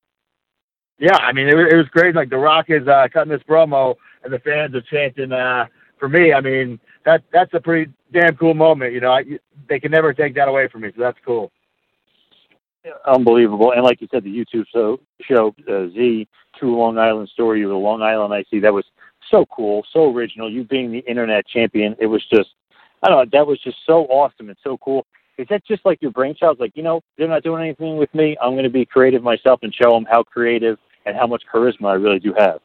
Yeah, 0.99 1.17
I 1.17 1.33
mean, 1.33 1.49
it, 1.49 1.57
was- 1.57 1.73
it 1.73 1.77
was 1.77 1.89
great. 1.89 2.14
Like 2.14 2.29
The 2.31 2.37
Rock 2.37 2.67
is 2.69 2.87
uh, 2.87 3.09
cutting 3.12 3.33
this 3.33 3.43
promo, 3.49 3.95
and 4.25 4.33
the 4.33 4.39
fans 4.41 4.75
are 4.75 4.83
chanting. 4.83 5.33
Uh, 5.33 5.67
for 5.99 6.09
me, 6.09 6.33
I 6.35 6.41
mean, 6.41 6.79
that 7.07 7.23
that's 7.33 7.55
a 7.55 7.61
pretty 7.61 7.91
damn 8.12 8.37
cool 8.37 8.55
moment. 8.55 8.93
You 8.93 9.01
know, 9.01 9.12
I, 9.12 9.25
they 9.69 9.81
can 9.81 9.91
never 9.91 10.12
take 10.12 10.35
that 10.35 10.49
away 10.49 10.69
from 10.69 10.83
me, 10.83 10.93
so 10.95 11.01
that's 11.03 11.19
cool. 11.25 11.51
Unbelievable. 13.07 13.72
And 13.72 13.82
like 13.82 14.01
you 14.01 14.09
said, 14.11 14.24
the 14.24 14.30
YouTube 14.30 14.64
show, 14.72 15.01
show 15.22 15.55
uh, 15.68 15.89
Z, 15.93 16.28
True 16.59 16.78
Long 16.78 16.99
Island 16.99 17.28
Story, 17.28 17.61
you 17.61 17.66
were 17.66 17.74
the 17.74 17.78
Long 17.78 18.03
Island 18.03 18.32
Iced 18.32 18.51
Z, 18.51 18.61
that 18.61 18.72
was 18.72 18.84
so 19.30 19.45
cool, 19.47 19.84
so 19.93 20.12
original. 20.12 20.51
You 20.51 20.64
being 20.64 20.93
the 20.93 21.01
internet 21.01 21.47
champion, 21.47 21.97
it 21.99 22.07
was 22.07 22.24
just, 22.32 22.51
I 23.03 23.09
don't 23.09 23.18
know, 23.18 23.39
that 23.39 23.47
was 23.47 23.61
just 23.61 23.78
so 23.87 24.05
awesome 24.07 24.49
and 24.49 24.59
so 24.62 24.78
cool. 24.78 25.07
Is 25.39 25.47
that 25.51 25.66
just 25.66 25.84
like 25.84 26.01
your 26.01 26.12
brainchild? 26.12 26.61
Like, 26.61 26.72
you 26.76 26.82
know, 26.82 27.03
they're 27.18 27.28
not 27.28 27.43
doing 27.43 27.62
anything 27.62 27.97
with 27.97 28.12
me. 28.14 28.37
I'm 28.41 28.53
going 28.53 28.64
to 28.64 28.70
be 28.70 28.87
creative 28.87 29.22
myself 29.22 29.61
and 29.62 29.74
show 29.74 29.93
them 29.93 30.07
how 30.09 30.22
creative 30.22 30.78
and 31.05 31.16
how 31.16 31.26
much 31.26 31.43
charisma 31.53 31.91
I 31.91 31.95
really 31.95 32.18
do 32.18 32.32
have. 32.39 32.61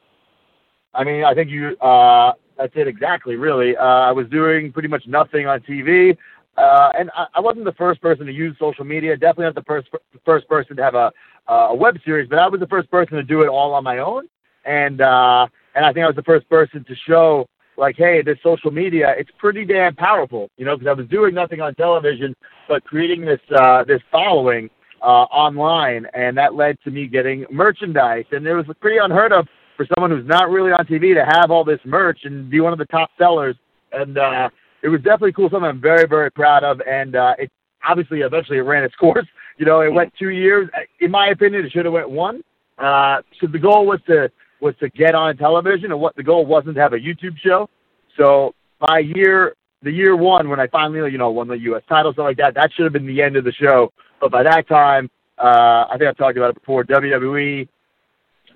I 0.93 1.03
mean, 1.03 1.23
I 1.23 1.33
think 1.33 1.49
you 1.49 1.77
uh, 1.77 2.33
that's 2.57 2.73
it 2.75 2.87
exactly. 2.87 3.35
Really, 3.35 3.75
uh, 3.77 3.83
I 3.83 4.11
was 4.11 4.27
doing 4.27 4.71
pretty 4.71 4.87
much 4.87 5.03
nothing 5.07 5.47
on 5.47 5.61
TV, 5.61 6.17
uh, 6.57 6.91
and 6.97 7.09
I, 7.15 7.25
I 7.35 7.39
wasn't 7.39 7.65
the 7.65 7.73
first 7.73 8.01
person 8.01 8.25
to 8.25 8.31
use 8.31 8.55
social 8.59 8.85
media. 8.85 9.15
Definitely 9.15 9.45
not 9.45 9.55
the 9.55 9.63
first 9.63 9.89
first 10.25 10.47
person 10.47 10.75
to 10.77 10.83
have 10.83 10.95
a 10.95 11.11
a 11.47 11.75
web 11.75 11.97
series, 12.05 12.29
but 12.29 12.39
I 12.39 12.47
was 12.47 12.59
the 12.59 12.67
first 12.67 12.89
person 12.89 13.17
to 13.17 13.23
do 13.23 13.41
it 13.41 13.47
all 13.47 13.73
on 13.73 13.83
my 13.83 13.99
own. 13.99 14.27
And 14.65 15.01
uh, 15.01 15.47
and 15.75 15.85
I 15.85 15.93
think 15.93 16.03
I 16.03 16.07
was 16.07 16.15
the 16.15 16.23
first 16.23 16.49
person 16.49 16.83
to 16.85 16.95
show 17.07 17.47
like, 17.77 17.95
hey, 17.97 18.21
this 18.21 18.37
social 18.43 18.71
media, 18.71 19.15
it's 19.17 19.31
pretty 19.37 19.65
damn 19.65 19.95
powerful, 19.95 20.49
you 20.57 20.65
know, 20.65 20.75
because 20.75 20.89
I 20.89 20.93
was 20.93 21.07
doing 21.07 21.33
nothing 21.33 21.61
on 21.61 21.73
television, 21.75 22.35
but 22.67 22.83
creating 22.83 23.21
this 23.25 23.39
uh, 23.55 23.83
this 23.83 24.01
following 24.11 24.69
uh, 25.01 25.25
online, 25.31 26.05
and 26.13 26.37
that 26.37 26.53
led 26.53 26.77
to 26.83 26.91
me 26.91 27.07
getting 27.07 27.45
merchandise, 27.49 28.25
and 28.31 28.45
it 28.45 28.53
was 28.53 28.65
pretty 28.79 28.97
unheard 28.97 29.33
of 29.33 29.47
for 29.77 29.87
someone 29.95 30.11
who's 30.11 30.27
not 30.27 30.49
really 30.49 30.71
on 30.71 30.85
TV 30.85 31.15
to 31.15 31.25
have 31.25 31.49
all 31.49 31.63
this 31.63 31.79
merch 31.85 32.19
and 32.25 32.49
be 32.49 32.59
one 32.59 32.71
of 32.71 32.79
the 32.79 32.85
top 32.85 33.09
sellers. 33.17 33.55
And 33.93 34.17
uh, 34.17 34.49
it 34.83 34.89
was 34.89 35.01
definitely 35.01 35.33
cool. 35.33 35.49
Something 35.49 35.69
I'm 35.69 35.81
very, 35.81 36.07
very 36.07 36.31
proud 36.31 36.63
of. 36.63 36.81
And 36.81 37.15
uh, 37.15 37.35
it 37.37 37.51
obviously 37.87 38.21
eventually 38.21 38.57
it 38.57 38.61
ran 38.61 38.83
its 38.83 38.95
course. 38.99 39.27
You 39.57 39.65
know, 39.65 39.81
it 39.81 39.93
went 39.93 40.13
two 40.17 40.29
years. 40.29 40.69
In 40.99 41.11
my 41.11 41.27
opinion, 41.27 41.65
it 41.65 41.71
should 41.71 41.85
have 41.85 41.93
went 41.93 42.09
one. 42.09 42.43
Uh, 42.77 43.21
so 43.39 43.47
the 43.47 43.59
goal 43.59 43.85
was 43.85 43.99
to 44.07 44.31
was 44.59 44.75
to 44.79 44.89
get 44.89 45.15
on 45.15 45.35
television, 45.37 45.91
and 45.91 45.99
what 45.99 46.15
the 46.15 46.23
goal 46.23 46.45
wasn't 46.45 46.75
to 46.75 46.81
have 46.81 46.93
a 46.93 46.97
YouTube 46.97 47.37
show. 47.37 47.69
So 48.17 48.53
by 48.79 48.99
year 48.99 49.55
the 49.83 49.91
year 49.91 50.15
one, 50.15 50.49
when 50.49 50.59
I 50.59 50.67
finally 50.67 51.11
you 51.11 51.17
know 51.17 51.29
won 51.29 51.47
the 51.47 51.59
U.S. 51.59 51.83
title, 51.87 52.13
stuff 52.13 52.23
like 52.23 52.37
that, 52.37 52.55
that 52.55 52.71
should 52.73 52.85
have 52.85 52.93
been 52.93 53.05
the 53.05 53.21
end 53.21 53.35
of 53.35 53.43
the 53.43 53.51
show. 53.51 53.91
But 54.19 54.31
by 54.31 54.43
that 54.43 54.67
time, 54.67 55.09
uh, 55.37 55.85
I 55.89 55.95
think 55.97 56.09
I've 56.09 56.17
talked 56.17 56.37
about 56.37 56.51
it 56.51 56.59
before. 56.59 56.83
WWE 56.83 57.67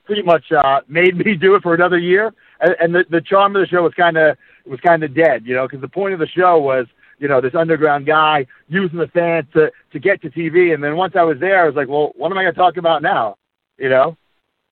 pretty 0.05 0.21
much 0.21 0.51
uh, 0.51 0.81
made 0.87 1.17
me 1.17 1.35
do 1.39 1.55
it 1.55 1.63
for 1.63 1.73
another 1.73 1.99
year, 1.99 2.33
and, 2.61 2.75
and 2.79 2.95
the 2.95 3.05
the 3.09 3.21
charm 3.21 3.55
of 3.55 3.61
the 3.61 3.67
show 3.67 3.83
was 3.83 3.93
kind 3.93 4.17
of 4.17 4.37
was 4.67 4.79
kind 4.81 5.03
of 5.03 5.13
dead, 5.13 5.45
you 5.45 5.53
know, 5.55 5.67
because 5.67 5.81
the 5.81 5.87
point 5.87 6.13
of 6.13 6.19
the 6.19 6.27
show 6.27 6.57
was 6.59 6.87
you 7.19 7.27
know 7.27 7.39
this 7.39 7.55
underground 7.55 8.05
guy 8.05 8.45
using 8.67 8.99
the 8.99 9.07
fans 9.07 9.45
to 9.53 9.71
to 9.91 9.99
get 9.99 10.21
to 10.21 10.29
TV, 10.29 10.73
and 10.73 10.83
then 10.83 10.95
once 10.95 11.15
I 11.15 11.23
was 11.23 11.39
there, 11.39 11.63
I 11.63 11.65
was 11.65 11.75
like, 11.75 11.87
well, 11.87 12.11
what 12.15 12.31
am 12.31 12.37
I 12.37 12.43
going 12.43 12.53
to 12.53 12.59
talk 12.59 12.77
about 12.77 13.01
now, 13.01 13.37
you 13.77 13.89
know? 13.89 14.17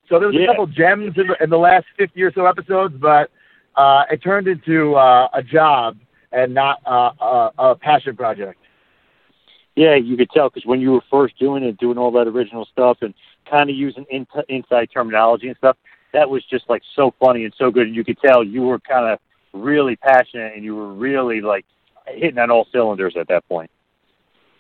So 0.09 0.19
there 0.19 0.27
was 0.27 0.35
Yeah. 0.35 0.43
a 0.43 0.47
couple 0.47 0.67
gems 0.67 1.17
in 1.17 1.27
the, 1.27 1.43
in 1.43 1.49
the 1.49 1.57
last 1.57 1.85
fifty 1.97 2.21
or 2.23 2.31
so 2.33 2.45
episodes, 2.45 2.95
but 2.99 3.31
uh, 3.75 4.03
it 4.11 4.21
turned 4.21 4.47
into 4.47 4.95
uh, 4.95 5.29
a 5.33 5.41
job 5.41 5.97
and 6.31 6.53
not 6.53 6.79
uh, 6.85 7.11
a, 7.21 7.51
a 7.57 7.75
passion 7.75 8.15
project. 8.15 8.59
Yeah, 9.75 9.95
you 9.95 10.17
could 10.17 10.29
tell 10.29 10.49
because 10.49 10.65
when 10.65 10.81
you 10.81 10.91
were 10.91 11.03
first 11.09 11.39
doing 11.39 11.63
it, 11.63 11.77
doing 11.77 11.97
all 11.97 12.11
that 12.11 12.27
original 12.27 12.65
stuff 12.65 12.97
and 13.01 13.13
kind 13.49 13.69
of 13.69 13.75
using 13.75 14.05
in- 14.09 14.27
inside 14.49 14.89
terminology 14.93 15.47
and 15.47 15.57
stuff, 15.57 15.77
that 16.11 16.29
was 16.29 16.43
just 16.45 16.69
like 16.69 16.83
so 16.95 17.13
funny 17.19 17.43
and 17.45 17.53
so 17.57 17.71
good. 17.71 17.87
And 17.87 17.95
you 17.95 18.03
could 18.03 18.19
tell 18.19 18.43
you 18.43 18.61
were 18.61 18.79
kind 18.79 19.07
of 19.11 19.19
really 19.54 19.95
passionate 19.95 20.56
and 20.56 20.64
you 20.64 20.76
were 20.76 20.93
really 20.93 21.41
like 21.41 21.66
hitting 22.08 22.39
on 22.39 22.51
all 22.51 22.68
cylinders 22.72 23.16
at 23.18 23.28
that 23.30 23.47
point. 23.47 23.72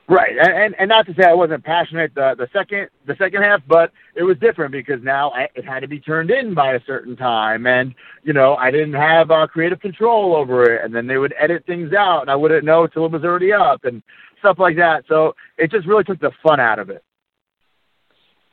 Right, 0.09 0.37
and, 0.37 0.53
and 0.53 0.75
and 0.79 0.89
not 0.89 1.05
to 1.05 1.13
say 1.13 1.23
I 1.23 1.33
wasn't 1.33 1.63
passionate 1.63 2.13
the 2.13 2.35
the 2.37 2.49
second 2.51 2.89
the 3.07 3.15
second 3.17 3.41
half, 3.41 3.61
but 3.67 3.91
it 4.15 4.23
was 4.23 4.37
different 4.37 4.73
because 4.73 5.01
now 5.01 5.31
I, 5.31 5.47
it 5.55 5.65
had 5.65 5.79
to 5.79 5.87
be 5.87 5.99
turned 5.99 6.29
in 6.29 6.53
by 6.53 6.73
a 6.73 6.79
certain 6.85 7.15
time, 7.15 7.65
and 7.67 7.95
you 8.23 8.33
know 8.33 8.55
I 8.55 8.69
didn't 8.69 8.95
have 8.95 9.31
uh, 9.31 9.47
creative 9.47 9.79
control 9.79 10.35
over 10.35 10.63
it, 10.73 10.83
and 10.83 10.93
then 10.93 11.07
they 11.07 11.17
would 11.17 11.33
edit 11.39 11.65
things 11.65 11.93
out, 11.93 12.21
and 12.21 12.29
I 12.29 12.35
wouldn't 12.35 12.65
know 12.65 12.85
till 12.85 13.05
it 13.05 13.13
was 13.13 13.23
already 13.23 13.53
up, 13.53 13.85
and 13.85 14.03
stuff 14.39 14.59
like 14.59 14.75
that. 14.75 15.05
So 15.07 15.35
it 15.57 15.71
just 15.71 15.87
really 15.87 16.03
took 16.03 16.19
the 16.19 16.31
fun 16.43 16.59
out 16.59 16.79
of 16.79 16.89
it. 16.89 17.03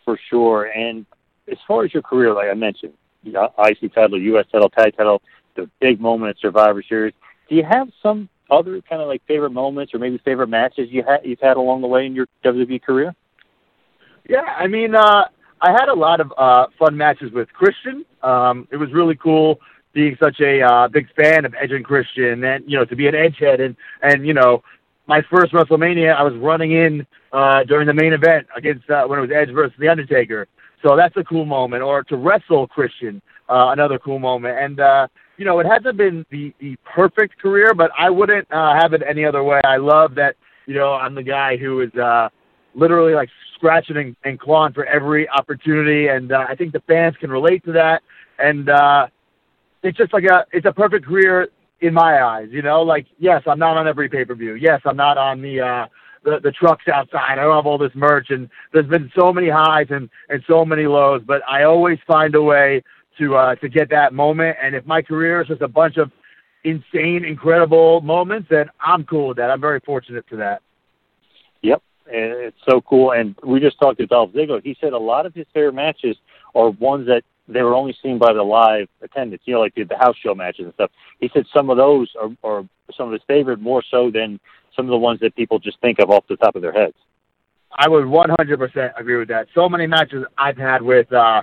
for 0.04 0.18
sure. 0.28 0.64
And 0.66 1.06
as 1.50 1.58
far 1.66 1.84
as 1.84 1.92
your 1.94 2.02
career, 2.02 2.34
like 2.34 2.48
I 2.50 2.54
mentioned, 2.54 2.94
you 3.22 3.32
know, 3.32 3.52
IC 3.58 3.94
title, 3.94 4.20
U.S. 4.20 4.46
title, 4.50 4.70
tag 4.70 4.96
title, 4.96 5.22
the 5.54 5.70
big 5.80 6.00
moment 6.00 6.30
at 6.30 6.40
Survivor 6.40 6.82
Series. 6.82 7.14
Do 7.48 7.56
you 7.56 7.64
have 7.64 7.88
some 8.02 8.28
other 8.50 8.80
kind 8.82 9.00
of 9.00 9.08
like 9.08 9.22
favorite 9.26 9.50
moments 9.50 9.94
or 9.94 9.98
maybe 9.98 10.18
favorite 10.18 10.48
matches 10.48 10.88
you 10.90 11.02
had 11.02 11.20
you've 11.24 11.40
had 11.40 11.56
along 11.56 11.82
the 11.82 11.86
way 11.86 12.06
in 12.06 12.14
your 12.14 12.26
WWE 12.44 12.82
career? 12.82 13.14
Yeah, 14.28 14.42
I 14.42 14.66
mean, 14.66 14.94
uh, 14.94 15.24
I 15.60 15.72
had 15.72 15.88
a 15.88 15.94
lot 15.94 16.20
of 16.20 16.32
uh, 16.36 16.66
fun 16.78 16.96
matches 16.96 17.32
with 17.32 17.52
Christian. 17.52 18.04
Um, 18.22 18.68
it 18.70 18.76
was 18.76 18.92
really 18.92 19.16
cool 19.16 19.60
being 19.92 20.16
such 20.20 20.40
a 20.40 20.62
uh, 20.62 20.88
big 20.88 21.08
fan 21.14 21.44
of 21.44 21.54
Edge 21.60 21.72
and 21.72 21.84
Christian, 21.84 22.44
and 22.44 22.64
you 22.70 22.78
know, 22.78 22.84
to 22.84 22.96
be 22.96 23.08
an 23.08 23.14
Edgehead, 23.14 23.60
and 23.60 23.76
and 24.02 24.26
you 24.26 24.34
know, 24.34 24.62
my 25.06 25.22
first 25.22 25.52
WrestleMania, 25.52 26.14
I 26.14 26.22
was 26.22 26.34
running 26.36 26.72
in 26.72 27.06
uh, 27.32 27.64
during 27.64 27.86
the 27.86 27.94
main 27.94 28.12
event 28.12 28.46
against 28.56 28.88
uh, 28.90 29.04
when 29.06 29.18
it 29.18 29.22
was 29.22 29.30
Edge 29.32 29.50
versus 29.50 29.76
The 29.78 29.88
Undertaker. 29.88 30.46
So 30.82 30.96
that's 30.96 31.16
a 31.16 31.24
cool 31.24 31.44
moment. 31.44 31.82
Or 31.82 32.02
to 32.04 32.16
wrestle 32.16 32.66
Christian, 32.66 33.20
uh, 33.48 33.70
another 33.72 33.98
cool 33.98 34.18
moment. 34.18 34.58
And 34.58 34.80
uh, 34.80 35.08
you 35.40 35.46
know, 35.46 35.58
it 35.58 35.66
hasn't 35.66 35.96
been 35.96 36.26
the 36.30 36.52
the 36.60 36.76
perfect 36.84 37.38
career, 37.38 37.72
but 37.72 37.90
I 37.98 38.10
wouldn't 38.10 38.46
uh, 38.52 38.74
have 38.78 38.92
it 38.92 39.00
any 39.08 39.24
other 39.24 39.42
way. 39.42 39.58
I 39.64 39.78
love 39.78 40.14
that. 40.16 40.36
You 40.66 40.74
know, 40.74 40.92
I'm 40.92 41.14
the 41.14 41.22
guy 41.22 41.56
who 41.56 41.80
is 41.80 41.92
uh, 41.94 42.28
literally 42.74 43.14
like 43.14 43.30
scratching 43.54 43.96
and, 43.96 44.16
and 44.22 44.38
clawing 44.38 44.74
for 44.74 44.84
every 44.84 45.26
opportunity, 45.30 46.08
and 46.08 46.30
uh, 46.30 46.44
I 46.46 46.54
think 46.56 46.74
the 46.74 46.82
fans 46.86 47.16
can 47.18 47.30
relate 47.30 47.64
to 47.64 47.72
that. 47.72 48.02
And 48.38 48.68
uh, 48.68 49.06
it's 49.82 49.96
just 49.96 50.12
like 50.12 50.24
a 50.24 50.44
it's 50.52 50.66
a 50.66 50.72
perfect 50.72 51.06
career 51.06 51.48
in 51.80 51.94
my 51.94 52.22
eyes. 52.22 52.48
You 52.50 52.60
know, 52.60 52.82
like 52.82 53.06
yes, 53.18 53.42
I'm 53.46 53.58
not 53.58 53.78
on 53.78 53.88
every 53.88 54.10
pay 54.10 54.26
per 54.26 54.34
view. 54.34 54.56
Yes, 54.56 54.82
I'm 54.84 54.98
not 54.98 55.16
on 55.16 55.40
the 55.40 55.58
uh, 55.58 55.86
the 56.22 56.40
the 56.40 56.52
trucks 56.52 56.84
outside. 56.92 57.38
I 57.38 57.44
don't 57.44 57.56
have 57.56 57.66
all 57.66 57.78
this 57.78 57.94
merch, 57.94 58.26
and 58.28 58.46
there's 58.74 58.88
been 58.88 59.10
so 59.18 59.32
many 59.32 59.48
highs 59.48 59.86
and 59.88 60.10
and 60.28 60.44
so 60.46 60.66
many 60.66 60.86
lows. 60.86 61.22
But 61.26 61.40
I 61.48 61.62
always 61.62 61.98
find 62.06 62.34
a 62.34 62.42
way 62.42 62.82
to 63.20 63.36
uh, 63.36 63.54
to 63.56 63.68
get 63.68 63.90
that 63.90 64.12
moment. 64.12 64.56
And 64.62 64.74
if 64.74 64.84
my 64.86 65.02
career 65.02 65.40
is 65.40 65.48
just 65.48 65.62
a 65.62 65.68
bunch 65.68 65.96
of 65.96 66.10
insane, 66.64 67.24
incredible 67.24 68.00
moments, 68.00 68.48
then 68.50 68.66
I'm 68.80 69.04
cool 69.04 69.28
with 69.28 69.36
that. 69.36 69.50
I'm 69.50 69.60
very 69.60 69.80
fortunate 69.80 70.24
for 70.28 70.36
that. 70.36 70.62
Yep, 71.62 71.82
and 72.06 72.32
it's 72.32 72.56
so 72.68 72.80
cool. 72.80 73.12
And 73.12 73.36
we 73.44 73.60
just 73.60 73.78
talked 73.78 73.98
to 73.98 74.06
Dolph 74.06 74.32
Ziggler. 74.32 74.62
He 74.62 74.76
said 74.80 74.92
a 74.92 74.98
lot 74.98 75.26
of 75.26 75.34
his 75.34 75.46
favorite 75.54 75.74
matches 75.74 76.16
are 76.54 76.70
ones 76.70 77.06
that 77.06 77.22
they 77.46 77.62
were 77.62 77.74
only 77.74 77.96
seen 78.02 78.18
by 78.18 78.32
the 78.32 78.42
live 78.42 78.88
attendance. 79.02 79.42
You 79.44 79.54
know, 79.54 79.60
like 79.60 79.74
the, 79.74 79.84
the 79.84 79.96
house 79.96 80.16
show 80.22 80.34
matches 80.34 80.64
and 80.64 80.74
stuff. 80.74 80.90
He 81.20 81.30
said 81.32 81.46
some 81.54 81.70
of 81.70 81.76
those 81.76 82.10
are, 82.20 82.30
are 82.42 82.64
some 82.96 83.06
of 83.08 83.12
his 83.12 83.22
favorite 83.26 83.60
more 83.60 83.82
so 83.90 84.10
than 84.10 84.40
some 84.74 84.86
of 84.86 84.90
the 84.90 84.98
ones 84.98 85.20
that 85.20 85.34
people 85.36 85.58
just 85.58 85.80
think 85.80 85.98
of 85.98 86.10
off 86.10 86.24
the 86.28 86.36
top 86.36 86.56
of 86.56 86.62
their 86.62 86.72
heads. 86.72 86.94
I 87.72 87.88
would 87.88 88.04
100% 88.04 88.92
agree 88.98 89.16
with 89.16 89.28
that. 89.28 89.46
So 89.54 89.68
many 89.68 89.86
matches 89.86 90.24
I've 90.36 90.56
had 90.56 90.82
with 90.82 91.12
uh, 91.12 91.42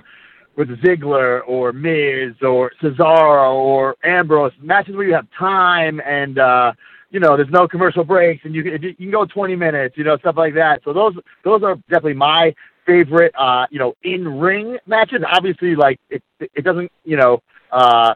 with 0.58 0.68
Ziggler 0.80 1.40
or 1.46 1.72
Miz 1.72 2.34
or 2.42 2.72
Cesaro 2.82 3.54
or 3.54 3.96
Ambrose, 4.02 4.52
matches 4.60 4.96
where 4.96 5.06
you 5.06 5.14
have 5.14 5.28
time 5.38 6.00
and 6.04 6.38
uh, 6.38 6.72
you 7.10 7.20
know 7.20 7.36
there's 7.36 7.48
no 7.50 7.68
commercial 7.68 8.02
breaks 8.02 8.44
and 8.44 8.54
you 8.54 8.64
can 8.64 8.82
you 8.82 8.94
can 8.94 9.10
go 9.10 9.24
20 9.24 9.54
minutes, 9.54 9.96
you 9.96 10.02
know 10.02 10.18
stuff 10.18 10.34
like 10.36 10.54
that. 10.54 10.80
So 10.84 10.92
those 10.92 11.14
those 11.44 11.62
are 11.62 11.76
definitely 11.88 12.14
my 12.14 12.52
favorite 12.84 13.32
uh, 13.38 13.66
you 13.70 13.78
know 13.78 13.94
in 14.02 14.26
ring 14.26 14.76
matches. 14.86 15.20
Obviously, 15.32 15.76
like 15.76 16.00
it 16.10 16.22
it 16.40 16.64
doesn't 16.64 16.90
you 17.04 17.16
know. 17.16 17.40
Uh, 17.70 18.14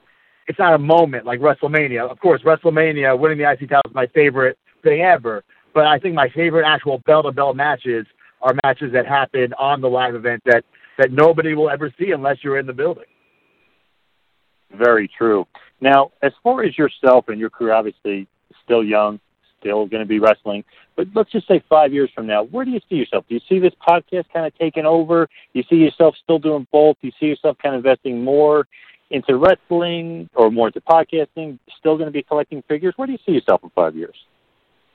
it's 0.48 0.58
not 0.58 0.74
a 0.74 0.78
moment 0.78 1.24
like 1.24 1.38
WrestleMania. 1.38 2.10
Of 2.10 2.18
course, 2.18 2.42
WrestleMania 2.42 3.16
winning 3.16 3.38
the 3.38 3.48
IC 3.48 3.68
title 3.68 3.82
is 3.86 3.94
my 3.94 4.08
favorite 4.08 4.58
thing 4.82 5.00
ever. 5.00 5.44
But 5.72 5.86
I 5.86 6.00
think 6.00 6.14
my 6.16 6.28
favorite 6.30 6.66
actual 6.66 6.98
bell 7.06 7.22
to 7.22 7.30
bell 7.30 7.54
matches 7.54 8.06
are 8.42 8.52
matches 8.64 8.92
that 8.92 9.06
happen 9.06 9.54
on 9.54 9.80
the 9.80 9.88
live 9.88 10.16
event 10.16 10.42
that 10.46 10.64
that 10.98 11.12
nobody 11.12 11.54
will 11.54 11.70
ever 11.70 11.92
see 11.98 12.12
unless 12.12 12.38
you're 12.42 12.58
in 12.58 12.66
the 12.66 12.72
building. 12.72 13.04
Very 14.76 15.08
true. 15.08 15.46
Now, 15.80 16.12
as 16.22 16.32
far 16.42 16.62
as 16.64 16.76
yourself 16.78 17.28
and 17.28 17.38
your 17.38 17.50
career, 17.50 17.72
obviously 17.72 18.26
still 18.64 18.84
young, 18.84 19.20
still 19.60 19.86
going 19.86 20.02
to 20.02 20.08
be 20.08 20.18
wrestling. 20.18 20.64
But 20.96 21.08
let's 21.14 21.30
just 21.30 21.48
say 21.48 21.62
five 21.68 21.92
years 21.92 22.10
from 22.14 22.26
now, 22.26 22.44
where 22.44 22.64
do 22.64 22.70
you 22.70 22.80
see 22.88 22.96
yourself? 22.96 23.24
Do 23.28 23.34
you 23.34 23.40
see 23.48 23.58
this 23.58 23.72
podcast 23.86 24.24
kind 24.32 24.46
of 24.46 24.56
taking 24.58 24.84
over? 24.84 25.26
Do 25.26 25.58
you 25.58 25.64
see 25.68 25.76
yourself 25.76 26.14
still 26.22 26.38
doing 26.38 26.66
both? 26.72 26.96
Do 27.00 27.06
you 27.08 27.12
see 27.18 27.26
yourself 27.26 27.56
kind 27.62 27.74
of 27.74 27.84
investing 27.84 28.22
more 28.22 28.66
into 29.10 29.36
wrestling 29.36 30.28
or 30.34 30.50
more 30.50 30.68
into 30.68 30.80
podcasting? 30.80 31.58
Still 31.78 31.96
going 31.96 32.08
to 32.08 32.12
be 32.12 32.22
collecting 32.22 32.62
figures? 32.68 32.94
Where 32.96 33.06
do 33.06 33.12
you 33.12 33.18
see 33.24 33.32
yourself 33.32 33.62
in 33.62 33.70
five 33.70 33.96
years? 33.96 34.16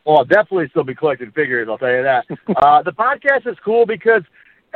Well, 0.05 0.19
I'll 0.19 0.25
definitely 0.25 0.69
still 0.69 0.83
be 0.83 0.95
collecting 0.95 1.31
figures. 1.31 1.67
I'll 1.69 1.77
tell 1.77 1.91
you 1.91 2.03
that. 2.03 2.25
uh, 2.57 2.81
the 2.83 2.93
podcast 2.93 3.45
is 3.45 3.57
cool 3.63 3.85
because 3.85 4.21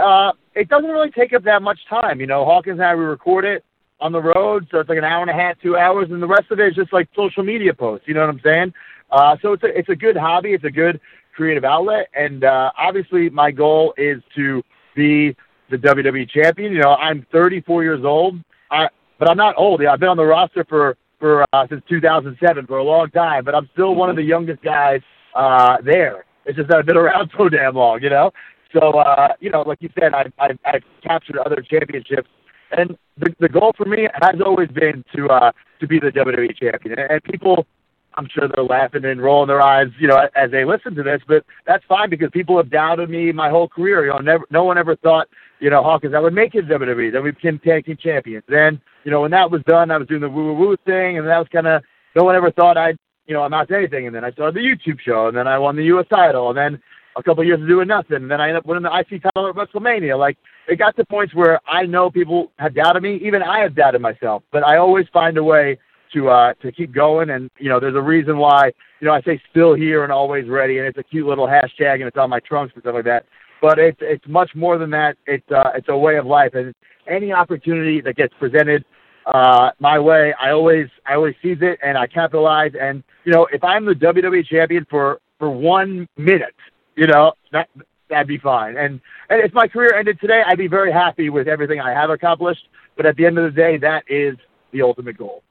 uh, 0.01 0.31
it 0.55 0.69
doesn't 0.69 0.89
really 0.89 1.11
take 1.11 1.33
up 1.33 1.43
that 1.43 1.61
much 1.61 1.79
time. 1.89 2.19
You 2.19 2.27
know, 2.27 2.45
Hawkins 2.45 2.79
and 2.79 2.85
I 2.85 2.95
we 2.95 3.03
record 3.03 3.45
it 3.45 3.63
on 3.99 4.11
the 4.11 4.21
road, 4.21 4.67
so 4.71 4.79
it's 4.79 4.89
like 4.89 4.97
an 4.97 5.03
hour 5.03 5.21
and 5.21 5.29
a 5.29 5.33
half, 5.33 5.59
two 5.61 5.77
hours, 5.77 6.07
and 6.09 6.21
the 6.21 6.27
rest 6.27 6.51
of 6.51 6.59
it 6.59 6.67
is 6.67 6.75
just 6.75 6.91
like 6.91 7.07
social 7.15 7.43
media 7.43 7.73
posts. 7.73 8.07
You 8.07 8.15
know 8.15 8.21
what 8.21 8.29
I'm 8.29 8.41
saying? 8.43 8.73
Uh, 9.11 9.37
so 9.41 9.53
it's 9.53 9.63
a 9.63 9.67
it's 9.77 9.89
a 9.89 9.95
good 9.95 10.17
hobby. 10.17 10.53
It's 10.53 10.63
a 10.63 10.71
good 10.71 10.99
creative 11.35 11.63
outlet, 11.63 12.09
and 12.13 12.43
uh, 12.43 12.71
obviously 12.77 13.29
my 13.29 13.51
goal 13.51 13.93
is 13.97 14.21
to 14.35 14.63
be 14.95 15.35
the 15.69 15.77
WWE 15.77 16.29
champion. 16.29 16.73
You 16.73 16.81
know, 16.81 16.95
I'm 16.95 17.25
34 17.31 17.83
years 17.83 18.03
old, 18.03 18.35
I, 18.69 18.87
but 19.19 19.29
I'm 19.29 19.37
not 19.37 19.55
old. 19.57 19.83
I've 19.85 19.99
been 19.99 20.09
on 20.09 20.17
the 20.17 20.25
roster 20.25 20.65
for 20.67 20.97
for 21.19 21.45
uh, 21.53 21.67
since 21.69 21.83
2007 21.87 22.65
for 22.67 22.77
a 22.77 22.83
long 22.83 23.09
time, 23.11 23.45
but 23.45 23.55
I'm 23.55 23.69
still 23.73 23.95
one 23.95 24.09
of 24.09 24.15
the 24.15 24.23
youngest 24.23 24.61
guys 24.63 25.01
uh, 25.35 25.77
there. 25.83 26.25
It's 26.45 26.57
just 26.57 26.69
that 26.69 26.79
I've 26.79 26.85
been 26.85 26.97
around 26.97 27.31
so 27.37 27.47
damn 27.47 27.75
long, 27.75 28.01
you 28.01 28.09
know. 28.09 28.31
So 28.73 28.91
uh, 28.91 29.33
you 29.39 29.49
know, 29.49 29.61
like 29.61 29.81
you 29.81 29.89
said, 29.99 30.13
I've, 30.13 30.31
I've, 30.39 30.59
I've 30.65 30.83
captured 31.03 31.37
other 31.37 31.61
championships, 31.61 32.29
and 32.71 32.97
the 33.17 33.33
the 33.39 33.49
goal 33.49 33.73
for 33.75 33.85
me 33.85 34.07
has 34.21 34.35
always 34.45 34.69
been 34.69 35.03
to 35.15 35.27
uh, 35.27 35.51
to 35.79 35.87
be 35.87 35.99
the 35.99 36.11
WWE 36.11 36.57
champion. 36.57 36.99
And 36.99 37.23
people, 37.23 37.67
I'm 38.15 38.27
sure 38.29 38.47
they're 38.47 38.63
laughing 38.63 39.03
and 39.03 39.21
rolling 39.21 39.47
their 39.47 39.61
eyes, 39.61 39.87
you 39.99 40.07
know, 40.07 40.27
as 40.35 40.51
they 40.51 40.63
listen 40.63 40.95
to 40.95 41.03
this. 41.03 41.21
But 41.27 41.43
that's 41.67 41.83
fine 41.89 42.09
because 42.09 42.29
people 42.31 42.55
have 42.57 42.69
doubted 42.69 43.09
me 43.09 43.31
my 43.31 43.49
whole 43.49 43.67
career. 43.67 44.05
You 44.05 44.11
know, 44.11 44.19
never, 44.19 44.45
no 44.49 44.63
one 44.63 44.77
ever 44.77 44.95
thought, 44.95 45.27
you 45.59 45.69
know, 45.69 45.83
Hawkins 45.83 46.13
I 46.15 46.19
would 46.19 46.33
make 46.33 46.55
it 46.55 46.63
to 46.63 46.79
WWE. 46.79 47.11
Then 47.11 47.23
we 47.23 47.31
became 47.31 47.59
tag 47.59 47.85
team 47.85 47.97
champions. 48.01 48.43
Then, 48.47 48.81
you 49.03 49.11
know, 49.11 49.21
when 49.21 49.31
that 49.31 49.51
was 49.51 49.61
done, 49.67 49.91
I 49.91 49.97
was 49.97 50.07
doing 50.07 50.21
the 50.21 50.29
woo 50.29 50.53
woo 50.53 50.67
woo 50.67 50.77
thing, 50.85 51.17
and 51.17 51.27
that 51.27 51.39
was 51.39 51.47
kind 51.51 51.67
of 51.67 51.83
no 52.15 52.23
one 52.23 52.35
ever 52.35 52.51
thought 52.51 52.77
I'd, 52.77 52.97
you 53.25 53.33
know, 53.33 53.43
amount 53.43 53.69
to 53.69 53.77
anything. 53.77 54.07
And 54.07 54.15
then 54.15 54.23
I 54.23 54.31
started 54.31 54.55
the 54.55 54.59
YouTube 54.59 54.99
show, 54.99 55.27
and 55.27 55.35
then 55.35 55.47
I 55.47 55.57
won 55.59 55.75
the 55.75 55.85
U.S. 55.85 56.05
title, 56.09 56.49
and 56.49 56.57
then 56.57 56.81
a 57.15 57.23
couple 57.23 57.41
of 57.41 57.47
years 57.47 57.61
of 57.61 57.67
doing 57.67 57.87
nothing. 57.87 58.17
And 58.17 58.31
then 58.31 58.39
I 58.39 58.47
ended 58.49 58.57
up 58.57 58.65
winning 58.65 58.83
the 58.83 58.97
IC 58.97 59.23
title 59.23 59.49
at 59.49 59.55
WrestleMania. 59.55 60.17
Like 60.17 60.37
it 60.67 60.77
got 60.77 60.95
to 60.95 61.05
points 61.05 61.33
where 61.35 61.59
I 61.67 61.85
know 61.85 62.09
people 62.09 62.51
have 62.57 62.75
doubted 62.75 63.03
me. 63.03 63.19
Even 63.23 63.41
I 63.41 63.59
have 63.59 63.75
doubted 63.75 64.01
myself. 64.01 64.43
But 64.51 64.65
I 64.65 64.77
always 64.77 65.05
find 65.13 65.37
a 65.37 65.43
way 65.43 65.77
to 66.13 66.29
uh 66.29 66.53
to 66.61 66.71
keep 66.71 66.93
going. 66.93 67.31
And 67.31 67.49
you 67.59 67.69
know, 67.69 67.79
there's 67.79 67.95
a 67.95 68.01
reason 68.01 68.37
why 68.37 68.71
you 68.99 69.07
know 69.07 69.13
I 69.13 69.21
say 69.21 69.41
still 69.49 69.73
here 69.73 70.03
and 70.03 70.11
always 70.11 70.47
ready. 70.47 70.77
And 70.77 70.87
it's 70.87 70.97
a 70.97 71.03
cute 71.03 71.27
little 71.27 71.47
hashtag 71.47 71.95
and 71.95 72.03
it's 72.03 72.17
on 72.17 72.29
my 72.29 72.39
trunks 72.39 72.73
and 72.75 72.83
stuff 72.83 72.95
like 72.95 73.05
that. 73.05 73.25
But 73.61 73.79
it's 73.79 73.99
it's 74.01 74.25
much 74.27 74.51
more 74.55 74.77
than 74.77 74.89
that. 74.91 75.17
It's 75.25 75.49
uh 75.51 75.71
it's 75.75 75.89
a 75.89 75.97
way 75.97 76.17
of 76.17 76.25
life. 76.25 76.53
And 76.53 76.73
any 77.07 77.31
opportunity 77.33 78.01
that 78.01 78.15
gets 78.15 78.33
presented 78.39 78.85
uh 79.25 79.71
my 79.79 79.99
way, 79.99 80.33
I 80.39 80.51
always 80.51 80.87
I 81.05 81.15
always 81.15 81.35
seize 81.41 81.59
it 81.61 81.79
and 81.83 81.97
I 81.97 82.07
capitalize. 82.07 82.71
And 82.79 83.03
you 83.25 83.31
know, 83.31 83.47
if 83.51 83.63
I'm 83.63 83.85
the 83.85 83.93
WWE 83.93 84.45
champion 84.47 84.85
for 84.89 85.19
for 85.39 85.49
one 85.49 86.07
minute 86.17 86.55
you 87.01 87.07
know, 87.07 87.33
that 87.51 87.67
that'd 88.09 88.27
be 88.27 88.37
fine. 88.37 88.77
And 88.77 89.01
and 89.31 89.41
if 89.43 89.51
my 89.55 89.67
career 89.67 89.95
ended 89.95 90.19
today, 90.21 90.43
I'd 90.45 90.59
be 90.59 90.67
very 90.67 90.91
happy 90.91 91.31
with 91.31 91.47
everything 91.47 91.79
I 91.79 91.93
have 91.93 92.11
accomplished. 92.11 92.61
But 92.95 93.07
at 93.07 93.15
the 93.15 93.25
end 93.25 93.39
of 93.39 93.45
the 93.45 93.59
day, 93.59 93.77
that 93.77 94.03
is 94.07 94.37
the 94.71 94.83
ultimate 94.83 95.17
goal. 95.17 95.41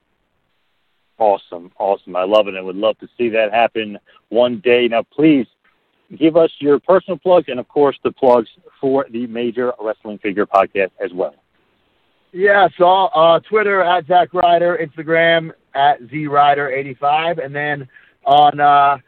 Awesome, 1.19 1.73
awesome. 1.77 2.15
I 2.15 2.23
love 2.23 2.47
it. 2.47 2.55
I 2.55 2.61
would 2.61 2.77
love 2.77 2.97
to 2.99 3.09
see 3.19 3.29
that 3.31 3.53
happen 3.53 3.99
one 4.29 4.61
day. 4.61 4.87
Now, 4.87 5.03
please 5.03 5.47
give 6.17 6.37
us 6.37 6.53
your 6.61 6.79
personal 6.79 7.19
plugs 7.19 7.47
and, 7.49 7.59
of 7.59 7.67
course, 7.67 7.99
the 8.05 8.13
plugs 8.13 8.49
for 8.81 9.07
the 9.11 9.27
Major 9.27 9.73
Wrestling 9.81 10.19
Figure 10.19 10.47
podcast 10.47 10.93
as 11.05 11.13
well. 11.13 11.35
Yeah, 12.33 12.69
so 12.79 12.87
uh, 12.87 13.41
Twitter 13.41 13.83
at 13.83 14.07
Zack 14.07 14.33
Ryder, 14.33 14.79
Instagram 14.81 15.51
at 15.75 16.01
ZRyder85, 16.03 17.45
and 17.45 17.55
then 17.55 17.89
on 18.25 18.61
uh, 18.61 18.99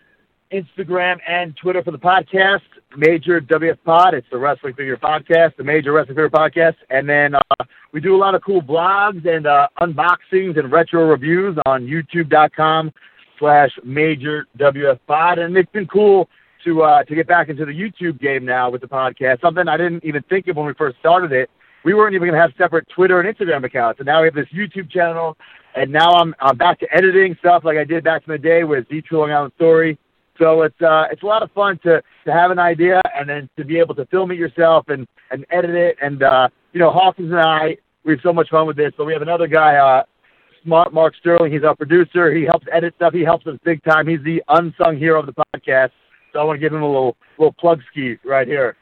Instagram 0.53 1.19
and 1.27 1.57
Twitter 1.57 1.83
for 1.83 1.91
the 1.91 1.99
podcast, 1.99 2.61
Major 2.97 3.41
WF 3.41 3.79
Pod. 3.85 4.15
It's 4.15 4.27
the 4.31 4.39
Wrestling 4.39 4.75
Figure 4.75 4.97
Podcast, 4.97 5.57
the 5.57 5.65
Major 5.65 5.93
Wrestling 5.93 6.17
Figure 6.17 6.31
Podcast. 6.31 6.75
And 6.91 7.09
then 7.09 7.35
uh, 7.35 7.65
we 7.93 8.01
do 8.01 8.15
a 8.15 8.19
lot 8.19 8.35
of 8.35 8.43
cool 8.43 8.61
blogs 8.61 9.27
and 9.27 9.47
uh, 9.47 9.69
unboxings 9.81 10.59
and 10.59 10.71
retro 10.71 11.09
reviews 11.09 11.57
on 11.67 11.87
youtube.com 11.87 12.93
slash 13.39 13.71
Major 13.83 14.47
WF 14.59 14.99
Pod. 15.07 15.39
And 15.39 15.57
it's 15.57 15.73
been 15.73 15.87
cool 15.87 16.29
to 16.65 16.83
uh, 16.83 17.05
to 17.05 17.15
get 17.15 17.27
back 17.27 17.49
into 17.49 17.65
the 17.65 17.73
YouTube 17.73 18.21
game 18.21 18.45
now 18.45 18.71
with 18.71 18.83
the 18.83 18.87
podcast, 18.87 19.41
something 19.41 19.67
I 19.67 19.77
didn't 19.77 20.05
even 20.05 20.23
think 20.25 20.47
of 20.49 20.57
when 20.57 20.67
we 20.67 20.75
first 20.75 20.99
started 20.99 21.33
it. 21.33 21.51
We 21.85 21.95
weren't 21.95 22.15
even 22.15 22.29
going 22.29 22.39
to 22.39 22.41
have 22.41 22.53
separate 22.57 22.89
Twitter 22.95 23.21
and 23.21 23.37
Instagram 23.37 23.65
accounts. 23.65 23.99
And 23.99 24.07
now 24.07 24.21
we 24.21 24.29
have 24.29 24.35
this 24.35 24.47
YouTube 24.55 24.89
channel. 24.89 25.37
And 25.75 25.91
now 25.91 26.13
I'm, 26.13 26.35
I'm 26.39 26.57
back 26.57 26.79
to 26.81 26.95
editing 26.95 27.35
stuff 27.41 27.65
like 27.65 27.79
I 27.79 27.85
did 27.85 28.05
back 28.05 28.23
in 28.27 28.33
the 28.33 28.39
day 28.39 28.63
with 28.63 28.87
Long 29.11 29.33
Island 29.33 29.53
Story 29.57 29.99
so 30.39 30.63
it's 30.63 30.81
uh, 30.81 31.05
it's 31.11 31.23
a 31.23 31.27
lot 31.27 31.43
of 31.43 31.51
fun 31.53 31.79
to 31.85 32.03
to 32.25 32.33
have 32.33 32.51
an 32.51 32.59
idea 32.59 33.01
and 33.15 33.29
then 33.29 33.49
to 33.57 33.65
be 33.65 33.79
able 33.79 33.95
to 33.95 34.07
film 34.07 34.31
it 34.31 34.39
yourself 34.39 34.89
and 34.89 35.07
and 35.31 35.45
edit 35.51 35.75
it. 35.75 35.97
And 36.01 36.23
uh, 36.23 36.49
you 36.73 36.81
know, 36.81 36.91
Hawkins 36.91 37.31
and 37.31 37.41
I 37.41 37.77
we 38.05 38.13
have 38.13 38.21
so 38.23 38.33
much 38.33 38.51
fun 38.51 38.67
with 38.67 38.77
this. 38.77 38.93
So 38.97 39.05
we 39.05 39.13
have 39.13 39.23
another 39.23 39.47
guy, 39.47 39.77
uh, 39.77 40.03
Smart 40.65 40.93
Mark 40.93 41.15
Sterling. 41.21 41.53
He's 41.53 41.65
our 41.65 41.77
producer. 41.77 42.33
He 42.33 42.45
helps 42.45 42.67
edit 42.73 42.95
stuff. 42.97 43.13
He 43.13 43.23
helps 43.23 43.47
us 43.47 43.59
big 43.65 43.83
time. 43.85 44.07
He's 44.07 44.23
the 44.25 44.43
unsung 44.49 44.97
hero 44.97 45.21
of 45.21 45.27
the 45.27 45.45
podcast. 45.55 45.91
So 46.33 46.41
I 46.41 46.45
want 46.45 46.57
to 46.57 46.61
give 46.61 46.73
him 46.73 46.83
a 46.83 46.87
little 46.87 47.17
little 47.39 47.53
plug 47.53 47.81
ski 47.91 48.17
right 48.25 48.47
here. 48.47 48.77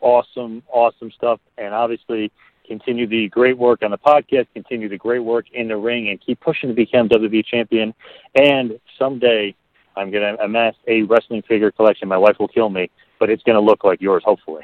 Awesome, 0.00 0.62
awesome 0.72 1.10
stuff. 1.12 1.40
And 1.58 1.74
obviously, 1.74 2.32
continue 2.66 3.06
the 3.06 3.28
great 3.28 3.58
work 3.58 3.82
on 3.82 3.90
the 3.90 3.98
podcast, 3.98 4.46
continue 4.54 4.88
the 4.88 4.96
great 4.96 5.18
work 5.18 5.46
in 5.52 5.68
the 5.68 5.76
ring, 5.76 6.08
and 6.08 6.20
keep 6.20 6.40
pushing 6.40 6.68
to 6.68 6.74
become 6.74 7.08
WWE 7.08 7.44
champion. 7.44 7.94
And 8.34 8.78
someday, 8.98 9.54
I'm 9.96 10.10
going 10.10 10.36
to 10.36 10.42
amass 10.42 10.74
a 10.86 11.02
wrestling 11.02 11.42
figure 11.42 11.70
collection. 11.70 12.08
My 12.08 12.18
wife 12.18 12.36
will 12.38 12.48
kill 12.48 12.70
me, 12.70 12.90
but 13.18 13.30
it's 13.30 13.42
going 13.42 13.56
to 13.56 13.60
look 13.60 13.84
like 13.84 14.00
yours, 14.00 14.22
hopefully. 14.24 14.62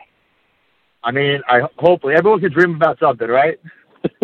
I 1.03 1.12
mean, 1.12 1.41
I 1.49 1.61
hopefully 1.79 2.14
everyone 2.16 2.41
can 2.41 2.53
dream 2.53 2.74
about 2.74 2.99
something, 2.99 3.29
right? 3.29 3.61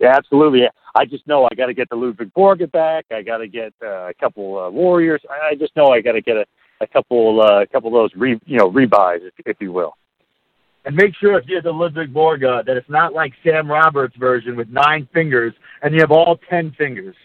yeah, 0.00 0.16
absolutely. 0.16 0.62
I 0.94 1.04
just 1.04 1.26
know 1.26 1.48
I 1.50 1.54
got 1.56 1.66
to 1.66 1.74
get 1.74 1.88
the 1.88 1.96
Ludwig 1.96 2.32
Borga 2.32 2.70
back. 2.70 3.06
I 3.10 3.22
got 3.22 3.38
to 3.38 3.48
get 3.48 3.72
uh, 3.82 4.08
a 4.08 4.14
couple 4.14 4.58
uh, 4.58 4.70
Warriors. 4.70 5.20
I 5.28 5.56
just 5.56 5.74
know 5.74 5.88
I 5.88 6.00
got 6.00 6.12
to 6.12 6.20
get 6.20 6.36
a, 6.36 6.46
a 6.80 6.86
couple, 6.86 7.40
uh, 7.40 7.62
a 7.62 7.66
couple 7.66 7.88
of 7.88 7.94
those, 7.94 8.10
re, 8.16 8.38
you 8.46 8.58
know, 8.58 8.70
rebuys, 8.70 9.26
if, 9.26 9.32
if 9.46 9.56
you 9.60 9.72
will. 9.72 9.96
And 10.84 10.94
make 10.94 11.14
sure 11.16 11.38
if 11.38 11.48
you 11.48 11.56
have 11.56 11.64
the 11.64 11.72
Ludwig 11.72 12.12
Borga 12.12 12.64
that 12.66 12.76
it's 12.76 12.88
not 12.90 13.12
like 13.14 13.32
Sam 13.42 13.68
Roberts' 13.68 14.14
version 14.16 14.54
with 14.54 14.68
nine 14.68 15.08
fingers, 15.12 15.54
and 15.82 15.94
you 15.94 16.00
have 16.00 16.10
all 16.10 16.38
ten 16.50 16.72
fingers. 16.76 17.16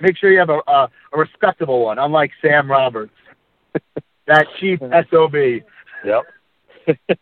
Make 0.00 0.16
sure 0.16 0.30
you 0.30 0.38
have 0.38 0.50
a 0.50 0.60
a, 0.66 0.88
a 1.12 1.18
respectable 1.18 1.84
one, 1.84 1.98
unlike 1.98 2.30
Sam 2.40 2.70
Roberts, 2.70 3.14
that 4.26 4.46
cheap 4.58 4.80
sob. 5.10 5.34
Yep. 6.04 6.22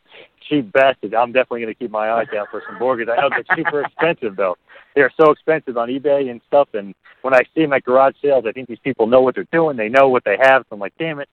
cheap 0.48 0.72
bastard. 0.72 1.14
I'm 1.14 1.32
definitely 1.32 1.60
going 1.60 1.74
to 1.74 1.78
keep 1.78 1.90
my 1.90 2.08
eye 2.08 2.26
out 2.36 2.48
for 2.50 2.62
some 2.66 2.78
Borgas. 2.78 3.08
I 3.10 3.20
know 3.20 3.30
they're 3.30 3.56
super 3.56 3.82
expensive 3.86 4.36
though. 4.36 4.56
They're 4.94 5.12
so 5.18 5.30
expensive 5.30 5.76
on 5.76 5.88
eBay 5.88 6.30
and 6.30 6.40
stuff. 6.46 6.68
And 6.74 6.94
when 7.22 7.32
I 7.32 7.40
see 7.54 7.62
them 7.62 7.72
at 7.72 7.84
garage 7.84 8.14
sales, 8.20 8.44
I 8.46 8.52
think 8.52 8.68
these 8.68 8.78
people 8.82 9.06
know 9.06 9.20
what 9.20 9.34
they're 9.34 9.46
doing. 9.52 9.76
They 9.76 9.88
know 9.88 10.08
what 10.08 10.24
they 10.24 10.36
have. 10.40 10.62
So 10.68 10.74
I'm 10.74 10.80
like, 10.80 10.94
damn 10.98 11.20
it, 11.20 11.28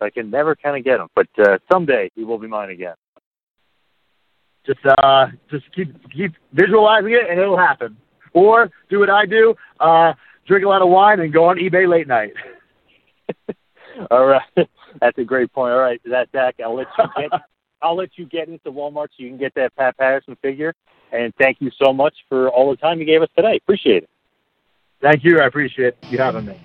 I 0.00 0.10
can 0.10 0.30
never 0.30 0.56
kind 0.56 0.76
of 0.76 0.84
get 0.84 0.98
them. 0.98 1.08
But 1.14 1.28
uh, 1.38 1.58
someday 1.70 2.10
he 2.14 2.24
will 2.24 2.38
be 2.38 2.48
mine 2.48 2.70
again. 2.70 2.94
Just 4.66 4.80
uh, 4.84 5.28
just 5.48 5.64
keep 5.72 5.94
keep 6.10 6.32
visualizing 6.52 7.12
it, 7.12 7.30
and 7.30 7.38
it'll 7.38 7.56
happen. 7.56 7.96
Or 8.32 8.68
do 8.90 8.98
what 8.98 9.08
I 9.08 9.24
do: 9.24 9.54
uh, 9.78 10.14
drink 10.46 10.64
a 10.64 10.68
lot 10.68 10.82
of 10.82 10.88
wine 10.88 11.20
and 11.20 11.32
go 11.32 11.44
on 11.44 11.56
eBay 11.56 11.88
late 11.88 12.06
night. 12.06 12.32
All 14.10 14.26
right, 14.26 14.42
that's 15.00 15.18
a 15.18 15.24
great 15.24 15.52
point. 15.52 15.72
All 15.72 15.80
right, 15.80 16.00
that 16.04 16.28
Zack, 16.32 16.56
I'll 16.64 16.74
let 16.74 16.86
you 16.98 17.04
get 17.16 17.40
I'll 17.82 17.96
let 17.96 18.10
you 18.16 18.26
get 18.26 18.48
into 18.48 18.72
Walmart 18.72 19.08
so 19.08 19.22
you 19.22 19.28
can 19.28 19.38
get 19.38 19.54
that 19.54 19.74
Pat 19.76 19.96
Patterson 19.98 20.36
figure. 20.42 20.74
And 21.12 21.32
thank 21.36 21.60
you 21.60 21.70
so 21.80 21.92
much 21.92 22.14
for 22.28 22.48
all 22.48 22.70
the 22.70 22.76
time 22.76 22.98
you 22.98 23.04
gave 23.04 23.22
us 23.22 23.28
today. 23.36 23.56
Appreciate 23.56 24.04
it. 24.04 24.10
Thank 25.00 25.24
you. 25.24 25.40
I 25.40 25.46
appreciate 25.46 25.94
you 26.08 26.18
having 26.18 26.46
me. 26.46 26.58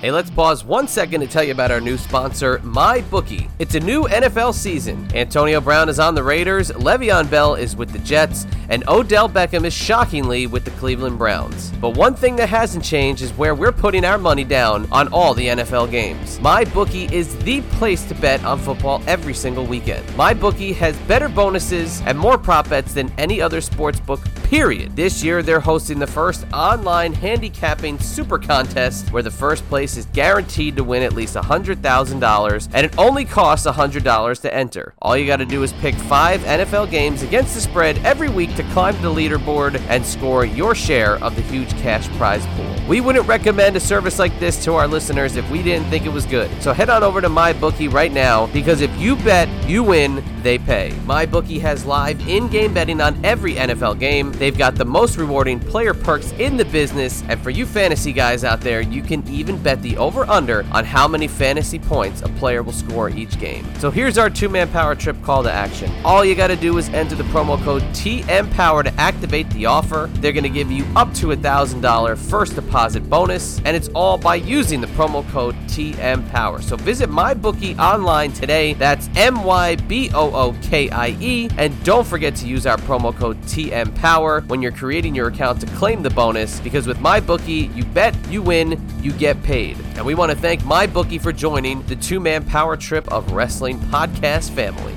Hey, 0.00 0.12
let's 0.12 0.30
pause 0.30 0.64
one 0.64 0.86
second 0.86 1.22
to 1.22 1.26
tell 1.26 1.42
you 1.42 1.50
about 1.50 1.72
our 1.72 1.80
new 1.80 1.98
sponsor, 1.98 2.58
MyBookie. 2.58 3.50
It's 3.58 3.74
a 3.74 3.80
new 3.80 4.04
NFL 4.04 4.54
season. 4.54 5.08
Antonio 5.12 5.60
Brown 5.60 5.88
is 5.88 5.98
on 5.98 6.14
the 6.14 6.22
Raiders, 6.22 6.70
Le'Veon 6.70 7.28
Bell 7.28 7.56
is 7.56 7.74
with 7.74 7.90
the 7.90 7.98
Jets, 7.98 8.46
and 8.68 8.86
Odell 8.86 9.28
Beckham 9.28 9.64
is 9.64 9.74
shockingly 9.74 10.46
with 10.46 10.64
the 10.64 10.70
Cleveland 10.72 11.18
Browns. 11.18 11.72
But 11.80 11.96
one 11.96 12.14
thing 12.14 12.36
that 12.36 12.48
hasn't 12.48 12.84
changed 12.84 13.22
is 13.22 13.32
where 13.32 13.56
we're 13.56 13.72
putting 13.72 14.04
our 14.04 14.18
money 14.18 14.44
down 14.44 14.86
on 14.92 15.08
all 15.08 15.34
the 15.34 15.48
NFL 15.48 15.90
games. 15.90 16.38
MyBookie 16.38 17.10
is 17.10 17.36
the 17.38 17.62
place 17.62 18.04
to 18.04 18.14
bet 18.14 18.44
on 18.44 18.60
football 18.60 19.02
every 19.08 19.34
single 19.34 19.66
weekend. 19.66 20.06
MyBookie 20.10 20.76
has 20.76 20.96
better 21.08 21.28
bonuses 21.28 22.02
and 22.02 22.16
more 22.16 22.38
prop 22.38 22.68
bets 22.68 22.94
than 22.94 23.12
any 23.18 23.40
other 23.40 23.60
sports 23.60 23.98
book, 23.98 24.20
period. 24.44 24.94
This 24.94 25.24
year, 25.24 25.42
they're 25.42 25.58
hosting 25.58 25.98
the 25.98 26.06
first 26.06 26.46
online 26.52 27.12
handicapping 27.12 27.98
super 27.98 28.38
contest 28.38 29.12
where 29.12 29.24
the 29.24 29.30
first 29.30 29.66
place 29.68 29.87
is 29.96 30.06
guaranteed 30.06 30.76
to 30.76 30.84
win 30.84 31.02
at 31.02 31.12
least 31.12 31.34
$100,000 31.34 32.68
and 32.72 32.86
it 32.86 32.98
only 32.98 33.24
costs 33.24 33.66
$100 33.66 34.40
to 34.40 34.54
enter. 34.54 34.94
All 35.00 35.16
you 35.16 35.26
got 35.26 35.36
to 35.36 35.46
do 35.46 35.62
is 35.62 35.72
pick 35.74 35.94
five 35.94 36.40
NFL 36.42 36.90
games 36.90 37.22
against 37.22 37.54
the 37.54 37.60
spread 37.60 37.98
every 38.04 38.28
week 38.28 38.54
to 38.56 38.62
climb 38.72 39.00
the 39.02 39.08
leaderboard 39.08 39.80
and 39.88 40.04
score 40.04 40.44
your 40.44 40.74
share 40.74 41.22
of 41.22 41.34
the 41.36 41.42
huge 41.42 41.70
cash 41.78 42.08
prize 42.16 42.46
pool. 42.48 42.74
We 42.88 43.00
wouldn't 43.00 43.26
recommend 43.26 43.76
a 43.76 43.80
service 43.80 44.18
like 44.18 44.38
this 44.40 44.64
to 44.64 44.74
our 44.74 44.88
listeners 44.88 45.36
if 45.36 45.48
we 45.50 45.62
didn't 45.62 45.88
think 45.88 46.06
it 46.06 46.12
was 46.12 46.26
good. 46.26 46.50
So 46.62 46.72
head 46.72 46.90
on 46.90 47.02
over 47.02 47.20
to 47.20 47.28
MyBookie 47.28 47.92
right 47.92 48.12
now 48.12 48.46
because 48.46 48.80
if 48.80 48.94
you 48.98 49.16
bet, 49.16 49.48
you 49.68 49.82
win, 49.82 50.24
they 50.42 50.58
pay. 50.58 50.90
MyBookie 51.04 51.60
has 51.60 51.84
live 51.84 52.26
in 52.28 52.48
game 52.48 52.72
betting 52.72 53.00
on 53.00 53.22
every 53.24 53.54
NFL 53.54 53.98
game. 53.98 54.32
They've 54.32 54.56
got 54.56 54.74
the 54.74 54.84
most 54.84 55.16
rewarding 55.16 55.60
player 55.60 55.92
perks 55.94 56.32
in 56.32 56.56
the 56.56 56.64
business. 56.64 57.22
And 57.28 57.40
for 57.40 57.50
you 57.50 57.66
fantasy 57.66 58.12
guys 58.12 58.44
out 58.44 58.60
there, 58.60 58.80
you 58.80 59.02
can 59.02 59.26
even 59.28 59.62
bet 59.62 59.77
the 59.82 59.96
over 59.96 60.28
under 60.28 60.64
on 60.72 60.84
how 60.84 61.08
many 61.08 61.28
fantasy 61.28 61.78
points 61.78 62.22
a 62.22 62.28
player 62.30 62.62
will 62.62 62.72
score 62.72 63.10
each 63.10 63.38
game. 63.38 63.66
So 63.78 63.90
here's 63.90 64.18
our 64.18 64.30
two 64.30 64.48
man 64.48 64.68
power 64.68 64.94
trip 64.94 65.20
call 65.22 65.42
to 65.42 65.52
action. 65.52 65.92
All 66.04 66.24
you 66.24 66.34
got 66.34 66.48
to 66.48 66.56
do 66.56 66.78
is 66.78 66.88
enter 66.90 67.14
the 67.14 67.24
promo 67.24 67.62
code 67.62 67.82
TM 67.94 68.50
Power 68.52 68.82
to 68.82 68.92
activate 68.94 69.48
the 69.50 69.66
offer. 69.66 70.10
They're 70.14 70.32
going 70.32 70.44
to 70.44 70.48
give 70.48 70.70
you 70.70 70.84
up 70.96 71.12
to 71.14 71.32
a 71.32 71.36
$1,000 71.36 72.16
first 72.16 72.54
deposit 72.54 73.08
bonus, 73.08 73.58
and 73.64 73.76
it's 73.76 73.88
all 73.94 74.18
by 74.18 74.36
using 74.36 74.80
the 74.80 74.86
promo 74.88 75.28
code 75.30 75.54
TM 75.66 76.28
Power. 76.30 76.60
So 76.62 76.76
visit 76.76 77.10
MyBookie 77.10 77.78
online 77.78 78.32
today. 78.32 78.74
That's 78.74 79.08
M 79.16 79.44
Y 79.44 79.76
B 79.76 80.10
O 80.14 80.32
O 80.32 80.56
K 80.62 80.88
I 80.90 81.16
E. 81.20 81.48
And 81.56 81.82
don't 81.84 82.06
forget 82.06 82.34
to 82.36 82.46
use 82.46 82.66
our 82.66 82.76
promo 82.78 83.14
code 83.14 83.40
TM 83.42 83.94
Power 83.96 84.40
when 84.42 84.62
you're 84.62 84.72
creating 84.72 85.14
your 85.14 85.28
account 85.28 85.60
to 85.60 85.66
claim 85.66 86.02
the 86.02 86.10
bonus 86.10 86.60
because 86.60 86.86
with 86.86 86.98
MyBookie, 86.98 87.74
you 87.76 87.84
bet, 87.84 88.14
you 88.28 88.42
win, 88.42 88.80
you 89.02 89.12
get 89.12 89.42
paid. 89.42 89.67
And 89.76 90.06
we 90.06 90.14
want 90.14 90.32
to 90.32 90.36
thank 90.36 90.62
MyBookie 90.62 91.20
for 91.20 91.32
joining 91.32 91.82
the 91.82 91.96
two 91.96 92.20
man 92.20 92.44
power 92.44 92.76
trip 92.76 93.06
of 93.12 93.32
wrestling 93.32 93.78
podcast 93.78 94.50
family. 94.50 94.94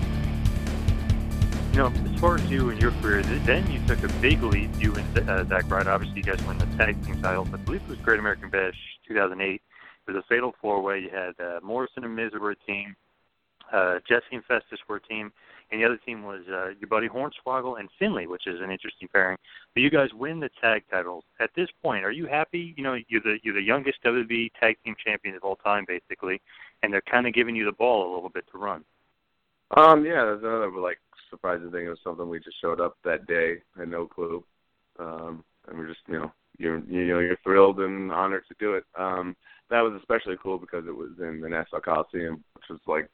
You 1.73 1.77
know, 1.77 2.11
as 2.13 2.19
far 2.19 2.35
as 2.35 2.49
you 2.49 2.69
and 2.69 2.81
your 2.81 2.91
career, 3.01 3.21
then 3.23 3.69
you 3.71 3.79
took 3.87 4.03
a 4.03 4.13
big 4.19 4.43
leap. 4.43 4.69
You 4.77 4.93
and 4.93 5.29
uh, 5.29 5.45
Zack 5.45 5.69
Ryder, 5.69 5.89
obviously, 5.89 6.17
you 6.17 6.23
guys 6.23 6.43
won 6.43 6.57
the 6.57 6.65
tag 6.77 7.03
team 7.05 7.21
titles. 7.21 7.47
I 7.53 7.57
believe 7.57 7.81
it 7.81 7.89
was 7.89 7.97
Great 7.99 8.19
American 8.19 8.49
Bash 8.49 8.75
2008. 9.07 9.53
It 9.53 9.61
was 10.11 10.15
a 10.15 10.27
fatal 10.27 10.53
four 10.61 10.81
way. 10.81 10.99
You 10.99 11.09
had 11.09 11.33
uh, 11.39 11.59
Morrison 11.63 12.03
and 12.03 12.15
Miz 12.15 12.31
were 12.33 12.51
a 12.51 12.55
team, 12.55 12.95
uh, 13.71 13.99
Jesse 14.07 14.25
and 14.33 14.45
Festus 14.45 14.79
were 14.87 14.97
a 14.97 15.01
team, 15.01 15.31
and 15.71 15.81
the 15.81 15.85
other 15.85 15.97
team 16.05 16.23
was 16.23 16.41
uh, 16.49 16.69
your 16.79 16.87
buddy 16.89 17.07
Hornswoggle 17.07 17.79
and 17.79 17.89
Finlay, 17.97 18.27
which 18.27 18.47
is 18.47 18.59
an 18.61 18.71
interesting 18.71 19.07
pairing. 19.11 19.37
But 19.73 19.81
you 19.81 19.89
guys 19.89 20.09
win 20.13 20.39
the 20.39 20.49
tag 20.59 20.83
titles. 20.91 21.23
At 21.39 21.49
this 21.55 21.69
point, 21.81 22.03
are 22.03 22.11
you 22.11 22.27
happy? 22.27 22.73
You 22.77 22.83
know, 22.83 22.97
you're 23.07 23.21
the 23.21 23.37
you're 23.43 23.55
the 23.55 23.61
youngest 23.61 24.03
WWE 24.03 24.51
tag 24.59 24.77
team 24.83 24.95
champions 25.03 25.37
of 25.37 25.43
all 25.43 25.55
time, 25.57 25.85
basically, 25.87 26.41
and 26.83 26.91
they're 26.91 27.01
kind 27.01 27.27
of 27.27 27.33
giving 27.33 27.55
you 27.55 27.65
the 27.65 27.71
ball 27.71 28.11
a 28.11 28.13
little 28.13 28.29
bit 28.29 28.45
to 28.51 28.57
run. 28.57 28.83
Um, 29.77 30.05
yeah, 30.05 30.25
that's 30.25 30.43
another 30.43 30.71
like 30.79 30.99
surprising 31.29 31.71
thing. 31.71 31.85
It 31.85 31.89
was 31.89 31.99
something 32.03 32.27
we 32.27 32.39
just 32.39 32.59
showed 32.59 32.81
up 32.81 32.97
that 33.05 33.25
day, 33.25 33.61
had 33.77 33.87
no 33.87 34.05
clue, 34.05 34.43
um, 34.99 35.43
and 35.67 35.77
we're 35.77 35.87
just 35.87 36.01
you 36.07 36.19
know 36.19 36.31
you're 36.57 36.79
you 36.79 37.07
know 37.07 37.19
you're 37.19 37.37
thrilled 37.43 37.79
and 37.79 38.11
honored 38.11 38.43
to 38.49 38.55
do 38.59 38.73
it. 38.73 38.83
Um, 38.97 39.35
that 39.69 39.81
was 39.81 39.93
especially 39.97 40.35
cool 40.43 40.57
because 40.57 40.85
it 40.85 40.95
was 40.95 41.11
in 41.19 41.39
the 41.39 41.47
Nassau 41.47 41.79
Coliseum, 41.79 42.43
which 42.55 42.65
was 42.69 42.79
like 42.85 43.09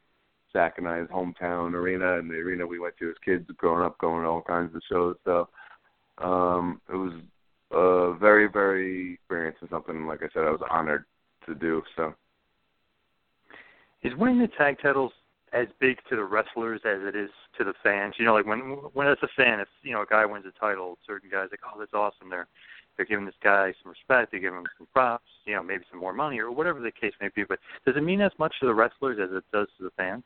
Zack 0.57 0.79
and 0.79 0.87
I's 0.87 1.07
hometown 1.13 1.73
arena, 1.73 2.17
and 2.17 2.31
the 2.31 2.35
arena 2.35 2.65
we 2.65 2.79
went 2.79 2.97
to 2.97 3.09
as 3.09 3.15
kids 3.23 3.45
growing 3.57 3.85
up, 3.85 3.95
going 3.99 4.23
to 4.23 4.29
all 4.29 4.41
kinds 4.41 4.75
of 4.75 4.81
shows. 4.89 5.15
So 5.23 5.49
um, 6.17 6.81
it 6.91 6.95
was 6.95 7.13
a 7.71 8.17
very 8.19 8.47
very 8.47 9.13
experience 9.13 9.57
and 9.61 9.69
something 9.69 10.07
like 10.07 10.23
I 10.23 10.29
said 10.33 10.43
I 10.43 10.49
was 10.49 10.61
honored 10.71 11.05
to 11.45 11.53
do. 11.53 11.83
So 11.95 12.15
is 14.01 14.15
winning 14.17 14.39
the 14.39 14.47
tag 14.57 14.77
titles 14.81 15.11
as 15.53 15.67
big 15.79 15.97
to 16.09 16.15
the 16.15 16.23
wrestlers 16.23 16.81
as 16.85 17.01
it 17.03 17.15
is 17.15 17.29
to 17.59 17.63
the 17.63 17.73
fans. 17.83 18.15
You 18.17 18.25
know, 18.25 18.33
like 18.33 18.47
when 18.47 18.59
when 18.93 19.07
as 19.07 19.17
a 19.21 19.27
fan, 19.37 19.59
if 19.59 19.67
you 19.83 19.93
know 19.93 20.01
a 20.01 20.07
guy 20.07 20.25
wins 20.25 20.45
a 20.47 20.59
title, 20.59 20.97
certain 21.05 21.29
guys 21.29 21.49
like, 21.51 21.59
oh, 21.65 21.77
that's 21.77 21.93
awesome. 21.93 22.31
They're 22.31 22.47
they're 22.95 23.05
giving 23.05 23.25
this 23.25 23.35
guy 23.43 23.73
some 23.83 23.91
respect. 23.91 24.31
They 24.31 24.39
give 24.39 24.55
him 24.55 24.65
some 24.79 24.87
props. 24.91 25.29
You 25.45 25.55
know, 25.55 25.63
maybe 25.63 25.83
some 25.91 25.99
more 25.99 26.13
money 26.13 26.39
or 26.39 26.51
whatever 26.51 26.79
the 26.79 26.91
case 26.91 27.13
may 27.21 27.29
be. 27.35 27.43
But 27.43 27.59
does 27.85 27.95
it 27.95 28.01
mean 28.01 28.21
as 28.21 28.31
much 28.39 28.55
to 28.61 28.65
the 28.65 28.73
wrestlers 28.73 29.19
as 29.21 29.35
it 29.37 29.43
does 29.53 29.67
to 29.77 29.83
the 29.83 29.91
fans? 29.97 30.23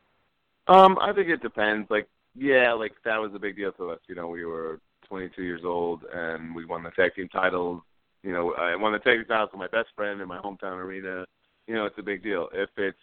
Um, 0.72 0.98
I 1.02 1.12
think 1.12 1.28
it 1.28 1.42
depends. 1.42 1.90
Like, 1.90 2.08
yeah, 2.34 2.72
like 2.72 2.94
that 3.04 3.18
was 3.18 3.32
a 3.36 3.40
big 3.40 3.58
deal 3.58 3.74
to 3.74 3.92
us. 3.92 4.00
You 4.08 4.16
know, 4.16 4.30
we 4.30 4.46
were 4.46 4.80
22 5.10 5.44
years 5.44 5.62
old 5.66 6.04
and 6.14 6.56
we 6.56 6.64
won 6.64 6.82
the 6.84 6.92
tag 6.92 7.14
team 7.14 7.28
titles. 7.28 7.82
You 8.24 8.32
know, 8.32 8.54
I 8.54 8.76
won 8.78 8.94
the 8.94 9.00
tag 9.00 9.18
team 9.18 9.26
titles 9.28 9.50
with 9.52 9.60
my 9.60 9.68
best 9.68 9.90
friend 9.98 10.22
in 10.22 10.28
my 10.30 10.38
hometown 10.38 10.78
arena. 10.78 11.26
You 11.68 11.76
know, 11.76 11.86
it's 11.86 11.98
a 12.00 12.04
big 12.04 12.24
deal. 12.24 12.48
If 12.54 12.70
it's 12.78 12.98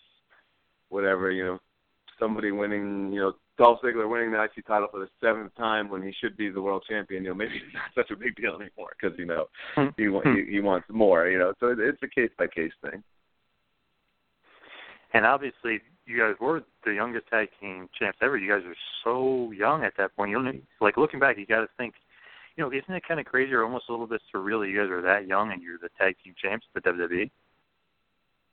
whatever, 0.89 1.31
you 1.31 1.45
know, 1.45 1.59
somebody 2.19 2.53
winning, 2.53 3.13
you 3.13 3.21
know, 3.21 3.33
Dolph 3.59 3.81
Ziggler 3.83 4.09
winning 4.09 4.33
the 4.33 4.43
IC 4.43 4.67
title 4.67 4.89
for 4.91 5.01
the 5.01 5.09
seventh 5.21 5.55
time 5.57 5.91
when 5.91 6.03
he 6.03 6.15
should 6.19 6.39
be 6.39 6.49
the 6.49 6.63
world 6.63 6.85
champion, 6.89 7.23
you 7.25 7.31
know, 7.31 7.35
maybe 7.35 7.57
it's 7.67 7.75
not 7.75 7.91
such 7.95 8.11
a 8.11 8.17
big 8.17 8.35
deal 8.37 8.55
anymore 8.55 8.95
because 8.99 9.19
you 9.19 9.27
know 9.27 9.47
he 9.97 10.05
he, 10.05 10.53
he 10.53 10.61
wants 10.61 10.87
more, 10.89 11.29
you 11.29 11.39
know. 11.39 11.53
So 11.61 11.75
it's 11.77 12.03
a 12.03 12.09
case 12.09 12.31
by 12.39 12.47
case 12.47 12.73
thing. 12.83 13.03
And 15.13 15.27
obviously, 15.27 15.81
you 16.09 16.19
guys 16.19 16.35
were 16.41 16.63
the 16.85 16.95
youngest 16.95 17.29
tag 17.29 17.49
team 17.61 17.89
champs 17.99 18.19
ever. 18.23 18.39
You 18.39 18.51
guys 18.51 18.63
were 18.67 18.77
so 19.05 19.53
young 19.53 19.85
at 19.85 19.93
that 19.99 20.17
point. 20.17 20.31
You 20.31 20.63
like 20.81 20.97
looking 20.97 21.21
back, 21.21 21.37
you 21.37 21.47
got 21.47 21.61
to 21.61 21.69
think, 21.77 21.95
you 22.57 22.65
know, 22.65 22.73
isn't 22.73 22.95
it 22.95 23.07
kind 23.07 23.21
of 23.21 23.27
crazy 23.27 23.53
or 23.53 23.63
almost 23.63 23.85
a 23.89 23.93
little 23.93 24.07
bit 24.07 24.23
surreal 24.35 24.63
that 24.63 24.71
you 24.71 24.81
guys 24.81 24.91
are 24.91 25.03
that 25.03 25.29
young 25.29 25.53
and 25.53 25.63
you're 25.63 25.79
the 25.79 25.91
tag 25.99 26.17
team 26.25 26.35
champs 26.41 26.67
of 26.75 26.83
the 26.83 26.91
WWE? 26.91 27.31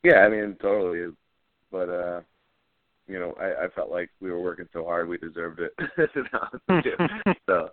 Yeah, 0.04 0.20
I 0.20 0.30
mean, 0.30 0.58
totally. 0.62 1.14
But 1.72 1.90
uh 1.90 2.22
you 3.08 3.20
know, 3.20 3.36
I, 3.40 3.66
I 3.66 3.68
felt 3.76 3.92
like 3.92 4.10
we 4.20 4.32
were 4.32 4.42
working 4.42 4.68
so 4.74 4.84
hard, 4.84 5.08
we 5.08 5.18
deserved 5.18 5.60
it. 5.60 5.74
so, 7.46 7.70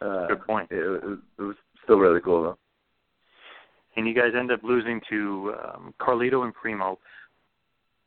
uh, 0.00 0.26
good 0.26 0.44
point. 0.44 0.68
It, 0.70 0.78
it, 0.78 1.04
was, 1.04 1.18
it 1.38 1.42
was 1.42 1.56
still 1.84 1.98
really 1.98 2.20
cool 2.20 2.42
though. 2.42 2.58
And 3.96 4.08
you 4.08 4.14
guys 4.14 4.32
end 4.36 4.50
up 4.50 4.60
losing 4.62 5.00
to 5.10 5.54
um, 5.62 5.94
Carlito 6.00 6.44
and 6.44 6.54
Primo. 6.54 6.98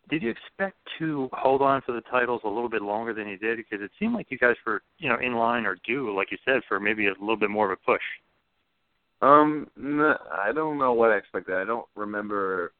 Did 0.10 0.22
you 0.22 0.30
expect 0.30 0.78
to 1.00 1.30
hold 1.34 1.62
on 1.62 1.82
to 1.84 1.94
the 1.94 2.02
titles 2.02 2.42
a 2.44 2.48
little 2.48 2.70
bit 2.70 2.82
longer 2.82 3.14
than 3.14 3.28
you 3.28 3.38
did? 3.38 3.58
Because 3.58 3.84
it 3.84 3.92
seemed 4.00 4.14
like 4.14 4.28
you 4.30 4.38
guys 4.38 4.56
were, 4.66 4.82
you 5.00 5.10
know, 5.10 5.18
in 5.20 5.34
line 5.34 5.66
or 5.66 5.78
due, 5.86 6.16
like 6.16 6.32
you 6.32 6.38
said, 6.46 6.62
for 6.68 6.80
maybe 6.80 7.08
a 7.08 7.14
little 7.20 7.38
bit 7.38 7.50
more 7.50 7.72
of 7.72 7.78
a 7.80 7.86
push. 7.86 8.02
Um, 9.22 9.68
no, 9.76 10.18
I 10.32 10.52
don't 10.52 10.78
know 10.78 10.94
what 10.94 11.12
I 11.12 11.16
expected. 11.16 11.56
I 11.56 11.66
don't 11.66 11.88
remember 11.96 12.74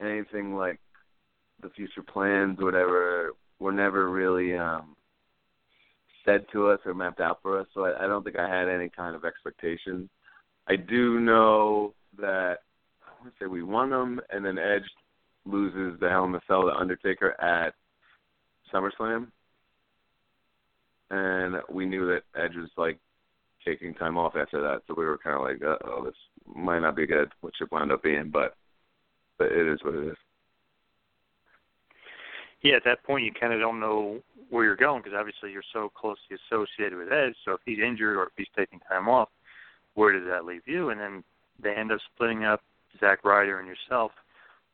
anything 0.00 0.54
like 0.54 0.78
the 1.62 1.70
future 1.70 2.02
plans 2.02 2.58
or 2.60 2.64
whatever 2.64 3.30
were 3.58 3.72
never 3.72 4.10
really 4.10 4.56
um 4.56 4.96
said 6.24 6.44
to 6.52 6.68
us 6.68 6.80
or 6.84 6.94
mapped 6.94 7.20
out 7.20 7.38
for 7.42 7.58
us. 7.58 7.66
So 7.74 7.84
I, 7.84 8.04
I 8.04 8.06
don't 8.06 8.22
think 8.22 8.38
I 8.38 8.48
had 8.48 8.68
any 8.68 8.88
kind 8.88 9.16
of 9.16 9.24
expectations. 9.24 10.08
I 10.68 10.76
do 10.76 11.18
know 11.18 11.94
that 12.20 12.58
let's 13.24 13.36
say 13.40 13.46
we 13.46 13.62
won 13.62 13.90
them, 13.90 14.20
and 14.30 14.44
then 14.44 14.58
Edge 14.58 14.82
loses 15.44 15.98
the 16.00 16.08
Hell 16.08 16.24
in 16.24 16.32
the 16.32 16.40
Cell 16.46 16.62
to 16.62 16.74
Undertaker 16.74 17.40
at 17.40 17.74
SummerSlam, 18.72 19.28
and 21.10 21.56
we 21.70 21.86
knew 21.86 22.06
that 22.06 22.22
Edge 22.40 22.56
was 22.56 22.70
like 22.76 22.98
taking 23.64 23.94
time 23.94 24.16
off 24.16 24.34
after 24.36 24.60
that, 24.60 24.82
so 24.86 24.94
we 24.96 25.04
were 25.04 25.18
kind 25.18 25.36
of 25.36 25.42
like, 25.42 25.62
oh, 25.84 26.04
this 26.04 26.14
might 26.54 26.80
not 26.80 26.96
be 26.96 27.06
good, 27.06 27.30
which 27.40 27.60
it 27.60 27.70
wound 27.70 27.92
up 27.92 28.02
being, 28.02 28.30
but 28.30 28.56
but 29.38 29.50
it 29.50 29.66
is 29.66 29.80
what 29.82 29.94
it 29.94 30.08
is. 30.08 30.16
Yeah, 32.62 32.76
at 32.76 32.84
that 32.84 33.02
point 33.02 33.24
you 33.24 33.32
kind 33.32 33.52
of 33.52 33.60
don't 33.60 33.80
know 33.80 34.20
where 34.50 34.64
you're 34.64 34.76
going 34.76 35.02
because 35.02 35.16
obviously 35.18 35.50
you're 35.50 35.62
so 35.72 35.90
closely 35.94 36.36
associated 36.46 36.96
with 36.96 37.12
Edge. 37.12 37.34
So 37.44 37.52
if 37.52 37.60
he's 37.64 37.80
injured 37.80 38.16
or 38.16 38.24
if 38.24 38.32
he's 38.36 38.46
taking 38.56 38.80
time 38.80 39.08
off, 39.08 39.28
where 39.94 40.12
does 40.12 40.28
that 40.28 40.44
leave 40.44 40.62
you? 40.66 40.90
And 40.90 41.00
then 41.00 41.24
they 41.60 41.74
end 41.74 41.90
up 41.90 41.98
splitting 42.14 42.44
up 42.44 42.62
Zack 43.00 43.24
Ryder 43.24 43.58
and 43.58 43.66
yourself. 43.66 44.12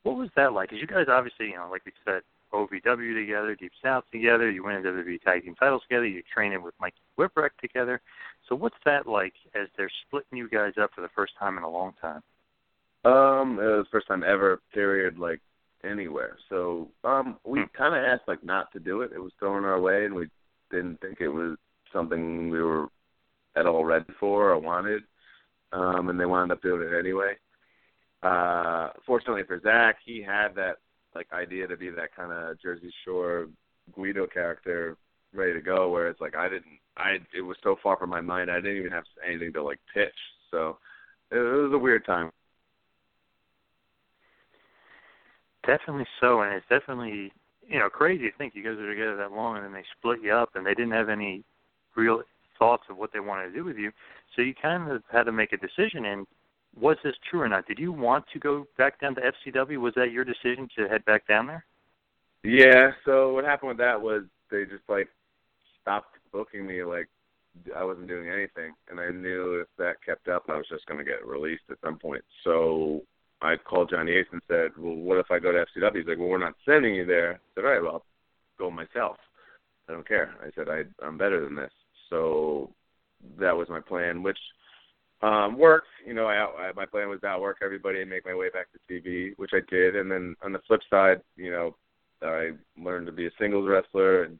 What 0.03 0.17
was 0.17 0.29
that 0.35 0.53
like? 0.53 0.69
Because 0.69 0.81
you 0.81 0.87
guys 0.87 1.07
obviously, 1.09 1.47
you 1.47 1.55
know, 1.55 1.67
like 1.69 1.85
we 1.85 1.91
said, 2.05 2.21
OVW 2.53 3.13
together, 3.19 3.55
Deep 3.55 3.71
South 3.83 4.03
together. 4.11 4.49
You 4.49 4.63
win 4.63 4.77
a 4.77 4.79
WWE 4.79 5.21
Tag 5.21 5.43
Team 5.43 5.55
titles 5.55 5.83
together. 5.83 6.07
You 6.07 6.23
train 6.33 6.59
with 6.63 6.73
Mikey 6.79 6.97
Whipwreck 7.17 7.51
together. 7.61 8.01
So 8.47 8.55
what's 8.55 8.75
that 8.85 9.07
like 9.07 9.33
as 9.53 9.67
they're 9.77 9.91
splitting 10.07 10.37
you 10.37 10.49
guys 10.49 10.73
up 10.81 10.91
for 10.95 11.01
the 11.01 11.09
first 11.15 11.33
time 11.37 11.57
in 11.57 11.63
a 11.63 11.69
long 11.69 11.93
time? 12.01 12.23
Um, 13.05 13.59
it 13.59 13.65
was 13.65 13.85
the 13.85 13.91
first 13.91 14.07
time 14.07 14.23
ever, 14.23 14.61
period, 14.73 15.19
like 15.19 15.41
anywhere. 15.83 16.37
So 16.49 16.89
um, 17.03 17.37
we 17.45 17.63
kind 17.77 17.95
of 17.95 18.03
asked 18.03 18.27
like 18.27 18.43
not 18.43 18.71
to 18.73 18.79
do 18.79 19.01
it. 19.01 19.11
It 19.13 19.19
was 19.19 19.31
thrown 19.39 19.63
our 19.63 19.79
way, 19.79 20.05
and 20.05 20.15
we 20.15 20.27
didn't 20.71 20.99
think 21.01 21.21
it 21.21 21.29
was 21.29 21.57
something 21.93 22.49
we 22.49 22.61
were 22.61 22.87
at 23.55 23.65
all 23.65 23.85
ready 23.85 24.05
for 24.19 24.51
or 24.51 24.59
wanted. 24.59 25.03
Um, 25.71 26.09
and 26.09 26.19
they 26.19 26.25
wound 26.25 26.51
up 26.51 26.61
doing 26.61 26.81
it 26.81 26.97
anyway. 26.97 27.33
Uh, 28.21 28.89
fortunately 29.05 29.43
for 29.43 29.59
Zack, 29.61 29.97
he 30.05 30.21
had 30.21 30.49
that 30.55 30.77
like 31.15 31.27
idea 31.33 31.67
to 31.67 31.77
be 31.77 31.89
that 31.89 32.15
kind 32.15 32.31
of 32.31 32.61
Jersey 32.61 32.93
Shore 33.05 33.47
Guido 33.93 34.27
character 34.27 34.97
ready 35.33 35.53
to 35.53 35.61
go. 35.61 35.89
Where 35.89 36.09
it's 36.09 36.21
like 36.21 36.35
I 36.35 36.49
didn't, 36.49 36.79
I 36.97 37.17
it 37.35 37.41
was 37.41 37.57
so 37.63 37.77
far 37.81 37.97
from 37.97 38.09
my 38.09 38.21
mind, 38.21 38.51
I 38.51 38.55
didn't 38.55 38.77
even 38.77 38.91
have 38.91 39.05
anything 39.25 39.53
to 39.53 39.63
like 39.63 39.79
pitch. 39.93 40.09
So 40.51 40.77
it, 41.31 41.37
it 41.37 41.63
was 41.63 41.73
a 41.73 41.77
weird 41.77 42.05
time. 42.05 42.31
Definitely 45.65 46.07
so, 46.19 46.41
and 46.41 46.53
it's 46.53 46.65
definitely 46.69 47.31
you 47.67 47.79
know 47.79 47.89
crazy 47.89 48.29
to 48.29 48.37
think 48.37 48.53
you 48.55 48.63
guys 48.63 48.79
are 48.79 48.89
together 48.89 49.15
that 49.17 49.31
long 49.31 49.55
and 49.55 49.65
then 49.65 49.73
they 49.73 49.83
split 49.97 50.19
you 50.21 50.33
up 50.33 50.49
and 50.55 50.65
they 50.65 50.73
didn't 50.73 50.91
have 50.91 51.09
any 51.09 51.43
real 51.95 52.21
thoughts 52.57 52.83
of 52.89 52.97
what 52.97 53.11
they 53.13 53.19
wanted 53.19 53.49
to 53.49 53.55
do 53.55 53.63
with 53.63 53.77
you. 53.77 53.91
So 54.35 54.41
you 54.41 54.53
kind 54.53 54.91
of 54.91 55.01
had 55.11 55.23
to 55.23 55.31
make 55.31 55.53
a 55.53 55.57
decision. 55.57 56.05
And 56.05 56.27
was 56.77 56.97
this 57.03 57.15
true 57.29 57.41
or 57.41 57.49
not? 57.49 57.67
Did 57.67 57.79
you 57.79 57.91
want 57.91 58.25
to 58.33 58.39
go 58.39 58.67
back 58.77 58.99
down 58.99 59.15
to 59.15 59.21
FCW? 59.21 59.77
Was 59.77 59.93
that 59.95 60.11
your 60.11 60.25
decision 60.25 60.67
to 60.77 60.87
head 60.87 61.03
back 61.05 61.27
down 61.27 61.47
there? 61.47 61.65
Yeah. 62.43 62.91
So 63.05 63.33
what 63.33 63.45
happened 63.45 63.69
with 63.69 63.77
that 63.79 64.01
was 64.01 64.23
they 64.51 64.63
just 64.65 64.87
like 64.87 65.07
stopped 65.81 66.15
booking 66.31 66.65
me. 66.65 66.83
Like 66.83 67.09
I 67.75 67.83
wasn't 67.83 68.07
doing 68.07 68.29
anything, 68.29 68.73
and 68.89 68.99
I 68.99 69.09
knew 69.09 69.59
if 69.59 69.67
that 69.77 70.03
kept 70.05 70.27
up, 70.27 70.45
I 70.49 70.55
was 70.55 70.67
just 70.69 70.85
going 70.85 70.99
to 70.99 71.09
get 71.09 71.25
released 71.25 71.63
at 71.69 71.77
some 71.83 71.97
point. 71.97 72.23
So 72.43 73.01
I 73.41 73.55
called 73.57 73.89
Johnny 73.89 74.11
Ace 74.13 74.27
and 74.31 74.41
said, 74.47 74.71
"Well, 74.77 74.95
what 74.95 75.17
if 75.17 75.31
I 75.31 75.39
go 75.39 75.51
to 75.51 75.65
FCW?" 75.65 75.97
He's 75.97 76.07
like, 76.07 76.17
"Well, 76.17 76.27
we're 76.27 76.37
not 76.37 76.55
sending 76.65 76.95
you 76.95 77.05
there." 77.05 77.33
I 77.33 77.37
said, 77.55 77.65
"All 77.65 77.71
right, 77.71 77.81
well, 77.81 77.91
I'll 77.93 78.05
go 78.57 78.71
myself. 78.71 79.17
I 79.87 79.93
don't 79.93 80.07
care." 80.07 80.35
I 80.41 80.49
said, 80.55 80.69
I, 80.69 80.83
"I'm 81.05 81.17
better 81.17 81.43
than 81.43 81.55
this." 81.55 81.71
So 82.09 82.71
that 83.39 83.55
was 83.55 83.69
my 83.69 83.79
plan, 83.79 84.23
which 84.23 84.37
um 85.21 85.57
worked. 85.57 85.87
You 86.05 86.13
know, 86.13 86.27
I, 86.27 86.67
I 86.69 86.71
my 86.73 86.85
plan 86.85 87.09
was 87.09 87.19
to 87.21 87.27
outwork 87.27 87.57
everybody 87.63 88.01
and 88.01 88.09
make 88.09 88.25
my 88.25 88.35
way 88.35 88.49
back 88.49 88.67
to 88.71 88.79
TV, 88.93 89.33
which 89.37 89.51
I 89.53 89.59
did. 89.69 89.95
And 89.95 90.09
then 90.11 90.35
on 90.43 90.53
the 90.53 90.61
flip 90.67 90.81
side, 90.89 91.21
you 91.35 91.51
know, 91.51 91.75
I 92.21 92.51
learned 92.77 93.07
to 93.07 93.11
be 93.11 93.27
a 93.27 93.31
singles 93.39 93.67
wrestler, 93.67 94.23
and 94.23 94.39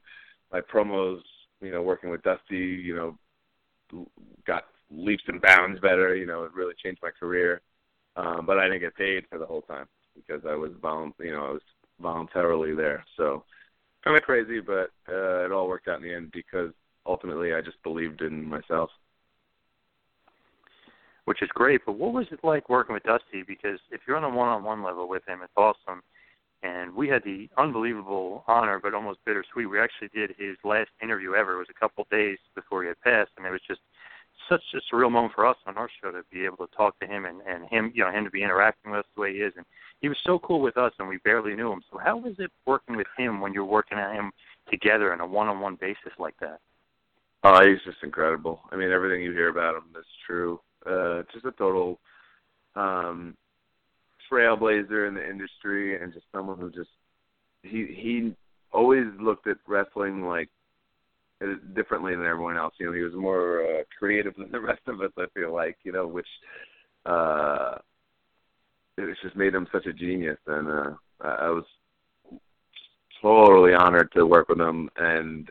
my 0.52 0.60
promos, 0.60 1.20
you 1.60 1.70
know, 1.70 1.82
working 1.82 2.10
with 2.10 2.22
Dusty, 2.22 2.56
you 2.56 2.94
know, 2.96 4.06
got 4.46 4.64
leaps 4.90 5.24
and 5.28 5.40
bounds 5.40 5.80
better. 5.80 6.14
You 6.16 6.26
know, 6.26 6.44
it 6.44 6.54
really 6.54 6.74
changed 6.82 7.00
my 7.02 7.10
career. 7.10 7.60
Um, 8.16 8.44
but 8.46 8.58
I 8.58 8.64
didn't 8.64 8.80
get 8.80 8.96
paid 8.96 9.24
for 9.30 9.38
the 9.38 9.46
whole 9.46 9.62
time 9.62 9.86
because 10.14 10.42
I 10.48 10.54
was 10.54 10.72
volu- 10.72 11.12
you 11.20 11.32
know, 11.32 11.46
I 11.46 11.50
was 11.52 11.62
voluntarily 12.00 12.74
there. 12.74 13.04
So 13.16 13.44
kind 14.04 14.16
of 14.16 14.22
crazy, 14.22 14.60
but 14.60 14.90
uh, 15.08 15.44
it 15.44 15.52
all 15.52 15.68
worked 15.68 15.88
out 15.88 16.02
in 16.02 16.02
the 16.02 16.14
end 16.14 16.32
because 16.32 16.72
ultimately 17.06 17.54
I 17.54 17.60
just 17.60 17.82
believed 17.82 18.22
in 18.22 18.44
myself. 18.44 18.90
Which 21.30 21.42
is 21.42 21.48
great, 21.50 21.82
but 21.86 21.92
what 21.92 22.12
was 22.12 22.26
it 22.32 22.40
like 22.42 22.68
working 22.68 22.92
with 22.92 23.04
Dusty? 23.04 23.44
Because 23.46 23.78
if 23.92 24.00
you're 24.04 24.16
on 24.16 24.24
a 24.24 24.28
one-on-one 24.28 24.82
level 24.82 25.08
with 25.08 25.22
him, 25.28 25.42
it's 25.44 25.52
awesome. 25.56 26.02
And 26.64 26.92
we 26.92 27.06
had 27.06 27.22
the 27.22 27.48
unbelievable 27.56 28.42
honor, 28.48 28.80
but 28.82 28.94
almost 28.94 29.24
bittersweet. 29.24 29.70
We 29.70 29.78
actually 29.78 30.08
did 30.12 30.34
his 30.36 30.56
last 30.64 30.90
interview 31.00 31.34
ever. 31.34 31.54
It 31.54 31.58
was 31.58 31.68
a 31.70 31.78
couple 31.78 32.02
of 32.02 32.10
days 32.10 32.38
before 32.56 32.82
he 32.82 32.88
had 32.88 33.00
passed, 33.02 33.30
and 33.36 33.46
it 33.46 33.50
was 33.50 33.60
just 33.64 33.78
such 34.48 34.60
a 34.74 34.80
surreal 34.92 35.12
moment 35.12 35.32
for 35.32 35.46
us 35.46 35.56
on 35.66 35.76
our 35.76 35.88
show 36.02 36.10
to 36.10 36.24
be 36.32 36.44
able 36.44 36.66
to 36.66 36.76
talk 36.76 36.98
to 36.98 37.06
him 37.06 37.26
and, 37.26 37.42
and 37.46 37.68
him, 37.68 37.92
you 37.94 38.02
know, 38.02 38.10
him 38.10 38.24
to 38.24 38.30
be 38.32 38.42
interacting 38.42 38.90
with 38.90 38.98
us 38.98 39.06
the 39.14 39.20
way 39.20 39.32
he 39.32 39.38
is. 39.38 39.52
And 39.56 39.64
he 40.00 40.08
was 40.08 40.18
so 40.26 40.40
cool 40.40 40.60
with 40.60 40.76
us, 40.76 40.92
and 40.98 41.08
we 41.08 41.18
barely 41.18 41.54
knew 41.54 41.70
him. 41.70 41.82
So 41.92 41.98
how 41.98 42.16
was 42.16 42.34
it 42.40 42.50
working 42.66 42.96
with 42.96 43.06
him 43.16 43.40
when 43.40 43.52
you're 43.54 43.64
working 43.64 43.98
at 43.98 44.16
him 44.16 44.32
together 44.68 45.12
on 45.12 45.20
a 45.20 45.26
one-on-one 45.28 45.76
basis 45.76 46.12
like 46.18 46.34
that? 46.40 46.58
Oh, 47.44 47.64
he's 47.64 47.84
just 47.84 48.02
incredible. 48.02 48.62
I 48.72 48.74
mean, 48.74 48.90
everything 48.90 49.22
you 49.22 49.30
hear 49.30 49.48
about 49.48 49.76
him 49.76 49.84
is 49.96 50.04
true. 50.26 50.58
Uh, 50.86 51.22
just 51.32 51.44
a 51.44 51.52
total 51.52 51.98
um, 52.74 53.36
trailblazer 54.30 55.08
in 55.08 55.14
the 55.14 55.28
industry, 55.28 56.00
and 56.00 56.12
just 56.12 56.26
someone 56.32 56.58
who 56.58 56.70
just 56.70 56.90
he 57.62 57.86
he 57.86 58.34
always 58.72 59.06
looked 59.20 59.46
at 59.46 59.56
wrestling 59.66 60.22
like 60.26 60.48
differently 61.74 62.14
than 62.14 62.26
everyone 62.26 62.56
else. 62.56 62.74
You 62.78 62.86
know, 62.86 62.92
he 62.92 63.02
was 63.02 63.14
more 63.14 63.62
uh, 63.62 63.82
creative 63.98 64.34
than 64.36 64.50
the 64.50 64.60
rest 64.60 64.82
of 64.86 65.00
us. 65.00 65.12
I 65.18 65.24
feel 65.34 65.52
like, 65.52 65.78
you 65.84 65.92
know, 65.92 66.06
which 66.06 66.26
uh, 67.06 67.76
it's 68.98 69.20
just 69.22 69.36
made 69.36 69.54
him 69.54 69.66
such 69.72 69.86
a 69.86 69.92
genius. 69.92 70.38
And 70.46 70.68
uh, 70.68 70.90
I 71.22 71.48
was 71.48 71.64
totally 73.22 73.74
honored 73.74 74.12
to 74.12 74.26
work 74.26 74.48
with 74.48 74.60
him, 74.60 74.90
and 74.96 75.50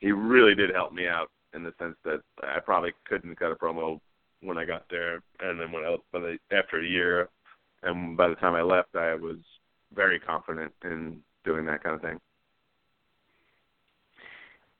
he 0.00 0.12
really 0.12 0.54
did 0.54 0.74
help 0.74 0.92
me 0.92 1.06
out 1.06 1.30
in 1.54 1.62
the 1.62 1.72
sense 1.78 1.96
that 2.04 2.20
I 2.42 2.60
probably 2.60 2.92
couldn't 3.08 3.38
cut 3.38 3.52
a 3.52 3.54
promo 3.54 4.00
when 4.46 4.58
I 4.58 4.64
got 4.64 4.84
there, 4.90 5.22
and 5.40 5.60
then 5.60 5.72
when 5.72 5.84
I 5.84 5.96
by 6.12 6.20
the, 6.20 6.38
after 6.52 6.80
a 6.80 6.86
year, 6.86 7.28
and 7.82 8.16
by 8.16 8.28
the 8.28 8.34
time 8.36 8.54
I 8.54 8.62
left, 8.62 8.94
I 8.94 9.14
was 9.14 9.36
very 9.94 10.18
confident 10.18 10.72
in 10.84 11.20
doing 11.44 11.66
that 11.66 11.82
kind 11.82 11.94
of 11.94 12.02
thing. 12.02 12.20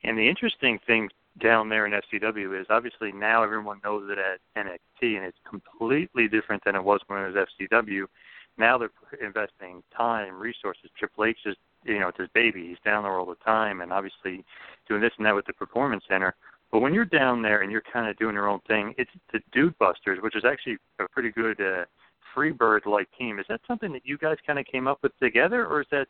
And 0.04 0.16
the 0.16 0.28
interesting 0.28 0.78
thing 0.86 1.08
down 1.42 1.68
there 1.68 1.86
in 1.86 1.92
FCW 1.92 2.58
is 2.60 2.66
obviously 2.70 3.12
now 3.12 3.42
everyone 3.42 3.80
knows 3.84 4.10
it 4.10 4.18
at 4.18 4.40
NXT, 4.56 5.16
and 5.16 5.24
it's 5.24 5.38
completely 5.48 6.28
different 6.28 6.62
than 6.64 6.74
it 6.74 6.84
was 6.84 7.00
when 7.08 7.20
it 7.20 7.34
was 7.34 7.46
FCW. 7.60 8.06
Now 8.58 8.78
they're 8.78 8.90
investing 9.24 9.82
time, 9.94 10.38
resources. 10.38 10.90
Triple 10.98 11.24
H 11.24 11.38
is, 11.44 11.56
you 11.84 11.98
know, 11.98 12.08
it's 12.08 12.18
his 12.18 12.28
baby. 12.34 12.68
He's 12.68 12.78
down 12.84 13.02
there 13.02 13.18
all 13.18 13.26
the 13.26 13.34
time, 13.44 13.80
and 13.80 13.92
obviously 13.92 14.44
doing 14.88 15.02
this 15.02 15.12
and 15.18 15.26
that 15.26 15.34
with 15.34 15.46
the 15.46 15.52
Performance 15.52 16.04
Center. 16.08 16.34
But 16.72 16.80
when 16.80 16.92
you're 16.92 17.04
down 17.04 17.42
there 17.42 17.62
and 17.62 17.70
you're 17.70 17.82
kind 17.92 18.08
of 18.08 18.18
doing 18.18 18.34
your 18.34 18.48
own 18.48 18.60
thing, 18.66 18.94
it's 18.98 19.10
the 19.32 19.40
Dude 19.52 19.78
Busters, 19.78 20.18
which 20.20 20.36
is 20.36 20.44
actually 20.44 20.78
a 20.98 21.08
pretty 21.08 21.30
good 21.30 21.60
uh, 21.60 21.84
Freebird-like 22.34 23.08
team. 23.18 23.38
Is 23.38 23.46
that 23.48 23.60
something 23.66 23.92
that 23.92 24.02
you 24.04 24.18
guys 24.18 24.36
kind 24.46 24.58
of 24.58 24.66
came 24.66 24.86
up 24.86 24.98
with 25.02 25.16
together, 25.18 25.66
or 25.66 25.80
is 25.80 25.86
that 25.90 26.08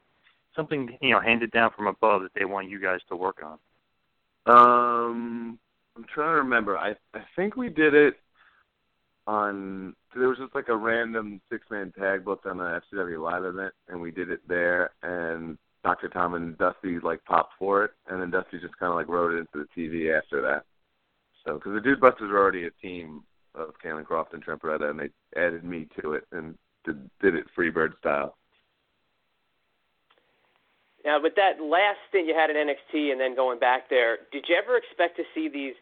something 0.54 0.96
you 1.00 1.10
know 1.10 1.20
handed 1.20 1.50
down 1.52 1.70
from 1.76 1.86
above 1.86 2.22
that 2.22 2.32
they 2.34 2.44
want 2.44 2.70
you 2.70 2.80
guys 2.80 3.00
to 3.08 3.16
work 3.16 3.42
on? 3.44 3.58
Um, 4.46 5.58
I'm 5.96 6.04
trying 6.12 6.32
to 6.32 6.42
remember. 6.42 6.78
I 6.78 6.94
I 7.14 7.20
think 7.36 7.56
we 7.56 7.68
did 7.68 7.94
it 7.94 8.14
on. 9.26 9.94
There 10.16 10.28
was 10.28 10.38
just 10.38 10.54
like 10.54 10.68
a 10.68 10.76
random 10.76 11.40
six 11.50 11.66
man 11.70 11.92
tag 11.98 12.24
booked 12.24 12.46
on 12.46 12.56
the 12.56 12.80
FCW 12.94 13.22
live 13.22 13.44
event, 13.44 13.74
and 13.88 14.00
we 14.00 14.10
did 14.10 14.30
it 14.30 14.40
there. 14.48 14.90
And 15.02 15.58
Dr. 15.86 16.08
Tom 16.08 16.34
and 16.34 16.58
Dusty 16.58 16.98
like 16.98 17.24
popped 17.26 17.52
for 17.60 17.84
it, 17.84 17.92
and 18.10 18.20
then 18.20 18.32
Dusty 18.32 18.58
just 18.58 18.76
kind 18.76 18.90
of 18.90 18.96
like 18.96 19.06
wrote 19.06 19.32
it 19.32 19.38
into 19.38 19.64
the 19.64 19.68
TV 19.80 20.10
after 20.10 20.42
that. 20.42 20.64
So, 21.44 21.54
because 21.54 21.74
the 21.74 21.80
Dude 21.80 22.00
Busters 22.00 22.28
were 22.28 22.42
already 22.42 22.66
a 22.66 22.72
team 22.82 23.22
of 23.54 23.70
Caylen 23.78 24.04
Croft 24.04 24.34
and 24.34 24.42
Trent 24.42 24.60
Barreta, 24.60 24.90
and 24.90 24.98
they 24.98 25.10
added 25.40 25.62
me 25.62 25.86
to 26.02 26.14
it 26.14 26.24
and 26.32 26.58
did, 26.84 27.08
did 27.22 27.36
it 27.36 27.46
Freebird 27.56 27.96
style. 28.00 28.36
Now, 31.04 31.22
with 31.22 31.36
that 31.36 31.62
last 31.62 31.98
stint 32.08 32.26
you 32.26 32.34
had 32.34 32.50
at 32.50 32.56
NXT 32.56 33.12
and 33.12 33.20
then 33.20 33.36
going 33.36 33.60
back 33.60 33.88
there, 33.88 34.18
did 34.32 34.46
you 34.48 34.56
ever 34.60 34.76
expect 34.76 35.16
to 35.18 35.22
see 35.36 35.48
these 35.48 35.74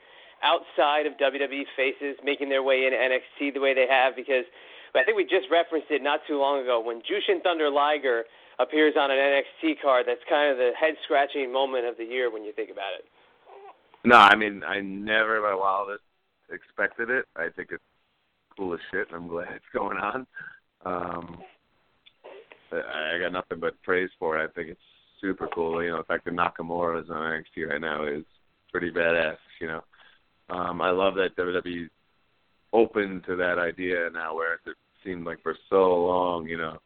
outside 0.42 1.06
of 1.06 1.14
WWE 1.14 1.64
faces 1.74 2.20
making 2.22 2.50
their 2.50 2.62
way 2.62 2.84
into 2.84 2.98
NXT 2.98 3.54
the 3.54 3.60
way 3.60 3.72
they 3.72 3.86
have? 3.88 4.14
Because 4.14 4.44
I 4.94 5.02
think 5.02 5.16
we 5.16 5.24
just 5.24 5.48
referenced 5.50 5.90
it 5.90 6.02
not 6.02 6.20
too 6.28 6.38
long 6.38 6.60
ago 6.60 6.78
when 6.78 7.00
Jushin 7.00 7.42
Thunder 7.42 7.70
Liger 7.70 8.24
appears 8.58 8.94
on 8.98 9.10
an 9.10 9.16
NXT 9.16 9.80
card. 9.82 10.06
That's 10.06 10.20
kind 10.28 10.50
of 10.50 10.58
the 10.58 10.70
head 10.78 10.94
scratching 11.04 11.52
moment 11.52 11.86
of 11.86 11.96
the 11.96 12.04
year 12.04 12.30
when 12.30 12.44
you 12.44 12.52
think 12.52 12.70
about 12.70 12.94
it. 12.98 13.04
No, 14.04 14.16
I 14.16 14.36
mean 14.36 14.62
I 14.66 14.80
never 14.80 15.36
in 15.36 15.42
my 15.42 15.54
wildest 15.54 16.02
expected 16.50 17.10
it. 17.10 17.26
I 17.36 17.48
think 17.54 17.70
it's 17.72 17.82
cool 18.56 18.74
as 18.74 18.80
shit, 18.90 19.08
and 19.08 19.16
I'm 19.16 19.28
glad 19.28 19.48
it's 19.54 19.64
going 19.72 19.98
on. 19.98 20.26
Um, 20.84 21.38
I 22.72 23.18
got 23.20 23.32
nothing 23.32 23.60
but 23.60 23.80
praise 23.82 24.10
for 24.18 24.38
it. 24.38 24.44
I 24.44 24.52
think 24.52 24.68
it's 24.70 24.80
super 25.20 25.48
cool. 25.54 25.82
You 25.82 25.90
know, 25.90 25.98
the 25.98 26.04
fact 26.04 26.24
that 26.24 26.34
Nakamura 26.34 27.02
is 27.02 27.10
on 27.10 27.16
NXT 27.16 27.68
right 27.68 27.80
now 27.80 28.06
is 28.06 28.24
pretty 28.70 28.90
badass. 28.90 29.36
You 29.60 29.68
know, 29.68 29.84
um, 30.50 30.82
I 30.82 30.90
love 30.90 31.14
that 31.14 31.36
WWE's 31.36 31.90
open 32.72 33.22
to 33.26 33.36
that 33.36 33.58
idea 33.58 34.10
now, 34.12 34.34
where 34.34 34.54
it 34.54 34.60
seemed 35.04 35.24
like 35.24 35.42
for 35.42 35.56
so 35.70 36.04
long, 36.04 36.46
you 36.46 36.58
know, 36.58 36.78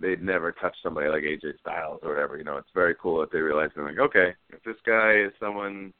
they'd 0.00 0.22
never 0.22 0.52
touch 0.52 0.74
somebody 0.82 1.08
like 1.08 1.22
AJ 1.22 1.60
Styles 1.60 2.00
or 2.02 2.14
whatever. 2.14 2.36
You 2.36 2.44
know, 2.44 2.56
it's 2.56 2.68
very 2.74 2.94
cool 3.00 3.20
that 3.20 3.32
they 3.32 3.38
realize 3.38 3.70
they're 3.74 3.84
like, 3.84 3.98
okay, 3.98 4.34
if 4.50 4.62
this 4.64 4.76
guy 4.86 5.12
is 5.12 5.32
someone 5.38 5.92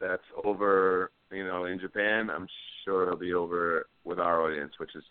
that's 0.00 0.22
over, 0.44 1.10
you 1.30 1.46
know, 1.46 1.66
in 1.66 1.78
Japan, 1.78 2.30
I'm 2.30 2.46
sure 2.84 3.06
he'll 3.06 3.16
be 3.16 3.34
over 3.34 3.86
with 4.04 4.18
our 4.18 4.42
audience, 4.42 4.72
which 4.78 4.94
is 4.94 5.04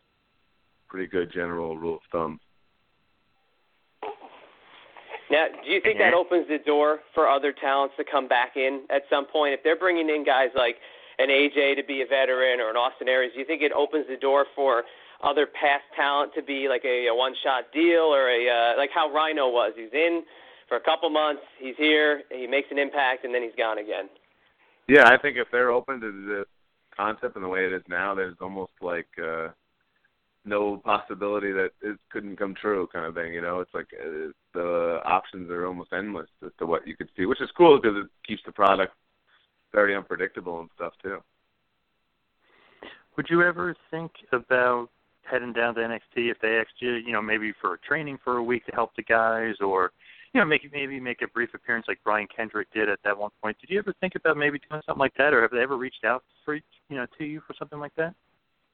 pretty 0.88 1.08
good 1.08 1.32
general 1.34 1.78
rule 1.78 1.96
of 1.96 2.02
thumb. 2.12 2.40
Now, 5.32 5.48
do 5.64 5.72
you 5.72 5.80
think 5.80 5.98
that 6.00 6.12
mm-hmm. 6.12 6.28
opens 6.28 6.48
the 6.50 6.60
door 6.60 7.00
for 7.16 7.30
other 7.30 7.54
talents 7.54 7.96
to 7.96 8.04
come 8.04 8.28
back 8.28 8.58
in 8.58 8.84
at 8.90 9.04
some 9.10 9.26
point? 9.26 9.54
If 9.54 9.64
they're 9.64 9.80
bringing 9.80 10.10
in 10.10 10.26
guys 10.26 10.50
like 10.56 10.76
an 11.20 11.30
AJ 11.30 11.78
to 11.78 11.84
be 11.88 12.02
a 12.02 12.06
veteran 12.06 12.60
or 12.60 12.70
an 12.70 12.76
Austin 12.76 13.08
Aries, 13.08 13.32
do 13.34 13.40
you 13.40 13.46
think 13.46 13.62
it 13.62 13.72
opens 13.72 14.08
the 14.10 14.18
door 14.18 14.46
for 14.54 14.84
other 15.24 15.46
past 15.46 15.84
talent 15.96 16.34
to 16.36 16.44
be 16.44 16.68
like 16.68 16.84
a, 16.86 17.08
a 17.08 17.16
one-shot 17.16 17.72
deal 17.74 18.14
or 18.14 18.30
a 18.30 18.50
uh, 18.50 18.78
like 18.78 18.90
how 18.94 19.12
Rhino 19.12 19.50
was? 19.50 19.74
He's 19.76 19.94
in 19.94 20.24
for 20.68 20.78
a 20.78 20.82
couple 20.82 21.10
months, 21.10 21.42
he's 21.60 21.76
here, 21.78 22.22
he 22.32 22.48
makes 22.48 22.68
an 22.72 22.80
impact, 22.80 23.26
and 23.26 23.36
then 23.36 23.44
he's 23.44 23.56
gone 23.58 23.78
again. 23.78 24.08
Yeah, 24.88 25.08
I 25.08 25.18
think 25.18 25.38
if 25.38 25.48
they're 25.52 25.72
open 25.72 26.00
to 26.00 26.12
the 26.12 26.46
concept 26.96 27.36
and 27.36 27.44
the 27.44 27.50
way 27.50 27.66
it 27.66 27.74
is 27.74 27.84
now, 27.90 28.16
there's 28.16 28.38
almost 28.42 28.72
like 28.82 29.08
uh 29.22 29.50
no 30.46 30.78
possibility 30.78 31.52
that 31.52 31.70
it 31.82 31.98
couldn't 32.10 32.38
come 32.38 32.56
true 32.60 32.88
kind 32.92 33.06
of 33.06 33.14
thing 33.14 33.34
you 33.34 33.42
know 33.42 33.60
it's 33.60 33.74
like 33.74 33.88
uh, 34.04 34.32
the 34.54 35.00
options 35.06 35.50
are 35.52 35.68
almost 35.68 35.94
endless 35.94 36.28
as 36.44 36.52
to 36.58 36.66
what 36.66 36.88
you 36.88 36.96
could 36.96 37.10
see 37.16 37.26
which 37.26 37.42
is 37.42 37.50
cool 37.56 37.80
because 37.80 37.96
it 37.98 38.08
keeps 38.28 38.42
the 38.46 38.52
product 38.52 38.94
very 39.72 39.96
unpredictable 39.96 40.60
and 40.60 40.70
stuff 40.76 40.94
too 41.04 41.20
would 43.18 43.28
you 43.30 43.44
ever 43.44 43.76
think 43.92 44.12
about 44.32 44.90
heading 45.30 45.54
down 45.54 45.76
to 45.76 45.82
NXT 45.82 46.32
if 46.32 46.38
they 46.42 46.58
asked 46.58 46.80
you, 46.80 46.94
you 46.94 47.12
know, 47.12 47.22
maybe 47.22 47.54
for 47.62 47.80
training 47.88 48.20
for 48.24 48.38
a 48.38 48.44
week 48.44 48.66
to 48.66 48.72
help 48.74 48.96
the 48.96 49.04
guys, 49.04 49.56
or 49.62 49.92
you 50.34 50.40
know, 50.40 50.46
make 50.46 50.70
maybe 50.72 51.00
make 51.00 51.22
a 51.22 51.28
brief 51.28 51.54
appearance 51.54 51.86
like 51.88 52.00
Brian 52.04 52.28
Kendrick 52.34 52.72
did 52.74 52.90
at 52.90 53.00
that 53.04 53.18
one 53.18 53.32
point. 53.42 53.58
Did 53.60 53.70
you 53.70 53.80
ever 53.80 53.94
think 54.00 54.14
about 54.16 54.38
maybe 54.38 54.60
doing 54.70 54.82
something 54.86 55.00
like 55.00 55.16
that, 55.18 55.34
or 55.34 55.42
have 55.42 55.52
they 55.52 55.62
ever 55.62 55.78
reached 55.78 56.06
out 56.06 56.24
for 56.46 56.56
you 56.56 56.62
know 56.90 57.06
to 57.18 57.26
you 57.26 57.42
for 57.46 57.54
something 57.58 57.80
like 57.80 57.96
that? 57.96 58.14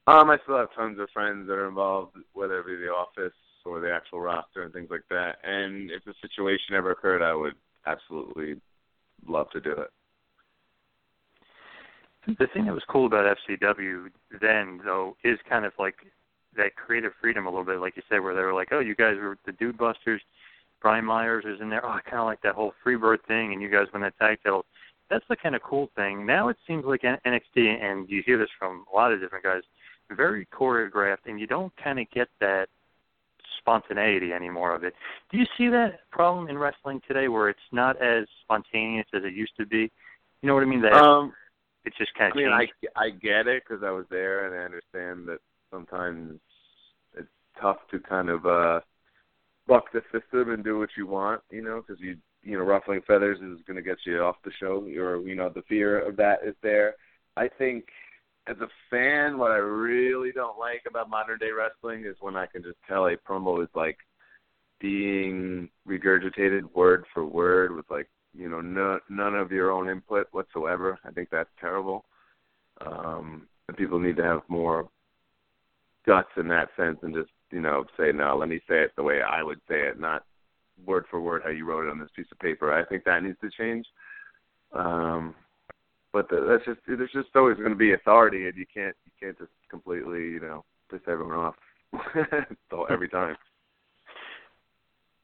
Um, 0.08 0.30
I 0.30 0.38
still 0.43 0.58
have 0.58 0.74
tons 0.76 1.00
of 1.00 1.10
friends 1.14 1.48
that 1.48 1.54
are 1.54 1.68
involved, 1.68 2.16
whether 2.34 2.60
it 2.60 2.66
be 2.66 2.76
the 2.76 2.88
office 2.88 3.34
or 3.66 3.82
the 3.82 3.91
actual 3.91 4.22
roster 4.22 4.64
and 4.64 4.72
things 4.72 4.88
like 4.89 5.04
that. 5.10 5.38
And 5.43 5.91
if 5.91 6.06
the 6.06 6.14
situation 6.22 6.76
ever 6.76 6.91
occurred, 6.91 7.22
I 7.22 7.36
would 7.36 7.56
absolutely 7.86 8.62
love 9.28 9.50
to 9.52 9.60
do 9.60 9.72
it. 9.72 9.89
The 12.39 12.48
thing 12.54 12.66
that 12.66 12.74
was 12.74 12.84
cool 12.89 13.06
about 13.06 13.38
FCW 13.50 14.08
then, 14.41 14.82
though, 14.84 15.16
is 15.24 15.39
kind 15.50 15.66
of 15.66 15.74
like 15.80 15.95
that 16.58 16.76
creative 16.76 17.14
freedom 17.22 17.45
a 17.45 17.49
little 17.49 17.66
bit, 17.66 17.80
like 17.80 17.95
you 17.95 18.03
said, 18.10 18.20
where 18.20 18.36
they 18.36 18.41
were 18.41 18.53
like, 18.53 18.70
"Oh, 18.72 18.80
you 18.80 18.95
guys 18.95 19.18
were 19.18 19.38
the 19.45 19.53
Dude 19.53 19.78
Busters." 19.78 20.22
Brian 20.82 21.05
Myers 21.05 21.45
is 21.45 21.60
in 21.62 21.70
there. 21.70 21.86
Oh, 21.86 21.89
I 21.89 22.01
kind 22.01 22.20
of 22.20 22.26
like 22.26 22.41
that 22.41 22.55
whole 22.55 22.74
Freebird 22.86 23.24
thing, 23.28 23.53
and 23.53 23.62
you 23.62 23.70
guys 23.70 23.88
win 23.93 24.01
that 24.03 24.18
tag 24.18 24.39
title. 24.43 24.66
That's 25.10 25.26
the 25.30 25.36
kind 25.36 25.55
of 25.55 25.64
cool 25.64 25.89
thing. 25.95 26.26
Now 26.26 26.49
it 26.49 26.58
seems 26.68 26.86
like 26.86 27.01
NXT, 27.01 27.84
and 27.84 28.10
you 28.10 28.22
hear 28.26 28.38
this 28.38 28.49
from 28.60 28.86
a 28.91 28.95
lot 28.95 29.12
of 29.12 29.20
different 29.20 29.43
guys, 29.43 29.62
very 30.12 30.45
choreographed, 30.47 31.26
and 31.26 31.39
you 31.39 31.47
don't 31.47 31.74
kind 31.82 31.99
of 31.99 32.10
get 32.12 32.28
that 32.39 32.68
spontaneity 33.60 34.34
anymore 34.34 34.76
of 34.76 34.84
it. 34.84 34.93
Do 35.32 35.38
you 35.38 35.45
see 35.58 35.70
that 35.70 36.10
problem 36.12 36.49
in 36.49 36.58
wrestling 36.58 37.01
today, 37.08 37.28
where 37.28 37.49
it's 37.49 37.60
not 37.72 38.01
as 38.01 38.26
spontaneous 38.43 39.08
as 39.14 39.24
it 39.24 39.34
used 39.34 39.53
to 39.58 39.66
be? 39.66 39.91
You 40.41 40.47
know 40.47 40.53
what 40.53 40.64
I 40.64 40.68
mean? 40.68 40.82
That 40.82 40.93
um, 40.93 41.34
it's 41.86 41.97
just 41.97 42.14
kind 42.16 42.32
of 42.32 42.38
I 42.38 42.41
mean, 42.41 42.60
changed. 42.60 42.74
I 42.95 43.05
I 43.05 43.10
get 43.10 43.47
it 43.47 43.64
because 43.68 43.84
I 43.84 43.91
was 43.91 44.05
there 44.10 44.45
and 44.45 44.55
I 44.55 44.66
understand 44.66 45.28
that 45.28 45.39
sometimes 45.72 46.39
it's 47.15 47.28
tough 47.61 47.78
to 47.91 47.99
kind 47.99 48.30
of 48.30 48.45
uh 48.45 48.80
buck 49.68 49.91
the 49.91 50.01
system 50.11 50.51
and 50.51 50.63
do 50.63 50.80
what 50.80 50.89
you 50.97 51.05
want, 51.05 51.41
you 51.51 51.61
know, 51.61 51.84
because 51.86 52.01
you 52.01 52.18
you 52.43 52.57
know 52.57 52.63
ruffling 52.63 53.01
feathers 53.05 53.38
is 53.38 53.63
going 53.68 53.76
to 53.76 53.82
get 53.82 53.97
you 54.05 54.22
off 54.22 54.38
the 54.45 54.51
show, 54.59 54.84
or 54.97 55.18
you 55.22 55.36
know 55.36 55.49
the 55.49 55.63
fear 55.63 55.99
of 55.99 56.15
that 56.18 56.39
is 56.45 56.55
there. 56.63 56.95
I 57.36 57.47
think 57.47 57.86
as 58.47 58.55
a 58.61 58.70
fan, 58.89 59.38
what 59.38 59.51
I 59.51 59.57
really 59.57 60.32
don't 60.32 60.57
like 60.57 60.84
about 60.88 61.09
modern 61.09 61.38
day 61.39 61.51
wrestling 61.51 62.05
is 62.05 62.15
when 62.22 62.38
I 62.38 62.45
can 62.45 62.63
just 62.63 62.78
tell 62.88 63.07
a 63.07 63.18
promo 63.18 63.61
is 63.61 63.70
like 63.76 63.97
being 64.80 65.70
regurgitated 65.88 66.74
word 66.74 67.05
for 67.13 67.26
word 67.26 67.76
with 67.76 67.86
like 67.89 68.07
you 68.34 68.49
know 68.49 68.61
no, 68.61 68.99
none 69.09 69.36
of 69.36 69.51
your 69.51 69.72
own 69.72 69.89
input 69.89 70.28
whatsoever. 70.32 70.97
I 71.03 71.11
think 71.11 71.30
that's 71.30 71.49
terrible. 71.59 72.05
Um, 72.86 73.47
and 73.68 73.76
people 73.76 73.99
need 73.99 74.18
to 74.18 74.24
have 74.24 74.41
more 74.47 74.88
guts 76.08 76.30
in 76.38 76.47
that 76.47 76.70
sense 76.78 76.97
and 77.03 77.14
just 77.14 77.30
you 77.51 77.62
know 77.62 77.86
say 77.97 78.12
no 78.12 78.36
let 78.38 78.49
me 78.49 78.60
say 78.68 78.82
it 78.82 78.91
the 78.95 79.03
way 79.03 79.22
i 79.22 79.43
would 79.43 79.60
say 79.68 79.82
it 79.82 79.99
not 79.99 80.24
word 80.86 81.05
for 81.10 81.20
word 81.20 81.41
how 81.43 81.49
you 81.49 81.66
wrote 81.66 81.88
it 81.88 81.91
on 81.91 81.99
this 81.99 82.10
piece 82.16 82.28
of 82.32 82.39
paper. 82.39 82.74
I 82.74 82.86
think 82.86 83.03
that 83.03 83.24
needs 83.24 83.38
to 83.41 83.49
change. 83.49 83.86
Um 84.74 85.34
but 86.14 86.30
the, 86.30 86.45
that's 86.47 86.66
just 86.66 86.80
there's 86.88 87.12
just 87.12 87.36
always 87.36 87.58
going 87.58 87.70
to 87.70 87.76
be 87.76 87.93
authority 87.93 88.47
and 88.47 88.58
you 88.58 88.66
can't 88.72 88.95
you 89.05 89.12
can't 89.20 89.38
just 89.38 89.51
completely 89.70 90.22
you 90.22 90.39
know 90.39 90.64
piss 90.91 91.01
everyone 91.08 91.36
off 91.36 91.55
every 92.89 93.10
time. 93.10 93.36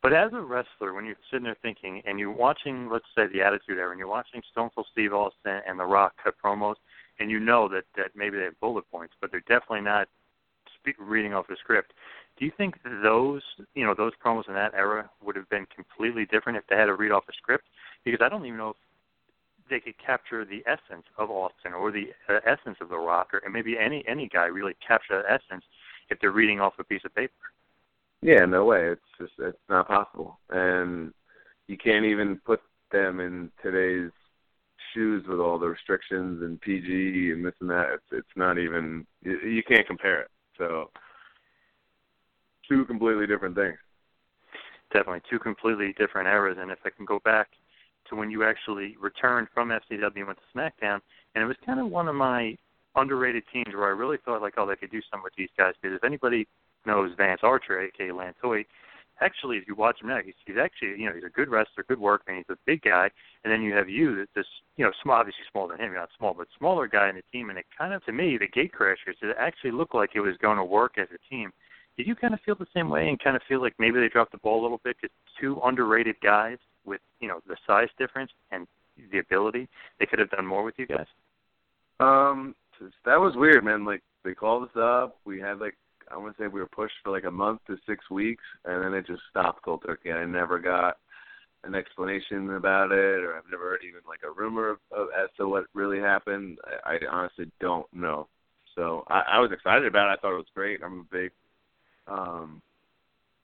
But 0.02 0.12
as 0.12 0.34
a 0.34 0.42
wrestler, 0.42 0.94
when 0.94 1.06
you're 1.06 1.16
sitting 1.32 1.46
there 1.46 1.56
thinking 1.62 2.02
and 2.06 2.20
you're 2.20 2.30
watching, 2.30 2.90
let's 2.92 3.06
say, 3.16 3.28
the 3.32 3.42
Attitude 3.42 3.78
Era, 3.78 3.92
and 3.92 3.98
you're 3.98 4.10
watching 4.10 4.42
Stone 4.52 4.72
Cold 4.76 4.86
Steve 4.92 5.14
Austin 5.14 5.62
and 5.66 5.80
The 5.80 5.86
Rock 5.86 6.16
cut 6.22 6.36
promos, 6.44 6.76
and 7.22 7.32
you 7.32 7.40
know 7.40 7.70
that 7.70 7.86
that 7.96 8.12
maybe 8.14 8.36
they 8.36 8.44
have 8.44 8.60
bullet 8.60 8.84
points, 8.92 9.14
but 9.22 9.32
they're 9.32 9.40
definitely 9.42 9.80
not 9.80 10.10
reading 11.00 11.34
off 11.34 11.48
the 11.48 11.56
script. 11.60 11.94
Do 12.38 12.46
you 12.46 12.52
think 12.58 12.76
those, 13.04 13.42
you 13.76 13.86
know, 13.86 13.94
those 13.96 14.14
promos 14.24 14.48
in 14.48 14.54
that 14.56 14.74
era 14.74 15.10
would 15.24 15.36
have 15.36 15.50
been 15.50 15.68
completely 15.74 16.26
different 16.26 16.58
if 16.58 16.66
they 16.68 16.76
had 16.76 16.86
to 16.86 16.96
read 16.96 17.12
off 17.12 17.24
a 17.30 17.34
script? 17.34 17.66
Because 18.04 18.22
I 18.24 18.30
don't 18.30 18.46
even 18.46 18.58
know 18.58 18.70
if 18.72 18.76
they 19.70 19.80
could 19.80 19.96
capture 20.04 20.44
the 20.44 20.64
essence 20.66 21.06
of 21.18 21.30
Austin 21.30 21.74
or 21.74 21.92
the 21.92 22.08
uh, 22.30 22.40
essence 22.46 22.78
of 22.82 22.90
The 22.90 22.98
Rock, 22.98 23.34
or 23.34 23.40
and 23.40 23.54
maybe 23.54 23.78
any 23.78 24.04
any 24.08 24.28
guy 24.28 24.46
really 24.46 24.76
capture 24.86 25.22
that 25.22 25.32
essence 25.32 25.64
if 26.10 26.20
they're 26.20 26.32
reading 26.32 26.60
off 26.60 26.74
a 26.80 26.84
piece 26.84 27.02
of 27.06 27.16
paper. 27.16 27.34
Yeah, 28.22 28.46
no 28.46 28.66
way. 28.66 28.88
It's 28.88 29.02
just 29.20 29.34
it's 29.40 29.58
not 29.70 29.88
possible, 29.88 30.40
and 30.50 31.14
you 31.68 31.78
can't 31.78 32.06
even 32.06 32.40
put 32.46 32.62
them 32.92 33.20
in 33.20 33.52
today's 33.62 34.12
shoes 34.94 35.26
with 35.28 35.40
all 35.40 35.58
the 35.58 35.68
restrictions 35.68 36.42
and 36.42 36.60
PG 36.62 37.32
and 37.32 37.46
this 37.46 37.54
and 37.60 37.70
that. 37.70 37.90
It's 37.94 38.04
it's 38.12 38.36
not 38.36 38.58
even 38.58 39.06
you, 39.22 39.40
you 39.40 39.64
can't 39.64 39.88
compare 39.88 40.22
it. 40.22 40.28
So 40.58 40.90
two 42.68 42.86
completely 42.86 43.28
different 43.28 43.56
things. 43.56 43.78
Definitely 44.92 45.22
two 45.30 45.40
completely 45.40 45.94
different 45.98 46.28
eras. 46.28 46.58
And 46.60 46.72
if 46.72 46.80
I 46.86 46.90
can 46.90 47.06
go 47.06 47.20
back 47.26 47.50
to 48.10 48.16
when 48.16 48.30
you 48.30 48.44
actually 48.44 48.96
returned 49.02 49.48
from 49.54 49.70
FCW 49.70 50.12
and 50.16 50.28
went 50.28 50.40
to 50.40 50.58
SmackDown, 50.58 51.00
and 51.36 51.44
it 51.44 51.48
was 51.48 51.58
kind 51.66 51.80
of 51.80 51.90
one 51.90 52.08
of 52.08 52.16
my 52.16 52.56
underrated 52.96 53.44
teams 53.52 53.74
where 53.74 53.86
I 53.86 53.90
really 53.90 54.18
thought 54.24 54.42
like, 54.42 54.54
oh, 54.58 54.68
they 54.68 54.76
could 54.76 54.92
do 54.92 55.02
something 55.10 55.24
with 55.24 55.34
these 55.36 55.50
guys. 55.58 55.74
Because 55.82 55.96
if 55.96 56.04
anybody 56.04 56.48
knows 56.86 57.12
Vance 57.18 57.42
Archer, 57.44 57.82
aka 57.82 58.12
Lance 58.12 58.38
Hoyt, 58.42 58.68
actually, 59.24 59.58
if 59.58 59.68
you 59.68 59.76
watch 59.76 60.02
him 60.02 60.10
now, 60.10 60.20
he's, 60.24 60.34
he's 60.46 60.58
actually, 60.62 61.00
you 61.00 61.06
know, 61.08 61.14
he's 61.14 61.24
a 61.24 61.30
good 61.30 61.50
wrestler, 61.50 61.84
good 61.88 62.00
workman. 62.00 62.38
He's 62.38 62.56
a 62.56 62.58
big 62.66 62.82
guy, 62.82 63.10
and 63.44 63.52
then 63.52 63.62
you 63.62 63.74
have 63.74 63.90
you, 63.90 64.26
this, 64.36 64.46
you 64.78 64.86
know, 64.86 64.92
small, 65.02 65.16
obviously 65.16 65.44
smaller 65.52 65.78
than 65.78 65.86
him, 65.86 65.94
not 65.94 66.10
small, 66.18 66.34
but 66.34 66.48
smaller 66.58 66.88
guy 66.88 67.10
in 67.10 67.16
the 67.16 67.24
team, 67.32 67.50
and 67.50 67.58
it 67.58 67.66
kind 67.78 67.94
of, 67.94 68.04
to 68.06 68.12
me, 68.12 68.38
the 68.38 68.48
gate 68.48 68.72
crashers, 68.78 69.16
it 69.22 69.36
actually 69.40 69.72
looked 69.72 69.96
like 69.96 70.12
it 70.16 70.22
was 70.22 70.36
going 70.42 70.58
to 70.58 70.64
work 70.64 70.98
as 70.98 71.08
a 71.14 71.30
team. 71.30 71.52
Did 71.98 72.08
you 72.08 72.16
kind 72.16 72.34
of 72.34 72.40
feel 72.42 72.56
the 72.56 72.66
same 72.74 72.90
way, 72.90 73.08
and 73.08 73.20
kind 73.20 73.36
of 73.36 73.42
feel 73.48 73.62
like 73.62 73.74
maybe 73.80 74.00
they 74.00 74.10
dropped 74.10 74.32
the 74.32 74.40
ball 74.40 74.62
a 74.62 74.64
little 74.64 74.82
bit 74.84 74.98
because 75.02 75.16
two 75.40 75.60
underrated 75.64 76.16
guys 76.22 76.58
with, 76.86 77.02
you 77.20 77.28
know, 77.28 77.40
the 77.48 77.56
size 77.66 77.90
difference 77.98 78.32
and 78.52 78.68
the 79.12 79.20
ability, 79.20 79.68
they 80.00 80.06
could 80.06 80.20
have 80.20 80.30
done 80.30 80.46
more 80.46 80.64
with 80.64 80.76
you 80.78 80.86
guys? 80.86 81.08
Um, 82.00 82.56
that 83.06 83.20
was 83.20 83.36
weird, 83.36 83.64
man. 83.64 83.86
Like 83.86 84.02
they 84.24 84.34
called 84.34 84.64
us 84.64 84.76
up, 84.76 85.18
we 85.26 85.40
had 85.40 85.60
like 85.60 85.76
I 86.12 86.18
want 86.18 86.36
to 86.36 86.44
say 86.44 86.48
we 86.48 86.60
were 86.60 86.68
pushed 86.68 86.96
for 87.04 87.12
like 87.12 87.26
a 87.26 87.32
month 87.32 87.62
to 87.68 87.78
six 87.88 88.10
weeks, 88.10 88.44
and 88.66 88.84
then 88.84 88.94
it 88.94 89.08
just 89.08 89.22
stopped 89.30 89.64
cold 89.64 89.84
turkey. 89.86 90.12
I 90.12 90.26
never 90.26 90.60
got 90.60 90.98
an 91.64 91.76
explanation 91.76 92.56
about 92.56 92.92
it, 92.92 93.24
or 93.24 93.38
I've 93.38 93.50
never 93.50 93.70
heard 93.70 93.82
even 93.88 94.02
like 94.08 94.20
a 94.24 94.32
rumor 94.32 94.70
of, 94.70 94.78
of 94.92 95.08
as 95.18 95.30
to 95.38 95.48
what 95.48 95.66
really 95.74 96.00
happened. 96.00 96.58
I, 96.86 96.96
I 96.96 97.00
honestly 97.10 97.50
don't 97.60 97.88
know. 97.94 98.28
So 98.76 99.04
I, 99.08 99.24
I 99.34 99.40
was 99.40 99.52
excited 99.52 99.86
about 99.86 100.10
it. 100.10 100.18
I 100.18 100.22
thought 100.22 100.34
it 100.34 100.38
was 100.38 100.46
great. 100.56 100.82
I'm 100.84 101.02
a 101.02 101.16
big 101.16 101.32
um 102.08 102.62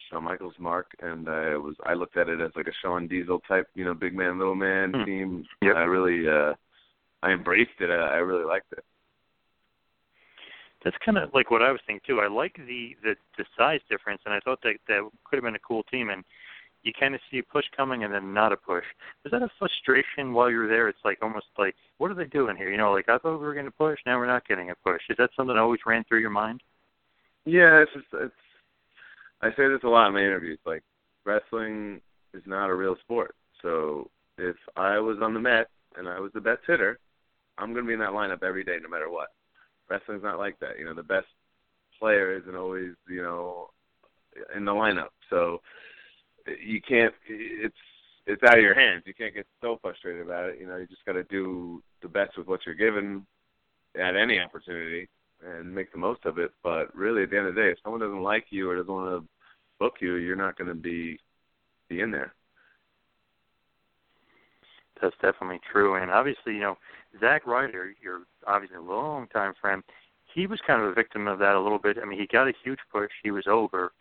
Shawn 0.10 0.24
Michaels 0.24 0.55
mark, 0.60 0.88
and 1.01 1.28
uh, 1.28 1.51
it 1.53 1.62
was 1.62 1.76
I 1.86 1.93
looked 1.93 2.18
at 2.18 2.30
it 2.30 2.41
as 2.41 2.51
like 2.55 2.68
a 2.68 2.74
Shawn 2.82 3.07
Diesel 3.07 3.39
type, 3.47 3.68
you 3.76 3.86
know, 3.86 3.93
big 3.93 4.16
man, 4.16 4.38
little 4.38 4.55
man 4.55 4.91
Hmm. 4.93 5.03
team. 5.03 5.45
Yep. 5.62 5.76
I 5.76 5.84
really 5.84 6.28
uh 6.28 6.53
I 7.22 7.32
embraced 7.32 7.80
it. 7.80 7.89
I, 7.89 8.16
I 8.16 8.18
really 8.18 8.45
liked 8.45 8.72
it. 8.74 8.84
That's 10.84 10.98
kind 11.04 11.18
of 11.18 11.30
like 11.34 11.52
what 11.52 11.62
I 11.62 11.72
was 11.72 11.82
thinking 11.86 12.02
too. 12.08 12.22
I 12.22 12.28
like 12.28 12.56
the 12.56 12.96
the 13.04 13.16
the 13.38 13.46
size 13.58 13.82
difference, 13.90 14.22
and 14.26 14.34
I 14.34 14.40
thought 14.40 14.62
that 14.64 14.76
that 14.88 15.10
could 15.26 15.38
have 15.38 15.44
been 15.44 15.56
a 15.56 15.68
cool 15.68 15.84
team. 15.84 16.10
And 16.10 16.24
you 16.84 16.94
kind 16.98 17.14
of 17.14 17.22
see 17.30 17.40
a 17.40 17.44
push 17.44 17.66
coming 17.76 18.04
and 18.04 18.14
then 18.14 18.34
not 18.34 18.54
a 18.54 18.58
push. 18.58 18.86
Was 19.24 19.32
that 19.32 19.44
a 19.44 19.50
frustration 19.60 20.34
while 20.34 20.50
you 20.50 20.60
were 20.60 20.68
there? 20.68 20.88
It's 20.88 21.04
like 21.04 21.20
almost 21.22 21.48
like, 21.58 21.76
what 21.98 22.10
are 22.10 22.16
they 22.16 22.26
doing 22.26 22.56
here? 22.56 22.72
You 22.72 22.78
know, 22.78 22.92
like 22.92 23.10
I 23.10 23.18
thought 23.18 23.38
we 23.38 23.46
were 23.46 23.54
getting 23.54 23.68
a 23.68 23.72
push, 23.72 24.00
now 24.06 24.18
we're 24.18 24.28
not 24.28 24.48
getting 24.48 24.72
a 24.72 24.76
push. 24.76 25.02
Is 25.10 25.18
that 25.18 25.32
something 25.36 25.56
that 25.56 25.62
always 25.62 25.82
ran 25.86 26.04
through 26.06 26.22
your 26.22 26.30
mind? 26.30 26.62
Yeah, 27.46 27.82
it's 27.82 27.92
just 27.94 28.06
it's. 28.14 28.34
I 29.42 29.50
say 29.52 29.68
this 29.68 29.84
a 29.84 29.88
lot 29.88 30.08
in 30.08 30.14
my 30.14 30.22
interviews. 30.22 30.60
Like 30.66 30.84
wrestling 31.26 32.02
is 32.34 32.44
not 32.46 32.70
a 32.70 32.76
real 32.76 32.96
sport. 33.04 33.36
So 33.62 34.10
if 34.38 34.56
I 34.76 35.00
was 35.00 35.18
on 35.22 35.34
the 35.34 35.40
Met 35.40 35.70
and 35.98 36.08
I 36.08 36.20
was 36.20 36.32
the 36.34 36.42
best 36.42 36.62
hitter, 36.68 37.00
I'm 37.58 37.74
going 37.74 37.86
to 37.86 37.88
be 37.88 37.94
in 37.94 38.00
that 38.00 38.10
lineup 38.10 38.44
every 38.44 38.64
day, 38.64 38.78
no 38.82 38.90
matter 38.90 39.10
what. 39.10 39.30
Wrestling's 39.90 40.24
not 40.24 40.40
like 40.40 40.60
that. 40.60 40.78
You 40.78 40.86
know, 40.86 40.94
the 40.94 41.04
best 41.04 41.28
player 42.00 42.38
isn't 42.38 42.56
always 42.56 42.94
you 43.08 43.22
know 43.22 43.70
in 44.56 44.66
the 44.66 44.72
lineup. 44.72 45.10
So 45.30 45.62
you 46.64 46.82
can't. 46.82 47.14
It's 47.28 47.76
it's 48.26 48.44
out 48.44 48.58
of 48.58 48.64
your 48.64 48.76
hands. 48.76 49.04
You 49.06 49.14
can't 49.14 49.34
get 49.34 49.48
so 49.62 49.80
frustrated 49.82 50.22
about 50.22 50.50
it. 50.50 50.60
You 50.60 50.68
know, 50.68 50.78
you 50.78 50.88
just 50.88 51.06
got 51.06 51.14
to 51.14 51.24
do 51.24 51.82
the 52.02 52.08
best 52.08 52.38
with 52.38 52.48
what 52.48 52.62
you're 52.66 52.76
given 52.76 53.26
at 54.00 54.16
any 54.16 54.40
opportunity 54.40 55.10
and 55.46 55.74
make 55.74 55.92
the 55.92 55.98
most 55.98 56.26
of 56.26 56.38
it. 56.38 56.52
But 56.64 56.96
really, 56.96 57.24
at 57.24 57.32
the 57.32 57.38
end 57.38 57.48
of 57.48 57.56
the 57.56 57.62
day, 57.62 57.72
if 57.72 57.78
someone 57.84 58.02
doesn't 58.02 58.22
like 58.22 58.46
you 58.50 58.70
or 58.70 58.76
doesn't 58.76 58.94
want 58.94 59.24
to 59.24 59.28
book 59.80 59.96
you, 60.00 60.16
you're 60.16 60.36
not 60.36 60.58
going 60.58 60.68
to 60.68 60.76
be 60.76 61.20
be 61.88 62.02
in 62.02 62.12
there. 62.12 62.34
That's 65.02 65.16
definitely 65.22 65.62
true, 65.72 65.96
and 65.96 66.12
obviously, 66.12 66.54
you 66.54 66.60
know, 66.60 66.78
Zack 67.20 67.45
Ryder, 67.45 67.93
your 68.01 68.22
obviously 68.47 68.78
a 68.78 68.82
long 68.82 69.28
time 69.28 69.53
friend, 69.60 69.84
he 70.34 70.47
was 70.47 70.60
kind 70.66 70.82
of 70.82 70.89
a 70.89 70.93
victim 70.93 71.28
of 71.28 71.39
that 71.39 71.55
a 71.55 71.60
little 71.60 71.80
bit. 71.80 71.97
I 72.01 72.05
mean, 72.05 72.20
he 72.20 72.28
got 72.28 72.47
a 72.47 72.53
huge 72.64 72.80
push. 72.91 73.12
He 73.24 73.32
was 73.32 73.45
over. 73.47 73.91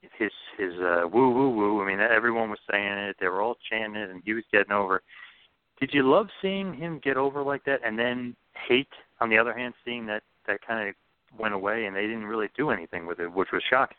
His 0.00 0.30
his 0.56 0.74
uh, 0.74 1.08
woo 1.12 1.30
woo 1.30 1.50
woo. 1.50 1.82
I 1.82 1.86
mean, 1.86 2.00
everyone 2.00 2.50
was 2.50 2.60
saying 2.70 2.98
it. 2.98 3.16
They 3.18 3.26
were 3.26 3.40
all 3.40 3.56
chanting 3.68 4.00
it, 4.00 4.10
and 4.10 4.22
he 4.24 4.34
was 4.34 4.44
getting 4.52 4.72
over. 4.72 5.02
Did 5.80 5.90
you 5.92 6.08
love 6.08 6.28
seeing 6.42 6.74
him 6.74 7.00
get 7.02 7.16
over 7.16 7.42
like 7.42 7.64
that, 7.64 7.80
and 7.84 7.98
then 7.98 8.36
hate 8.68 8.88
on 9.20 9.30
the 9.30 9.38
other 9.38 9.52
hand, 9.52 9.74
seeing 9.84 10.06
that 10.06 10.22
that 10.46 10.60
kind 10.66 10.88
of 10.88 10.94
went 11.38 11.54
away 11.54 11.84
and 11.84 11.94
they 11.94 12.02
didn't 12.02 12.24
really 12.24 12.48
do 12.56 12.70
anything 12.70 13.06
with 13.06 13.20
it, 13.20 13.32
which 13.32 13.48
was 13.52 13.62
shocking. 13.68 13.96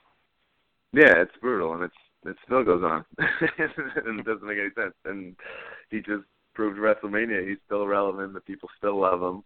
Yeah, 0.94 1.22
it's 1.22 1.36
brutal, 1.42 1.74
and 1.74 1.84
it's 1.84 1.94
it 2.26 2.36
still 2.46 2.64
goes 2.64 2.84
on, 2.84 3.06
and 3.18 3.30
it 4.20 4.26
doesn't 4.26 4.48
make 4.48 4.58
any 4.58 4.74
sense. 4.76 4.96
And 5.06 5.36
he 5.90 6.00
just 6.00 6.24
proved 6.54 6.80
WrestleMania. 6.80 7.48
He's 7.48 7.58
still 7.66 7.88
relevant. 7.88 8.34
The 8.34 8.42
people 8.42 8.70
still 8.78 9.00
love 9.00 9.22
him. 9.22 9.44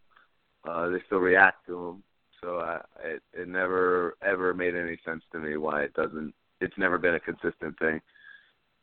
Uh, 0.67 0.89
they 0.89 0.99
still 1.05 1.19
react 1.19 1.65
to 1.67 1.89
him. 1.89 2.03
So 2.41 2.59
I, 2.59 2.81
it, 3.03 3.21
it 3.33 3.47
never 3.47 4.15
ever 4.21 4.53
made 4.53 4.75
any 4.75 4.97
sense 5.05 5.23
to 5.31 5.39
me 5.39 5.57
why 5.57 5.83
it 5.83 5.93
doesn't. 5.93 6.33
It's 6.61 6.77
never 6.77 6.97
been 6.97 7.15
a 7.15 7.19
consistent 7.19 7.77
thing. 7.79 8.01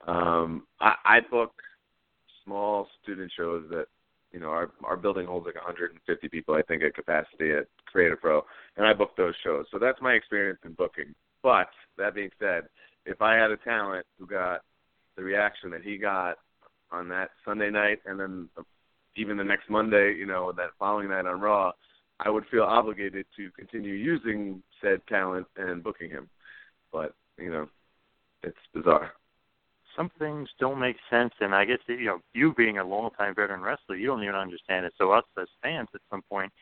Um, 0.07 0.67
I, 0.81 0.95
I 1.05 1.21
book 1.31 1.53
small 2.45 2.89
student 3.03 3.31
shows 3.37 3.65
that 3.71 3.87
you 4.33 4.39
know, 4.39 4.49
our 4.49 4.71
our 4.85 4.97
building 4.97 5.27
holds 5.27 5.47
like 5.47 5.57
150 5.57 6.29
people, 6.29 6.55
I 6.55 6.63
think, 6.63 6.83
at 6.83 6.95
capacity 6.95 7.53
at 7.53 7.67
Create 7.87 8.13
a 8.13 8.17
Pro, 8.17 8.43
and 8.77 8.87
I 8.87 8.93
book 8.93 9.17
those 9.17 9.35
shows. 9.43 9.67
So 9.71 9.79
that's 9.79 10.01
my 10.01 10.13
experience 10.13 10.61
in 10.65 10.73
booking. 10.73 11.15
But 11.43 11.69
that 11.99 12.15
being 12.15 12.31
said, 12.39 12.65
if 13.07 13.21
I 13.23 13.35
had 13.35 13.51
a 13.51 13.57
talent 13.57 14.07
who 14.19 14.27
got 14.27 14.61
the 15.17 15.23
reaction 15.23 15.71
that 15.71 15.83
he 15.83 15.99
got 15.99 16.39
on 16.93 17.09
that 17.09 17.31
Sunday 17.45 17.71
night, 17.71 18.01
and 18.07 18.19
then 18.19 18.49
even 19.17 19.37
the 19.37 19.45
next 19.45 19.69
Monday, 19.69 20.15
you 20.15 20.27
know, 20.27 20.53
that 20.53 20.71
following 20.79 21.09
night 21.09 21.27
on 21.27 21.41
Raw, 21.41 21.73
I 22.21 22.31
would 22.31 22.45
feel 22.51 22.65
obligated 22.65 23.27
to 23.37 23.51
continue 23.53 23.95
using 23.95 24.63
said 24.83 25.01
talent 25.09 25.47
and 25.57 25.83
booking 25.83 26.11
him. 26.11 26.29
But 26.93 27.15
you 27.39 27.51
know, 27.51 27.69
it's 28.43 28.57
bizarre 28.75 29.13
some 29.97 30.11
things 30.19 30.49
don't 30.59 30.79
make 30.79 30.97
sense, 31.11 31.33
and 31.41 31.55
I 31.55 31.65
guess 31.65 31.79
you 31.87 32.07
know 32.07 32.21
you 32.33 32.55
being 32.55 32.79
a 32.79 32.85
long-time 32.85 33.35
veteran 33.35 33.61
wrestler, 33.61 33.97
you 33.97 34.07
don't 34.07 34.23
even 34.23 34.35
understand 34.35 34.87
it. 34.87 34.93
So 34.97 35.13
us 35.13 35.25
as 35.41 35.49
fans, 35.63 35.89
at 35.95 36.01
some 36.11 36.23
point, 36.23 36.53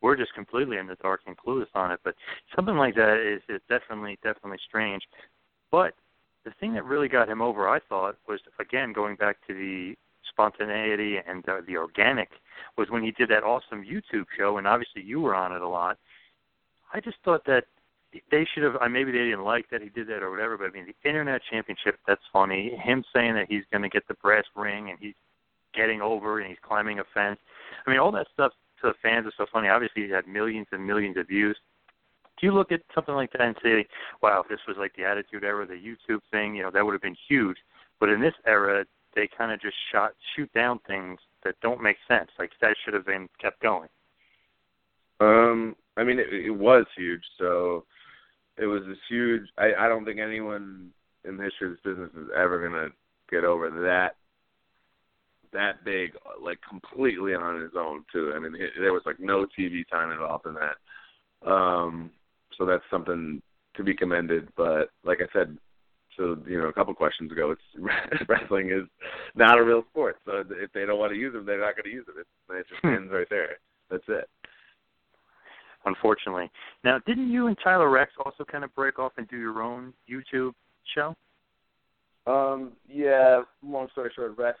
we're 0.00 0.16
just 0.16 0.34
completely 0.34 0.78
in 0.78 0.86
the 0.86 0.96
dark 0.96 1.20
and 1.26 1.36
clueless 1.36 1.68
on 1.74 1.92
it. 1.92 2.00
But 2.02 2.14
something 2.56 2.76
like 2.76 2.94
that 2.94 3.18
is 3.18 3.42
is 3.54 3.60
definitely 3.68 4.18
definitely 4.22 4.58
strange. 4.66 5.02
But 5.70 5.94
the 6.44 6.52
thing 6.58 6.74
that 6.74 6.84
really 6.84 7.08
got 7.08 7.28
him 7.28 7.42
over, 7.42 7.68
I 7.68 7.80
thought, 7.88 8.16
was 8.28 8.40
again 8.58 8.92
going 8.92 9.16
back 9.16 9.36
to 9.46 9.54
the 9.54 9.94
spontaneity 10.28 11.18
and 11.26 11.46
uh, 11.48 11.60
the 11.66 11.76
organic, 11.76 12.30
was 12.76 12.88
when 12.90 13.02
he 13.02 13.10
did 13.10 13.28
that 13.30 13.42
awesome 13.42 13.84
YouTube 13.84 14.26
show, 14.36 14.58
and 14.58 14.66
obviously 14.66 15.02
you 15.02 15.20
were 15.20 15.34
on 15.34 15.52
it 15.52 15.62
a 15.62 15.68
lot. 15.68 15.98
I 16.92 17.00
just 17.00 17.16
thought 17.24 17.44
that 17.46 17.64
they 18.30 18.46
should 18.52 18.62
have. 18.62 18.74
Maybe 18.90 19.12
they 19.12 19.18
didn't 19.18 19.44
like 19.44 19.70
that 19.70 19.82
he 19.82 19.88
did 19.88 20.08
that 20.08 20.22
or 20.22 20.30
whatever. 20.30 20.58
But 20.58 20.68
I 20.68 20.70
mean, 20.70 20.86
the 20.86 21.08
internet 21.08 21.42
championship. 21.50 21.98
That's 22.06 22.22
funny. 22.32 22.76
Him 22.76 23.04
saying 23.14 23.34
that 23.34 23.46
he's 23.48 23.62
going 23.70 23.82
to 23.82 23.88
get 23.88 24.06
the 24.08 24.14
brass 24.14 24.44
ring 24.56 24.90
and 24.90 24.98
he's 24.98 25.14
getting 25.74 26.00
over 26.00 26.40
and 26.40 26.48
he's 26.48 26.58
climbing 26.66 26.98
a 26.98 27.04
fence. 27.14 27.38
I 27.86 27.90
mean, 27.90 28.00
all 28.00 28.10
that 28.12 28.26
stuff 28.32 28.52
to 28.82 28.88
the 28.88 28.94
fans 29.02 29.26
is 29.26 29.32
so 29.36 29.46
funny. 29.52 29.68
Obviously, 29.68 30.06
he 30.06 30.10
had 30.10 30.26
millions 30.26 30.66
and 30.72 30.84
millions 30.84 31.16
of 31.16 31.28
views. 31.28 31.56
Do 32.40 32.46
you 32.46 32.54
look 32.54 32.72
at 32.72 32.80
something 32.94 33.14
like 33.14 33.32
that 33.32 33.42
and 33.42 33.56
say, 33.62 33.86
"Wow, 34.22 34.40
if 34.40 34.48
this 34.48 34.60
was 34.66 34.76
like 34.78 34.94
the 34.96 35.04
Attitude 35.04 35.44
Era, 35.44 35.66
the 35.66 35.74
YouTube 35.74 36.22
thing, 36.30 36.54
you 36.54 36.62
know, 36.62 36.70
that 36.70 36.84
would 36.84 36.92
have 36.92 37.02
been 37.02 37.16
huge." 37.28 37.58
But 37.98 38.08
in 38.08 38.20
this 38.20 38.34
era, 38.46 38.86
they 39.14 39.28
kind 39.36 39.52
of 39.52 39.60
just 39.60 39.76
shot 39.92 40.12
shoot 40.34 40.50
down 40.52 40.78
things 40.86 41.20
that 41.44 41.54
don't 41.60 41.82
make 41.82 41.96
sense. 42.08 42.30
Like 42.38 42.52
that 42.60 42.76
should 42.84 42.94
have 42.94 43.06
been 43.06 43.28
kept 43.40 43.60
going. 43.60 43.88
Um, 45.20 45.76
I 45.96 46.04
mean, 46.04 46.18
it, 46.18 46.32
it 46.32 46.50
was 46.50 46.86
huge. 46.96 47.22
So 47.38 47.84
it 48.56 48.66
was 48.66 48.82
this 48.86 48.98
huge. 49.08 49.42
I, 49.58 49.74
I 49.78 49.88
don't 49.88 50.04
think 50.04 50.18
anyone 50.18 50.90
in 51.24 51.36
the 51.36 51.44
history 51.44 51.68
of 51.68 51.74
this 51.74 51.82
business 51.84 52.10
is 52.16 52.30
ever 52.36 52.66
gonna 52.66 52.88
get 53.30 53.44
over 53.44 53.70
that 53.70 54.16
that 55.52 55.84
big, 55.84 56.12
like 56.40 56.58
completely 56.68 57.34
on 57.34 57.60
his 57.60 57.72
own 57.76 58.04
too. 58.12 58.32
I 58.34 58.38
mean, 58.38 58.54
it, 58.54 58.70
there 58.78 58.92
was 58.92 59.02
like 59.04 59.18
no 59.18 59.46
TV 59.58 59.86
time 59.88 60.10
involved 60.10 60.46
in 60.46 60.54
that. 60.54 61.50
Um, 61.50 62.10
so 62.60 62.66
that's 62.66 62.84
something 62.90 63.40
to 63.74 63.82
be 63.82 63.94
commended. 63.94 64.48
But 64.56 64.90
like 65.02 65.18
I 65.20 65.32
said, 65.32 65.56
so 66.16 66.36
you 66.46 66.60
know, 66.60 66.68
a 66.68 66.72
couple 66.72 66.92
questions 66.94 67.32
ago, 67.32 67.52
it's 67.52 68.28
wrestling 68.28 68.70
is 68.70 68.84
not 69.34 69.58
a 69.58 69.64
real 69.64 69.82
sport. 69.90 70.18
So 70.26 70.44
if 70.50 70.70
they 70.72 70.84
don't 70.84 70.98
want 70.98 71.12
to 71.12 71.18
use 71.18 71.32
them, 71.32 71.46
they're 71.46 71.60
not 71.60 71.74
going 71.74 71.84
to 71.84 71.90
use 71.90 72.04
them. 72.06 72.16
It, 72.18 72.54
it 72.54 72.66
just 72.68 72.84
ends 72.84 73.10
right 73.10 73.26
there. 73.30 73.56
That's 73.90 74.04
it 74.08 74.28
unfortunately. 75.86 76.50
Now, 76.84 76.98
didn't 77.06 77.30
you 77.30 77.46
and 77.46 77.56
Tyler 77.64 77.88
Reks 77.88 78.12
also 78.22 78.44
kind 78.44 78.64
of 78.64 78.74
break 78.74 78.98
off 78.98 79.12
and 79.16 79.26
do 79.28 79.38
your 79.38 79.62
own 79.62 79.94
YouTube 80.10 80.52
show? 80.94 81.16
Um, 82.26 82.72
yeah. 82.86 83.42
Long 83.64 83.88
story 83.92 84.10
short, 84.14 84.36
Reks, 84.36 84.58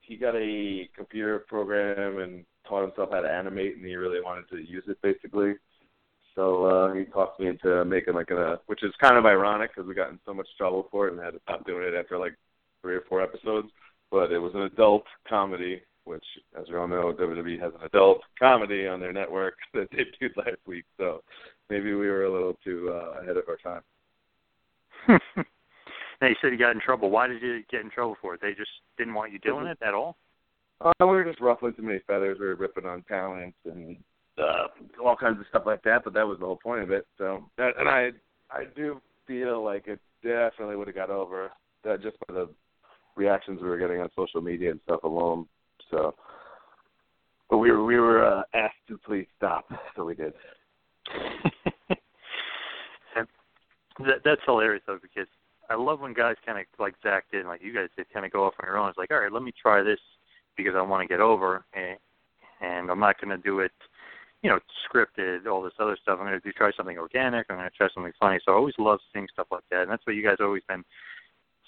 he 0.00 0.16
got 0.16 0.34
a 0.34 0.88
computer 0.96 1.40
program 1.40 2.18
and 2.18 2.44
taught 2.66 2.82
himself 2.82 3.10
how 3.12 3.20
to 3.20 3.28
animate, 3.28 3.76
and 3.76 3.84
he 3.84 3.96
really 3.96 4.22
wanted 4.22 4.48
to 4.50 4.56
use 4.56 4.84
it, 4.88 4.96
basically. 5.02 5.54
So 6.34 6.64
uh, 6.64 6.94
he 6.94 7.04
talked 7.04 7.38
me 7.38 7.48
into 7.48 7.84
making 7.84 8.14
like 8.14 8.30
a, 8.30 8.58
which 8.66 8.82
is 8.82 8.92
kind 9.00 9.16
of 9.16 9.26
ironic 9.26 9.70
because 9.74 9.88
we 9.88 9.94
got 9.94 10.10
in 10.10 10.18
so 10.26 10.34
much 10.34 10.48
trouble 10.58 10.88
for 10.90 11.06
it 11.06 11.12
and 11.12 11.22
had 11.22 11.32
to 11.32 11.40
stop 11.42 11.64
doing 11.66 11.84
it 11.84 11.94
after 11.94 12.18
like 12.18 12.34
three 12.82 12.96
or 12.96 13.04
four 13.08 13.22
episodes. 13.22 13.68
But 14.10 14.32
it 14.32 14.38
was 14.38 14.52
an 14.54 14.62
adult 14.62 15.04
comedy 15.28 15.82
which, 16.04 16.24
as 16.58 16.68
we 16.68 16.76
all 16.76 16.86
know, 16.86 17.12
WWE 17.12 17.60
has 17.60 17.72
an 17.74 17.86
adult 17.86 18.20
comedy 18.38 18.86
on 18.86 19.00
their 19.00 19.12
network 19.12 19.54
that 19.74 19.88
they 19.90 19.98
debuted 19.98 20.36
last 20.36 20.58
week. 20.66 20.84
So 20.98 21.22
maybe 21.70 21.94
we 21.94 22.08
were 22.08 22.24
a 22.24 22.32
little 22.32 22.56
too 22.62 22.92
uh, 22.92 23.22
ahead 23.22 23.36
of 23.36 23.44
our 23.48 23.56
time. 23.56 23.82
now 26.20 26.28
you 26.28 26.36
said 26.40 26.52
you 26.52 26.58
got 26.58 26.72
in 26.72 26.80
trouble. 26.80 27.10
Why 27.10 27.26
did 27.26 27.42
you 27.42 27.62
get 27.70 27.80
in 27.80 27.90
trouble 27.90 28.16
for 28.20 28.34
it? 28.34 28.40
They 28.40 28.52
just 28.52 28.70
didn't 28.96 29.14
want 29.14 29.32
you 29.32 29.38
doing 29.38 29.66
it 29.66 29.78
at 29.86 29.94
all. 29.94 30.16
Uh, 30.80 30.92
we 31.00 31.06
were 31.06 31.24
just 31.24 31.40
ruffling 31.40 31.74
too 31.74 31.82
many 31.82 32.00
feathers. 32.06 32.38
We 32.38 32.46
were 32.46 32.56
ripping 32.56 32.86
on 32.86 33.02
talent 33.02 33.54
and 33.64 33.96
uh, 34.38 34.68
all 35.02 35.16
kinds 35.16 35.38
of 35.40 35.46
stuff 35.48 35.64
like 35.66 35.82
that. 35.84 36.02
But 36.04 36.14
that 36.14 36.26
was 36.26 36.38
the 36.38 36.46
whole 36.46 36.56
point 36.62 36.82
of 36.82 36.90
it. 36.90 37.06
So, 37.18 37.44
and 37.58 37.88
I, 37.88 38.10
I 38.50 38.64
do 38.76 39.00
feel 39.26 39.64
like 39.64 39.86
it 39.86 40.00
definitely 40.22 40.76
would 40.76 40.86
have 40.88 40.96
got 40.96 41.10
over 41.10 41.50
uh, 41.88 41.96
just 41.96 42.16
by 42.26 42.34
the 42.34 42.48
reactions 43.16 43.60
we 43.62 43.68
were 43.68 43.78
getting 43.78 44.00
on 44.00 44.08
social 44.16 44.40
media 44.40 44.70
and 44.70 44.80
stuff 44.84 45.02
alone. 45.04 45.46
So, 45.90 46.14
but 47.50 47.58
we 47.58 47.70
were 47.70 47.84
we 47.84 47.96
were 47.96 48.24
uh, 48.24 48.42
asked 48.54 48.74
to 48.88 48.98
please 48.98 49.26
stop, 49.36 49.66
so 49.96 50.04
we 50.04 50.14
did. 50.14 50.32
that, 54.00 54.20
that's 54.24 54.40
hilarious 54.46 54.82
though, 54.86 54.98
because 55.00 55.28
I 55.70 55.76
love 55.76 56.00
when 56.00 56.14
guys 56.14 56.36
kind 56.44 56.58
of 56.58 56.64
like 56.78 56.94
Zack 57.02 57.24
did, 57.30 57.46
like 57.46 57.62
you 57.62 57.74
guys 57.74 57.88
did, 57.96 58.06
kind 58.12 58.26
of 58.26 58.32
go 58.32 58.44
off 58.44 58.54
on 58.60 58.66
your 58.66 58.78
own. 58.78 58.88
It's 58.88 58.98
like, 58.98 59.10
all 59.10 59.20
right, 59.20 59.32
let 59.32 59.42
me 59.42 59.52
try 59.60 59.82
this 59.82 60.00
because 60.56 60.74
I 60.76 60.82
want 60.82 61.02
to 61.02 61.12
get 61.12 61.20
over, 61.20 61.64
and 61.74 61.98
and 62.60 62.90
I'm 62.90 63.00
not 63.00 63.20
going 63.20 63.36
to 63.36 63.42
do 63.42 63.60
it, 63.60 63.72
you 64.44 64.50
know, 64.50 64.60
scripted, 64.86 65.46
all 65.46 65.62
this 65.62 65.72
other 65.80 65.96
stuff. 66.00 66.18
I'm 66.20 66.26
going 66.26 66.38
to 66.38 66.40
do 66.40 66.52
try 66.52 66.70
something 66.76 66.98
organic. 66.98 67.46
I'm 67.48 67.56
going 67.56 67.68
to 67.68 67.74
try 67.74 67.88
something 67.94 68.12
funny. 68.20 68.38
So 68.44 68.52
I 68.52 68.56
always 68.56 68.74
love 68.78 69.00
seeing 69.12 69.26
stuff 69.32 69.46
like 69.50 69.64
that, 69.70 69.82
and 69.82 69.90
that's 69.90 70.06
what 70.06 70.16
you 70.16 70.22
guys 70.22 70.36
always 70.38 70.62
been 70.68 70.84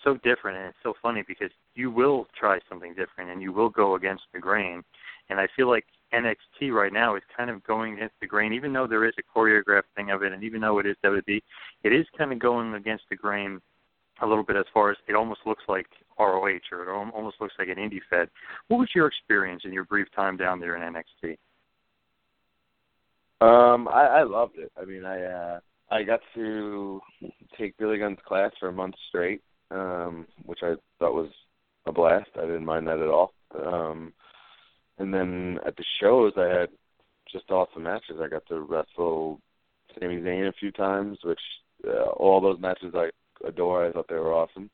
so 0.05 0.15
different 0.23 0.59
and 0.59 0.69
it's 0.69 0.79
so 0.83 0.95
funny 1.03 1.25
because 1.27 1.51
you 1.75 1.91
will 1.91 2.27
try 2.39 2.61
something 2.69 2.95
different 2.95 3.31
and 3.31 3.43
you 3.43 3.51
will 3.51 3.71
go 3.71 3.97
against 3.97 4.23
the 4.33 4.39
grain. 4.39 4.85
And 5.31 5.41
I 5.41 5.49
feel 5.57 5.69
like 5.69 5.85
NXT 6.15 6.71
right 6.71 6.93
now 6.93 7.17
is 7.17 7.23
kind 7.35 7.51
of 7.51 7.65
going 7.65 7.95
against 7.95 8.15
the 8.21 8.27
grain, 8.27 8.53
even 8.53 8.73
though 8.73 8.87
there 8.87 9.05
is 9.05 9.15
a 9.19 9.39
choreographed 9.39 9.91
thing 9.97 10.11
of 10.11 10.23
it, 10.23 10.33
and 10.33 10.45
even 10.45 10.61
though 10.61 10.79
it 10.79 10.87
is 10.87 10.97
WWE, 11.05 11.41
it 11.83 11.93
is 11.93 12.07
kind 12.17 12.31
of 12.31 12.39
going 12.39 12.75
against 12.75 13.05
the 13.11 13.17
grain 13.17 13.61
a 14.23 14.27
little 14.27 14.45
bit 14.45 14.57
as 14.57 14.65
far 14.73 14.91
as 14.91 14.97
it 15.09 15.15
almost 15.15 15.41
looks 15.45 15.65
like 15.67 15.87
ROH 16.19 16.61
or 16.73 16.83
it 16.83 17.13
almost 17.15 17.41
looks 17.41 17.55
like 17.59 17.69
an 17.69 17.77
indie 17.77 18.01
fed. 18.09 18.29
What 18.69 18.79
was 18.79 18.91
your 18.95 19.07
experience 19.07 19.63
in 19.65 19.73
your 19.73 19.85
brief 19.85 20.07
time 20.15 20.37
down 20.37 20.61
there 20.61 20.77
in 20.77 20.95
NXT? 20.95 21.37
Um, 23.41 23.89
I, 23.89 24.21
I 24.21 24.23
loved 24.23 24.59
it. 24.59 24.73
I 24.81 24.85
mean, 24.85 25.05
I 25.05 25.23
uh, 25.25 25.61
I 25.91 26.03
got 26.03 26.21
to 26.35 27.01
take 27.59 27.77
Billy 27.77 27.99
Gunn's 27.99 28.19
class 28.27 28.53
for 28.59 28.69
a 28.69 28.73
month 28.73 28.95
straight, 29.09 29.43
um, 29.71 30.27
which 30.45 30.61
I 30.63 30.75
thought 30.99 31.15
was 31.15 31.31
a 31.87 31.93
blast. 31.93 32.31
I 32.37 32.43
didn't 32.43 32.65
mind 32.65 32.87
that 32.89 32.99
at 32.99 33.09
all. 33.09 33.33
Um, 33.55 34.13
and 34.99 35.13
then 35.13 35.59
at 35.67 35.77
the 35.77 35.85
shows, 36.01 36.33
I 36.37 36.47
had 36.47 36.69
just 37.31 37.51
awesome 37.51 37.83
matches. 37.83 38.17
I 38.21 38.29
got 38.29 38.47
to 38.49 38.61
wrestle 38.61 39.41
Sami 39.95 40.17
Zayn 40.17 40.49
a 40.49 40.53
few 40.53 40.73
times, 40.73 41.19
which 41.23 41.41
uh, 41.87 42.11
all 42.17 42.41
those 42.41 42.61
matches 42.61 42.95
I 42.95 43.11
adore. 43.47 43.87
I 43.87 43.93
thought 43.93 44.09
they 44.09 44.15
were 44.17 44.33
awesome. 44.33 44.71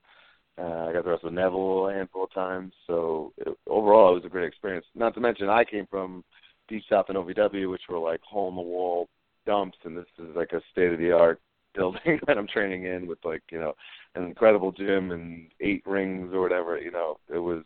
Uh, 0.57 0.87
I 0.89 0.93
got 0.93 1.03
to 1.03 1.11
wrestle 1.11 1.31
Neville 1.31 1.89
a 1.89 1.95
handful 1.95 2.25
of 2.25 2.33
times. 2.33 2.73
So 2.87 3.33
it, 3.39 3.49
overall, 3.67 4.13
it 4.13 4.17
was 4.17 4.25
a 4.25 4.29
great 4.29 4.47
experience. 4.47 4.87
Not 4.95 5.15
to 5.15 5.21
mention, 5.21 5.49
I 5.49 5.65
came 5.65 5.87
from 5.91 6.25
Deep 6.69 6.83
South 6.89 7.07
and 7.09 7.19
OVW, 7.19 7.71
which 7.71 7.83
were 7.89 7.99
like 7.99 8.21
hole 8.23 8.49
in 8.49 8.57
the 8.57 8.63
wall 8.63 9.09
dumps, 9.47 9.79
and 9.85 9.97
this 9.97 10.07
is 10.19 10.35
like 10.37 10.53
a 10.53 10.61
state 10.71 10.93
of 10.93 10.99
the 10.99 11.13
art 11.13 11.41
building 11.75 12.21
that 12.27 12.37
I'm 12.37 12.47
training 12.47 12.85
in 12.85 13.07
with 13.07 13.19
like 13.25 13.43
you 13.51 13.59
know 13.59 13.73
an 14.15 14.25
incredible 14.25 14.73
gym 14.73 15.11
and 15.11 15.49
eight 15.61 15.83
rings 15.87 16.31
or 16.35 16.41
whatever. 16.41 16.79
You 16.79 16.91
know, 16.91 17.19
it 17.33 17.39
was 17.39 17.65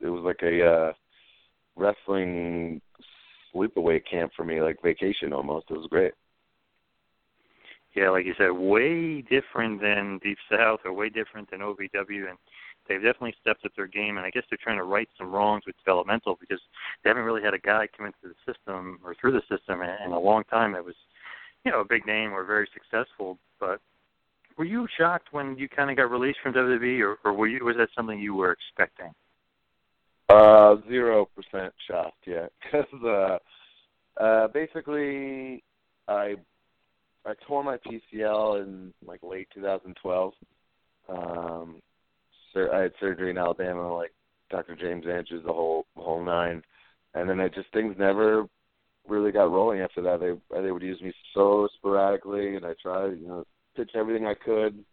it 0.00 0.08
was 0.08 0.22
like 0.24 0.40
a 0.42 0.64
uh, 0.64 0.92
wrestling 1.74 2.80
sleepaway 3.54 4.02
camp 4.08 4.32
for 4.36 4.44
me, 4.44 4.60
like 4.60 4.82
vacation 4.82 5.32
almost. 5.32 5.66
It 5.70 5.78
was 5.78 5.88
great. 5.88 6.12
Yeah, 7.94 8.10
like 8.10 8.26
you 8.26 8.34
said, 8.36 8.50
way 8.50 9.22
different 9.22 9.80
than 9.80 10.20
Deep 10.22 10.36
South 10.50 10.80
or 10.84 10.92
way 10.92 11.08
different 11.08 11.50
than 11.50 11.60
OVW, 11.60 12.28
and 12.28 12.36
they've 12.88 13.02
definitely 13.02 13.34
stepped 13.40 13.64
up 13.64 13.72
their 13.76 13.86
game. 13.86 14.16
And 14.16 14.26
I 14.26 14.30
guess 14.30 14.44
they're 14.50 14.58
trying 14.62 14.78
to 14.78 14.84
right 14.84 15.08
some 15.18 15.32
wrongs 15.32 15.64
with 15.66 15.76
developmental 15.78 16.36
because 16.40 16.60
they 17.02 17.10
haven't 17.10 17.24
really 17.24 17.42
had 17.42 17.54
a 17.54 17.58
guy 17.58 17.88
come 17.96 18.06
into 18.06 18.18
the 18.22 18.52
system 18.52 18.98
or 19.04 19.14
through 19.14 19.32
the 19.32 19.42
system 19.48 19.82
in, 19.82 20.12
a 20.12 20.18
long 20.18 20.44
time 20.44 20.72
that 20.72 20.84
was, 20.84 20.94
you 21.64 21.70
know, 21.70 21.80
a 21.80 21.84
big 21.84 22.06
name 22.06 22.32
or 22.32 22.44
very 22.44 22.68
successful. 22.72 23.38
But 23.60 23.80
were 24.56 24.64
you 24.64 24.86
shocked 24.98 25.28
when 25.32 25.56
you 25.58 25.68
kind 25.68 25.90
of 25.90 25.96
got 25.96 26.10
released 26.10 26.38
from 26.42 26.54
WWE, 26.54 27.00
or, 27.00 27.18
or 27.24 27.32
were 27.32 27.46
you 27.46 27.64
was 27.64 27.76
that 27.76 27.88
something 27.94 28.18
you 28.18 28.34
were 28.34 28.52
expecting? 28.52 29.12
Uh, 30.28 30.76
zero 30.88 31.28
percent 31.36 31.72
shocked. 31.88 32.22
Yeah, 32.26 32.46
because 32.72 33.40
uh, 34.18 34.22
uh, 34.22 34.48
basically, 34.48 35.62
I 36.08 36.36
I 37.24 37.34
tore 37.46 37.62
my 37.62 37.76
PCL 37.76 38.62
in 38.62 38.94
like 39.06 39.20
late 39.22 39.48
2012. 39.54 40.32
Um, 41.08 41.80
sur- 42.56 42.74
I 42.74 42.82
had 42.82 42.92
surgery 42.98 43.30
in 43.30 43.38
Alabama, 43.38 43.94
like 43.94 44.12
Dr. 44.50 44.76
James 44.76 45.04
Andrews, 45.06 45.42
the 45.44 45.52
whole 45.52 45.86
whole 45.96 46.24
nine, 46.24 46.62
and 47.14 47.28
then 47.28 47.40
it 47.40 47.54
just 47.54 47.72
things 47.72 47.94
never 47.98 48.46
really 49.08 49.32
got 49.32 49.50
rolling 49.50 49.80
after 49.80 50.02
that. 50.02 50.20
They 50.20 50.60
they 50.62 50.70
would 50.72 50.82
use 50.82 51.00
me 51.00 51.12
so 51.34 51.68
sporadically, 51.76 52.56
and 52.56 52.64
I 52.64 52.74
tried, 52.80 53.18
you 53.20 53.28
know, 53.28 53.44
pitch 53.76 53.90
everything 53.94 54.26
I 54.26 54.34
could. 54.34 54.84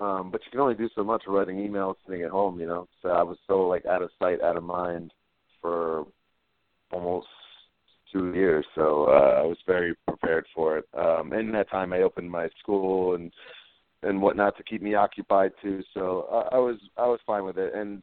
Um, 0.00 0.30
but 0.30 0.40
you 0.44 0.50
can 0.52 0.60
only 0.60 0.76
do 0.76 0.88
so 0.94 1.02
much 1.02 1.24
writing 1.26 1.56
emails 1.56 1.96
sitting 2.06 2.22
at 2.22 2.30
home, 2.30 2.60
you 2.60 2.66
know. 2.66 2.86
So 3.02 3.08
I 3.08 3.22
was 3.22 3.36
so 3.46 3.66
like 3.66 3.84
out 3.86 4.02
of 4.02 4.10
sight, 4.18 4.40
out 4.40 4.56
of 4.56 4.62
mind 4.62 5.12
for 5.60 6.06
almost 6.92 7.26
two 8.12 8.32
years. 8.32 8.64
So 8.74 9.06
uh, 9.08 9.40
I 9.40 9.42
was 9.42 9.58
very 9.66 9.94
prepared 10.06 10.46
for 10.54 10.78
it. 10.78 10.84
Um, 10.96 11.32
and 11.32 11.48
in 11.48 11.52
that 11.52 11.70
time, 11.70 11.92
I 11.92 12.02
opened 12.02 12.30
my 12.30 12.48
school 12.60 13.16
and 13.16 13.32
and 14.02 14.20
whatnot 14.22 14.56
to 14.56 14.62
keep 14.62 14.82
me 14.82 14.94
occupied 14.94 15.52
too. 15.62 15.82
So 15.94 16.28
I, 16.30 16.56
I 16.56 16.58
was 16.58 16.76
I 16.96 17.06
was 17.06 17.20
fine 17.26 17.44
with 17.44 17.58
it. 17.58 17.74
And 17.74 18.02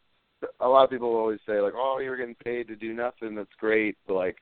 a 0.59 0.67
lot 0.67 0.83
of 0.83 0.89
people 0.89 1.15
always 1.15 1.39
say 1.47 1.61
like, 1.61 1.73
"Oh, 1.75 1.99
you're 1.99 2.17
getting 2.17 2.35
paid 2.35 2.67
to 2.67 2.75
do 2.75 2.93
nothing. 2.93 3.35
That's 3.35 3.53
great." 3.59 3.97
But 4.07 4.15
like, 4.15 4.37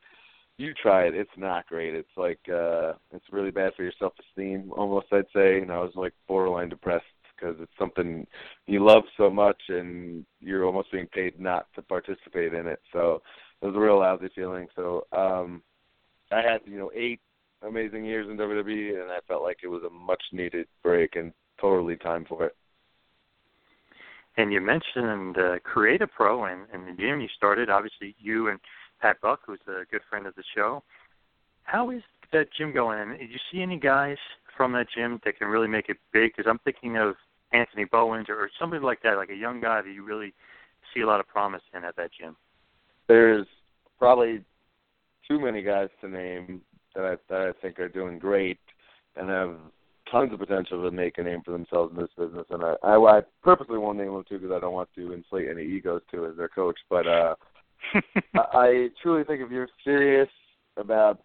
you 0.57 0.73
try 0.73 1.03
it. 1.05 1.15
It's 1.15 1.29
not 1.37 1.67
great. 1.67 1.93
It's 1.93 2.17
like 2.17 2.39
uh 2.49 2.93
it's 3.11 3.25
really 3.31 3.51
bad 3.51 3.73
for 3.75 3.83
your 3.83 3.93
self 3.99 4.13
esteem. 4.19 4.71
Almost, 4.75 5.07
I'd 5.11 5.25
say. 5.35 5.59
And 5.59 5.71
I 5.71 5.79
was 5.79 5.93
like 5.95 6.13
borderline 6.27 6.69
depressed 6.69 7.05
because 7.35 7.55
it's 7.59 7.71
something 7.77 8.25
you 8.67 8.83
love 8.83 9.03
so 9.17 9.29
much, 9.29 9.61
and 9.69 10.25
you're 10.39 10.65
almost 10.65 10.91
being 10.91 11.07
paid 11.07 11.39
not 11.39 11.67
to 11.75 11.81
participate 11.81 12.53
in 12.53 12.67
it. 12.67 12.79
So 12.91 13.21
it 13.61 13.65
was 13.67 13.75
a 13.75 13.79
real 13.79 13.99
lousy 13.99 14.29
feeling. 14.35 14.67
So 14.75 15.05
um 15.11 15.61
I 16.31 16.41
had 16.41 16.61
you 16.65 16.77
know 16.77 16.91
eight 16.95 17.19
amazing 17.61 18.03
years 18.05 18.27
in 18.29 18.37
WWE, 18.37 19.01
and 19.01 19.11
I 19.11 19.19
felt 19.27 19.43
like 19.43 19.57
it 19.63 19.67
was 19.67 19.83
a 19.83 19.89
much 19.89 20.21
needed 20.31 20.67
break 20.83 21.15
and 21.15 21.31
totally 21.63 21.95
time 21.95 22.25
for 22.27 22.45
it. 22.45 22.55
And 24.35 24.51
you 24.51 24.59
mentioned 24.59 25.37
uh, 25.37 25.59
Create 25.63 26.01
a 26.01 26.07
Pro 26.07 26.45
and, 26.45 26.61
and 26.73 26.87
the 26.87 27.01
gym 27.01 27.21
you 27.21 27.29
started. 27.37 27.69
Obviously, 27.69 28.15
you 28.19 28.49
and 28.49 28.59
Pat 28.99 29.21
Buck, 29.21 29.41
who's 29.45 29.59
a 29.67 29.85
good 29.89 30.01
friend 30.09 30.27
of 30.27 30.35
the 30.35 30.43
show. 30.55 30.83
How 31.63 31.91
is 31.91 32.01
that 32.33 32.47
gym 32.57 32.73
going? 32.73 32.99
And 32.99 33.17
did 33.17 33.29
you 33.29 33.37
see 33.51 33.61
any 33.61 33.79
guys 33.79 34.17
from 34.57 34.73
that 34.73 34.87
gym 34.93 35.21
that 35.23 35.37
can 35.37 35.47
really 35.47 35.67
make 35.67 35.87
it 35.87 35.97
big? 36.11 36.33
Because 36.35 36.49
I'm 36.49 36.59
thinking 36.59 36.97
of 36.97 37.15
Anthony 37.53 37.85
Bowens 37.85 38.27
or 38.27 38.49
somebody 38.59 38.83
like 38.83 39.01
that, 39.03 39.15
like 39.15 39.29
a 39.29 39.35
young 39.35 39.61
guy 39.61 39.81
that 39.81 39.93
you 39.93 40.03
really 40.03 40.33
see 40.93 41.01
a 41.01 41.07
lot 41.07 41.19
of 41.19 41.27
promise 41.27 41.61
in 41.75 41.85
at 41.85 41.95
that 41.95 42.09
gym. 42.19 42.35
There's 43.07 43.47
probably 43.99 44.43
too 45.27 45.39
many 45.39 45.61
guys 45.61 45.89
to 46.01 46.09
name 46.09 46.61
that 46.95 47.05
I, 47.05 47.15
that 47.29 47.41
I 47.41 47.51
think 47.61 47.79
are 47.79 47.87
doing 47.87 48.19
great 48.19 48.59
and 49.15 49.29
have 49.29 49.55
tons 50.13 50.31
of 50.31 50.39
potential 50.39 50.83
to 50.83 50.91
make 50.91 51.17
a 51.17 51.23
name 51.23 51.41
for 51.43 51.51
themselves 51.51 51.91
in 51.93 51.99
this 51.99 52.11
business. 52.17 52.45
And 52.51 52.63
I, 52.63 52.75
I, 52.83 53.17
I 53.17 53.21
purposely 53.41 53.79
won't 53.79 53.97
name 53.97 54.13
them 54.13 54.23
too 54.29 54.37
because 54.37 54.55
I 54.55 54.59
don't 54.59 54.73
want 54.73 54.89
to 54.95 55.11
inflate 55.11 55.49
any 55.49 55.63
egos 55.63 56.01
too 56.11 56.25
as 56.27 56.37
their 56.37 56.47
coach. 56.47 56.77
But 56.89 57.07
uh, 57.07 57.35
I, 58.35 58.39
I 58.53 58.87
truly 59.01 59.23
think 59.23 59.41
if 59.41 59.51
you're 59.51 59.67
serious 59.83 60.29
about 60.77 61.19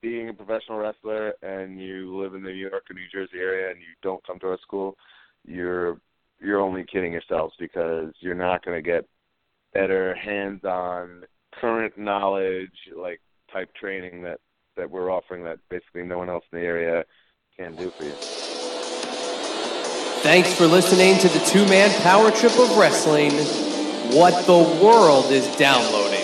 being 0.00 0.30
a 0.30 0.34
professional 0.34 0.78
wrestler 0.78 1.34
and 1.42 1.78
you 1.78 2.18
live 2.18 2.34
in 2.34 2.42
the 2.42 2.48
New 2.48 2.56
York 2.56 2.84
or 2.90 2.94
New 2.94 3.06
Jersey 3.12 3.38
area 3.38 3.70
and 3.70 3.78
you 3.78 3.88
don't 4.02 4.26
come 4.26 4.38
to 4.40 4.48
our 4.48 4.58
school, 4.62 4.96
you're 5.44 5.98
you're 6.40 6.60
only 6.60 6.86
kidding 6.90 7.12
yourselves 7.12 7.54
because 7.58 8.14
you're 8.20 8.34
not 8.34 8.64
going 8.64 8.82
to 8.82 8.90
get 8.90 9.06
better 9.74 10.14
hands-on 10.14 11.22
current 11.60 11.98
knowledge 11.98 12.70
like 12.96 13.20
type 13.52 13.68
training 13.74 14.22
that 14.22 14.38
that 14.76 14.90
we're 14.90 15.10
offering 15.10 15.44
that 15.44 15.58
basically 15.68 16.02
no 16.02 16.16
one 16.16 16.30
else 16.30 16.44
in 16.50 16.58
the 16.58 16.64
area 16.64 17.04
can 17.60 17.74
do 17.74 17.90
for 17.90 18.04
you. 18.04 18.12
Thanks 20.22 20.50
for 20.54 20.66
listening 20.66 21.18
to 21.18 21.28
the 21.28 21.44
two 21.44 21.66
man 21.66 21.90
power 22.00 22.30
trip 22.30 22.58
of 22.58 22.74
wrestling. 22.78 23.32
What 24.16 24.46
the 24.46 24.82
world 24.82 25.30
is 25.30 25.46
downloading. 25.56 26.19